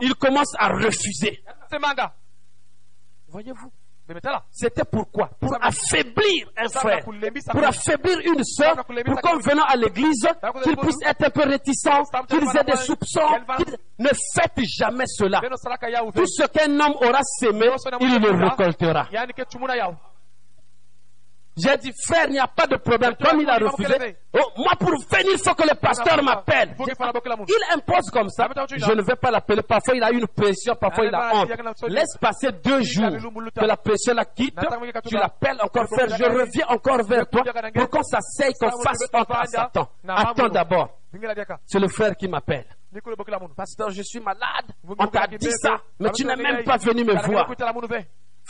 Il 0.01 0.15
commence 0.17 0.55
à 0.59 0.69
refuser. 0.69 1.43
Voyez-vous. 3.29 3.73
C'était 4.51 4.85
pourquoi? 4.85 5.31
Pour 5.41 5.55
affaiblir 5.63 6.49
un 6.57 6.69
frère, 6.69 7.05
pour 7.53 7.65
affaiblir 7.65 8.19
une 8.25 8.45
sœur, 8.45 8.75
pour 9.05 9.21
qu'en 9.21 9.39
venant 9.39 9.65
à 9.65 9.77
l'église, 9.77 10.27
qu'ils 10.65 10.77
puissent 10.77 11.03
être 11.07 11.25
un 11.27 11.31
peu 11.31 11.43
réticents, 11.49 12.03
qu'ils 12.29 12.57
aient 12.57 12.65
des 12.65 12.77
soupçons. 12.77 13.21
Ne 13.99 14.09
faites 14.35 14.65
jamais 14.79 15.05
cela. 15.07 15.41
Tout 16.15 16.27
ce 16.27 16.43
qu'un 16.49 16.81
homme 16.81 16.95
aura 17.01 17.21
sémé, 17.23 17.69
il 18.01 18.19
le 18.21 18.31
récoltera. 18.51 19.07
J'ai 21.57 21.77
dit, 21.77 21.93
frère, 22.07 22.27
il 22.29 22.33
n'y 22.33 22.39
a 22.39 22.47
pas 22.47 22.67
de 22.67 22.77
problème. 22.77 23.15
Comme 23.23 23.41
il 23.41 23.51
a 23.51 23.57
refusé, 23.59 24.17
oh, 24.33 24.39
moi 24.57 24.73
pour 24.79 24.91
venir, 24.91 25.33
il 25.33 25.39
faut 25.39 25.55
que 25.55 25.65
le 25.69 25.75
pasteur 25.75 26.23
m'appelle. 26.23 26.75
Il 26.79 27.75
impose 27.75 28.11
comme 28.11 28.31
ça. 28.31 28.49
Je 28.75 28.93
ne 28.93 29.03
vais 29.03 29.17
pas 29.17 29.31
l'appeler. 29.31 29.63
Parfois, 29.63 29.95
il 29.95 30.03
a 30.03 30.11
une 30.13 30.27
pression, 30.29 30.75
parfois, 30.77 31.05
il 31.07 31.15
a 31.15 31.35
honte. 31.35 31.51
Laisse 31.89 32.17
passer 32.19 32.53
deux 32.53 32.81
jours 32.83 33.11
que 33.55 33.65
la 33.67 33.77
pression 33.77 34.15
la 34.15 34.25
quitte. 34.25 34.59
Tu 35.07 35.15
l'appelles 35.15 35.59
encore, 35.61 35.87
frère. 35.89 36.09
Je 36.17 36.25
reviens 36.25 36.67
encore 36.69 37.03
vers 37.07 37.29
toi 37.29 37.43
pour 37.75 37.91
qu'on 37.91 38.03
s'asseye, 38.03 38.53
qu'on 38.59 38.71
fasse 38.83 39.07
honte 39.13 39.31
à 39.31 39.45
Satan. 39.47 39.89
Attends 40.09 40.49
d'abord. 40.49 40.99
C'est 41.67 41.79
le 41.79 41.89
frère 41.89 42.17
qui 42.17 42.29
m'appelle. 42.29 42.65
Pasteur, 43.57 43.91
je 43.91 44.03
suis 44.03 44.21
malade. 44.21 44.71
On 44.99 45.07
t'a 45.07 45.27
dit 45.27 45.51
ça, 45.51 45.81
mais 46.01 46.11
tu 46.13 46.25
n'es 46.25 46.37
même 46.37 46.65
pas 46.65 46.77
venu 46.79 47.05
me 47.05 47.15
voir. 47.27 47.47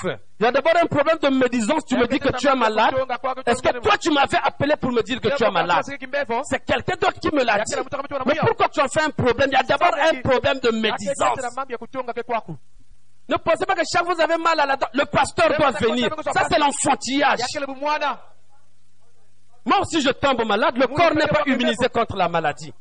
Il 0.04 0.18
y 0.40 0.46
a 0.46 0.50
d'abord 0.50 0.72
un 0.82 0.86
problème 0.86 1.18
de 1.22 1.28
médisance. 1.28 1.84
Tu 1.86 1.96
me 1.96 2.06
dis 2.06 2.18
que 2.18 2.30
tu 2.36 2.48
es 2.48 2.54
malade. 2.56 2.94
Est-ce 3.46 3.62
que 3.62 3.78
toi, 3.78 3.96
tu 3.98 4.10
m'avais 4.10 4.38
appelé 4.42 4.74
pour 4.76 4.90
me 4.90 5.02
dire 5.02 5.20
que 5.20 5.28
tu 5.36 5.44
es 5.44 5.50
malade? 5.50 5.84
C'est 6.44 6.64
quelqu'un 6.64 6.96
d'autre 6.96 7.20
qui 7.20 7.34
me 7.34 7.44
l'a 7.44 7.62
dit. 7.62 7.74
Mais 8.26 8.34
pourquoi 8.40 8.68
tu 8.68 8.80
en 8.80 8.88
fais 8.88 9.02
un 9.02 9.10
problème? 9.10 9.50
Il 9.52 9.54
y 9.54 9.56
a 9.56 9.62
d'abord 9.62 9.94
un 9.94 10.20
problème 10.20 10.58
de 10.60 10.70
médisance. 10.70 11.38
Ne 13.28 13.36
pensez 13.36 13.64
pas 13.64 13.74
que 13.74 13.82
chaque 13.90 14.04
fois 14.04 14.14
que 14.14 14.16
vous 14.16 14.22
avez 14.22 14.42
mal 14.42 14.58
à 14.58 14.66
la 14.66 14.76
dent, 14.76 14.88
le 14.94 15.04
pasteur 15.04 15.56
doit 15.56 15.70
venir. 15.70 16.10
Ça, 16.32 16.44
c'est 16.50 16.58
l'enfantillage. 16.58 17.38
Moi 19.64 19.78
aussi, 19.80 20.00
je 20.00 20.10
tombe 20.10 20.44
malade. 20.44 20.76
Le 20.76 20.88
corps 20.88 21.14
n'est 21.14 21.28
pas 21.28 21.42
immunisé 21.46 21.88
contre 21.88 22.16
la 22.16 22.28
maladie. 22.28 22.72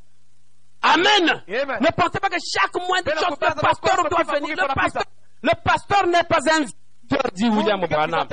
Amen. 0.81 1.43
Ne 1.47 1.91
pensez 1.95 2.19
pas 2.19 2.29
que 2.29 2.39
chaque 2.41 2.73
moindre 2.75 3.11
chose, 3.13 3.37
le 3.39 3.61
pasteur 3.61 4.09
doit 4.09 4.23
venir. 4.33 4.55
Le 4.55 4.73
pasteur, 4.73 5.03
le 5.43 5.51
pasteur 5.63 6.07
n'est 6.07 6.23
pas 6.23 6.39
un 6.51 6.65
victeur, 7.11 7.31
dit 7.33 7.49
William 7.49 7.79
Branham. 7.81 8.27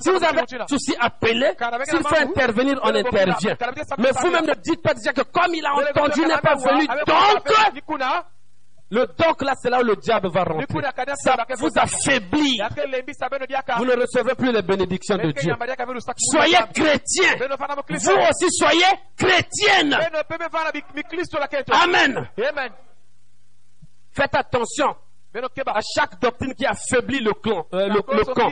Si 0.00 0.10
vous 0.10 0.24
avez 0.24 0.40
un 0.40 0.66
souci, 0.68 0.94
appelez. 0.98 1.52
S'il 1.84 2.02
faut 2.02 2.16
intervenir, 2.16 2.80
on 2.82 2.94
intervient. 2.94 3.56
Mais 3.98 4.10
vous-même 4.20 4.46
ne 4.46 4.54
dites 4.54 4.82
pas 4.82 4.94
déjà 4.94 5.12
que 5.12 5.22
comme 5.22 5.54
il 5.54 5.64
a 5.64 5.74
entendu, 5.74 6.22
il 6.22 6.28
n'est 6.28 6.38
pas 6.38 6.54
venu. 6.54 6.86
Donc, 7.06 7.48
le 8.90 9.06
donc 9.06 9.42
là, 9.42 9.52
c'est 9.60 9.68
là 9.68 9.80
où 9.80 9.84
le 9.84 9.96
diable 9.96 10.30
va 10.32 10.44
rentrer. 10.44 10.64
Ça 11.16 11.36
vous 11.58 11.68
affaiblit. 11.76 12.58
Vous 13.76 13.84
ne 13.84 14.00
recevrez 14.00 14.34
plus 14.34 14.50
les 14.50 14.62
bénédictions 14.62 15.16
de 15.16 15.30
Dieu. 15.32 15.54
Soyez 16.16 16.56
chrétiens. 16.74 17.36
Vous 17.90 18.12
aussi, 18.12 18.50
soyez 18.50 18.86
chrétiennes. 19.16 19.94
Amen. 21.70 22.28
Faites 24.12 24.34
attention 24.34 24.96
à 25.74 25.80
chaque 25.94 26.18
doctrine 26.20 26.54
qui 26.54 26.64
affaiblit 26.66 27.20
le 27.20 27.32
clan. 27.34 27.66
euh, 27.74 27.86
le, 27.88 27.94
le 28.16 28.24
camp. 28.34 28.48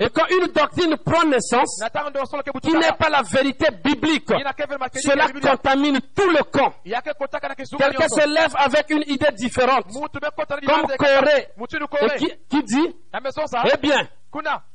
Et 0.00 0.10
quand 0.10 0.26
une 0.28 0.52
doctrine 0.52 0.96
prend 0.98 1.24
naissance, 1.24 1.80
qui 2.60 2.72
n'est 2.72 2.92
pas 2.98 3.08
la 3.08 3.22
vérité 3.22 3.66
biblique, 3.84 4.28
cela 5.00 5.26
contamine 5.56 6.00
tout 6.14 6.28
le 6.30 6.42
camp. 6.44 6.72
Quelqu'un 7.78 8.08
se 8.08 8.28
lève 8.28 8.54
avec 8.56 8.90
une 8.90 9.02
idée 9.06 9.32
différente, 9.36 9.86
comme 10.66 10.86
Corée, 10.98 11.48
et 12.02 12.18
qui, 12.18 12.30
qui 12.50 12.62
dit, 12.64 12.96
eh 13.72 13.76
bien, 13.78 14.08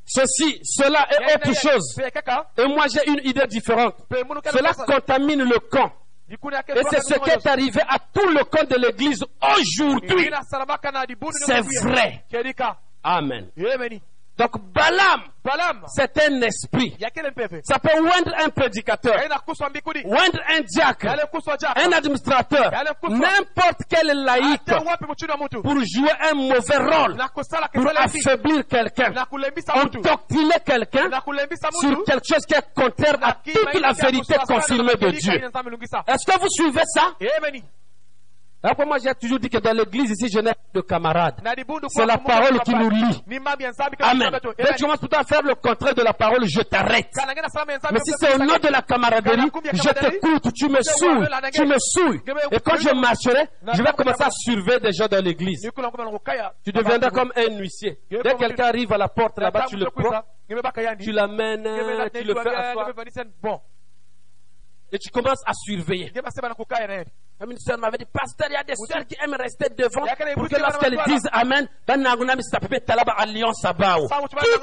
ceci, 0.05 0.59
cela 0.63 1.05
est 1.11 1.35
autre 1.35 1.53
chose. 1.59 1.95
Et 2.57 2.65
moi 2.67 2.85
j'ai 2.87 3.07
une 3.11 3.19
idée 3.25 3.45
différente. 3.47 3.95
Cela 4.51 4.69
contamine 4.85 5.43
le 5.43 5.59
camp. 5.59 5.91
Et 6.79 6.83
c'est 6.89 7.01
ce 7.01 7.19
qui 7.19 7.29
est 7.29 7.47
arrivé 7.47 7.81
à 7.87 7.97
tout 7.99 8.27
le 8.29 8.43
camp 8.45 8.67
de 8.69 8.75
l'église 8.75 9.23
aujourd'hui. 9.41 10.29
C'est 11.45 11.61
vrai. 11.89 12.23
Amen. 13.03 13.49
Donc 14.41 14.57
Balaam, 14.73 15.21
c'est 15.87 16.17
un 16.23 16.41
esprit. 16.41 16.97
Ça 17.63 17.77
peut 17.77 17.89
oindre 17.99 18.33
un 18.43 18.49
prédicateur, 18.49 19.13
oindre 20.05 20.39
un 20.49 20.61
diacre, 20.61 21.07
un 21.75 21.91
administrateur, 21.91 22.71
n'importe 23.07 23.81
quel 23.87 24.07
laïc 24.23 24.61
pour 25.61 25.75
jouer 25.85 26.11
un 26.21 26.33
mauvais 26.33 26.77
rôle, 26.77 27.17
pour 27.73 27.91
affaiblir 27.97 28.67
quelqu'un, 28.67 29.13
endoctriner 29.75 30.59
quelqu'un 30.65 31.09
sur 31.79 32.03
quelque 32.03 32.25
chose 32.27 32.45
qui 32.47 32.55
est 32.55 32.73
contraire 32.73 33.17
à 33.21 33.33
toute 33.33 33.79
la 33.79 33.93
vérité 33.93 34.35
confirmée 34.47 34.95
de 34.95 35.09
Dieu. 35.11 35.33
Est-ce 35.33 36.25
que 36.25 36.39
vous 36.39 36.49
suivez 36.49 36.81
ça 36.85 37.13
Après, 38.63 38.85
moi, 38.85 38.97
j'ai 39.03 39.13
toujours 39.15 39.39
dit 39.39 39.49
que 39.49 39.57
dans 39.57 39.71
l'église 39.75 40.11
ici, 40.11 40.27
je 40.31 40.39
n'ai 40.39 40.51
pas 40.51 40.59
de 40.75 40.81
camarades. 40.81 41.41
C'est 41.89 42.05
la 42.05 42.17
parole 42.19 42.59
qui 42.61 42.75
nous 42.75 42.89
lie. 42.91 43.23
Amen. 43.99 44.31
Dès 44.57 44.63
que 44.65 44.75
tu 44.75 44.83
commences 44.83 44.99
tout 44.99 45.09
à 45.11 45.23
faire 45.23 45.41
le 45.41 45.55
contraire 45.55 45.95
de 45.95 46.03
la 46.03 46.13
parole, 46.13 46.45
je 46.45 46.61
t'arrête. 46.61 47.09
Mais 47.91 47.99
si 48.05 48.11
c'est 48.19 48.35
au 48.35 48.37
nom 48.37 48.57
de 48.61 48.67
la 48.67 48.81
camaraderie, 48.83 49.49
je 49.73 49.89
t'écoute, 49.89 50.53
tu 50.53 50.69
me 50.69 50.79
saoules, 50.81 51.27
tu 51.53 51.65
me 51.65 51.75
saoules. 51.79 52.21
Et 52.51 52.59
quand 52.59 52.77
je 52.77 52.93
marcherai, 52.93 53.47
je 53.73 53.81
vais 53.81 53.91
commencer 53.93 54.23
à 54.23 54.29
surveiller 54.29 54.79
des 54.79 54.91
gens 54.93 55.07
dans 55.07 55.23
l'église. 55.23 55.67
Tu 56.63 56.71
deviendras 56.71 57.09
comme 57.09 57.31
un 57.35 57.57
huissier. 57.57 57.97
Dès 58.11 58.19
que 58.33 58.37
quelqu'un 58.37 58.65
arrive 58.65 58.93
à 58.93 58.97
la 58.97 59.07
porte 59.07 59.39
là-bas, 59.39 59.65
tu 59.69 59.75
le 59.77 59.85
prends, 59.89 60.21
tu 60.99 61.11
l'amènes, 61.11 61.63
tu 62.13 62.23
le 62.23 62.33
fais 62.43 62.49
asseoir, 62.55 62.87
et 64.93 64.99
tu 64.99 65.09
commences 65.09 65.41
à 65.45 65.53
surveiller. 65.53 66.11
Comme 67.41 67.51
une 67.53 67.57
sœur 67.57 67.79
m'avait 67.79 67.97
dit, 67.97 68.05
pasteur, 68.05 68.49
il 68.51 68.53
y 68.53 68.55
a 68.55 68.63
des 68.63 68.75
sœurs 68.75 69.03
qui 69.07 69.17
aiment 69.19 69.33
rester 69.33 69.67
devant 69.69 70.05
pour 70.35 70.47
que 70.47 70.59
lorsqu'elles 70.61 70.99
disent 71.07 71.27
Amen, 71.31 71.67
qui 71.87 71.93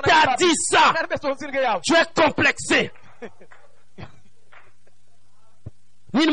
t'a 0.04 0.36
dit 0.38 0.54
ça? 0.70 0.94
Tu 1.82 1.94
es 1.94 2.22
complexé. 2.22 2.92
nini 6.14 6.32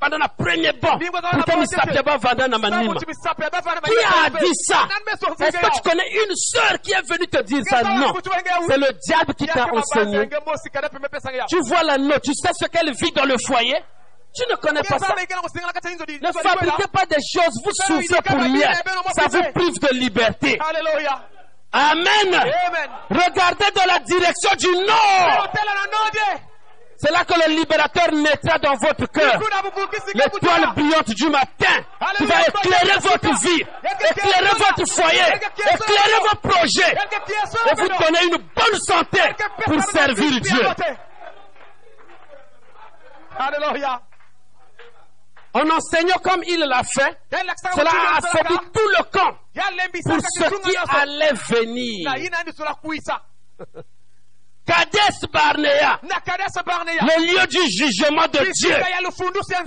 vanda 0.00 0.16
na 0.16 0.28
premier 0.28 0.72
banc 0.80 0.98
pour 0.98 1.44
que 1.44 1.58
misape 1.60 2.02
ba 2.02 2.16
vanda 2.16 2.48
na 2.48 2.56
manima 2.56 2.94
qui 2.94 3.04
a 3.04 4.30
dit 4.30 4.54
ça? 4.54 4.88
Est-ce 5.40 5.58
que 5.58 5.74
tu 5.74 5.82
connais 5.82 6.10
une 6.24 6.34
sœur 6.36 6.80
qui 6.80 6.92
est 6.92 7.02
venue 7.02 7.26
te 7.26 7.42
dire 7.42 7.62
ça? 7.68 7.82
non. 7.82 8.14
c'est 8.66 8.78
le 8.78 8.92
diable 9.06 9.34
qui 9.34 9.46
t'a 9.46 9.66
enseigné. 9.74 10.28
tu 11.48 11.58
vois 11.66 11.82
la 11.82 11.98
note 11.98 12.22
tu 12.22 12.32
sais 12.32 12.48
ce 12.58 12.66
qu'elle 12.66 12.92
vit 12.94 13.12
dans 13.12 13.26
le 13.26 13.36
foyer? 13.46 13.76
Tu 14.34 14.42
ne 14.48 14.56
connais 14.56 14.82
pas 14.82 14.98
ça. 14.98 15.14
Ne 15.14 16.32
fabriquez 16.32 16.88
pas 16.92 17.06
des 17.06 17.16
choses, 17.16 17.54
vous 17.64 17.72
souffrez 17.72 18.22
pour 18.22 18.38
rien. 18.38 18.72
Ça 19.14 19.26
vous 19.28 19.42
prive 19.52 19.78
de 19.80 19.94
liberté. 19.98 20.58
Amen. 21.72 22.52
Regardez 23.10 23.70
dans 23.74 23.86
la 23.86 23.98
direction 24.00 24.50
du 24.58 24.86
nord. 24.86 25.48
C'est 27.02 27.12
là 27.12 27.24
que 27.24 27.32
le 27.32 27.56
libérateur 27.56 28.12
naîtra 28.12 28.58
dans 28.58 28.74
votre 28.74 29.06
cœur. 29.06 29.40
L'étoile 30.14 30.74
brillante 30.74 31.08
du 31.10 31.28
matin. 31.30 31.74
Qui 32.18 32.26
va 32.26 32.42
éclairer 32.42 32.98
votre 33.00 33.40
vie, 33.40 33.64
éclairer 34.10 34.54
votre 34.58 34.92
foyer, 34.92 35.20
éclairer 35.72 36.20
vos 36.20 36.48
projets. 36.48 36.94
Et 37.70 37.74
vous 37.74 37.88
donner 37.88 38.24
une 38.24 38.36
bonne 38.54 38.78
santé 38.80 39.20
pour 39.64 39.82
servir 39.84 40.40
Dieu. 40.40 40.62
haleluya 43.38 44.00
En 45.52 45.68
enseignant 45.68 46.18
comme 46.22 46.42
il 46.46 46.60
l'a 46.60 46.82
fait, 46.84 47.18
cela 47.74 47.90
a 47.90 48.18
affaibli 48.18 48.56
tout 48.72 48.88
le 48.98 49.02
camp 49.10 49.36
pour 50.04 50.20
ce 50.20 50.60
qui 50.62 50.76
allait 50.96 51.32
venir. 51.48 52.10
Kadesh 54.66 55.26
Barnea, 55.32 55.98
le 56.02 57.22
lieu 57.26 57.46
du 57.48 57.58
jugement 57.70 58.26
de 58.28 58.52
Dieu, 58.52 58.70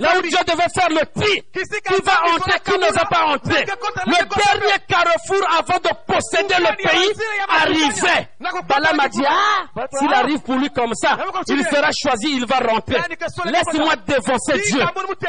là 0.00 0.18
où 0.18 0.22
Dieu 0.22 0.38
devait 0.46 0.68
faire 0.74 0.88
le 0.88 1.04
tri, 1.20 1.42
qui 1.52 2.02
va 2.02 2.34
entrer, 2.34 2.58
qui 2.64 2.78
ne 2.78 2.92
va 2.92 3.04
pas 3.04 3.24
entrer. 3.26 3.64
Le 4.06 4.24
dernier 4.24 4.78
carrefour 4.88 5.46
avant 5.58 5.78
de 5.78 5.90
posséder 6.06 6.54
le 6.58 6.76
pays 6.76 7.12
arrivait. 7.48 8.28
Balaam 8.68 9.00
a 9.00 9.08
dit, 9.08 9.24
ah, 9.28 9.86
s'il 9.98 10.12
arrive 10.14 10.40
pour 10.40 10.54
lui 10.56 10.70
comme 10.70 10.94
ça, 10.94 11.18
il 11.48 11.64
sera 11.64 11.90
choisi, 11.92 12.30
il 12.36 12.46
va 12.46 12.58
rentrer. 12.60 12.96
Laisse-moi 13.44 13.96
défoncer 14.06 14.60
Dieu. 14.70 14.80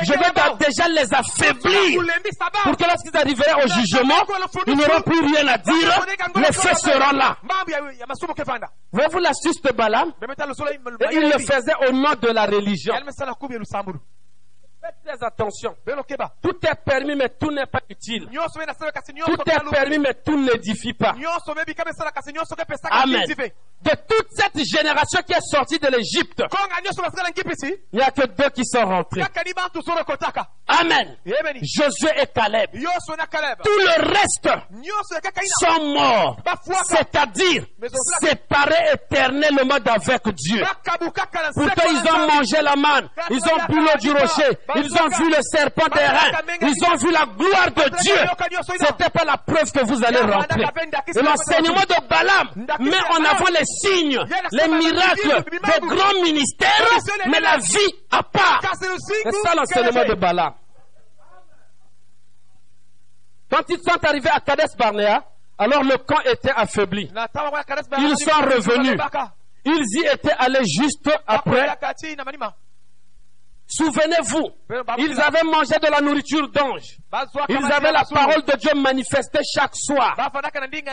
Je 0.03 0.11
vais 0.13 0.65
déjà 0.65 0.87
les 0.89 1.13
affaiblir 1.13 2.01
pour 2.63 2.77
que 2.77 2.83
lorsqu'ils 2.83 3.17
arriveront 3.17 3.63
au 3.63 3.67
jugement, 3.67 4.23
ils 4.67 4.75
n'auront 4.75 5.01
plus 5.01 5.19
rien 5.19 5.47
à 5.47 5.57
dire. 5.57 6.05
Les 6.35 6.53
faits 6.53 6.77
seront 6.77 7.11
là. 7.11 7.37
Voyez-vous 8.91 9.19
l'astuce 9.19 9.59
de 9.65 9.71
Balaam 9.73 10.13
Et 11.11 11.15
il 11.15 11.21
le 11.31 11.39
faisait 11.39 11.73
au 11.87 11.91
nom 11.91 12.13
de 12.21 12.27
la 12.33 12.45
religion. 12.45 12.93
Faites 14.81 14.95
très 15.03 15.25
attention. 15.25 15.75
Tout 16.43 16.57
est 16.63 16.75
permis, 16.85 17.15
mais 17.15 17.29
tout 17.29 17.49
n'est 17.51 17.65
pas 17.65 17.81
utile. 17.89 18.27
Tout 19.25 19.31
est 19.49 19.55
permis, 19.71 19.97
mais 19.97 20.13
tout 20.13 20.39
n'édifie 20.39 20.93
pas. 20.93 21.13
Amen. 22.91 23.25
De 23.83 23.91
toute 24.09 24.27
cette 24.31 24.57
génération 24.65 25.19
qui 25.27 25.33
est 25.33 25.41
sortie 25.41 25.77
de 25.77 25.87
l'Égypte, 25.87 26.41
il 27.93 27.99
n'y 27.99 28.01
a 28.01 28.09
que 28.11 28.25
deux 28.25 28.49
qui 28.49 28.65
sont 28.65 28.83
rentrés. 28.83 29.21
Amen. 30.67 31.15
Josué 31.61 32.09
et 32.19 32.25
Caleb. 32.33 32.71
Tout 32.71 33.69
le 33.69 34.01
reste 34.11 34.49
sont 35.59 35.93
morts. 35.93 36.37
C'est-à-dire 36.85 37.65
séparés 38.21 38.93
éternellement 38.93 39.77
d'avec 39.79 40.27
Dieu. 40.29 40.63
Pourtant, 41.53 41.83
ils 41.87 42.09
ont 42.11 42.27
mangé 42.27 42.61
la 42.63 42.75
manne. 42.75 43.07
Ils 43.29 43.37
ont 43.37 43.65
bu 43.69 43.79
l'eau 43.79 43.97
du 43.99 44.11
rocher. 44.11 44.57
Ils 44.77 44.91
ont 44.93 45.07
vu 45.19 45.29
le 45.29 45.37
serpent 45.41 45.87
des 45.93 46.05
reins. 46.05 46.31
Ils 46.61 46.85
ont 46.91 46.95
vu 46.95 47.11
la 47.11 47.25
gloire 47.25 47.71
de 47.71 47.97
Dieu. 48.01 48.15
C'était 48.79 49.09
pas 49.11 49.25
la 49.25 49.37
preuve 49.37 49.71
que 49.71 49.85
vous 49.85 50.03
allez 50.03 50.19
rentrer. 50.21 50.63
Et 51.15 51.21
l'enseignement 51.21 51.81
de 51.81 52.07
Balaam 52.09 52.49
met 52.79 52.97
en 53.11 53.23
avant 53.23 53.49
les 53.51 53.64
signes, 53.65 54.19
les 54.51 54.67
miracles, 54.67 55.43
des 55.51 55.87
grands 55.87 56.21
ministères, 56.23 56.87
mais 57.27 57.39
la 57.39 57.57
vie 57.57 57.95
à 58.11 58.23
part. 58.23 58.61
C'est 58.79 59.31
ça 59.31 59.55
l'enseignement 59.55 60.05
de 60.05 60.13
Balaam. 60.13 60.53
Quand 63.49 63.63
ils 63.69 63.77
sont 63.79 64.03
arrivés 64.03 64.29
à 64.29 64.39
Kades 64.39 64.75
Barnea, 64.77 65.23
alors 65.57 65.83
le 65.83 65.97
camp 65.97 66.19
était 66.25 66.51
affaibli. 66.55 67.09
Ils 67.97 68.17
sont 68.17 68.41
revenus. 68.41 68.99
Ils 69.65 69.83
y 69.99 70.05
étaient 70.13 70.33
allés 70.37 70.63
juste 70.65 71.09
après. 71.25 71.67
Souvenez-vous, 73.67 74.47
ils 74.99 75.19
avaient 75.19 75.43
mangé 75.43 75.75
de 75.81 75.89
la 75.89 75.99
nourriture 75.99 76.47
d'ange. 76.49 76.97
Ils 77.49 77.71
avaient 77.71 77.91
la 77.91 78.03
parole 78.03 78.43
de 78.43 78.55
Dieu 78.57 78.71
manifestée 78.75 79.39
chaque 79.55 79.75
soir. 79.75 80.15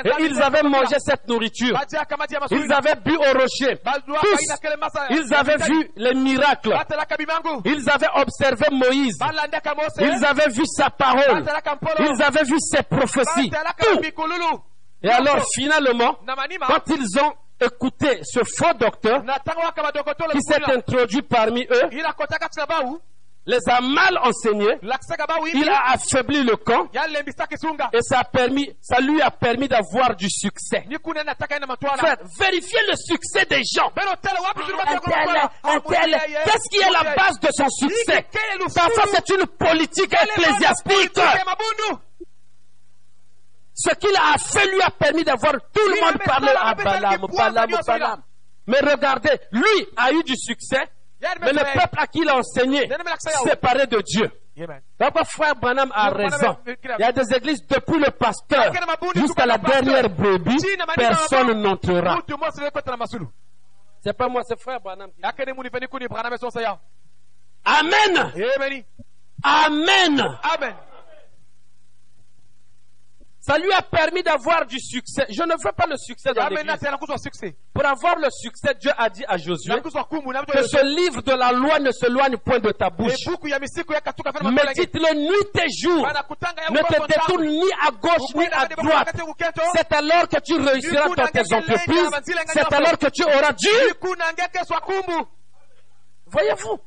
Et 0.04 0.22
ils 0.24 0.42
avaient 0.42 0.62
mangé 0.62 0.96
cette 0.98 1.28
nourriture. 1.28 1.78
Ils 2.50 2.72
avaient 2.72 2.94
bu 3.04 3.14
au 3.16 3.38
rocher. 3.38 3.78
Tous, 4.22 4.46
ils 5.10 5.34
avaient 5.34 5.56
vu 5.58 5.90
les 5.96 6.14
miracles. 6.14 6.74
Ils 7.66 7.90
avaient 7.90 8.10
observé 8.14 8.66
Moïse. 8.72 9.18
Ils 10.00 10.24
avaient 10.24 10.48
vu 10.48 10.62
sa 10.64 10.88
parole. 10.88 11.44
Ils 11.98 12.22
avaient 12.22 12.44
vu 12.44 12.56
ses 12.58 12.82
prophéties. 12.82 13.50
Tout. 13.78 14.00
Et 15.04 15.10
alors, 15.10 15.44
finalement, 15.54 16.16
quand 16.68 16.94
ils 16.94 17.20
ont 17.20 17.32
écouté 17.62 18.20
ce 18.22 18.40
faux 18.44 18.72
docteur 18.78 19.22
qui 20.32 20.40
s'est 20.42 20.62
introduit 20.72 21.22
parmi 21.22 21.66
eux, 21.70 21.88
les 23.44 23.58
a 23.68 23.80
mal 23.80 24.18
enseignés, 24.22 24.78
il 25.52 25.68
a 25.68 25.90
affaibli 25.94 26.44
le 26.44 26.54
camp. 26.54 26.88
Et 27.92 28.00
ça, 28.02 28.20
a 28.20 28.24
permis, 28.24 28.70
ça 28.80 29.00
lui 29.00 29.20
a 29.20 29.32
permis 29.32 29.66
d'avoir 29.66 30.14
du 30.14 30.30
succès. 30.30 30.84
Frère, 31.98 32.16
vérifiez 32.38 32.78
le 32.88 32.94
succès 32.96 33.44
des 33.46 33.62
gens. 33.64 33.90
Un 35.64 35.80
tel, 35.80 36.20
qu'est-ce 36.44 36.68
qui 36.70 36.78
est 36.78 36.90
la 36.92 37.14
base 37.16 37.40
de 37.40 37.48
son 37.52 37.68
succès? 37.68 38.26
Parfois, 38.76 39.04
c'est 39.12 39.28
une 39.34 39.46
politique 39.46 40.14
ecclésiastique. 40.14 41.18
Ce 43.74 43.94
qu'il 43.94 44.14
a 44.16 44.36
fait 44.38 44.66
lui 44.70 44.82
a 44.82 44.90
permis 44.90 45.24
d'avoir 45.24 45.52
tout 45.54 45.88
le 45.88 46.00
monde 46.04 46.18
parler 46.24 46.52
à 46.58 46.74
Balaam, 46.74 47.26
Balaam, 47.36 47.70
Balaam. 47.86 48.22
Mais 48.66 48.78
regardez, 48.80 49.40
lui 49.50 49.88
a 49.96 50.12
eu 50.12 50.22
du 50.22 50.36
succès, 50.36 50.82
mais 51.40 51.52
le 51.52 51.58
peuple 51.80 51.98
à 51.98 52.06
qui 52.06 52.20
il 52.20 52.28
a 52.28 52.36
enseigné, 52.36 52.88
séparé 53.44 53.86
de 53.86 54.00
Dieu. 54.02 54.30
Donc, 55.00 55.24
frère 55.24 55.54
Branham 55.56 55.90
a 55.94 56.10
raison. 56.10 56.56
Il 56.66 57.00
y 57.00 57.04
a 57.04 57.12
des 57.12 57.34
églises 57.34 57.66
depuis 57.66 57.98
le 57.98 58.10
pasteur 58.10 58.72
jusqu'à 59.16 59.46
la 59.46 59.56
dernière 59.58 60.10
brebis, 60.10 60.58
personne 60.94 61.52
n'entrera. 61.62 62.20
C'est 64.04 64.12
pas 64.16 64.28
moi, 64.28 64.42
c'est 64.44 64.60
frère 64.60 64.80
Branham. 64.80 65.10
Amen. 67.64 68.32
Amen. 69.42 70.38
Ça 73.44 73.58
lui 73.58 73.72
a 73.72 73.82
permis 73.82 74.22
d'avoir 74.22 74.64
du 74.66 74.78
succès. 74.78 75.26
Je 75.28 75.42
ne 75.42 75.54
veux 75.64 75.72
pas 75.72 75.86
le 75.88 75.96
succès 75.96 76.32
dans 76.32 76.42
l'église. 76.48 76.78
Pour 77.74 77.84
avoir 77.84 78.16
le 78.16 78.28
succès, 78.30 78.72
Dieu 78.80 78.92
a 78.96 79.10
dit 79.10 79.24
à 79.26 79.36
Josué 79.36 79.74
que 79.82 79.90
ce 80.62 80.84
livre 80.84 81.22
de 81.22 81.32
la 81.32 81.50
loi 81.50 81.80
ne 81.80 81.90
s'éloigne 81.90 82.36
point 82.36 82.60
de 82.60 82.70
ta 82.70 82.88
bouche. 82.88 83.14
matolenge. 84.44 84.54
Médite-le 84.76 85.14
nuit 85.16 85.60
et 85.60 85.70
jour. 85.76 86.06
Ne 86.70 86.78
te 86.78 87.06
détourne 87.08 87.44
ni 87.46 87.68
à 87.84 87.90
gauche 87.90 88.34
ni 88.36 88.46
à 88.46 88.66
droite. 88.68 89.08
C'est 89.74 89.92
alors 89.92 90.28
que 90.28 90.38
tu 90.40 90.54
réussiras 90.60 91.08
dans 91.08 91.26
tes 91.26 91.52
entreprises. 91.52 92.10
C'est 92.46 92.72
alors 92.72 92.96
que 92.98 93.08
tu 93.08 93.24
auras 93.24 93.52
Dieu. 93.54 93.70
Voyez-vous 96.26 96.78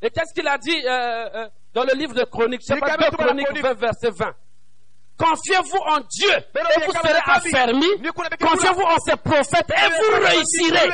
Et 0.00 0.10
qu'est-ce 0.10 0.32
qu'il 0.34 0.48
a 0.48 0.56
dit 0.56 0.80
euh, 0.86 0.90
euh, 0.90 1.48
dans 1.74 1.84
le 1.84 1.92
livre 1.94 2.14
de 2.14 2.24
Chroniques? 2.24 2.62
2 2.66 2.80
Chroniques 3.16 3.46
20, 3.62 3.74
verset 3.74 4.10
20. 4.10 4.34
Confiez-vous 5.18 5.78
en 5.86 6.00
Dieu 6.00 6.30
et 6.34 6.84
vous 6.86 6.92
serez 6.92 7.18
affermis. 7.26 7.86
Confiez-vous 8.40 8.82
en 8.82 8.98
ses 8.98 9.16
prophètes 9.16 9.70
et 9.70 9.88
vous 9.90 10.24
réussirez. 10.24 10.88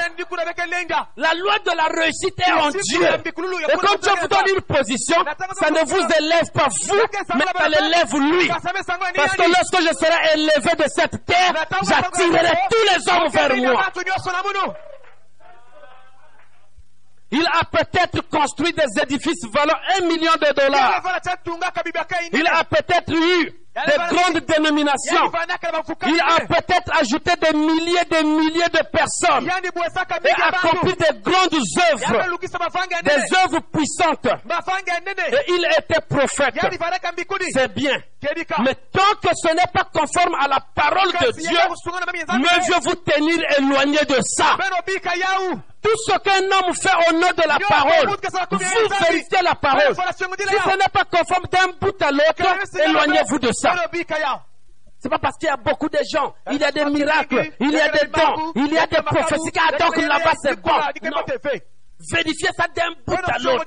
La 1.16 1.32
loi 1.35 1.59
de 1.65 1.77
la 1.77 1.85
réussite 1.85 2.39
est 2.47 2.53
en 2.53 2.69
Dieu. 2.70 3.01
Et 3.05 3.77
quand 3.81 3.99
Dieu 4.01 4.12
vous 4.20 4.28
donne 4.28 4.49
une 4.55 4.61
position, 4.62 5.16
ça 5.59 5.70
ne 5.70 5.85
vous 5.86 6.07
élève 6.19 6.51
pas 6.53 6.69
vous, 6.86 7.01
mais 7.36 7.45
ça 7.57 7.69
l'élève 7.69 8.15
lui. 8.15 8.49
Parce 8.49 9.36
que 9.36 9.43
lorsque 9.43 9.81
je 9.81 9.95
serai 9.97 10.35
élevé 10.35 10.77
de 10.77 10.85
cette 10.89 11.24
terre, 11.24 11.55
j'attirerai 11.82 12.53
tous 12.70 12.85
les 12.85 13.12
hommes 13.12 13.28
vers 13.31 13.57
moi. 13.57 13.82
Il 17.31 17.47
a 17.47 17.63
peut-être 17.65 18.23
construit 18.31 18.73
des 18.73 19.03
édifices 19.03 19.45
valant 19.53 19.79
un 19.99 20.01
million 20.07 20.33
de 20.33 20.53
dollars. 20.55 21.03
Il 22.33 22.47
a 22.47 22.65
peut-être 22.65 23.13
eu 23.13 23.53
des 23.87 24.17
grandes 24.17 24.41
dénominations. 24.41 25.31
Il 26.09 26.21
a 26.21 26.41
peut-être 26.47 26.91
ajouté 26.99 27.33
des 27.41 27.53
milliers 27.57 28.01
et 28.01 28.05
des 28.07 28.25
milliers 28.25 28.69
de 28.73 28.83
personnes 28.91 29.47
et 30.25 30.31
accompli 30.43 30.93
des 30.95 31.21
grandes 31.21 31.55
œuvres, 31.93 32.39
des 33.05 33.37
œuvres 33.37 33.61
puissantes. 33.73 34.27
Et 35.33 35.53
il 35.53 35.65
était 35.79 36.01
prophète. 36.09 36.55
C'est 37.53 37.73
bien. 37.75 37.97
Mais 38.65 38.75
tant 38.91 39.15
que 39.23 39.29
ce 39.37 39.55
n'est 39.55 39.71
pas 39.73 39.85
conforme 39.93 40.35
à 40.41 40.49
la 40.49 40.59
parole 40.75 41.13
de 41.13 41.31
Dieu, 41.49 41.59
mieux 42.39 42.81
vous 42.83 42.95
tenir 42.97 43.39
éloigné 43.59 43.99
de 44.07 44.19
ça. 44.23 44.57
Tout 45.89 45.97
ce 46.12 46.19
qu'un 46.19 46.44
homme 46.44 46.74
fait 46.74 46.90
au 47.09 47.12
nom 47.15 47.28
de 47.31 47.48
la 47.48 47.59
parole, 47.66 48.09
vous 48.51 48.59
vérifiez 49.06 49.43
la 49.43 49.55
parole. 49.55 49.94
Si 49.97 50.56
ce 50.70 50.77
n'est 50.77 50.93
pas 50.93 51.05
conforme 51.05 51.44
d'un 51.51 51.69
bout 51.81 52.02
à 52.02 52.10
l'autre, 52.10 52.44
éloignez-vous 52.85 53.39
de 53.39 53.51
ça. 53.52 53.70
C'est 55.01 55.09
pas 55.09 55.19
parce 55.19 55.36
qu'il 55.39 55.48
y 55.48 55.52
a 55.52 55.56
beaucoup 55.56 55.89
de 55.89 55.98
gens, 56.12 56.35
il 56.51 56.59
y 56.59 56.65
a 56.65 56.73
des 56.73 56.85
miracles, 56.86 57.52
il 57.60 57.70
y 57.70 57.81
a 57.81 57.89
des 57.89 58.06
dons, 58.09 58.52
il 58.56 58.73
y 58.73 58.78
a 58.78 58.86
des 58.86 58.97
prophéties. 59.02 59.52
Ah, 59.60 59.77
donc 59.78 59.97
là-bas 60.09 60.32
c'est 60.43 60.60
bon. 60.60 60.70
Non. 61.05 61.23
Vérifiez 62.12 62.48
ça 62.56 62.66
d'un 62.74 62.90
bout 63.06 63.15
à 63.15 63.39
l'autre. 63.39 63.65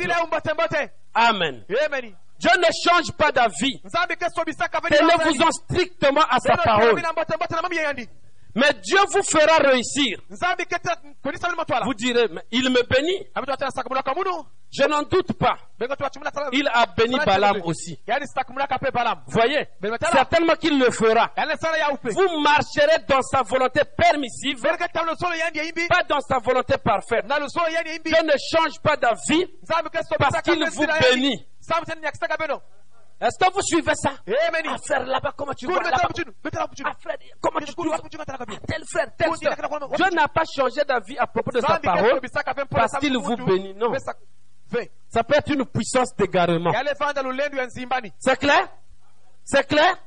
Amen. 1.15 1.63
Dieu 2.39 2.49
ne 2.57 2.65
change 2.89 3.11
pas 3.17 3.31
d'avis. 3.31 3.81
Tenez-vous-en 4.89 5.51
strictement 5.51 6.21
à 6.29 6.37
sa 6.39 6.53
parole. 6.63 7.01
Mais 8.55 8.73
Dieu 8.81 8.99
vous 9.11 9.23
fera 9.23 9.57
réussir. 9.57 10.19
Vous 11.85 11.93
direz, 11.93 12.27
mais 12.29 12.41
il 12.51 12.69
me 12.69 12.81
bénit. 12.83 13.27
Je 14.73 14.83
n'en 14.87 15.03
doute 15.03 15.33
pas. 15.33 15.57
Il 16.53 16.67
a 16.67 16.85
béni 16.85 17.17
Balaam 17.25 17.61
aussi. 17.65 17.99
Voyez, 19.27 19.67
certainement 20.11 20.55
qu'il 20.55 20.79
le 20.79 20.89
fera. 20.91 21.29
Vous 22.13 22.39
marcherez 22.39 22.99
dans 23.07 23.21
sa 23.21 23.41
volonté 23.43 23.81
permissive, 23.97 24.61
pas 25.89 26.03
dans 26.07 26.21
sa 26.21 26.37
volonté 26.39 26.77
parfaite. 26.77 27.25
Dieu 28.03 28.23
ne 28.23 28.37
change 28.37 28.79
pas 28.81 28.95
d'avis 28.95 29.45
parce 30.17 30.41
qu'il 30.43 30.59
vous 30.69 30.85
bénit. 31.15 31.45
Est-ce 33.21 33.37
que 33.37 33.53
vous 33.53 33.61
suivez 33.61 33.93
ça? 33.93 34.13
Amen. 34.47 34.77
Frère, 34.83 35.05
là-bas, 35.05 35.33
comment 35.37 35.53
tu 35.53 35.67
vois 35.67 35.83
là-bas? 35.83 36.09
Ah, 36.09 36.93
frère, 36.99 37.17
comment 37.39 37.59
tu 37.59 37.73
bien 37.75 38.57
Tel 38.67 38.83
frère, 38.85 39.07
tel 39.15 39.29
frère. 39.35 39.89
Dieu 39.95 40.09
n'a 40.15 40.27
pas 40.27 40.43
changé 40.51 40.81
d'avis 40.83 41.17
à 41.19 41.27
propos 41.27 41.51
de 41.51 41.61
sa 41.61 41.79
parole 41.79 42.19
parce 42.69 42.97
qu'il 42.99 43.15
vous 43.17 43.37
bénit. 43.37 43.75
Non. 43.75 43.93
Ça. 43.99 45.23
Peut 45.23 45.35
être 45.35 45.51
une 45.51 45.65
puissance 45.65 46.15
d'égarement. 46.15 46.73
C'est 48.19 48.39
clair? 48.39 48.67
C'est 49.43 49.67
clair? 49.67 49.97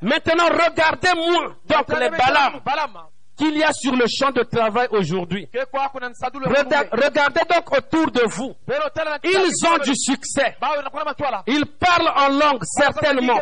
Maintenant, 0.00 0.46
regardez-moi. 0.46 1.54
Donc 1.66 1.88
les 1.90 2.10
Balaam 2.10 2.60
qu'il 3.42 3.58
y 3.58 3.64
a 3.64 3.72
sur 3.72 3.94
le 3.96 4.06
champ 4.06 4.30
de 4.30 4.42
travail 4.42 4.88
aujourd'hui. 4.90 5.48
Regardez 5.52 7.40
donc 7.50 7.72
autour 7.76 8.10
de 8.10 8.22
vous. 8.28 8.54
Ils 9.24 9.66
ont 9.66 9.78
du 9.78 9.94
succès. 9.94 10.56
matwala 11.04 11.42
Ils 11.46 11.66
parlent 11.66 12.12
en 12.16 12.28
langue, 12.28 12.62
certainement. 12.64 13.40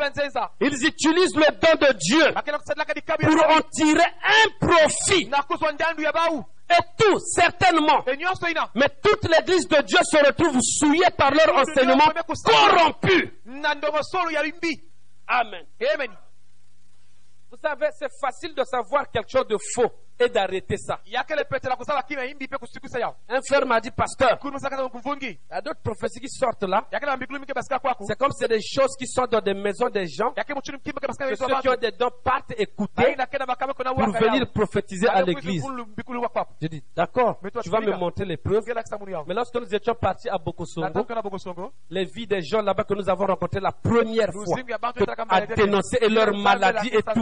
Ils 0.60 0.86
utilisent 0.86 1.36
le 1.36 1.50
don 1.60 1.86
de 1.86 1.92
Dieu 1.98 2.24
ya 2.24 3.16
pour 3.18 3.44
en 3.50 3.60
tirer 3.70 4.10
un 4.24 4.66
profit. 4.66 5.30
Et 6.70 7.02
tout, 7.02 7.18
certainement. 7.18 8.04
Mais 8.74 8.88
toute 9.02 9.28
l'église 9.28 9.66
de 9.68 9.82
Dieu 9.82 9.98
se 10.02 10.24
retrouve 10.24 10.60
souillée 10.62 11.10
par 11.16 11.32
leur 11.32 11.56
enseignement 11.56 12.12
corrompu. 12.44 13.32
Amen. 15.26 15.64
amen 15.94 16.10
Vous 17.50 17.58
savez, 17.60 17.88
c'est 17.98 18.12
facile 18.20 18.54
de 18.54 18.62
savoir 18.62 19.10
quelque 19.10 19.28
chose 19.28 19.46
de 19.48 19.56
faux 19.74 19.90
et 20.20 20.28
d'arrêter 20.28 20.76
ça. 20.76 20.98
Un 23.28 23.40
frère 23.42 23.66
m'a 23.66 23.80
dit, 23.80 23.90
pasteur, 23.90 24.38
il 25.22 25.28
y 25.50 25.54
a 25.54 25.60
d'autres 25.60 25.80
prophéties 25.82 26.20
qui 26.20 26.28
sortent 26.28 26.62
là. 26.64 26.84
C'est 28.06 28.18
comme 28.18 28.32
c'est 28.32 28.48
des 28.48 28.60
choses 28.62 28.96
qui 28.98 29.06
sont 29.06 29.26
dans 29.26 29.40
des 29.40 29.54
maisons 29.54 29.88
des 29.88 30.06
gens. 30.06 30.32
Que 31.30 31.36
ceux 31.36 31.46
qui 31.62 31.68
ont 31.68 31.80
des 31.80 31.92
dons 31.92 32.10
partent 32.24 32.52
écouter 32.58 33.02
kona 33.74 33.90
pour 33.94 34.12
venir 34.30 34.52
prophétiser 34.52 35.08
à 35.08 35.22
l'église. 35.22 35.62
Je 36.60 36.66
dis, 36.68 36.82
d'accord, 36.94 37.38
tu 37.62 37.70
vas 37.70 37.80
me 37.80 37.86
montrer 37.98 38.24
les 38.24 38.36
preuves. 38.36 38.64
Mais 39.26 39.34
lorsque 39.34 39.54
nous 39.54 39.74
étions 39.74 39.94
partis 39.94 40.28
à 40.28 40.36
Bokosongo, 40.38 40.92
les 41.90 42.04
vies 42.04 42.26
des 42.26 42.42
gens 42.42 42.62
là-bas 42.62 42.84
que 42.84 42.94
nous 42.94 43.08
avons 43.08 43.26
rencontrés 43.26 43.60
la 43.60 43.72
première 43.72 44.32
fois, 44.32 44.56
à 45.30 45.40
dénoncer 45.56 45.98
et 46.00 46.08
leur 46.08 46.26
maladie 46.42 46.90
la- 46.90 46.98
et 46.98 47.02
tout. 47.02 47.20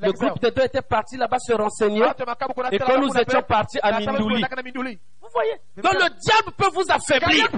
Le 0.00 0.12
groupe 0.12 0.40
de 0.42 0.50
deux 0.50 0.62
était 0.64 0.82
parti 0.82 1.16
là-bas 1.16 1.38
se 1.38 1.52
renseigner. 1.52 2.00
Et 2.72 2.78
quand 2.78 2.98
nous 2.98 3.16
étions 3.16 3.42
partis 3.42 3.78
à 3.82 3.98
Minduli. 3.98 4.44
Vous 5.20 5.28
voyez 5.32 5.52
Donc 5.76 5.94
le 5.94 6.08
diable 6.20 6.52
peut 6.56 6.70
vous 6.72 6.84
affaiblir. 6.88 7.48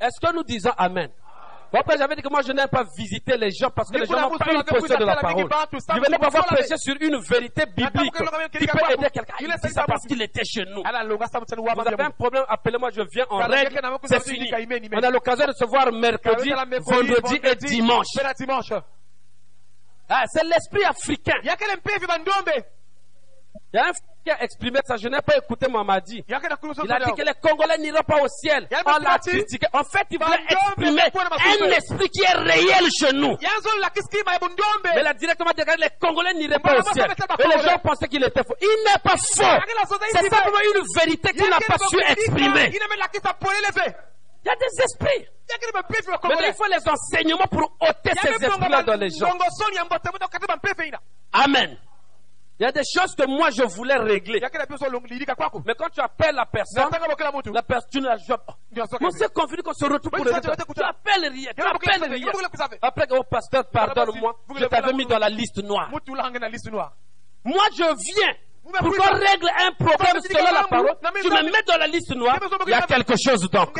Est-ce 0.00 0.20
que 0.20 0.34
nous 0.34 0.42
disons 0.44 0.72
Amen 0.76 1.10
après, 1.78 1.98
j'avais 1.98 2.14
dit 2.14 2.22
que 2.22 2.28
moi, 2.28 2.40
je 2.42 2.52
n'aime 2.52 2.68
pas 2.68 2.84
visiter 2.96 3.36
les 3.36 3.50
gens 3.50 3.70
parce 3.70 3.90
que 3.90 3.98
les 3.98 4.06
gens 4.06 4.30
n'ont 4.30 4.38
pas 4.38 4.52
une 4.52 4.62
possession 4.62 4.98
de 4.98 5.04
la 5.04 5.16
parole. 5.16 5.48
Je 5.72 6.00
venais 6.00 6.18
pas 6.18 6.28
voir 6.28 6.46
prêcher 6.46 6.76
sur 6.76 6.94
une 7.00 7.18
vérité 7.18 7.66
biblique 7.66 8.12
qui 8.52 8.66
peut 8.66 8.92
aider 8.92 9.10
quelqu'un. 9.10 9.34
Il 9.40 9.52
dit 9.62 9.72
ça 9.72 9.84
parce 9.86 10.06
qu'il 10.06 10.20
était 10.22 10.44
chez 10.44 10.64
nous. 10.66 10.82
Vous 10.82 11.88
avez 11.88 12.02
un 12.02 12.10
problème, 12.10 12.44
appelez-moi, 12.48 12.90
je 12.94 13.02
viens 13.10 13.26
en 13.28 13.38
règle, 13.38 13.80
c'est 14.04 14.22
fini. 14.22 14.50
On 14.92 15.02
a 15.02 15.10
l'occasion 15.10 15.46
de 15.46 15.52
se 15.52 15.64
voir 15.64 15.90
mercredi, 15.92 16.50
vendredi 16.50 17.40
et 17.42 17.54
dimanche. 17.56 18.06
Ah, 20.08 20.24
c'est 20.26 20.44
l'esprit 20.44 20.84
africain. 20.84 21.34
Il 21.42 21.46
y 21.46 21.50
a 23.78 23.86
un 23.86 23.92
qui 24.24 24.30
a 24.30 24.42
exprimé 24.42 24.78
ça, 24.84 24.96
je 24.96 25.08
n'ai 25.08 25.20
pas 25.20 25.36
écouté 25.36 25.68
Mamadi. 25.68 26.24
Il 26.26 26.34
a 26.34 26.38
dit 26.38 27.12
que 27.12 27.22
les 27.22 27.34
Congolais 27.42 27.76
n'iront 27.78 28.02
pas 28.06 28.22
au 28.22 28.28
ciel. 28.28 28.66
On 28.86 28.98
l'a 28.98 29.18
critiqué. 29.18 29.66
En 29.72 29.84
fait, 29.84 30.06
il 30.10 30.18
voulait 30.18 30.38
exprimer 30.48 31.02
un 31.02 31.70
esprit 31.76 32.08
qui 32.08 32.22
est 32.22 32.34
réel 32.34 32.88
chez 32.98 33.12
nous. 33.12 33.36
Mais 34.94 35.06
a 35.06 35.14
directement 35.14 35.50
les 35.56 35.90
Congolais 36.00 36.34
n'iraient 36.34 36.58
pas 36.58 36.78
au 36.78 36.82
ciel. 36.94 37.06
Et 37.38 37.48
les 37.48 37.62
gens 37.62 37.78
pensaient 37.82 38.08
qu'il 38.08 38.24
était 38.24 38.42
faux. 38.44 38.54
Il 38.62 38.84
n'est 38.86 38.98
pas 39.02 39.16
faux. 39.16 39.42
C'est 40.12 40.28
simplement 40.30 40.58
une 40.74 40.82
vérité 41.00 41.32
qu'il 41.32 41.50
n'a 41.50 41.58
pas 41.66 41.76
su 41.78 41.96
exprimer. 42.08 42.70
Il 44.44 44.48
y 44.48 44.50
a 44.50 44.56
des 44.56 44.82
esprits. 44.82 45.26
kongole 46.20 46.44
il 46.46 46.54
faut 46.54 46.66
les 46.66 46.88
enseignements 46.88 47.46
pour 47.50 47.76
ôter 47.80 48.12
ces 48.20 48.44
esprits-là 48.44 48.82
dans 48.82 48.96
les 48.96 49.10
gens. 49.10 49.30
Amen. 51.32 51.78
Il 52.60 52.62
y 52.62 52.66
a 52.66 52.72
des 52.72 52.82
choses 52.84 53.16
que 53.16 53.26
moi 53.26 53.50
je 53.50 53.64
voulais 53.64 53.96
régler. 53.96 54.40
Mais 54.40 55.74
quand 55.74 55.88
tu 55.90 56.00
appelles 56.00 56.34
la 56.36 56.46
personne, 56.46 56.84
la 57.52 57.62
personne, 57.62 58.04
la 58.04 58.18
soka 58.18 58.56
On 59.00 59.10
s'est 59.10 59.28
convenu 59.34 59.62
qu'on 59.62 59.72
se 59.72 59.84
retrouve 59.86 60.12
pour 60.12 60.24
le 60.24 60.30
tu 60.30 60.82
appelles 60.82 61.32
rien, 61.32 61.50
tu 61.56 61.62
appelles 61.62 62.12
rien. 62.12 62.32
Après, 62.80 63.06
oh 63.10 63.24
pasteur, 63.24 63.68
pardonne-moi, 63.70 64.38
je 64.56 64.66
t'avais 64.66 64.92
mis 64.92 65.06
dans 65.06 65.18
la 65.18 65.28
liste 65.28 65.62
noire 65.62 65.88
Moi, 65.90 67.62
je 67.76 67.82
viens 67.82 68.34
Vous 68.64 68.70
pour 68.72 68.82
m'appelez 68.82 68.96
qu'on 68.96 69.04
ça. 69.04 69.30
règle 69.30 69.48
un 69.66 69.72
problème 69.72 70.22
selon 70.22 70.52
la 70.52 70.64
parole. 70.64 70.96
Tu 71.22 71.28
me 71.28 71.42
mets 71.44 71.62
dans 71.66 71.76
la 71.76 71.86
liste 71.86 72.14
noire. 72.16 72.38
Il 72.66 72.70
y 72.70 72.74
a 72.74 72.82
quelque 72.82 73.14
chose 73.22 73.48
donc. 73.50 73.78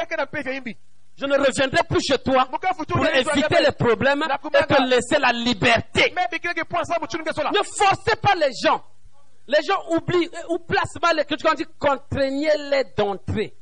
Je 1.16 1.27
ne 1.27 1.39
reviendrai 1.39 1.82
plus 1.89 2.01
chez 2.02 2.19
toi 2.19 2.48
pour 2.89 3.06
éviter 3.06 3.62
les 3.65 3.73
problèmes 3.73 4.24
et 4.24 4.66
te 4.66 4.82
laisser 4.82 5.19
la 5.19 5.32
liberté. 5.32 6.12
Ne 6.12 7.62
forcez 7.62 8.16
pas 8.20 8.35
les 8.35 8.51
gens. 8.62 8.82
Les 9.47 9.62
gens 9.62 9.81
oublient 9.90 10.31
ou 10.48 10.59
placent 10.59 11.01
mal 11.02 11.16
l'écriture 11.16 11.51
quand 11.51 11.55
on 11.55 11.59
dit 11.59 11.66
contraignez-les 11.78 12.85
d'entrer. 12.97 13.55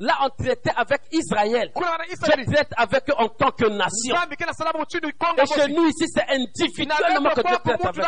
Là, 0.00 0.14
on 0.22 0.28
traitait 0.30 0.72
avec 0.76 1.02
Israël. 1.12 1.70
Je 1.74 2.44
traite 2.44 2.72
avec 2.76 3.08
eux 3.10 3.14
en 3.16 3.28
tant 3.28 3.50
que 3.52 3.66
nation. 3.68 4.14
Et 5.36 5.46
chez 5.46 5.68
nous 5.72 5.86
ici, 5.86 6.04
c'est 6.08 6.26
individuellement 6.28 7.30
que 7.30 7.40
Dieu 7.46 7.56
traite 7.64 7.80
avec 7.84 7.96
les 7.96 8.02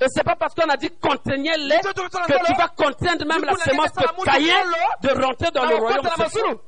Et 0.00 0.06
c'est 0.08 0.24
pas 0.24 0.36
parce 0.36 0.54
qu'on 0.54 0.68
a 0.68 0.76
dit 0.76 0.90
contraignez-les 1.00 1.78
que 1.80 2.46
tu 2.46 2.54
vas 2.54 2.68
contraindre 2.68 3.26
même 3.26 3.44
la 3.44 3.52
dit 3.54 3.60
de 3.60 4.24
Caïn 4.24 4.54
de 5.02 5.08
rentrer 5.24 5.50
dans 5.50 5.64
le 5.66 5.76
royaume. 5.76 6.58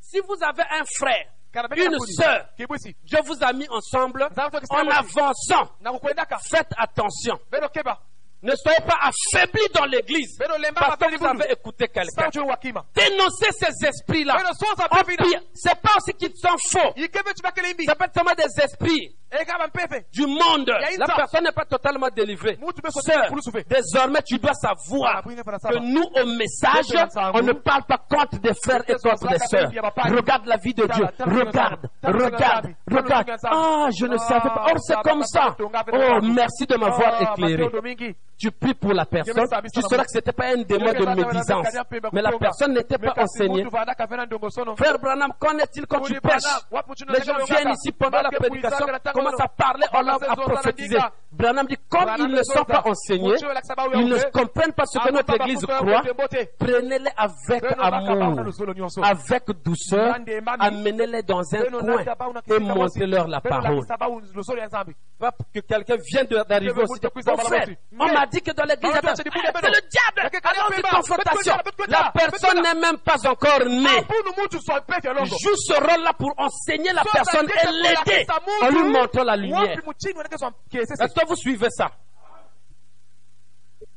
Si 0.00 0.20
vous 0.20 0.36
avez 0.42 0.62
un 0.70 0.84
frère, 0.98 1.26
une 1.76 1.98
sœur, 2.14 2.48
Dieu 2.56 3.18
vous 3.24 3.42
a 3.42 3.52
mis 3.52 3.68
ensemble 3.70 4.28
en 4.70 4.88
avançant. 4.88 5.70
Faites 6.48 6.72
attention. 6.78 7.38
Ne 8.42 8.52
soyez 8.54 8.78
pas 8.86 8.98
affaiblis 9.08 9.66
dans 9.74 9.86
l'église 9.86 10.38
parce 10.74 10.96
que 10.96 11.18
vous 11.18 11.24
avez 11.26 11.52
écouté 11.52 11.88
quelqu'un. 11.88 12.28
Dénoncez 12.94 13.50
ces 13.52 13.86
esprits-là. 13.88 14.36
C'est 15.54 15.80
pas 15.80 15.90
aussi 15.96 16.12
qu'ils 16.12 16.36
sont 16.36 16.56
faux. 16.70 16.92
Ça 17.86 17.94
peut 17.94 18.04
être 18.04 18.14
seulement 18.14 18.34
des 18.36 18.62
esprits 18.62 19.16
du 20.12 20.26
monde. 20.26 20.68
La 20.98 21.06
personne 21.06 21.44
n'est 21.44 21.52
pas 21.52 21.64
totalement 21.64 22.08
délivrée. 22.14 22.58
Sœur, 22.90 23.26
désormais 23.68 24.22
tu 24.22 24.38
dois 24.38 24.54
savoir 24.54 25.22
que 25.24 25.78
nous, 25.78 26.02
au 26.02 26.26
message, 26.36 27.08
on 27.34 27.42
ne 27.42 27.52
parle 27.52 27.82
pas 27.84 27.98
contre 27.98 28.38
des 28.40 28.54
frères 28.54 28.82
et 28.88 28.94
contre 28.94 29.28
des 29.28 29.38
sœurs. 29.38 29.70
Regarde 30.16 30.46
la 30.46 30.56
vie 30.56 30.74
de 30.74 30.86
Dieu. 30.86 31.06
Regarde, 31.18 31.88
regarde, 32.02 32.66
regarde. 32.90 33.30
Ah, 33.44 33.88
je 33.98 34.06
ne 34.06 34.16
savais 34.16 34.48
pas. 34.48 34.66
Oh, 34.72 34.78
c'est 34.78 34.96
comme 35.02 35.22
ça. 35.24 35.56
Oh, 35.60 36.20
merci 36.22 36.66
de 36.66 36.76
m'avoir 36.76 37.20
éclairé. 37.22 37.68
Tu 38.38 38.50
pries 38.50 38.74
pour 38.74 38.92
la 38.92 39.06
personne, 39.06 39.46
tu 39.72 39.80
sauras 39.80 40.02
que 40.04 40.10
c'était 40.10 40.32
pas 40.32 40.48
un 40.48 40.62
démon 40.62 40.92
de 40.92 41.06
médisance. 41.14 41.66
Mais 42.12 42.20
la 42.20 42.32
personne 42.38 42.74
n'était 42.74 42.98
pas 42.98 43.14
enseignée. 43.18 43.64
Frère 44.76 44.98
Branham, 44.98 45.32
qu'en 45.38 45.56
est-il 45.58 45.86
quand 45.86 46.00
tu 46.00 46.20
pêches? 46.20 46.42
Les 47.08 47.22
gens 47.24 47.36
viennent 47.46 47.72
ici 47.72 47.92
pendant 47.92 48.20
la 48.20 48.30
prédication, 48.30 48.86
commencent 49.14 49.40
à 49.40 49.48
parler 49.48 49.86
en 49.92 50.02
langue, 50.02 50.22
à 50.28 50.36
prophétiser. 50.36 50.98
Branham 51.32 51.66
dit, 51.66 51.76
comme 51.88 52.10
ils 52.18 52.28
ne 52.28 52.42
sont 52.42 52.64
pas 52.64 52.82
enseignés, 52.84 53.36
ils 53.94 54.06
ne 54.08 54.30
comprennent 54.30 54.72
pas 54.72 54.84
ce 54.86 54.98
que 54.98 55.12
notre 55.12 55.34
Église 55.40 55.64
croit, 55.66 56.02
prenez-les 56.58 57.10
avec 57.16 57.64
amour, 57.78 58.44
avec 59.02 59.44
douceur, 59.64 60.14
amenez-les 60.58 61.22
dans 61.22 61.40
un 61.54 61.62
coin 61.80 62.04
et 62.48 62.58
montrez-leur 62.58 63.28
la 63.28 63.40
parole. 63.40 63.80
Pas 65.18 65.32
que 65.54 65.60
quelqu'un 65.60 65.96
vienne 66.12 66.26
d'arriver 66.48 66.82
aussi. 66.82 67.00
Dit 68.26 68.42
que 68.42 68.52
dans 68.52 68.64
l'église, 68.64 68.92
c'est 68.92 69.24
le 69.24 69.88
diable. 69.88 70.30
Confrontation. 70.90 71.54
La 71.88 72.12
personne 72.14 72.62
n'est 72.62 72.74
même 72.74 72.98
pas 72.98 73.16
encore 73.28 73.64
née. 73.66 74.04
Joue 75.24 75.56
ce 75.56 75.74
rôle-là 75.74 76.12
pour 76.14 76.32
enseigner 76.38 76.92
la 76.92 77.02
personne 77.04 77.48
et 77.48 77.72
l'aider 77.72 78.26
en 78.62 78.68
lui 78.70 78.84
montrant 78.84 79.24
la 79.24 79.36
lumière. 79.36 79.78
Est-ce 79.78 81.14
que 81.14 81.26
vous 81.26 81.36
suivez 81.36 81.70
ça? 81.70 81.90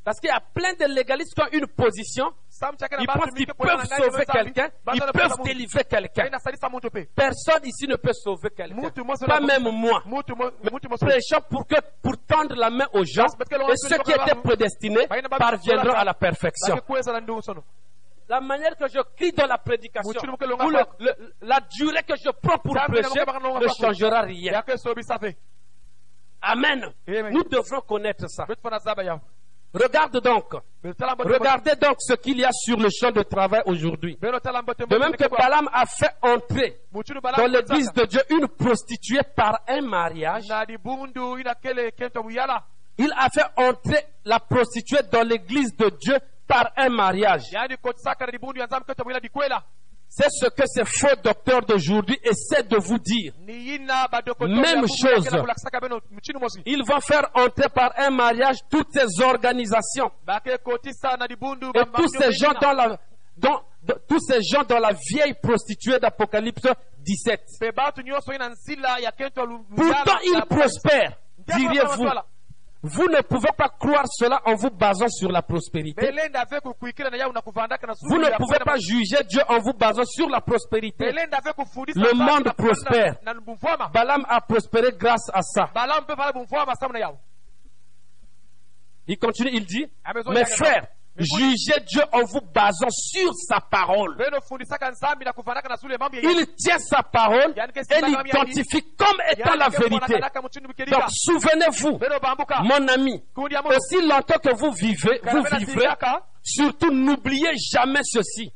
Parce 0.04 0.20
qu'il 0.20 0.30
y 0.30 0.34
a 0.34 0.40
plein 0.40 0.74
de 0.74 0.86
légalistes 0.94 1.36
qui 1.36 1.42
ont 1.42 1.50
une 1.52 1.68
position. 1.68 2.32
Ils 3.02 3.08
pensent 3.20 3.34
qu'ils 3.36 3.46
peuvent 3.68 3.80
sauver 4.12 4.26
quelqu'un. 4.44 4.70
Ils 4.96 5.00
peuvent 5.12 5.30
délivrer 5.44 5.84
quelqu'un. 5.84 6.24
Personne 7.16 7.66
ici 7.66 7.88
ne 7.88 7.96
peut 7.96 8.14
sauver 8.14 8.50
quelqu'un. 8.50 8.76
Pas 9.28 9.40
même 9.48 9.70
moi. 9.72 10.02
Prêchant 11.10 11.42
pour, 11.50 11.68
que, 11.68 11.76
pour 12.02 12.18
tendre 12.28 12.56
la 12.56 12.70
main 12.70 12.88
aux 12.94 13.04
gens. 13.06 13.26
Et 13.72 13.78
ceux 13.78 13.98
qui 14.04 14.12
étaient 14.12 14.42
prédestinés 14.42 15.08
parviendront 15.40 15.94
à 16.00 16.04
la 16.04 16.14
perfection. 16.14 16.76
La 18.28 18.42
manière 18.42 18.76
que 18.76 18.88
je 18.88 19.00
crie 19.16 19.32
dans 19.32 19.48
la 19.48 19.58
prédication, 19.58 20.12
ou 20.66 20.70
le- 20.70 20.78
le- 21.00 21.34
la 21.42 21.60
durée 21.62 22.04
que 22.04 22.16
je 22.16 22.30
prends 22.30 22.60
pour 22.60 22.74
prêcher, 23.02 23.26
ne 23.60 23.66
changera 23.82 24.22
rien. 24.22 24.52
Amen. 26.42 26.80
Amen. 27.08 27.34
Nous 27.34 27.44
devrons 27.44 27.82
connaître 27.82 28.28
ça. 28.30 28.46
Regarde 29.74 30.20
donc. 30.22 30.54
Regardez 30.84 31.76
donc 31.76 31.98
ce 32.00 32.14
qu'il 32.14 32.40
y 32.40 32.46
a 32.46 32.52
sur 32.52 32.78
le 32.78 32.90
champ 32.90 33.12
de 33.12 33.22
travail 33.22 33.62
aujourd'hui. 33.66 34.18
De 34.20 34.98
même 34.98 35.16
que 35.16 35.30
Balaam 35.30 35.70
a 35.72 35.86
fait 35.86 36.10
entrer 36.22 36.80
dans 36.92 37.46
l'église 37.46 37.94
de 37.94 38.06
Dieu 38.06 38.22
une 38.30 38.48
prostituée 38.48 39.22
par 39.36 39.60
un 39.68 39.82
mariage, 39.82 40.46
il 42.98 43.14
a 43.16 43.30
fait 43.30 43.46
entrer 43.58 44.04
la 44.26 44.40
prostituée 44.40 45.04
dans 45.12 45.28
l'église 45.28 45.76
de 45.76 45.90
Dieu 46.02 46.18
par 46.48 46.72
un 46.76 46.90
mariage. 46.90 47.44
C'est 50.12 50.30
ce 50.32 50.48
que 50.50 50.64
ces 50.66 50.84
faux 50.86 51.16
docteurs 51.24 51.62
d'aujourd'hui 51.62 52.20
essaient 52.24 52.64
de 52.64 52.78
vous 52.78 52.98
dire. 52.98 53.32
Même 54.62 54.82
chose. 54.88 55.24
Ils 56.66 56.84
vont 56.84 57.00
faire 57.00 57.30
entrer 57.36 57.70
par 57.70 57.94
un 57.98 58.10
mariage 58.10 58.58
toutes 58.70 58.92
ces 58.92 59.22
organisations 59.24 60.12
et 61.76 61.80
tous 62.02 62.08
ces 62.10 62.32
gens 62.34 62.54
dans 62.60 62.74
la, 62.74 63.00
dans- 63.38 63.64
tous 64.10 64.20
ces 64.20 64.42
gens 64.42 64.64
dans 64.64 64.80
la 64.80 64.92
vieille 64.94 65.36
prostituée 65.42 66.00
d'Apocalypse 66.00 66.64
17. 67.00 67.42
Pourtant, 69.76 70.18
ils 70.26 70.42
prospèrent, 70.50 71.18
diriez-vous. 71.60 72.04
Vous 72.82 73.08
ne 73.10 73.22
pouvez 73.22 73.50
pas 73.58 73.68
croire 73.68 74.06
cela 74.08 74.42
en 74.46 74.56
vous 74.56 74.70
basant 74.70 75.10
sur 75.10 75.30
la 75.32 75.42
prospérité. 75.42 76.12
Vous 76.12 76.18
ne 78.18 78.38
pouvez 78.38 78.60
pas 78.60 78.78
juger 78.78 79.18
Dieu 79.30 79.42
en 79.50 79.60
vous 79.60 79.74
basant 79.74 80.06
sur 80.06 80.30
la 80.30 80.40
prospérité. 80.40 81.12
Le 81.12 82.14
monde 82.16 82.54
prospère. 82.56 83.16
Balaam 83.94 84.26
a 84.30 84.40
prospéré 84.42 84.92
grâce 84.98 85.30
à 85.34 85.42
ça. 85.42 85.70
Il 89.08 89.18
continue, 89.18 89.50
il 89.54 89.66
dit, 89.66 89.86
mes 90.30 90.46
frères, 90.46 90.88
jugez 91.20 91.80
Dieu 91.88 92.02
en 92.12 92.24
vous 92.24 92.42
basant 92.54 92.90
sur 92.90 93.34
sa 93.34 93.60
parole. 93.60 94.16
Il 96.24 96.46
tient 96.58 96.80
sa 96.80 97.04
parole 97.04 97.54
et 97.58 98.02
l'identifie 98.02 98.84
comme 98.98 99.18
étant 99.32 99.56
la 99.56 99.70
vérité. 99.70 100.20
Donc, 100.92 101.04
souvenez-vous, 101.10 102.00
mon 102.64 102.88
ami, 102.88 103.24
aussi 103.36 104.02
longtemps 104.08 104.40
que 104.44 104.56
vous 104.56 104.72
vivez, 104.72 105.20
vous 105.32 105.44
vivrez, 105.58 105.88
surtout 106.42 106.92
n'oubliez 106.92 107.52
jamais 107.72 108.02
ceci. 108.04 108.52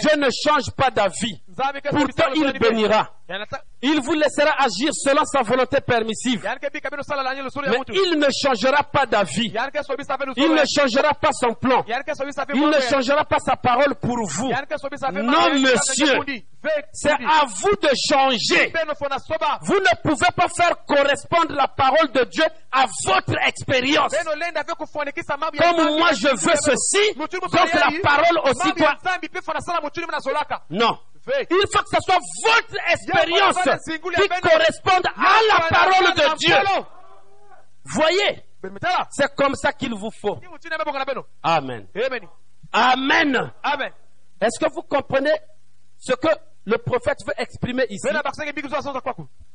Dieu 0.00 0.16
ne 0.16 0.28
change 0.30 0.70
pas 0.76 0.90
d'avis. 0.90 1.40
Pourtant, 1.90 2.32
il 2.34 2.58
bénira. 2.58 3.10
Il 3.82 4.00
vous 4.00 4.14
laissera 4.14 4.54
agir 4.58 4.90
selon 4.92 5.24
sa 5.24 5.42
volonté 5.42 5.80
permissive. 5.80 6.42
Mais 6.44 7.78
il 7.94 8.18
ne 8.18 8.26
changera 8.30 8.82
pas 8.82 9.06
d'avis. 9.06 9.52
Il 10.36 10.50
ne 10.50 10.64
changera 10.66 11.14
pas 11.14 11.30
son 11.32 11.54
plan. 11.54 11.84
Il 12.54 12.60
ne 12.66 12.80
changera 12.90 13.24
pas 13.24 13.38
sa 13.38 13.56
parole 13.56 13.94
pour 13.96 14.16
vous. 14.26 14.50
Non, 15.22 15.50
monsieur. 15.60 16.18
C'est 16.92 17.10
à 17.12 17.44
vous 17.46 17.76
de 17.80 17.88
changer. 18.10 18.72
Vous 19.62 19.74
ne 19.78 20.02
pouvez 20.02 20.26
pas 20.34 20.48
faire 20.48 20.84
correspondre 20.86 21.52
la 21.54 21.68
parole 21.68 22.10
de 22.12 22.24
Dieu 22.24 22.44
à 22.72 22.86
votre 23.06 23.36
expérience. 23.46 24.12
Comme 25.58 25.98
moi 25.98 26.12
je 26.14 26.28
veux 26.28 26.56
ceci, 26.56 27.14
donc 27.14 27.30
la 27.74 27.90
parole 28.02 28.38
aussi 28.50 28.72
doit... 28.76 28.96
Non. 30.70 30.98
Il 31.50 31.56
faut 31.72 31.82
que 31.82 31.88
ce 31.90 32.00
soit 32.00 32.18
votre 32.44 32.76
expérience 32.92 33.56
qui 33.94 34.28
corresponde 34.40 35.06
à 35.06 35.38
la 35.48 35.68
parole 35.68 36.14
de 36.14 36.36
Dieu. 36.38 36.56
Voyez, 37.84 38.42
c'est 39.10 39.34
comme 39.34 39.54
ça 39.54 39.72
qu'il 39.72 39.94
vous 39.94 40.10
faut. 40.20 40.38
Amen. 41.42 41.86
Amen. 42.72 43.92
Est-ce 44.40 44.58
que 44.64 44.70
vous 44.72 44.82
comprenez 44.82 45.32
ce 45.98 46.12
que 46.12 46.28
le 46.64 46.76
prophète 46.78 47.18
veut 47.26 47.34
exprimer 47.38 47.84
ici? 47.90 48.06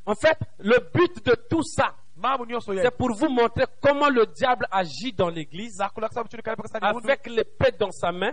En 0.05 0.15
fait, 0.15 0.37
le 0.59 0.79
but 0.93 1.25
de 1.25 1.35
tout 1.49 1.63
ça, 1.63 1.93
c'est 2.81 2.97
pour 2.97 3.13
vous 3.13 3.29
montrer 3.29 3.65
comment 3.81 4.09
le 4.09 4.25
diable 4.27 4.67
agit 4.71 5.13
dans 5.13 5.29
l'église. 5.29 5.79
Avec 6.81 7.27
l'épée 7.27 7.71
dans 7.79 7.91
sa 7.91 8.11
main, 8.11 8.31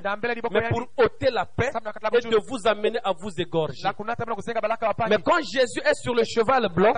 mais 0.50 0.68
pour 0.68 0.86
ôter 0.96 1.30
la 1.30 1.46
paix 1.46 1.70
et 2.12 2.20
de 2.28 2.36
vous 2.48 2.66
amener 2.66 2.98
à 3.04 3.12
vous 3.12 3.30
égorger. 3.38 3.88
Mais 5.08 5.18
quand 5.24 5.38
Jésus 5.42 5.80
est 5.84 5.94
sur 5.94 6.14
le 6.14 6.24
cheval 6.24 6.68
blanc 6.74 6.92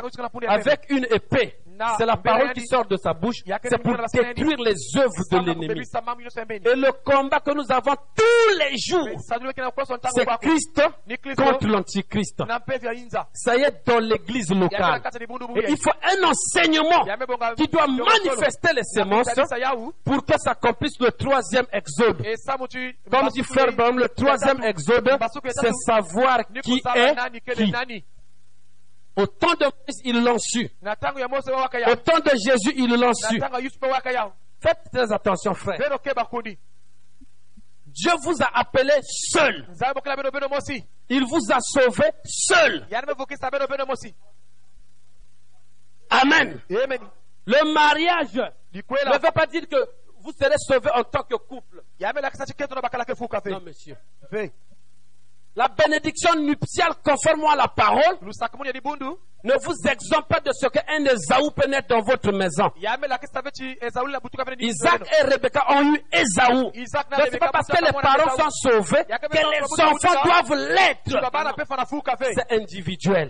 avec 0.49 0.87
une 0.91 1.07
épée, 1.11 1.57
c'est 1.99 2.07
la 2.07 2.17
parole 2.17 2.53
qui 2.53 2.67
sort 2.67 2.87
de 2.87 2.97
sa 2.97 3.13
bouche, 3.15 3.39
c'est 3.65 3.79
pour 3.79 3.97
détruire 3.97 4.59
les 4.59 4.75
œuvres 4.97 5.25
de 5.31 5.37
l'ennemi. 5.47 5.81
Et 6.65 6.77
le 6.77 6.93
combat 7.05 7.41
que 7.41 7.53
nous 7.55 7.71
avons 7.71 7.95
tous 8.15 8.59
les 8.59 8.77
jours, 8.79 9.09
c'est 10.15 10.27
Christ 10.41 10.83
contre 11.37 11.67
l'antichrist. 11.67 12.43
Ça 13.33 13.57
y 13.57 13.63
est 13.63 13.87
dans 13.87 13.99
l'église 13.99 14.51
locale. 14.51 15.03
Et 15.57 15.71
il 15.71 15.77
faut 15.77 15.91
un 16.03 16.29
enseignement 16.29 16.82
qui 17.57 17.69
doit 17.69 17.87
manifester 17.87 18.73
les 18.75 18.83
sémences 18.85 19.29
pour 20.05 20.25
que 20.25 20.39
s'accomplisse 20.39 20.99
le 21.01 21.11
troisième 21.13 21.67
exode. 21.73 22.23
Comme 23.11 23.29
dit 23.29 23.43
Frère 23.43 23.67
le 23.67 24.09
troisième 24.09 24.63
exode, 24.63 25.11
c'est 25.51 25.73
savoir 25.87 26.41
qui 26.63 26.81
est 26.95 27.53
qui. 27.55 28.05
Au 29.15 29.27
temps 29.27 29.53
de 29.61 29.65
Moïse, 29.65 30.01
ils 30.05 30.25
l'ont 30.25 30.39
su. 30.39 30.71
Au 31.87 31.97
temps 31.97 32.19
de 32.21 32.31
Jésus, 32.31 32.73
ils 32.77 32.95
l'ont 32.99 33.13
su. 33.13 33.39
Faites 34.61 34.79
très 34.93 35.13
attention, 35.13 35.55
frère. 35.55 35.79
Dieu 37.87 38.13
vous 38.25 38.43
a 38.43 38.59
appelé 38.59 38.95
seul. 39.03 39.67
Il 41.11 41.25
vous 41.27 41.53
a 41.53 41.59
sauvé 41.61 42.05
seul. 42.25 42.87
Amen. 46.13 46.61
Le 47.47 47.73
mariage 47.73 48.35
ne 48.35 49.13
veut 49.19 49.33
pas 49.33 49.47
dire 49.47 49.69
que 49.69 49.77
vous 50.21 50.33
serez 50.33 50.55
sauvé 50.59 50.91
en 50.95 51.03
tant 51.05 51.23
que 51.25 51.35
couple. 51.37 51.83
Non, 53.51 53.61
monsieur. 53.61 53.97
La 55.57 55.69
bénédiction 55.69 56.35
nuptiale 56.37 56.93
conformément 57.05 57.51
à 57.51 57.57
la 57.57 57.69
parole 57.69 58.17
ne 59.45 59.55
vous 59.65 59.75
exempte 59.91 60.29
pas 60.29 60.41
de 60.41 60.51
ce 60.53 60.67
qu'un 60.69 61.05
Esaü 61.05 61.51
peut 61.55 61.69
naître 61.69 61.89
dans 61.89 62.03
votre 62.03 62.33
maison. 62.33 62.71
Isaac 64.61 65.03
et 65.19 65.23
Rebecca 65.25 65.65
ont 65.71 65.95
eu 65.95 66.03
Esaü. 66.13 66.63
Donc 66.63 66.73
c'est 67.31 67.39
pas 67.39 67.51
parce 67.53 67.67
que 67.67 67.85
les 67.85 67.93
parents 67.93 68.37
sont 68.37 68.51
sauvés 68.51 69.05
que 69.05 69.33
les 69.33 69.83
enfants 69.85 70.23
doivent 70.25 70.55
l'être. 70.69 71.19
C'est 72.35 72.53
individuel. 72.53 73.29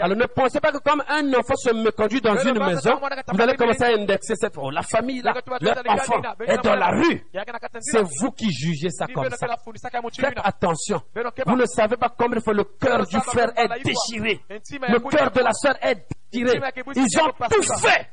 Alors 0.00 0.16
ne 0.16 0.26
pensez 0.26 0.60
pas 0.60 0.72
que 0.72 0.78
comme 0.78 1.02
un 1.08 1.32
enfant 1.34 1.56
se 1.56 1.72
méconduit 1.72 2.20
dans 2.20 2.36
une 2.36 2.58
maison, 2.58 2.98
vous 3.32 3.40
allez 3.40 3.54
commencer 3.56 3.84
à 3.84 3.88
indexer 3.98 4.34
cette 4.36 4.54
oh, 4.56 4.70
la 4.70 4.82
famille 4.82 5.22
là, 5.22 5.34
leur 5.60 5.76
enfant 5.88 6.20
est 6.46 6.58
dans 6.64 6.74
la 6.76 6.88
rue. 6.90 7.24
C'est 7.80 8.02
vous 8.02 8.30
qui 8.32 8.50
jugez 8.52 8.90
ça 8.90 9.06
comme 9.06 9.28
ça. 9.30 9.46
Faites 10.18 10.38
attention. 10.42 11.00
Vous 11.46 11.56
ne 11.56 11.66
savez 11.66 11.96
pas 11.96 12.08
combien 12.16 12.40
le 12.52 12.64
cœur 12.64 13.06
du 13.06 13.18
frère 13.20 13.52
est 13.56 13.68
déchiré. 13.84 14.40
Le 14.78 14.98
cœur 15.00 15.30
de 15.30 15.40
la 15.40 15.52
soeur 15.52 15.74
est 15.82 16.06
tiré. 16.30 16.60
Ils 16.96 17.20
ont 17.20 17.30
tout 17.50 17.62
fait 17.78 18.08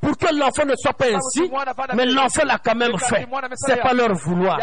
pour 0.00 0.16
que 0.16 0.34
l'enfant 0.34 0.64
ne 0.66 0.74
soit 0.76 0.92
pas 0.92 1.06
ainsi, 1.14 1.50
mais 1.94 2.06
l'enfant 2.06 2.44
l'a 2.44 2.58
quand 2.58 2.74
même 2.74 2.98
fait. 2.98 3.26
C'est 3.56 3.80
pas 3.80 3.92
leur 3.94 4.14
vouloir. 4.14 4.58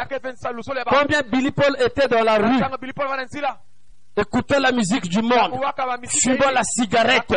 Combien 0.88 1.22
Billy 1.24 1.52
Paul 1.52 1.76
était 1.80 2.08
dans 2.08 2.24
la 2.24 2.38
rue, 2.38 2.60
écoutant 4.18 4.60
la 4.60 4.72
musique 4.72 5.08
du 5.08 5.22
monde, 5.22 5.52
fumant 6.10 6.52
la 6.54 6.64
cigarette. 6.64 7.34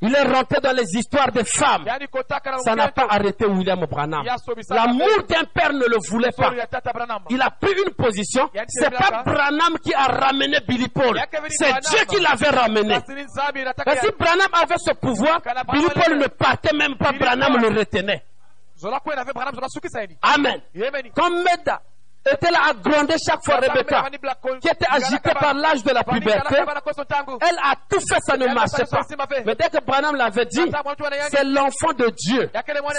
Il 0.00 0.14
est 0.14 0.22
rentré 0.22 0.60
dans 0.60 0.72
les 0.74 0.96
histoires 0.96 1.30
des 1.32 1.44
femmes. 1.44 1.84
Ça 2.64 2.74
n'a 2.74 2.88
pas 2.88 3.06
arrêté 3.10 3.44
William 3.46 3.84
Branham. 3.86 4.24
L'amour 4.70 5.22
d'un 5.28 5.44
père 5.52 5.72
ne 5.72 5.84
le 5.86 5.96
voulait 6.08 6.32
pas. 6.32 6.52
Il 7.30 7.42
a 7.42 7.50
pris 7.50 7.72
une 7.86 7.92
position. 7.94 8.48
C'est 8.68 8.90
pas 8.90 9.22
Branham 9.24 9.78
qui 9.82 9.92
a 9.94 10.04
ramené 10.06 10.58
Billy 10.66 10.88
Paul. 10.88 11.20
C'est 11.50 11.72
Dieu 11.90 12.04
qui 12.08 12.20
l'avait 12.22 12.48
ramené. 12.56 12.98
Mais 13.86 13.96
si 13.96 14.08
Branham 14.18 14.48
avait 14.62 14.78
ce 14.78 14.92
pouvoir, 14.94 15.40
Billy 15.72 15.86
Paul 15.94 16.18
ne 16.18 16.26
partait 16.28 16.76
même 16.76 16.96
pas, 16.96 17.12
Branham 17.12 17.56
le 17.60 17.78
retenait. 17.78 18.22
Amen. 20.22 20.60
Comme 21.14 21.42
Meda 21.42 21.80
était 22.32 22.50
là 22.50 22.58
à 22.70 22.74
gronder 22.74 23.14
chaque 23.24 23.44
fois 23.44 23.56
Rebecca, 23.56 24.04
qui 24.60 24.68
était 24.68 24.86
agitée 24.90 25.32
par 25.38 25.54
l'âge 25.54 25.82
de 25.84 25.90
la 25.92 26.02
puberté, 26.04 26.56
elle 26.58 27.58
a 27.62 27.74
tout 27.88 28.00
fait, 28.00 28.20
ça 28.20 28.36
ne 28.36 28.46
marchait 28.54 28.84
pas. 28.90 29.02
Mais 29.44 29.54
dès 29.54 29.68
que 29.68 29.84
Branham 29.84 30.16
l'avait 30.16 30.46
dit, 30.46 30.62
c'est 31.30 31.44
l'enfant 31.44 31.92
de 31.96 32.10
Dieu. 32.16 32.50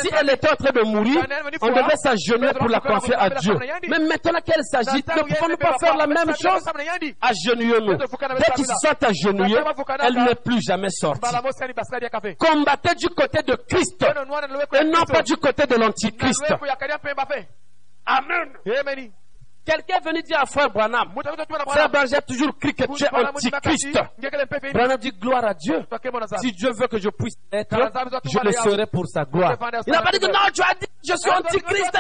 Si 0.02 0.10
elle 0.20 0.30
était 0.30 0.50
en 0.52 0.56
train 0.56 0.72
de 0.72 0.82
mourir, 0.86 1.26
on 1.62 1.68
devait 1.68 1.96
s'agenouiller 1.96 2.54
pour 2.54 2.70
la 2.70 2.80
confier 2.80 3.16
à 3.16 3.30
Dieu. 3.32 3.54
Mais 3.88 4.00
maintenant 4.00 4.40
qu'elle 4.46 4.64
s'agite, 4.64 5.08
ne 5.08 5.22
pouvons-nous 5.24 5.58
pas 5.58 5.76
faire 5.80 5.96
la 5.98 6.08
même 6.08 6.34
chose. 6.36 6.64
Agenouillons-nous. 7.22 7.98
Dès 7.98 8.54
qu'ils 8.56 8.66
sont 8.66 9.06
agenouillés, 9.06 9.60
elle 10.02 10.24
n'est 10.24 10.36
plus 10.36 10.62
jamais 10.62 10.90
sortie. 10.90 11.22
Combattez 12.40 12.96
du 12.96 13.10
côté 13.10 13.42
de 13.44 13.56
Christ. 13.68 14.06
Et 14.74 14.84
non 14.86 15.04
pas 15.06 15.22
du 15.22 15.36
côté 15.38 15.66
de 15.66 15.76
l'Antichrist. 15.76 16.44
Amen. 18.08 18.54
Quelqu'un 19.66 19.98
est 19.98 20.06
venu 20.06 20.22
dire 20.24 20.40
à 20.40 20.46
frère 20.46 20.70
Branham, 20.70 21.12
frère. 21.68 21.90
Branham, 21.90 22.08
j'ai 22.08 22.22
toujours 22.22 22.58
cru 22.58 22.72
que 22.74 22.86
tu 22.86 23.04
es 23.04 23.10
antichrist. 23.14 24.00
Branham 24.74 24.98
dit 24.98 25.12
gloire 25.12 25.44
à 25.44 25.54
Dieu. 25.54 25.84
Si. 26.40 26.54
Dieu 26.54 26.72
veut 26.72 26.88
que 26.88 26.98
je 26.98 27.10
puisse 27.10 27.36
être, 27.52 27.76
je 28.24 28.40
le 28.46 28.52
serai 28.54 28.86
pour 28.86 29.06
sa 29.08 29.26
gloire. 29.26 29.58
Il 29.86 29.92
n'a 29.92 30.02
pas 30.02 30.12
dit 30.12 30.20
que 30.20 30.28
non, 30.28 30.40
tu 30.54 30.62
as 30.62 30.74
dit, 30.76 30.88
je 31.06 31.16
suis 31.18 31.30
antichrist. 31.30 31.92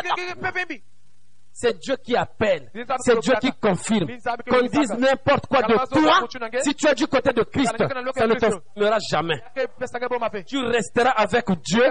C'est 1.59 1.79
Dieu 1.79 1.95
qui 1.97 2.15
appelle. 2.15 2.69
C'est 2.99 3.19
Dieu 3.19 3.33
qui 3.41 3.51
confirme. 3.53 4.05
Qu'on 4.47 4.61
dise 4.67 4.91
n'importe 4.99 5.47
quoi 5.47 5.63
de 5.63 5.73
toi, 5.89 6.27
si 6.61 6.75
tu 6.75 6.87
es 6.87 6.93
du 6.93 7.07
côté 7.07 7.33
de 7.33 7.41
Christ, 7.41 7.73
ça 8.15 8.27
ne 8.27 8.33
t'informera 8.35 8.97
jamais. 9.09 9.41
Tu 10.45 10.59
resteras 10.59 11.09
avec 11.09 11.45
Dieu. 11.63 11.81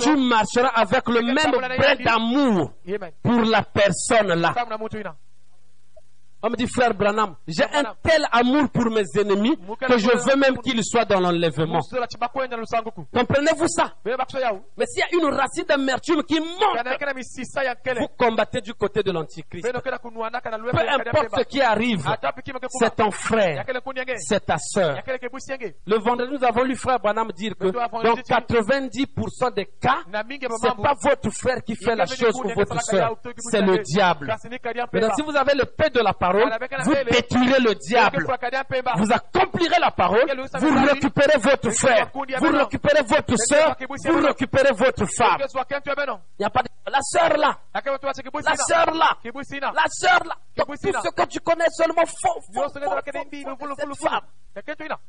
Tu 0.00 0.16
marcheras 0.16 0.68
avec 0.74 1.06
le 1.10 1.20
même 1.20 1.52
brin 1.52 1.96
d'amour 2.02 2.72
pour 3.22 3.42
la 3.42 3.62
personne 3.62 4.40
là. 4.40 4.54
On 6.42 6.48
me 6.48 6.56
dit, 6.56 6.66
frère 6.66 6.94
Branham, 6.94 7.36
j'ai 7.46 7.64
un 7.64 7.84
tel 8.02 8.26
amour 8.32 8.68
pour 8.70 8.86
mes 8.90 9.04
ennemis 9.18 9.56
que 9.80 9.98
je 9.98 10.08
veux 10.08 10.36
même 10.36 10.56
qu'ils 10.58 10.82
soient 10.84 11.04
dans 11.04 11.20
l'enlèvement. 11.20 11.80
Comprenez-vous 13.12 13.68
ça? 13.68 13.92
Mais 14.04 14.86
s'il 14.86 15.00
y 15.00 15.02
a 15.02 15.08
une 15.28 15.34
racine 15.34 15.64
d'amertume 15.64 16.22
qui 16.22 16.40
monte, 16.40 16.78
vous 17.98 18.08
combattez 18.16 18.60
du 18.62 18.72
côté 18.74 19.02
de 19.02 19.10
l'antichrist. 19.12 19.66
Peu 19.70 19.78
importe 20.88 21.28
ce 21.36 21.42
qui 21.44 21.60
arrive, 21.60 22.04
c'est 22.70 22.96
ton 22.96 23.10
frère, 23.10 23.64
c'est 24.16 24.46
ta 24.46 24.56
soeur. 24.58 24.96
Le 25.86 25.98
vendredi, 25.98 26.32
nous 26.32 26.44
avons 26.44 26.62
lu 26.64 26.76
frère 26.76 26.98
Branham 27.00 27.30
dire 27.32 27.52
que 27.58 27.66
dans 27.68 28.14
90% 28.16 29.54
des 29.54 29.66
cas, 29.80 29.98
c'est 30.60 30.82
pas 30.82 30.94
votre 31.02 31.30
frère 31.30 31.62
qui 31.62 31.76
fait 31.76 31.94
la 31.94 32.06
chose 32.06 32.34
ou 32.42 32.48
votre 32.54 32.80
soeur, 32.82 33.16
c'est 33.38 33.60
le 33.60 33.78
diable. 33.78 34.26
Maintenant, 34.92 35.08
pemba. 35.08 35.14
si 35.16 35.22
vous 35.22 35.36
avez 35.36 35.54
le 35.54 35.64
paix 35.64 35.90
de 35.90 36.00
la 36.00 36.12
parole, 36.12 36.29
vous 36.32 36.94
détruirez 37.10 37.60
le 37.60 37.74
diable. 37.74 38.26
Vous 38.96 39.12
accomplirez 39.12 39.80
la 39.80 39.90
parole, 39.90 40.26
vous 40.58 40.86
récupérez 40.86 41.38
votre 41.38 41.70
frère, 41.70 42.10
vous 42.12 42.56
récupérez 42.56 43.02
votre 43.02 43.36
soeur, 43.36 43.76
vous 44.06 44.20
récupérez 44.26 44.72
votre 44.72 45.06
femme. 45.16 45.40
Yesu 45.40 45.58
akentu 45.58 45.88
ya 45.90 45.94
beno. 45.94 46.20
Il 46.38 46.42
n'y 46.42 46.46
a 46.46 46.50
pas 46.50 46.62
de... 46.62 46.68
La 46.90 47.00
soeur 47.02 47.36
là, 47.36 47.58
la 47.74 48.56
soeur 48.56 48.94
là, 48.94 49.16
la 49.22 49.86
soeur 49.88 50.24
là. 50.24 50.34
Tout 50.56 50.74
ce 50.76 51.10
que 51.10 51.26
tu 51.26 51.40
connais 51.40 51.68
seulement 51.70 52.04
faux. 52.06 52.40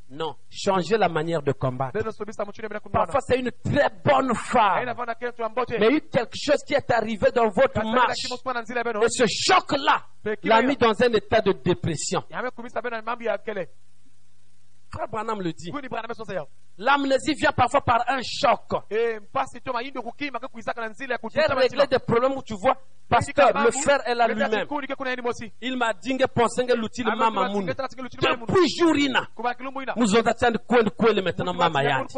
Non, 0.10 0.36
changez 0.50 0.98
la 0.98 1.10
manière 1.10 1.42
de 1.42 1.52
combattre. 1.52 1.94
Parfois, 2.92 3.22
c'est 3.22 3.40
une 3.40 3.52
très 3.52 3.90
bonne 4.04 4.34
femme, 4.36 4.86
mais 4.86 5.78
il 5.78 5.82
y 5.82 5.86
a 5.86 5.92
eu 5.98 6.02
quelque 6.02 6.36
chose 6.36 6.64
qui 6.66 6.74
est 6.74 6.92
arrivé 6.92 7.32
dans 7.32 7.50
votre 7.50 7.84
marche. 7.84 8.26
Et 9.04 9.10
ce 9.10 9.24
choc-là 9.28 10.06
l'a 10.44 10.62
mis 10.62 10.78
dans 10.78 11.02
un 11.04 11.14
état 11.14 11.42
de 11.42 11.54
dépression. 11.54 12.24
Frère 14.94 15.08
Branham 15.08 15.42
le 15.42 15.54
dit. 15.54 15.72
L'amnésie 16.78 17.34
vient 17.36 17.52
parfois 17.54 17.82
par 17.82 18.04
un 18.10 18.20
choc. 18.22 18.84
J'ai 21.34 21.42
réglé 21.62 21.88
des 21.88 22.00
problèmes 22.00 22.34
où 22.34 22.44
tu 22.44 22.54
vois, 22.56 22.76
pasteur, 23.12 23.52
le 23.54 23.72
frère 23.72 24.08
est 24.08 24.16
là 24.16 24.28
lui-même. 24.28 24.66
Il 25.62 25.78
m'a 25.78 25.94
dit 25.94 26.18
que 26.18 26.26
pensez 26.26 26.66
l'outil 26.76 27.04
mama 27.04 27.50
moune. 27.50 27.66
Depuis 27.68 28.70
jourina, 28.80 29.28
nous 29.96 30.16
avons 30.16 30.24
de 30.24 30.90
quoi 30.90 31.14
maintenant 31.14 31.54
mama 31.54 31.84
yandi. 31.84 32.16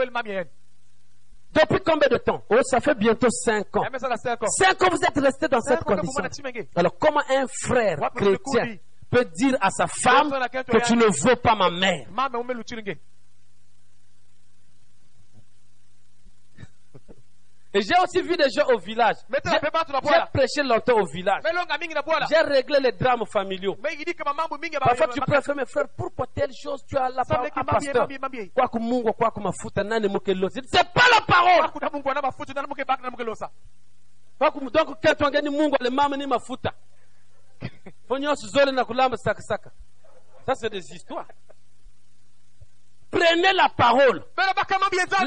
Depuis 1.54 1.80
combien 1.86 2.08
de 2.10 2.18
temps 2.18 2.44
Oh, 2.50 2.58
ça 2.64 2.80
fait 2.80 2.96
bientôt 2.96 3.30
5 3.30 3.76
ans. 3.78 3.84
Yame 3.84 4.00
sala 4.00 4.18
seko. 4.18 4.48
5 4.48 4.82
ans, 4.82 4.88
vous 4.90 5.04
êtes 5.04 5.24
resté 5.24 5.48
dans 5.48 5.62
cette 5.62 5.84
condition. 5.84 6.24
Alors, 6.76 6.98
comment 6.98 7.22
un 7.30 7.46
frère 7.48 8.00
chrétien 8.16 8.78
peut 9.12 9.26
dire 9.26 9.56
à 9.62 9.70
sa 9.70 9.86
femme 9.86 10.32
que 10.32 10.84
tu 10.86 10.96
ne 10.96 11.06
veux 11.06 11.36
pas 11.36 11.56
ma 11.56 11.70
mère 11.70 12.08
Et 17.76 17.82
j'ai 17.82 17.96
aussi 18.04 18.22
vu 18.22 18.38
des 18.38 18.50
gens 18.52 18.68
au 18.68 18.78
village. 18.78 19.16
J'ai 19.44 19.60
prêché 20.32 20.62
longtemps 20.64 21.00
au 21.00 21.06
village. 21.06 21.42
J'ai 22.30 22.42
réglé 22.42 22.80
les 22.80 22.92
drames 22.92 23.26
familiaux. 23.26 23.76
Parfois 24.80 25.08
tu 25.08 25.20
préfères 25.22 25.56
mes 25.56 25.66
frères, 25.66 25.88
pourquoi 25.98 26.28
telle 26.28 26.52
chose 26.54 26.86
tu 26.88 26.96
as 26.98 27.10
la 27.10 27.26
parole 27.26 27.50
à 27.56 27.64
pasteur 27.64 28.08
mungu, 28.80 29.12
mafuta, 29.38 29.84
nani 29.84 30.08
mukelosi. 30.08 30.62
C'est 30.66 30.88
pas 30.94 31.08
la 31.12 31.22
parole. 31.26 31.72
Donc 34.72 34.98
quand 35.02 35.16
tu 35.16 35.24
ngani 35.24 35.50
mungu 35.50 35.76
le 35.82 35.90
mama 35.90 36.16
ni 36.16 36.28
mafuta. 36.28 36.74
Fonyo 38.08 38.36
zole 38.36 38.72
na 38.72 38.86
kulamba 38.86 39.18
saka 39.18 39.42
saka. 39.42 39.72
Ça 40.46 40.54
c'est 40.56 40.70
des 40.70 40.94
histoires. 40.94 41.26
Prenez 43.14 43.54
la 43.54 43.70
parole. 43.70 44.24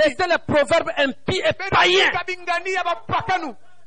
Laissez 0.05 0.29
les 0.29 0.39
proverbes 0.39 0.91
impies 0.99 1.39
et 1.39 1.53
païens. 1.71 2.11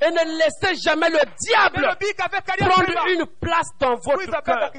Et 0.01 0.09
ne 0.11 0.37
laissez 0.37 0.75
jamais 0.81 1.09
le 1.09 1.19
diable 1.41 1.97
prendre 2.69 3.07
une 3.09 3.25
place 3.41 3.67
dans 3.79 3.95
votre 3.95 4.41
cœur. 4.43 4.71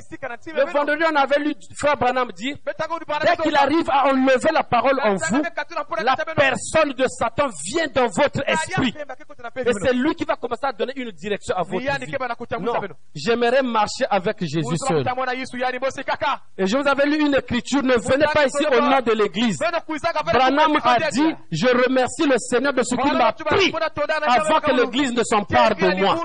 Le 0.46 0.72
vendredi, 0.72 1.04
on 1.12 1.16
avait 1.16 1.38
lu 1.40 1.54
Frère 1.76 1.96
Branham 1.98 2.30
dire, 2.32 2.56
dès 2.64 3.36
qu'il 3.42 3.54
arrive 3.56 3.90
à 3.90 4.06
enlever 4.06 4.48
la 4.52 4.62
parole 4.62 4.98
en 5.02 5.14
vous, 5.16 5.42
la 6.02 6.16
personne 6.34 6.92
de 6.94 7.04
Satan 7.06 7.48
vient 7.66 7.86
dans 7.94 8.06
votre 8.08 8.42
esprit. 8.48 8.94
Et 9.56 9.72
c'est 9.82 9.92
lui 9.92 10.14
qui 10.14 10.24
va 10.24 10.36
commencer 10.36 10.64
à 10.66 10.72
donner 10.72 10.92
une 10.96 11.10
direction 11.10 11.54
à 11.54 11.62
votre 11.64 11.80
vie. 11.80 12.16
Non, 12.60 12.80
j'aimerais 13.14 13.62
marcher 13.62 14.06
avec 14.08 14.38
Jésus 14.40 14.76
seul. 14.88 15.04
Et 16.56 16.66
je 16.66 16.76
vous 16.78 16.88
avais 16.88 17.06
lu 17.06 17.20
une 17.26 17.34
écriture, 17.34 17.82
ne 17.82 17.94
venez 17.96 18.26
pas 18.32 18.46
ici 18.46 18.64
au 18.66 18.80
nom 18.80 19.00
de 19.00 19.12
l'église. 19.12 19.58
Branham 20.32 20.78
a 20.82 21.10
dit, 21.10 21.34
je 21.52 21.66
remercie 21.66 22.26
le 22.26 22.38
Seigneur 22.38 22.72
de 22.72 22.82
ce 22.82 22.94
qu'il 22.94 23.12
m'a 23.12 23.32
pris 23.32 23.72
avant 24.26 24.60
que 24.60 24.70
l'église 24.72 25.09
ne 25.14 25.22
s'empare 25.24 25.74
de 25.76 25.94
moi. 26.00 26.16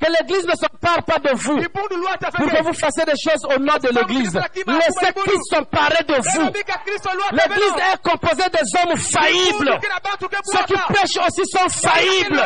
Que 0.00 0.06
l'église 0.10 0.46
ne 0.46 0.52
s'empare 0.54 1.02
pas 1.04 1.18
de 1.18 1.34
vous 1.36 1.60
pour 1.72 1.88
que 1.88 2.62
vous 2.62 2.72
fassiez 2.74 3.04
des 3.04 3.16
choses 3.18 3.44
au 3.44 3.58
nom 3.58 3.74
de 3.82 3.88
l'église. 3.88 4.34
Laissez 4.66 5.12
Christ 5.14 5.42
s'emparer 5.50 6.04
de 6.04 6.14
vous. 6.14 6.50
L'église 7.32 7.74
est 7.92 8.02
composée 8.02 8.48
des 8.50 8.80
hommes 8.80 8.96
faillibles. 8.98 9.78
Ceux 10.44 10.64
qui 10.64 10.74
prêchent 10.74 11.26
aussi 11.26 11.42
sont 11.46 11.68
faillibles. 11.68 12.42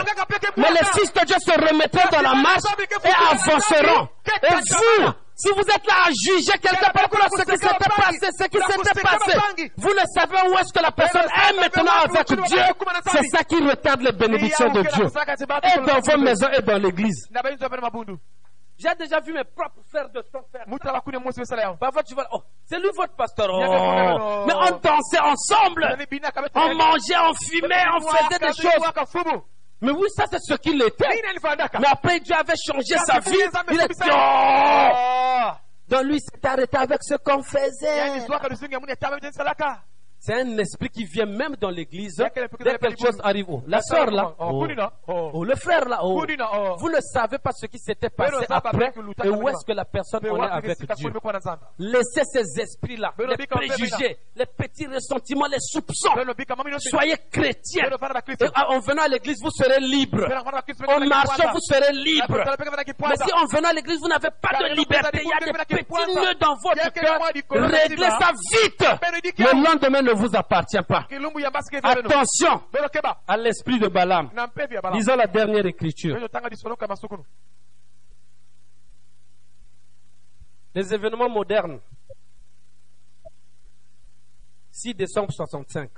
Mais 0.57 0.71
les 0.71 0.87
fils 0.99 1.13
de 1.13 1.25
Dieu 1.27 1.37
se 1.45 1.53
remettront 1.53 2.09
dans 2.13 2.23
la 2.23 2.35
marche 2.35 2.63
et 3.05 3.33
avanceront. 3.33 4.09
Et 4.43 4.55
vous, 4.55 5.13
si 5.39 5.49
vous 5.51 5.61
êtes 5.61 5.87
là 5.87 5.95
à 6.07 6.11
juger 6.11 6.59
quelqu'un 6.59 6.91
par 6.91 7.03
rapport 7.05 7.23
à 7.23 7.29
ce 7.31 7.45
qui 7.45 7.53
s'était 7.53 7.69
passé, 7.69 8.27
ce 8.37 8.45
qui 8.49 8.59
s'était 8.59 9.01
passé, 9.01 9.71
vous 9.77 9.95
ne 9.95 10.05
savez 10.13 10.49
où 10.51 10.59
est-ce 10.59 10.73
que 10.73 10.83
la 10.83 10.91
personne 10.91 11.23
est 11.23 11.61
maintenant 11.61 11.93
avec 12.05 12.27
Dieu. 12.27 12.59
C'est 13.07 13.29
ça 13.29 13.45
qui 13.45 13.57
retarde 13.63 14.01
les 14.01 14.13
bénédictions 14.13 14.69
de 14.73 14.83
Dieu. 14.83 15.07
Et 15.07 15.87
dans 15.87 16.01
vos 16.01 16.19
maisons 16.19 16.49
et 16.51 16.63
dans 16.63 16.79
l'église. 16.79 17.29
J'ai 18.79 18.95
déjà 18.97 19.19
vu 19.21 19.33
mes 19.33 19.45
propres 19.45 19.83
frères 19.89 20.09
de 20.11 20.23
Parfois, 21.81 22.03
tu 22.05 22.15
vois, 22.15 22.27
oh, 22.33 22.43
c'est 22.65 22.79
lui 22.79 22.89
votre 22.97 23.15
pasteur. 23.15 23.49
Oh. 23.51 24.45
Mais 24.47 24.55
on 24.55 24.71
dansait 24.79 25.19
ensemble. 25.19 25.97
On 26.55 26.75
mangeait, 26.75 27.17
on 27.19 27.35
fumait, 27.45 27.85
on 27.97 28.01
faisait 28.01 28.39
des 28.39 28.63
choses. 28.63 29.29
Mais 29.81 29.93
oui, 29.93 30.09
ça, 30.15 30.25
c'est 30.31 30.41
ce 30.41 30.55
qu'il 30.55 30.81
était. 30.83 31.05
Mais 31.81 31.87
après, 31.89 32.21
Dieu 32.21 32.35
avait 32.35 32.55
changé 32.57 32.97
sa 33.07 33.21
vie. 33.21 33.31
Il 33.71 33.81
est 33.81 33.89
bizarre. 33.89 34.09
oh! 35.55 35.59
Dans 35.89 36.03
lui, 36.07 36.21
s'est 36.21 36.47
arrêté 36.47 36.77
avec 36.77 37.03
ce 37.03 37.15
qu'on 37.15 37.43
faisait. 37.43 38.19
C'est 40.21 40.35
un 40.35 40.59
esprit 40.59 40.89
qui 40.89 41.05
vient 41.05 41.27
même 41.27 41.55
dans 41.57 41.71
l'église. 41.71 42.17
Dès 42.17 42.25
appelle 42.25 42.79
quelque 42.79 43.07
chose 43.07 43.21
arrive. 43.23 43.47
Oh, 43.49 43.63
la 43.67 43.81
sœur 43.81 44.11
là. 44.11 44.35
Oh, 44.39 44.67
oh. 45.07 45.31
Oh. 45.35 45.45
Le 45.45 45.55
frère 45.55 45.89
là. 45.89 46.01
Vous 46.03 46.91
ne 46.91 47.01
savez 47.01 47.39
pas 47.39 47.53
ce 47.53 47.67
qui 47.67 47.79
s'était 47.79 48.11
passé 48.11 48.45
après 48.51 48.93
et 49.25 49.29
où 49.29 49.49
est-ce 49.49 49.65
que 49.65 49.73
la 49.73 49.85
personne 49.85 50.29
en 50.29 50.43
est 50.43 50.51
avec 50.51 50.77
Dieu? 50.97 51.13
Laissez 51.79 52.23
ces 52.25 52.61
esprits-là, 52.61 53.15
Beno 53.17 53.35
les 53.39 53.47
préjugés, 53.47 54.19
les 54.35 54.47
petits 54.47 54.87
ressentiments, 54.87 55.47
les 55.47 55.61
soupçons. 55.61 56.11
Soyez 56.79 57.17
chrétiens. 57.31 57.89
Et 57.89 58.47
en 58.67 58.81
venant 58.81 59.03
à 59.03 59.09
l'église, 59.09 59.41
vous 59.41 59.51
serez 59.51 59.81
libre. 59.81 60.27
En 60.89 61.01
marchant, 61.07 61.53
vous 61.53 61.61
serez 61.61 61.93
libre. 61.93 62.45
Mais 63.01 63.17
si 63.17 63.33
en 63.33 63.47
venant 63.47 63.69
à 63.69 63.73
l'église, 63.73 64.01
vous 64.01 64.09
n'avez 64.09 64.31
pas 64.43 64.59
de 64.59 64.75
liberté, 64.75 65.23
il 65.23 65.29
y 65.29 65.33
a 65.33 65.39
des 65.45 65.53
petits 65.85 66.15
nœuds 66.15 66.35
dans 66.41 66.57
votre 66.63 66.93
cœur, 66.93 67.21
réglez 67.51 68.11
ça 68.19 68.33
vite. 68.53 68.85
Le 69.39 69.65
lendemain 69.65 70.03
ne 70.09 70.15
vous 70.15 70.37
appartient 70.37 70.83
pas. 70.87 71.07
Attention 71.83 72.63
à 73.27 73.37
l'esprit 73.37 73.79
de 73.79 73.89
Balaam. 73.89 74.31
Lisons 74.93 75.17
la 75.17 75.27
dernière 75.27 75.67
écriture. 75.67 76.17
Les 80.75 80.95
événements 80.95 81.29
modernes. 81.29 81.81
6 84.71 84.95
décembre 84.95 85.33
65. 85.33 85.91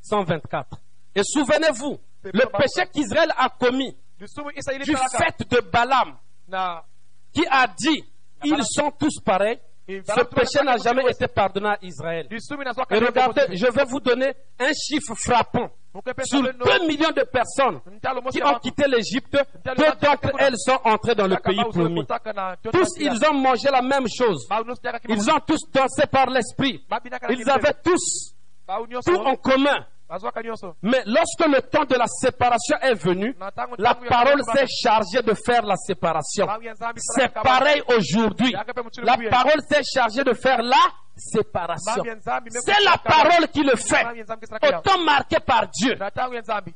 124. 0.00 0.80
Et 1.16 1.22
souvenez-vous, 1.24 1.98
le 2.22 2.46
péché 2.58 2.88
qu'Israël 2.92 3.32
a 3.36 3.48
commis 3.48 3.96
du 4.18 4.26
fait 4.26 5.48
de 5.48 5.60
Balaam, 5.70 6.16
qui 7.32 7.44
a 7.50 7.66
dit, 7.66 8.04
ils 8.44 8.64
sont 8.64 8.90
tous 8.92 9.20
pareils, 9.24 9.58
ce 9.86 10.24
péché 10.24 10.64
n'a 10.64 10.76
jamais 10.78 11.02
été 11.10 11.28
pardonné 11.28 11.68
à 11.68 11.78
Israël. 11.82 12.26
Et 12.30 12.98
regardez, 13.06 13.42
je 13.56 13.66
vais 13.66 13.84
vous 13.84 14.00
donner 14.00 14.32
un 14.58 14.72
chiffre 14.72 15.14
frappant. 15.14 15.68
Sur 16.24 16.42
beno 16.42 16.64
2 16.64 16.86
millions 16.88 17.10
de 17.12 17.22
personnes 17.22 17.80
qui 18.32 18.42
ont 18.42 18.58
quitté 18.58 18.84
l'Égypte, 18.88 19.38
peu 19.62 19.84
d'entre 20.00 20.32
elles 20.40 20.58
sont 20.58 20.78
entrées 20.84 21.14
dans 21.14 21.28
le 21.28 21.36
pays 21.36 21.56
bauzo 21.62 21.80
promis. 21.84 22.06
tonda 22.06 22.18
Tous, 22.72 22.88
ils 22.98 23.24
ont 23.30 23.34
mangé 23.34 23.68
la 23.70 23.82
même 23.82 24.06
chose. 24.08 24.44
Kimu- 24.98 25.14
Ils 25.14 25.30
ont 25.30 25.38
tous 25.46 25.60
dansé 25.72 26.06
par 26.10 26.26
l'Esprit. 26.30 26.84
Na 26.90 26.98
Ils 27.30 27.48
avaient 27.50 27.74
tous 27.84 28.34
tout 29.04 29.16
en 29.28 29.36
commun. 29.36 29.86
Mais 30.82 31.02
lorsque 31.06 31.46
le 31.46 31.60
temps 31.62 31.84
de 31.84 31.96
la 31.96 32.06
séparation 32.06 32.76
est 32.82 32.94
venu, 32.94 33.34
la 33.78 33.94
parole 33.94 34.42
s'est 34.54 34.66
chargée 34.66 35.22
de 35.22 35.34
faire 35.34 35.62
la 35.64 35.76
séparation. 35.76 36.46
C'est 36.96 37.32
pareil 37.32 37.82
aujourd'hui. 37.88 38.54
La 39.02 39.16
parole 39.30 39.60
s'est 39.68 39.82
chargée 39.82 40.22
de 40.24 40.34
faire 40.34 40.62
la 40.62 40.76
séparation. 41.16 42.02
C'est 42.50 42.84
la 42.84 42.98
parole 42.98 43.48
qui 43.48 43.62
le 43.62 43.76
fait. 43.76 44.04
Autant 44.62 44.98
marqué 45.04 45.36
par 45.40 45.66
Dieu. 45.68 45.96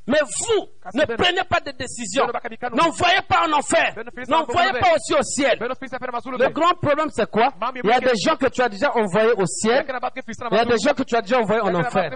Mais 0.07 0.19
vous, 0.21 0.69
ne 0.95 1.05
prenez 1.05 1.45
pas 1.45 1.61
de 1.61 1.73
décision. 1.73 2.27
N'envoyez 2.73 3.23
pas 3.29 3.47
en 3.47 3.53
enfer. 3.53 3.95
N'envoyez 4.29 4.73
pas 4.73 4.95
aussi 4.95 5.15
au 5.15 5.23
ciel. 5.23 5.59
Le 5.61 6.49
grand 6.51 6.75
problème, 6.81 7.09
c'est 7.11 7.31
quoi? 7.31 7.49
Il 7.83 7.91
y 7.91 7.93
a 7.93 8.01
des 8.01 8.17
gens 8.17 8.37
que 8.37 8.47
tu 8.47 8.63
as 8.63 8.69
déjà 8.69 8.95
envoyés 8.95 9.33
au 9.37 9.47
ciel. 9.47 9.85
Il 10.51 10.57
y 10.57 10.61
a 10.61 10.65
des 10.65 10.79
gens 10.79 10.95
que 10.95 11.03
tu 11.03 11.17
as 11.17 11.23
déjà 11.23 11.39
envoyés 11.39 11.63
en 11.63 11.75
enfer. 11.75 12.13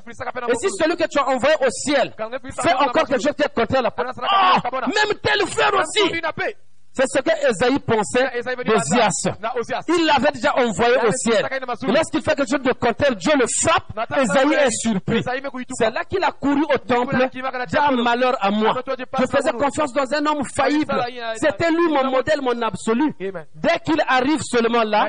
Et 0.48 0.54
si 0.54 0.68
celui 0.70 0.96
que 0.96 1.08
tu 1.08 1.18
as 1.18 1.28
envoyé 1.28 1.54
au 1.60 1.70
ciel 1.70 2.14
fait 2.62 2.74
encore 2.74 3.06
quelque 3.06 3.22
chose 3.22 3.34
qui 3.36 3.42
est 3.42 3.54
contraire 3.54 3.80
à 3.80 3.82
la 3.82 3.90
parole, 3.90 4.12
oh, 4.16 4.78
même 4.86 5.18
tel 5.22 5.46
frère 5.46 5.72
aussi. 5.74 6.00
C'est 6.94 7.06
ce 7.08 7.22
que 7.22 7.30
Esaïe 7.48 7.78
pensait 7.78 8.30
d'Ozias. 8.64 9.34
Il 9.88 10.06
l'avait 10.06 10.32
déjà 10.32 10.54
envoyé 10.56 10.96
au 11.06 11.12
ciel. 11.12 11.46
Lorsqu'il 11.88 12.20
fait 12.22 12.34
quelque 12.34 12.50
chose 12.50 12.62
de 12.62 12.72
contraire, 12.72 13.16
Dieu 13.16 13.32
le 13.38 13.46
frappe. 13.62 13.84
Esaïe 14.18 14.52
est 14.52 14.70
surpris. 14.70 15.22
C'est 15.78 15.90
là 15.90 16.04
qu'il 16.04 16.22
a 16.22 16.30
couru 16.32 16.62
au 16.64 16.78
temple. 16.78 17.16
J'ai 17.70 17.78
un 17.78 18.02
malheur 18.02 18.36
à 18.40 18.50
moi. 18.50 18.74
Je 19.18 19.24
faisais 19.26 19.52
confiance 19.52 19.92
dans 19.94 20.12
un 20.12 20.26
homme 20.26 20.44
faillible. 20.54 20.94
C'était 21.36 21.70
lui 21.70 21.88
mon 21.88 22.10
modèle, 22.10 22.40
mon 22.42 22.60
absolu. 22.60 23.14
Dès 23.18 23.78
qu'il 23.84 24.02
arrive 24.06 24.42
seulement 24.42 24.82
là, 24.82 25.08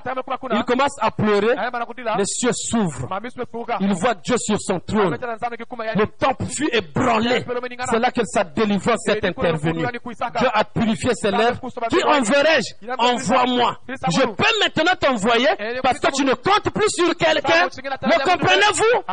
il 0.51 0.63
commence 0.63 0.95
à 1.01 1.11
pleurer. 1.11 1.55
Les 2.17 2.25
cieux 2.25 2.51
s'ouvrent. 2.53 3.09
Il 3.81 3.93
voit 3.93 4.15
Dieu 4.15 4.35
sur 4.37 4.57
son 4.61 4.79
trône. 4.79 5.17
Le 5.95 6.05
temple 6.17 6.45
fut 6.45 6.69
ébranlé. 6.71 7.43
C'est 7.89 7.99
là 7.99 8.11
que 8.11 8.21
sa 8.23 8.45
délivrance 8.45 9.05
est 9.09 9.25
intervenue. 9.25 9.83
Dieu 10.39 10.49
a 10.53 10.63
purifié 10.63 11.11
ses 11.15 11.31
lèvres. 11.31 11.59
Qui 11.89 12.03
enverrai-je 12.03 12.91
Envoie-moi. 12.97 13.77
Je 13.87 14.25
peux 14.25 14.59
maintenant 14.63 14.93
t'envoyer 14.99 15.49
parce 15.81 15.99
que 15.99 16.11
tu 16.15 16.23
ne 16.25 16.33
comptes 16.33 16.69
plus 16.73 16.89
sur 16.89 17.15
quelqu'un. 17.15 17.65
Me 17.65 18.23
comprenez-vous? 18.23 19.03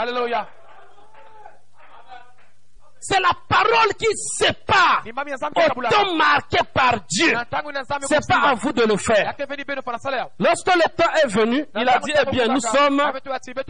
C'est 3.02 3.20
la 3.20 3.30
parole 3.48 3.94
qui 3.98 4.06
sépare. 4.14 5.02
Autant 5.06 6.14
marqué 6.16 6.58
par 6.74 7.00
Dieu. 7.08 7.34
C'est 8.02 8.28
pas 8.28 8.48
à 8.50 8.54
vous 8.54 8.72
de 8.72 8.82
le 8.82 8.96
faire. 8.98 9.34
Lorsque 10.38 10.74
le 10.74 10.88
temps 10.94 11.12
est 11.24 11.28
venu, 11.28 11.64
il 11.74 11.88
a 11.88 11.98
dit, 11.98 12.12
eh 12.20 12.30
bien, 12.30 12.48
nous 12.48 12.60
sommes... 12.60 12.98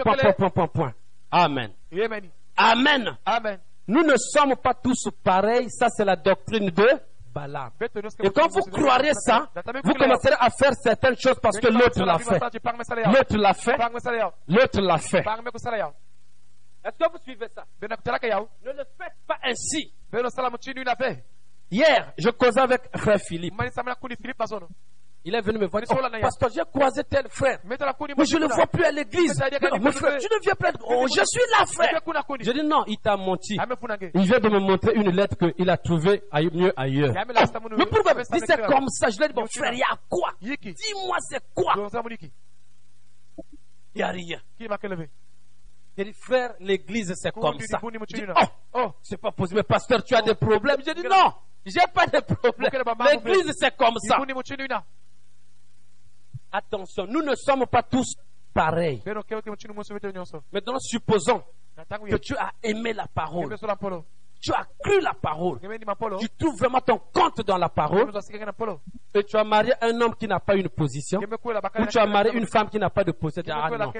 Point, 0.03 0.17
point, 0.17 0.33
point, 0.33 0.51
point, 0.51 0.67
point. 0.69 0.93
Amen. 1.31 1.71
Amen. 1.93 2.29
Amen. 2.57 3.17
Amen. 3.25 3.59
Nous 3.87 4.03
ne 4.03 4.17
sommes 4.17 4.57
pas 4.57 4.75
tous 4.75 5.09
pareils. 5.25 5.69
Ça, 5.71 5.89
c'est 5.89 6.05
la 6.05 6.17
doctrine 6.17 6.71
de 6.71 6.89
Balaam. 7.33 7.71
Et 7.81 8.31
quand 8.31 8.49
vous 8.49 8.63
croirez 8.71 9.13
ça, 9.15 9.49
vous 9.85 9.95
commencerez 9.95 10.35
à 10.39 10.51
faire 10.51 10.73
certaines 10.75 11.17
choses 11.17 11.39
parce 11.41 11.59
que 11.59 11.69
l'autre 11.69 12.05
l'a 12.05 12.19
fait. 12.19 12.41
L'autre 13.07 13.37
l'a 13.37 13.55
fait. 13.55 13.77
L'autre 14.49 14.81
l'a 14.81 14.99
fait. 14.99 15.25
Est-ce 16.83 16.97
que 16.97 17.13
vous 17.13 17.19
suivez 17.23 17.49
ça? 17.55 17.65
Yao 18.23 18.49
Ne 18.65 18.73
le 18.73 18.85
faites 18.99 19.17
pas 19.27 19.37
ainsi. 19.45 19.93
fe 20.11 21.23
Hier, 21.71 22.13
je 22.19 22.31
causais 22.31 22.61
avec 22.61 22.83
frère 22.97 23.21
Philippe. 23.21 23.55
Il 25.23 25.35
est 25.35 25.41
venu 25.43 25.59
me 25.59 25.67
voir. 25.67 25.83
Oh, 25.91 25.95
pasteur, 26.23 26.49
j'ai 26.55 26.63
croisé 26.73 27.05
tel 27.05 27.29
frère. 27.29 27.59
Mais 28.17 28.25
je 28.25 28.37
ne 28.37 28.41
le 28.41 28.47
vois 28.55 28.67
plus 28.67 28.85
à 28.85 28.91
l'église. 28.91 29.39
Mais, 29.39 29.79
Mon 29.79 29.93
frère, 29.93 30.19
tu 30.19 30.27
ne 30.35 30.41
viens 30.43 30.55
plus. 30.55 30.69
à- 30.69 30.73
Oh, 30.89 31.07
je 31.09 31.23
suis 31.27 31.51
là, 31.59 31.67
frère. 31.67 32.01
Je 32.41 32.53
dis 32.53 32.63
non, 32.63 32.85
il 32.87 32.97
t'a 32.99 33.17
menti. 33.19 33.57
nge 33.57 34.11
Il 34.15 34.23
vient 34.27 34.39
de 34.41 34.49
me 34.49 34.59
montrer 34.61 34.95
une 34.95 35.11
lettre 35.11 35.37
qu'il 35.37 35.69
a 35.69 35.77
trouvée 35.77 36.23
mieux 36.53 36.73
ailleurs. 36.75 37.13
Stamunu- 37.47 37.77
Mais 37.77 37.87
pourquoi 37.87 38.15
Si 38.25 38.31
c'est 38.47 38.57
comme 38.67 38.89
ça, 38.89 39.11
je 39.11 39.19
lui 39.19 39.25
ai 39.25 39.29
dit, 39.29 39.35
bon 39.35 39.47
frère, 39.47 39.73
il 39.75 39.79
y 39.79 39.83
a 39.83 39.99
quoi? 40.09 40.31
Dis-moi 40.73 41.17
c'est 41.21 41.43
quoi? 41.55 41.75
Il 43.95 43.99
n'y 43.99 44.03
a 44.03 44.09
rien. 44.09 44.41
J'ai 45.99 46.05
dit, 46.05 46.13
frère, 46.15 46.55
l'église 46.61 47.13
c'est 47.17 47.31
comme 47.33 47.59
ça. 47.67 47.79
dit, 48.07 48.23
oh, 48.37 48.41
na 48.73 48.85
oh 48.87 48.93
c'est 49.03 49.17
pas 49.21 49.33
possible. 49.33 49.59
Mais 49.59 49.65
pasteur, 49.65 50.03
tu 50.03 50.15
as 50.15 50.23
des 50.23 50.35
problèmes. 50.35 50.79
J'ai 50.87 50.95
dit, 50.95 51.03
non, 51.03 51.33
j'ai 51.67 51.81
pas 51.93 52.07
de 52.07 52.21
problème. 52.21 52.71
L'église 53.27 53.53
c'est 53.59 53.77
comme 53.77 53.97
ça. 54.09 54.17
Attention, 56.53 57.07
nous 57.07 57.23
ne 57.23 57.35
sommes 57.35 57.67
pas 57.67 57.83
tous 57.83 58.15
pareils. 58.53 59.03
Maintenant, 59.07 60.79
supposons 60.79 61.43
que 62.09 62.17
tu 62.17 62.37
as 62.37 62.51
aimé 62.63 62.93
la 62.93 63.07
parole. 63.07 63.57
Tu 64.41 64.53
as 64.53 64.67
cru 64.83 65.01
la 65.03 65.13
parole. 65.13 65.59
Tu 66.19 66.29
trouves 66.31 66.57
vraiment 66.59 66.81
ton 66.81 66.99
compte 67.13 67.47
dans 67.47 67.59
la 67.59 67.69
parole. 67.69 68.11
Et 69.15 69.25
tu 69.25 69.37
as 69.37 69.45
marié 69.45 69.73
un 69.83 70.01
homme 70.01 70.15
qui 70.15 70.27
n'a 70.27 70.41
pas 70.41 70.57
une 70.57 70.71
position. 70.71 71.21
Ou 71.21 71.87
tu 71.87 71.99
as 71.99 72.07
marié 72.07 72.33
une 72.33 72.47
femme 72.47 72.71
qui 72.71 72.79
n'a 72.79 72.89
pas 72.89 73.05
de 73.05 73.13
position. 73.13 73.55
Ah 73.55 73.69
non. 73.71 73.93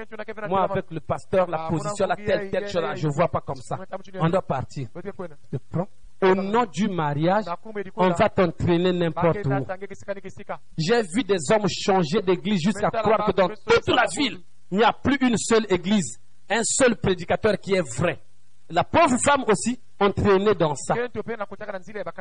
Moi, 0.49 0.63
avec 0.63 0.89
le 0.89 0.99
pasteur, 0.99 1.47
la 1.47 1.67
position, 1.69 2.07
la 2.07 2.15
telle, 2.15 2.49
telle 2.49 2.67
chose, 2.67 2.83
je 2.95 3.07
yeah. 3.07 3.11
vois 3.13 3.27
pas 3.27 3.41
comme 3.41 3.57
ça. 3.57 3.77
On 4.19 4.29
doit 4.29 4.41
partir. 4.41 4.87
Je 5.51 5.57
prends. 5.69 5.87
Au 6.21 6.35
nom 6.35 6.65
du 6.65 6.87
mariage, 6.87 7.45
on 7.95 8.09
va 8.09 8.29
t'entraîner 8.29 8.91
n'importe 8.93 9.45
où. 9.45 9.65
J'ai 10.77 11.01
vu 11.01 11.23
des 11.23 11.51
hommes 11.51 11.67
changer 11.67 12.21
d'église 12.21 12.61
jusqu'à 12.61 12.91
croire 12.91 13.25
que 13.25 13.31
dans 13.31 13.47
toute 13.49 13.87
la 13.87 14.05
ville, 14.15 14.39
il 14.71 14.77
n'y 14.77 14.83
a 14.83 14.93
plus 14.93 15.17
une 15.21 15.37
seule 15.37 15.65
église, 15.69 16.19
un 16.49 16.61
seul 16.63 16.95
prédicateur 16.95 17.57
qui 17.59 17.73
est 17.73 17.97
vrai. 17.97 18.19
La 18.69 18.83
pauvre 18.83 19.17
femme 19.25 19.43
aussi, 19.47 19.79
entraînée 19.99 20.53
dans 20.55 20.75
ça. 20.75 20.95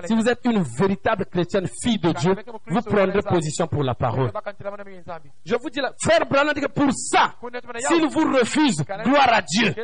Si 0.05 0.15
vous 0.15 0.29
êtes 0.29 0.45
une 0.45 0.63
véritable 0.63 1.27
chrétienne, 1.27 1.69
fille 1.83 1.99
de 1.99 2.11
Dieu, 2.13 2.35
vous 2.67 2.81
prendrez 2.83 3.21
position 3.23 3.67
pour 3.69 3.85
la 3.85 3.95
parole. 3.95 4.33
Je 5.45 5.55
vous 5.57 5.71
dis 5.71 5.81
là, 5.81 5.93
frère 6.03 6.27
Branham 6.27 6.53
dit 6.55 6.61
que 6.63 6.67
pour 6.67 6.91
ça, 6.93 7.35
s'il 7.79 8.09
vous 8.09 8.33
refuse, 8.37 8.83
gloire 9.05 9.29
à 9.33 9.43
Dieu. 9.43 9.75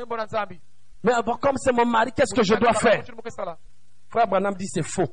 Mais 1.04 1.12
bon, 1.24 1.36
comme 1.36 1.56
c'est 1.56 1.72
mon 1.72 1.86
mari, 1.86 2.10
qu'est-ce 2.16 2.34
que 2.34 2.42
je 2.42 2.54
dois 2.54 2.72
faire? 2.72 3.04
Frère 4.08 4.26
Branham 4.26 4.54
dit 4.54 4.66
c'est 4.68 4.82
faux. 4.82 5.06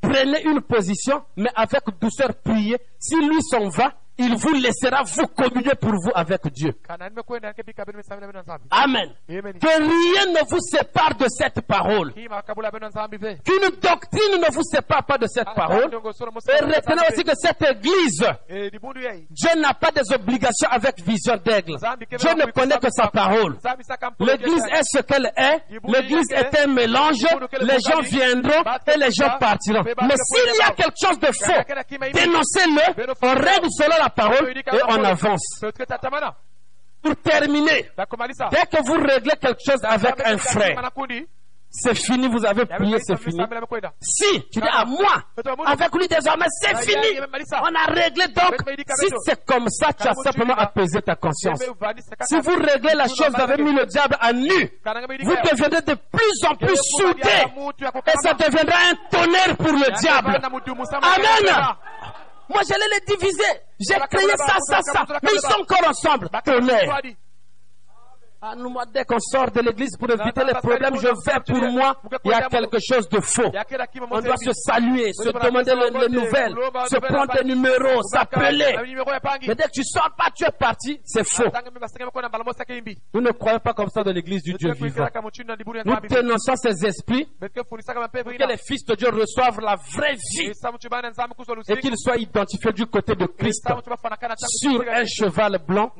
prenez 0.00 0.42
une 0.44 0.60
position, 0.62 1.22
mais 1.36 1.50
avec 1.54 1.82
douceur, 2.00 2.34
priez. 2.42 2.78
Si 2.98 3.16
lui 3.16 3.42
s'en 3.42 3.68
va, 3.68 3.94
il 4.18 4.36
vous 4.36 4.52
laissera 4.54 5.02
vous 5.04 5.26
communier 5.28 5.74
pour 5.80 5.92
vous 5.92 6.10
avec 6.14 6.46
Dieu. 6.52 6.72
Amen. 8.70 9.10
Que 9.28 9.78
rien 9.78 10.26
ne 10.32 10.48
vous 10.50 10.60
sépare 10.60 11.14
de 11.16 11.26
cette 11.28 11.60
parole. 11.62 12.12
Qu'une 12.12 13.70
doctrine 13.80 14.40
ne 14.40 14.52
vous 14.52 14.62
sépare 14.64 15.04
pas 15.04 15.18
de 15.18 15.26
cette 15.26 15.48
parole. 15.54 15.90
Et 15.92 16.64
retenez 16.64 17.02
aussi 17.10 17.24
que 17.24 17.34
cette 17.34 17.62
église, 17.62 18.24
eh 18.48 18.70
Dieu 18.70 19.60
n'a 19.60 19.74
pas 19.74 19.90
des 19.92 20.12
obligations 20.12 20.68
avec 20.70 21.00
vision 21.00 21.36
d'aigle. 21.44 21.76
Dieu 22.18 22.30
ne 22.34 22.50
connaît 22.50 22.78
que 22.78 22.90
sa 22.90 23.06
parole. 23.08 23.56
L'église 24.20 24.64
est 24.72 24.82
ce 24.84 24.98
qu'elle 25.02 25.30
est. 25.36 25.62
L'église 25.84 26.30
est 26.32 26.58
un 26.60 26.66
mélange. 26.66 27.22
Les 27.60 27.78
gens 27.80 28.00
viendront 28.02 28.62
et 28.92 28.98
les 28.98 29.10
gens 29.12 29.38
partiront. 29.38 29.84
Mais 29.84 30.16
s'il 30.16 30.56
y 30.58 30.62
a 30.62 30.70
quelque 30.72 30.96
chose 31.00 31.18
de 31.20 31.26
faux, 31.26 31.52
dénoncez-le. 32.12 33.04
On 33.22 33.34
règle 33.34 33.68
selon 33.70 33.96
la 34.02 34.07
parole 34.10 34.56
et 34.56 34.62
on 34.88 35.04
avance. 35.04 35.60
Pour 37.00 37.16
terminer, 37.16 37.90
takumaliza 37.96 38.48
dès 38.50 38.66
que 38.66 38.82
vous 38.84 38.94
réglez 38.94 39.36
quelque 39.40 39.60
chose 39.64 39.80
avec 39.84 40.20
un 40.24 40.36
frère, 40.36 40.90
c'est 41.70 41.94
fini, 41.94 42.28
vous 42.28 42.44
avez 42.46 42.64
prié, 42.64 42.96
c'est 43.00 43.18
fini. 43.18 43.42
Si, 44.00 44.42
tu 44.50 44.60
dis 44.60 44.68
à 44.68 44.84
moi, 44.86 45.22
avec 45.66 45.94
lui 45.94 46.08
désormais, 46.08 46.46
c'est 46.60 46.76
fini. 46.78 47.20
On 47.52 47.74
a 47.74 47.92
réglé 47.92 48.26
donc. 48.28 48.56
Si 48.96 49.06
c'est 49.24 49.44
comme 49.44 49.68
ça, 49.68 49.92
tu 49.92 50.08
as 50.08 50.14
simplement 50.14 50.54
apaisé 50.54 51.02
ta 51.02 51.14
conscience. 51.14 51.62
Si 52.22 52.40
vous 52.40 52.56
réglez 52.56 52.94
la 52.94 53.06
chose, 53.06 53.28
vous 53.34 53.40
avez 53.42 53.62
mis 53.62 53.72
le 53.72 53.84
diable 53.84 54.16
à 54.18 54.32
nu. 54.32 54.70
Vous 55.22 55.36
deviendrez 55.50 55.82
de 55.82 55.94
plus 55.94 56.48
en 56.48 56.54
plus 56.54 56.76
soudés. 56.96 57.44
Et 58.06 58.18
ça 58.22 58.32
deviendra 58.32 58.78
un 58.90 58.94
tonnerre 59.10 59.56
pour 59.56 59.72
le 59.72 60.00
diable. 60.00 60.40
Amen. 61.02 61.76
Moi, 62.48 62.62
j'allais 62.68 62.88
les 62.94 63.16
diviser. 63.16 63.60
J'ai 63.78 63.94
créé 64.10 64.36
ça, 64.36 64.56
ça, 64.60 64.80
ça. 64.82 65.04
Mais 65.22 65.30
ils 65.34 65.40
sont 65.40 65.60
encore 65.60 65.88
ensemble. 65.88 66.28
Tonnerre. 66.44 67.00
Ah, 68.40 68.54
moi, 68.54 68.84
dès 68.94 69.04
qu'on 69.04 69.18
sort 69.18 69.50
de 69.50 69.60
l'église 69.60 69.96
pour 69.96 70.08
éviter 70.10 70.44
les 70.44 70.52
problèmes, 70.54 70.94
je 70.96 71.08
vais 71.08 71.40
pour 71.44 71.72
moi, 71.72 71.96
il 72.24 72.30
y 72.30 72.34
a 72.34 72.48
quelque 72.48 72.78
chose 72.80 73.08
de 73.08 73.18
faux. 73.20 73.50
On 74.12 74.20
doit 74.20 74.36
se 74.36 74.52
saluer, 74.52 75.12
se 75.12 75.28
demander 75.30 75.74
les, 75.74 76.00
les 76.06 76.08
nouvelles, 76.08 76.54
se 76.88 76.96
prendre 77.00 77.32
des 77.34 77.42
numéros, 77.44 78.00
s'appeler. 78.04 78.76
Mais 79.44 79.54
dès 79.56 79.64
que 79.64 79.70
tu 79.72 79.82
sors 79.82 80.14
pas, 80.16 80.30
tu 80.36 80.44
es 80.44 80.52
parti, 80.56 81.00
c'est 81.04 81.26
faux. 81.26 81.50
Nous 83.12 83.20
ne 83.20 83.30
croyons 83.32 83.58
pas 83.58 83.72
comme 83.74 83.88
ça 83.88 84.04
dans 84.04 84.12
l'église 84.12 84.42
du 84.44 84.52
Dieu 84.54 84.72
vivant. 84.72 85.08
Nous 85.84 85.96
dénonçons 86.08 86.54
ces 86.56 86.86
esprits 86.86 87.26
que 87.40 88.46
les 88.48 88.56
fils 88.56 88.84
de 88.84 88.94
Dieu 88.94 89.08
reçoivent 89.10 89.60
la 89.60 89.74
vraie 89.96 90.14
vie 90.14 90.52
et 91.68 91.76
qu'ils 91.80 91.98
soient 91.98 92.16
identifiés 92.16 92.72
du 92.72 92.86
côté 92.86 93.16
de 93.16 93.26
Christ 93.26 93.66
sur 94.46 94.80
un 94.88 95.04
cheval 95.06 95.58
blanc 95.66 95.90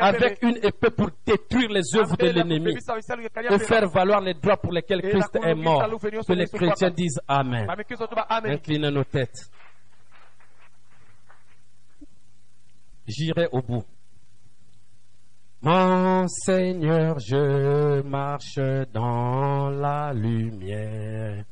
avec 0.00 0.42
une 0.42 0.58
épée 0.62 0.90
pour 0.90 1.08
détruire 1.26 1.70
les 1.70 1.77
œuvres 1.96 2.16
de 2.16 2.28
l'ennemi 2.28 2.74
et 3.50 3.58
faire 3.58 3.88
valoir 3.88 4.20
les 4.20 4.34
droits 4.34 4.56
pour 4.56 4.72
lesquels 4.72 5.02
Christ 5.02 5.36
est 5.42 5.54
mort. 5.54 5.82
Que 6.26 6.32
les 6.32 6.46
chrétiens 6.46 6.90
disent 6.90 7.20
Amen. 7.26 7.66
Inclinez 8.44 8.90
nos 8.90 9.04
têtes. 9.04 9.50
J'irai 13.06 13.48
au 13.52 13.62
bout. 13.62 13.84
Mon 15.62 16.28
Seigneur, 16.28 17.18
je 17.18 18.02
marche 18.02 18.60
dans 18.92 19.70
la 19.70 20.12
lumière 20.12 21.44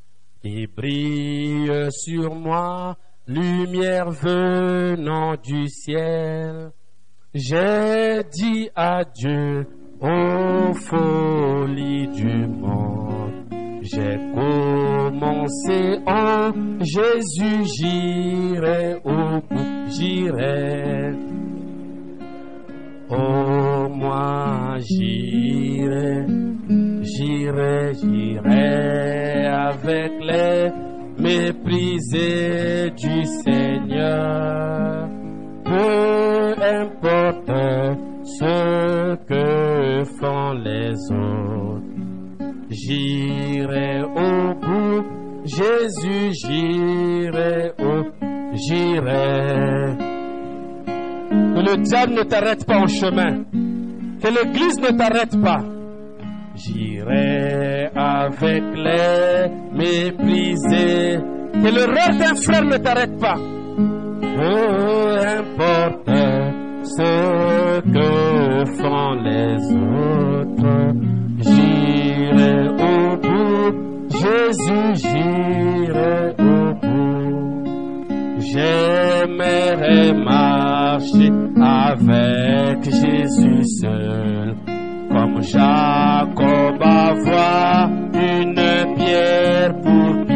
qui 0.43 0.67
brille 0.69 1.89
sur 1.91 2.35
moi, 2.35 2.97
lumière 3.27 4.11
venant 4.11 5.35
du 5.37 5.67
ciel. 5.69 6.71
J'ai 7.35 8.23
dit 8.33 8.71
adieu 8.77 9.67
aux 10.01 10.75
folies 10.75 12.09
du 12.09 12.47
monde. 12.47 13.33
J'ai 13.83 14.19
commencé 14.35 16.01
en 16.07 16.53
Jésus, 16.81 17.65
j'irai 17.79 18.97
au 19.05 19.41
j'irai. 19.89 21.13
Oh, 23.09 23.89
moi 23.89 24.77
j'irai, 24.81 26.27
j'irai, 27.03 27.95
j'irai 27.95 29.47
avec 29.47 30.13
les 30.21 30.71
méprisés 31.19 32.91
du 32.91 33.25
Seigneur. 33.45 35.09
Peu 35.65 36.55
importe 36.61 38.07
ce 38.27 39.17
que 39.29 40.05
font 40.19 40.53
les 40.53 40.95
autres, 41.13 41.83
j'irai 42.69 44.03
au 44.03 44.55
bout, 44.55 45.05
Jésus, 45.45 46.33
j'irai 46.43 47.71
au, 47.79 48.03
j'irai. 48.53 49.97
Que 51.29 51.61
le 51.61 51.77
diable 51.83 52.15
ne 52.15 52.23
t'arrête 52.25 52.67
pas 52.67 52.79
en 52.79 52.87
chemin. 52.89 53.45
Que 54.21 54.29
l'église 54.29 54.81
ne 54.81 54.91
t'arrête 54.97 55.41
pas. 55.41 55.63
J'irai 56.57 57.89
avec 57.95 58.65
les 58.75 59.49
méprisés. 59.73 61.19
Que 61.53 61.71
le 61.75 61.85
rêve 61.85 62.19
d'un 62.19 62.35
frère 62.35 62.65
ne 62.65 62.77
t'arrête 62.77 63.19
pas. 63.21 63.37
Peu 64.37 65.19
importe 65.39 66.36
ce 66.87 67.81
que 67.81 68.65
font 68.79 69.13
les 69.29 69.57
autres. 69.75 70.95
J'irai 71.41 72.69
au 72.69 73.17
bout. 73.25 73.75
Jésus, 74.11 74.89
j'irai 74.95 76.35
au 76.39 76.75
bout. 76.83 77.65
J'aimerais 78.39 80.13
marcher 80.15 81.31
avec 81.61 82.85
Jésus 82.85 83.65
seul, 83.81 84.55
comme 85.11 85.43
Jacob 85.43 86.83
avoir 86.83 87.91
une 88.15 88.95
pierre 88.97 89.75
pour 89.83 90.36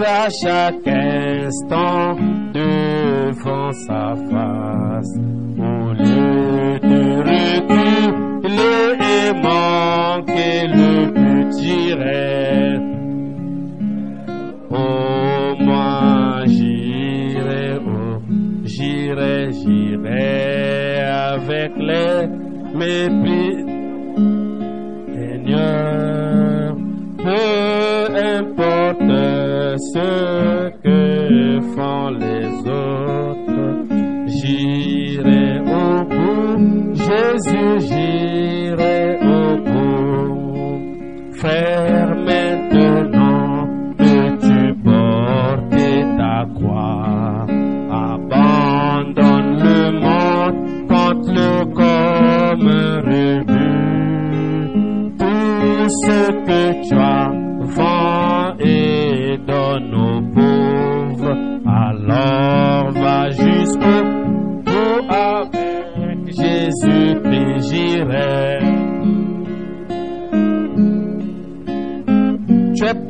à 0.00 0.28
chaque 0.30 0.86
instant 0.86 2.14
devant 2.52 3.72
sa 3.72 4.14
face, 4.30 5.16
au 5.58 5.92
lieu 5.92 6.78
de 6.80 7.18
reculer 7.28 8.08
et 9.00 9.32
manquer 9.42 10.66
le 10.68 11.12
petit 11.12 11.94
rêve. 11.94 12.82
Oh, 14.70 15.54
moi 15.60 16.44
j'irai, 16.46 17.78
oh, 17.84 18.20
j'irai, 18.64 19.52
j'irai 19.52 21.00
avec 21.00 21.72
les 21.76 22.26
mépris. 22.74 23.77
Ce 29.78 30.70
que 30.82 31.60
font 31.74 32.10
les 32.10 32.48
autres, 32.66 33.84
j'irai 34.26 35.60
au 35.60 36.04
bout. 36.04 36.94
Jésus, 36.94 37.78
j'irai 37.88 39.18
au 39.22 39.56
bout. 39.64 41.32
Frère, 41.32 42.10
maintenant 42.16 43.68
peux-tu 43.96 44.74
porter 44.82 45.96
ta 46.18 46.38
croix? 46.54 47.46
Abandonne 47.90 49.52
le 49.62 49.82
monde, 50.04 50.60
contre-le 50.88 51.52
comme 51.74 52.68
rebut. 53.06 53.78
Tout 55.18 55.88
ce 56.02 56.18
que 56.46 56.62
tu 56.88 56.94
as, 56.94 57.27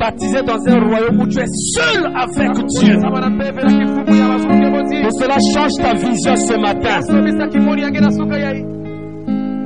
baptisé 0.08 0.42
dans 0.42 0.66
un 0.66 0.80
royaume 0.80 1.20
où 1.20 1.26
tu 1.26 1.38
es 1.38 1.46
seul 1.46 2.06
avec 2.06 2.52
Dieu. 2.66 2.94
Que 5.02 5.10
cela 5.20 5.36
change 5.54 5.74
ta 5.82 5.94
vision 5.94 6.36
ce 6.36 6.54
matin. 6.58 7.00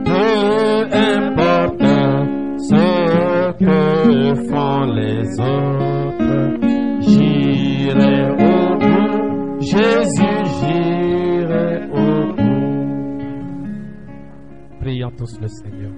Peu 0.05 0.85
importe 0.93 1.83
ce 2.59 3.53
que 3.59 4.35
font 4.49 4.85
les 4.95 5.41
autres. 5.41 6.37
J'irai 7.01 8.31
au 8.31 8.79
bout, 8.79 9.61
Jésus, 9.61 10.39
j'irai 10.61 11.71
au 11.93 12.33
bout. 12.35 12.43
Prions 14.81 15.13
tous 15.17 15.39
le 15.41 15.49
Seigneur, 15.49 15.93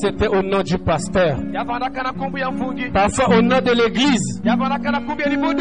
c'était 0.00 0.28
au 0.28 0.42
nom 0.42 0.62
du 0.62 0.78
pasteur. 0.78 1.36
Parfois 2.92 3.28
au 3.36 3.42
nom 3.42 3.58
de 3.60 3.72
l'église. 3.72 4.40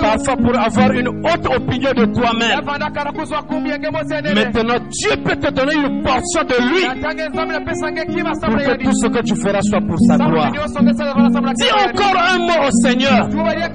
Parfois 0.01 0.35
pour 0.37 0.57
avoir 0.57 0.91
une 0.91 1.07
haute 1.09 1.45
opinion 1.45 1.91
de 1.91 2.05
toi-même. 2.13 2.61
Maintenant, 4.35 4.79
Dieu 4.89 5.11
peut 5.23 5.35
te 5.35 5.51
donner 5.51 5.75
une 5.75 6.01
portion 6.03 6.43
de 6.43 6.55
lui. 6.69 6.83
Pour 8.41 8.57
que 8.57 8.83
tout 8.83 8.93
ce 8.93 9.07
que 9.07 9.21
tu 9.23 9.35
feras 9.35 9.61
soit 9.61 9.81
pour 9.81 9.99
sa 10.07 10.17
gloire. 10.17 10.51
Dis 10.51 11.71
encore 11.71 12.17
un 12.33 12.37
mot 12.39 12.67
au 12.67 12.71
Seigneur. 12.87 13.29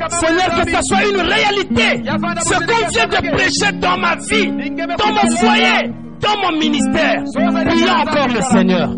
Seigneur, 0.08 0.62
que 0.64 0.70
ça 0.70 0.80
soit 0.82 1.04
une 1.10 1.20
réalité. 1.20 2.02
Ce 2.40 2.54
qu'on 2.54 2.88
vient 2.88 3.06
de 3.06 3.30
prêcher 3.34 3.72
dans 3.80 3.98
ma 3.98 4.16
vie, 4.16 4.48
dans 4.98 5.12
mon 5.12 5.36
foyer, 5.36 5.90
dans 6.20 6.36
mon 6.42 6.58
ministère. 6.58 7.22
Prions 7.66 7.92
encore 7.92 8.28
le 8.28 8.40
Seigneur. 8.42 8.90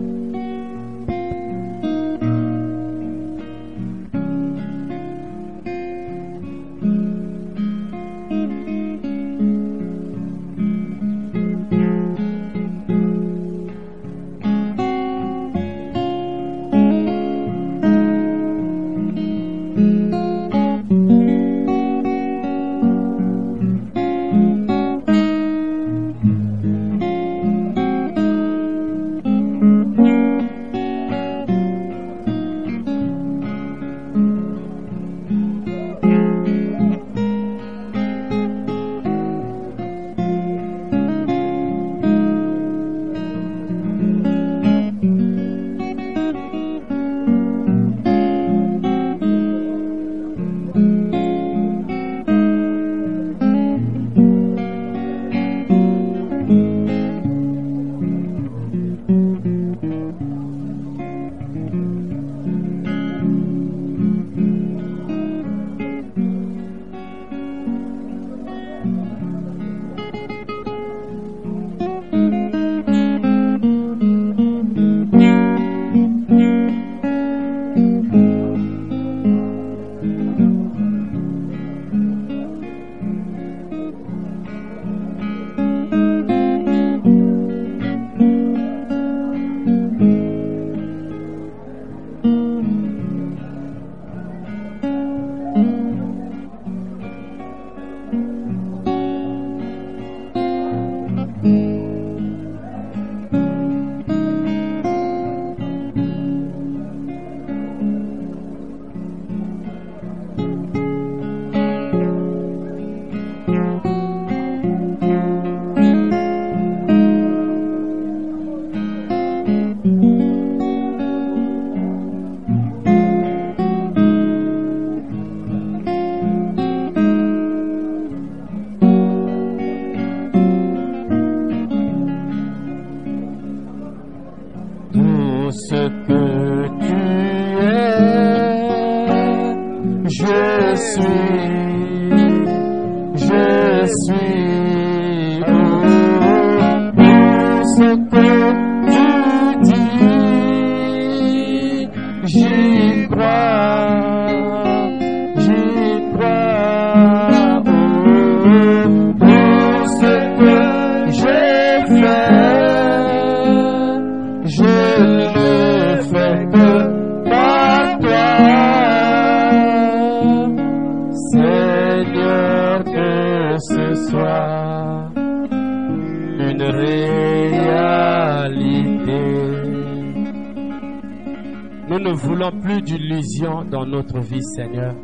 Seigneur. 184.57 184.95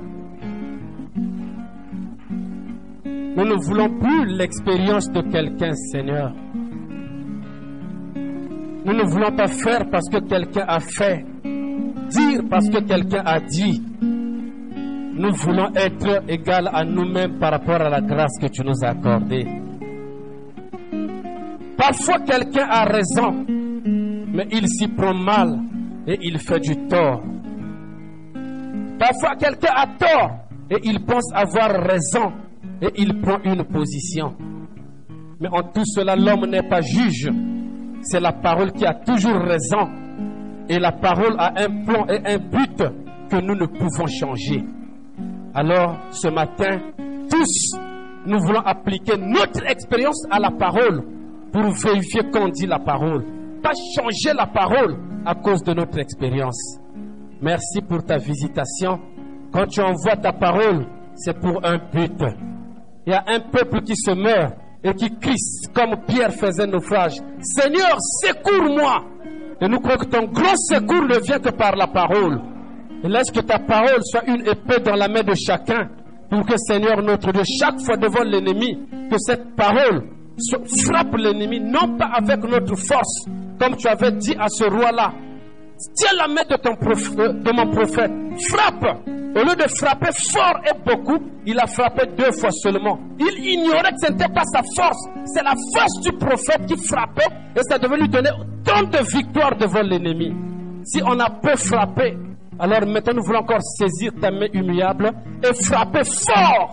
Nous 3.04 3.44
ne 3.44 3.54
voulons 3.66 3.98
plus 3.98 4.24
l'expérience 4.34 5.10
de 5.10 5.20
quelqu'un, 5.30 5.74
Seigneur. 5.74 6.32
Nous 8.84 8.94
ne 8.94 9.02
voulons 9.04 9.36
pas 9.36 9.48
faire 9.48 9.90
parce 9.90 10.08
que 10.08 10.26
quelqu'un 10.26 10.64
a 10.66 10.80
fait, 10.80 11.26
dire 12.08 12.40
parce 12.48 12.70
que 12.70 12.80
quelqu'un 12.82 13.22
a 13.26 13.40
dit. 13.40 13.82
Nous 14.00 15.32
voulons 15.32 15.70
être 15.74 16.22
égal 16.30 16.70
à 16.72 16.82
nous-mêmes 16.84 17.38
par 17.38 17.50
rapport 17.50 17.82
à 17.82 17.90
la 17.90 18.00
grâce 18.00 18.38
que 18.40 18.46
tu 18.46 18.62
nous 18.64 18.82
as 18.82 18.88
accordée. 18.88 19.46
Parfois 21.76 22.20
quelqu'un 22.20 22.66
a 22.70 22.84
raison, 22.84 23.44
mais 24.32 24.46
il 24.50 24.66
s'y 24.66 24.88
prend 24.88 25.12
mal 25.12 25.58
et 26.06 26.16
il 26.22 26.38
fait 26.38 26.60
du 26.60 26.74
tort. 26.88 27.22
Parfois 29.02 29.34
quelqu'un 29.34 29.72
a 29.74 29.86
tort 29.98 30.30
et 30.70 30.76
il 30.84 31.04
pense 31.04 31.28
avoir 31.34 31.70
raison 31.72 32.32
et 32.80 32.88
il 32.98 33.20
prend 33.20 33.38
une 33.42 33.64
position. 33.64 34.32
Mais 35.40 35.48
en 35.50 35.64
tout 35.64 35.84
cela, 35.84 36.14
l'homme 36.14 36.46
n'est 36.46 36.62
pas 36.68 36.80
juge. 36.82 37.28
C'est 38.02 38.20
la 38.20 38.30
parole 38.30 38.70
qui 38.70 38.86
a 38.86 38.94
toujours 38.94 39.40
raison. 39.40 39.90
Et 40.68 40.78
la 40.78 40.92
parole 40.92 41.34
a 41.36 41.52
un 41.56 41.84
plan 41.84 42.06
et 42.06 42.20
un 42.24 42.38
but 42.38 42.80
que 43.28 43.40
nous 43.40 43.56
ne 43.56 43.66
pouvons 43.66 44.06
changer. 44.06 44.62
Alors, 45.52 45.96
ce 46.12 46.28
matin, 46.28 46.78
tous, 47.28 47.76
nous 48.24 48.38
voulons 48.38 48.60
appliquer 48.60 49.14
notre 49.18 49.68
expérience 49.68 50.24
à 50.30 50.38
la 50.38 50.52
parole 50.52 51.02
pour 51.52 51.64
vérifier 51.72 52.22
qu'on 52.32 52.50
dit 52.50 52.66
la 52.66 52.78
parole. 52.78 53.24
Pas 53.64 53.72
changer 53.96 54.32
la 54.32 54.46
parole 54.46 54.96
à 55.26 55.34
cause 55.34 55.64
de 55.64 55.74
notre 55.74 55.98
expérience. 55.98 56.78
Merci 57.42 57.80
pour 57.82 58.04
ta 58.04 58.18
visitation. 58.18 59.00
Quand 59.52 59.66
tu 59.66 59.80
envoies 59.80 60.16
ta 60.16 60.32
parole, 60.32 60.86
c'est 61.16 61.38
pour 61.38 61.60
un 61.64 61.78
but. 61.92 62.22
Il 63.04 63.12
y 63.12 63.16
a 63.16 63.24
un 63.26 63.40
peuple 63.40 63.82
qui 63.82 63.96
se 63.96 64.12
meurt 64.12 64.54
et 64.84 64.94
qui 64.94 65.10
crie 65.18 65.34
comme 65.74 65.96
Pierre 66.06 66.32
faisait 66.32 66.68
naufrage. 66.68 67.16
Seigneur, 67.40 67.96
secours-moi. 68.22 69.04
Et 69.60 69.68
nous 69.68 69.80
croyons 69.80 69.98
que 69.98 70.04
ton 70.06 70.24
grand 70.26 70.56
secours 70.56 71.02
ne 71.02 71.18
vient 71.20 71.40
que 71.40 71.50
par 71.50 71.74
la 71.74 71.88
parole. 71.88 72.40
Et 73.02 73.08
laisse 73.08 73.32
que 73.32 73.40
ta 73.40 73.58
parole 73.58 74.02
soit 74.02 74.24
une 74.28 74.46
épée 74.46 74.80
dans 74.84 74.94
la 74.94 75.08
main 75.08 75.22
de 75.22 75.34
chacun 75.34 75.88
pour 76.30 76.46
que 76.46 76.56
Seigneur 76.56 77.02
notre 77.02 77.32
Dieu, 77.32 77.42
chaque 77.60 77.80
fois 77.80 77.96
devant 77.96 78.22
l'ennemi, 78.22 78.78
que 79.10 79.18
cette 79.18 79.56
parole 79.56 80.04
frappe 80.84 81.16
l'ennemi, 81.16 81.58
non 81.60 81.96
pas 81.98 82.10
avec 82.14 82.42
notre 82.44 82.76
force, 82.76 83.26
comme 83.58 83.76
tu 83.76 83.88
avais 83.88 84.12
dit 84.12 84.34
à 84.38 84.46
ce 84.48 84.64
roi-là. 84.64 85.12
Tiens 85.94 86.16
la 86.16 86.28
main 86.28 86.42
de, 86.48 86.56
ton 86.56 86.72
de 86.74 87.52
mon 87.52 87.70
prophète, 87.70 88.12
frappe. 88.48 88.98
Au 89.34 89.38
lieu 89.44 89.56
de 89.56 89.66
frapper 89.68 90.10
fort 90.30 90.60
et 90.66 90.76
beaucoup, 90.84 91.18
il 91.46 91.58
a 91.58 91.66
frappé 91.66 92.06
deux 92.16 92.32
fois 92.32 92.50
seulement. 92.50 92.98
Il 93.18 93.46
ignorait 93.46 93.92
que 93.92 94.06
ce 94.06 94.12
n'était 94.12 94.28
pas 94.28 94.44
sa 94.44 94.60
force, 94.76 95.08
c'est 95.24 95.42
la 95.42 95.54
force 95.74 96.00
du 96.02 96.12
prophète 96.12 96.66
qui 96.66 96.76
frappait 96.76 97.28
et 97.56 97.62
ça 97.62 97.78
devait 97.78 97.96
lui 97.96 98.08
donner 98.08 98.28
tant 98.64 98.82
de 98.82 98.98
victoires 98.98 99.56
devant 99.56 99.80
l'ennemi. 99.82 100.34
Si 100.84 101.00
on 101.02 101.18
a 101.18 101.30
peu 101.30 101.56
frappé, 101.56 102.16
alors 102.58 102.86
maintenant 102.86 103.14
nous 103.16 103.22
voulons 103.22 103.40
encore 103.40 103.62
saisir 103.62 104.12
ta 104.20 104.30
main 104.30 104.48
humiliable 104.52 105.12
et 105.42 105.54
frapper 105.64 106.04
fort. 106.04 106.72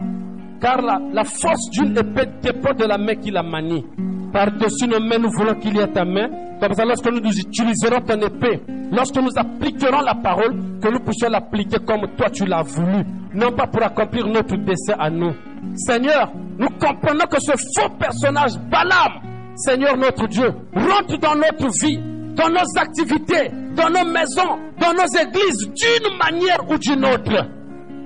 Car 0.60 0.82
la, 0.82 1.00
la 1.14 1.24
force 1.24 1.70
d'une 1.70 1.98
épée 1.98 2.30
dépend 2.42 2.74
de 2.74 2.84
la 2.84 2.98
main 2.98 3.16
qui 3.16 3.32
la 3.32 3.44
manie. 3.44 3.86
Par-dessus 4.32 4.88
nos 4.88 5.00
mains, 5.00 5.18
nous 5.20 5.30
voulons 5.32 5.56
qu'il 5.56 5.76
y 5.76 5.80
ait 5.80 5.88
ta 5.88 6.06
main. 6.06 6.28
Comme 6.62 6.74
ça, 6.74 6.86
lorsque 6.86 7.10
nous 7.10 7.32
utiliserons 7.32 8.02
ton 8.02 8.20
épée, 8.22 8.62
lorsque 8.92 9.16
nous 9.16 9.32
appliquerons 9.36 10.02
la 10.02 10.16
parole, 10.16 10.56
que 10.82 10.90
nous 10.90 11.00
puissions 11.00 11.30
l'appliquer 11.30 11.78
comme 11.86 12.08
toi 12.18 12.30
tu 12.30 12.46
l'as 12.46 12.62
voulu. 12.64 13.04
Non 13.34 13.52
pas 13.52 13.68
pour 13.68 13.84
accomplir 13.84 14.28
notre 14.28 14.56
dessein 14.58 14.96
à 15.00 15.10
nous. 15.10 15.34
Seigneur, 15.76 16.32
nous 16.58 16.70
comprenons 16.80 17.26
que 17.30 17.40
ce 17.40 17.52
faux 17.52 17.90
personnage, 17.98 18.58
Balaam, 18.70 19.22
Seigneur 19.56 19.98
notre 19.98 20.28
Dieu, 20.28 20.48
rentre 20.74 21.18
dans 21.20 21.36
notre 21.36 21.68
vie, 21.84 22.00
dans 22.36 22.50
nos 22.50 22.80
activités, 22.80 23.52
dans 23.76 23.90
nos 23.90 24.10
maisons, 24.12 24.58
dans 24.80 24.94
nos 24.94 25.08
églises, 25.22 25.70
d'une 25.70 26.18
manière 26.18 26.60
ou 26.70 26.78
d'une 26.78 27.06
autre. 27.06 27.59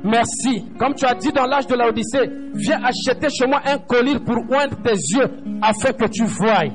Merci. 0.04 0.66
Comme 0.78 0.94
tu 0.96 1.06
as 1.06 1.16
dit 1.16 1.32
dans 1.32 1.46
l'âge 1.46 1.68
de 1.68 1.76
la 1.76 1.88
Odyssée, 1.88 2.30
viens 2.56 2.82
acheter 2.84 3.30
chez 3.30 3.48
moi 3.48 3.62
un 3.66 3.78
collier 3.78 4.20
pour 4.20 4.36
oindre 4.52 4.76
tes 4.84 4.92
yeux 4.92 5.30
afin 5.62 5.94
que 5.94 6.06
tu 6.10 6.26
voies. 6.26 6.70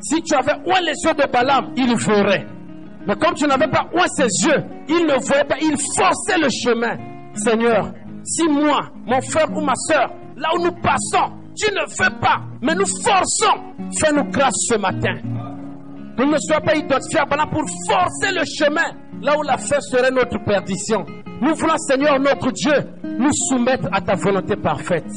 Si 0.00 0.22
tu 0.22 0.34
avais 0.34 0.54
oint 0.66 0.80
les 0.80 0.94
yeux 1.04 1.14
de 1.14 1.30
Balaam, 1.30 1.72
il 1.76 1.94
verrait. 1.96 2.46
Mais 3.06 3.14
comme 3.16 3.34
tu 3.34 3.46
n'avais 3.46 3.68
pas 3.68 3.86
oint 3.92 4.06
ses 4.08 4.24
yeux, 4.46 4.64
il 4.88 5.06
ne 5.06 5.20
voyait 5.22 5.44
pas, 5.44 5.56
il 5.60 5.76
forçait 5.96 6.38
le 6.38 6.48
chemin. 6.48 6.96
Seigneur, 7.34 7.92
si 8.24 8.44
moi, 8.48 8.88
mon 9.06 9.20
frère 9.20 9.50
ou 9.54 9.60
ma 9.60 9.74
soeur, 9.74 10.10
là 10.36 10.48
où 10.56 10.62
nous 10.64 10.72
passons, 10.72 11.32
tu 11.54 11.70
ne 11.72 11.82
veux 11.82 12.20
pas, 12.20 12.40
mais 12.62 12.74
nous 12.74 12.86
forçons, 12.86 13.60
fais-nous 14.00 14.24
grâce 14.30 14.56
ce 14.68 14.78
matin. 14.78 15.20
Que 16.16 16.22
ne 16.24 16.38
sois 16.38 16.60
pas 16.60 16.74
identifié 16.74 17.20
à 17.20 17.26
Balaam 17.26 17.50
pour 17.50 17.64
forcer 17.88 18.32
le 18.32 18.44
chemin 18.46 18.96
là 19.20 19.38
où 19.38 19.42
la 19.42 19.56
fête 19.58 19.82
serait 19.82 20.10
notre 20.10 20.42
perdition. 20.44 21.04
Nous 21.42 21.56
voulons, 21.56 21.76
Seigneur 21.76 22.20
notre 22.20 22.52
Dieu, 22.52 22.72
nous 23.18 23.32
soumettre 23.48 23.88
à 23.90 24.00
ta 24.00 24.14
volonté 24.14 24.54
parfaite. 24.54 25.10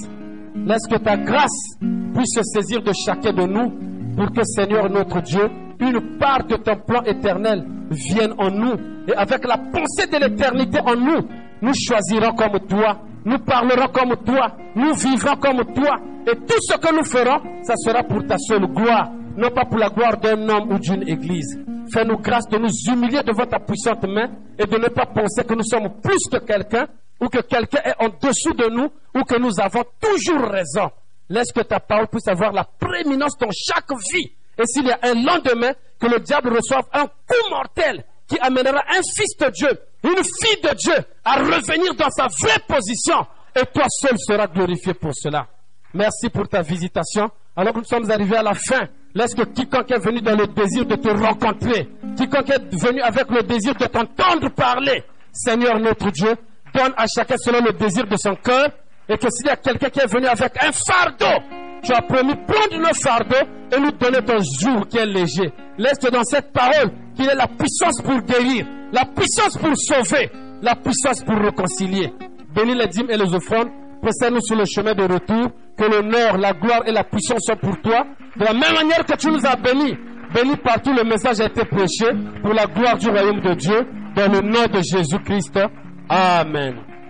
Laisse 0.55 0.87
que 0.89 0.97
ta 0.97 1.17
grâce 1.17 1.77
puisse 2.15 2.33
se 2.33 2.41
saisir 2.41 2.81
de 2.81 2.91
chacun 3.05 3.31
de 3.31 3.43
nous 3.43 3.69
pour 4.15 4.31
que, 4.33 4.43
Seigneur 4.43 4.89
notre 4.89 5.21
Dieu, 5.21 5.47
une 5.79 6.17
part 6.17 6.43
de 6.47 6.55
ton 6.55 6.77
plan 6.77 7.03
éternel 7.03 7.63
vienne 7.91 8.33
en 8.39 8.49
nous. 8.49 8.73
Et 9.07 9.13
avec 9.13 9.45
la 9.45 9.57
pensée 9.57 10.07
de 10.07 10.17
l'éternité 10.17 10.79
en 10.79 10.95
nous, 10.95 11.27
nous 11.61 11.73
choisirons 11.75 12.33
comme 12.33 12.59
toi, 12.67 13.01
nous 13.23 13.37
parlerons 13.37 13.91
comme 13.93 14.15
toi, 14.25 14.47
nous 14.75 14.93
vivrons 14.95 15.35
comme 15.35 15.63
toi. 15.75 15.97
Et 16.25 16.35
tout 16.37 16.59
ce 16.59 16.75
que 16.75 16.95
nous 16.95 17.05
ferons, 17.05 17.39
ça 17.61 17.75
sera 17.75 18.01
pour 18.01 18.25
ta 18.25 18.39
seule 18.39 18.65
gloire, 18.65 19.11
non 19.37 19.49
pas 19.51 19.65
pour 19.65 19.77
la 19.77 19.89
gloire 19.89 20.17
d'un 20.17 20.47
homme 20.49 20.71
ou 20.71 20.79
d'une 20.79 21.07
église. 21.07 21.59
Fais-nous 21.91 22.17
grâce 22.17 22.47
de 22.47 22.57
nous 22.57 22.71
humilier 22.87 23.21
devant 23.23 23.45
ta 23.45 23.59
puissante 23.59 24.03
main 24.07 24.29
et 24.57 24.65
de 24.65 24.77
ne 24.77 24.87
pas 24.87 25.05
penser 25.05 25.43
que 25.43 25.53
nous 25.53 25.63
sommes 25.63 25.89
plus 26.01 26.27
que 26.31 26.37
quelqu'un 26.37 26.87
ou 27.19 27.27
que 27.27 27.41
quelqu'un 27.41 27.81
est 27.83 28.03
en 28.03 28.09
dessous 28.09 28.53
de 28.53 28.69
nous 28.69 28.89
ou 29.15 29.23
que 29.23 29.37
nous 29.39 29.59
avons 29.59 29.83
toujours 29.99 30.49
raison. 30.49 30.89
Laisse 31.29 31.51
que 31.51 31.61
ta 31.61 31.79
parole 31.79 32.07
puisse 32.07 32.27
avoir 32.27 32.51
la 32.51 32.63
prééminence 32.63 33.37
dans 33.37 33.49
chaque 33.51 33.91
vie. 34.13 34.31
Et 34.57 34.65
s'il 34.65 34.85
y 34.85 34.91
a 34.91 34.99
un 35.03 35.15
lendemain, 35.15 35.73
que 35.99 36.07
le 36.07 36.19
diable 36.19 36.49
reçoive 36.55 36.85
un 36.93 37.05
coup 37.07 37.49
mortel 37.49 38.03
qui 38.27 38.37
amènera 38.39 38.83
un 38.89 39.01
fils 39.15 39.37
de 39.37 39.49
Dieu, 39.51 39.79
une 40.03 40.23
fille 40.23 40.61
de 40.61 40.75
Dieu 40.75 41.05
à 41.23 41.35
revenir 41.35 41.95
dans 41.95 42.09
sa 42.09 42.27
vraie 42.41 42.59
position. 42.67 43.25
Et 43.55 43.65
toi 43.73 43.85
seul 43.89 44.17
seras 44.17 44.47
glorifié 44.47 44.93
pour 44.93 45.11
cela. 45.13 45.47
Merci 45.93 46.29
pour 46.29 46.47
ta 46.47 46.61
visitation. 46.61 47.29
Alors 47.55 47.73
que 47.73 47.79
nous 47.79 47.85
sommes 47.85 48.09
arrivés 48.11 48.35
à 48.35 48.43
la 48.43 48.53
fin, 48.53 48.87
laisse 49.15 49.33
que 49.33 49.43
quiconque 49.43 49.91
est 49.91 50.03
venu 50.05 50.21
dans 50.21 50.35
le 50.35 50.45
désir 50.47 50.85
de 50.85 50.95
te 50.95 51.07
rencontrer, 51.07 51.87
quiconque 52.17 52.49
est 52.49 52.85
venu 52.85 53.01
avec 53.01 53.29
le 53.29 53.41
désir 53.43 53.73
de 53.75 53.85
t'entendre 53.85 54.49
parler, 54.51 55.03
Seigneur 55.31 55.79
notre 55.79 56.11
Dieu, 56.11 56.35
donne 56.73 56.93
à 56.97 57.05
chacun 57.07 57.35
selon 57.37 57.61
le 57.61 57.71
désir 57.71 58.05
de 58.05 58.17
son 58.17 58.35
cœur, 58.35 58.67
et 59.07 59.17
que 59.17 59.27
s'il 59.29 59.47
y 59.47 59.49
a 59.49 59.55
quelqu'un 59.55 59.89
qui 59.89 59.99
est 59.99 60.11
venu 60.11 60.25
avec 60.27 60.51
un 60.61 60.71
fardeau, 60.71 61.43
tu 61.83 61.93
as 61.93 62.01
promis 62.01 62.33
prendre 62.47 62.77
le 62.77 62.93
fardeau 62.93 63.47
et 63.71 63.79
nous 63.79 63.91
donner 63.91 64.21
ton 64.25 64.39
jour 64.59 64.87
qui 64.87 64.97
est 64.97 65.05
léger. 65.05 65.51
Laisse 65.77 65.99
dans 65.99 66.23
cette 66.23 66.51
parole 66.51 66.91
qu'il 67.15 67.29
ait 67.29 67.35
la 67.35 67.47
puissance 67.47 68.01
pour 68.01 68.19
guérir, 68.21 68.65
la 68.91 69.05
puissance 69.05 69.57
pour 69.57 69.75
sauver, 69.77 70.29
la 70.61 70.75
puissance 70.75 71.23
pour 71.23 71.35
réconcilier. 71.35 72.11
Bénis 72.55 72.75
les 72.75 72.87
dîmes 72.87 73.11
et 73.11 73.17
les 73.17 73.33
offrandes 73.35 73.69
précède-nous 74.05 74.41
sur 74.41 74.55
le 74.55 74.65
chemin 74.65 74.93
de 74.93 75.01
retour, 75.01 75.51
que 75.77 75.83
l'honneur, 75.83 76.37
la 76.37 76.53
gloire 76.53 76.81
et 76.85 76.91
la 76.91 77.03
puissance 77.03 77.39
soient 77.43 77.55
pour 77.55 77.81
toi. 77.81 78.05
De 78.37 78.45
la 78.45 78.53
même 78.53 78.73
manière 78.73 79.03
que 79.03 79.15
tu 79.17 79.27
nous 79.31 79.43
as 79.45 79.55
bénis, 79.55 79.97
bénis 80.33 80.57
partout 80.57 80.93
le 80.93 81.03
message 81.03 81.41
a 81.41 81.45
été 81.45 81.65
prêché 81.65 82.05
pour 82.41 82.53
la 82.53 82.67
gloire 82.67 82.97
du 82.97 83.09
royaume 83.09 83.41
de 83.41 83.53
Dieu, 83.55 83.87
dans 84.15 84.31
le 84.31 84.41
nom 84.41 84.65
de 84.67 84.81
Jésus-Christ. 84.83 85.59
Amen. 86.07 86.84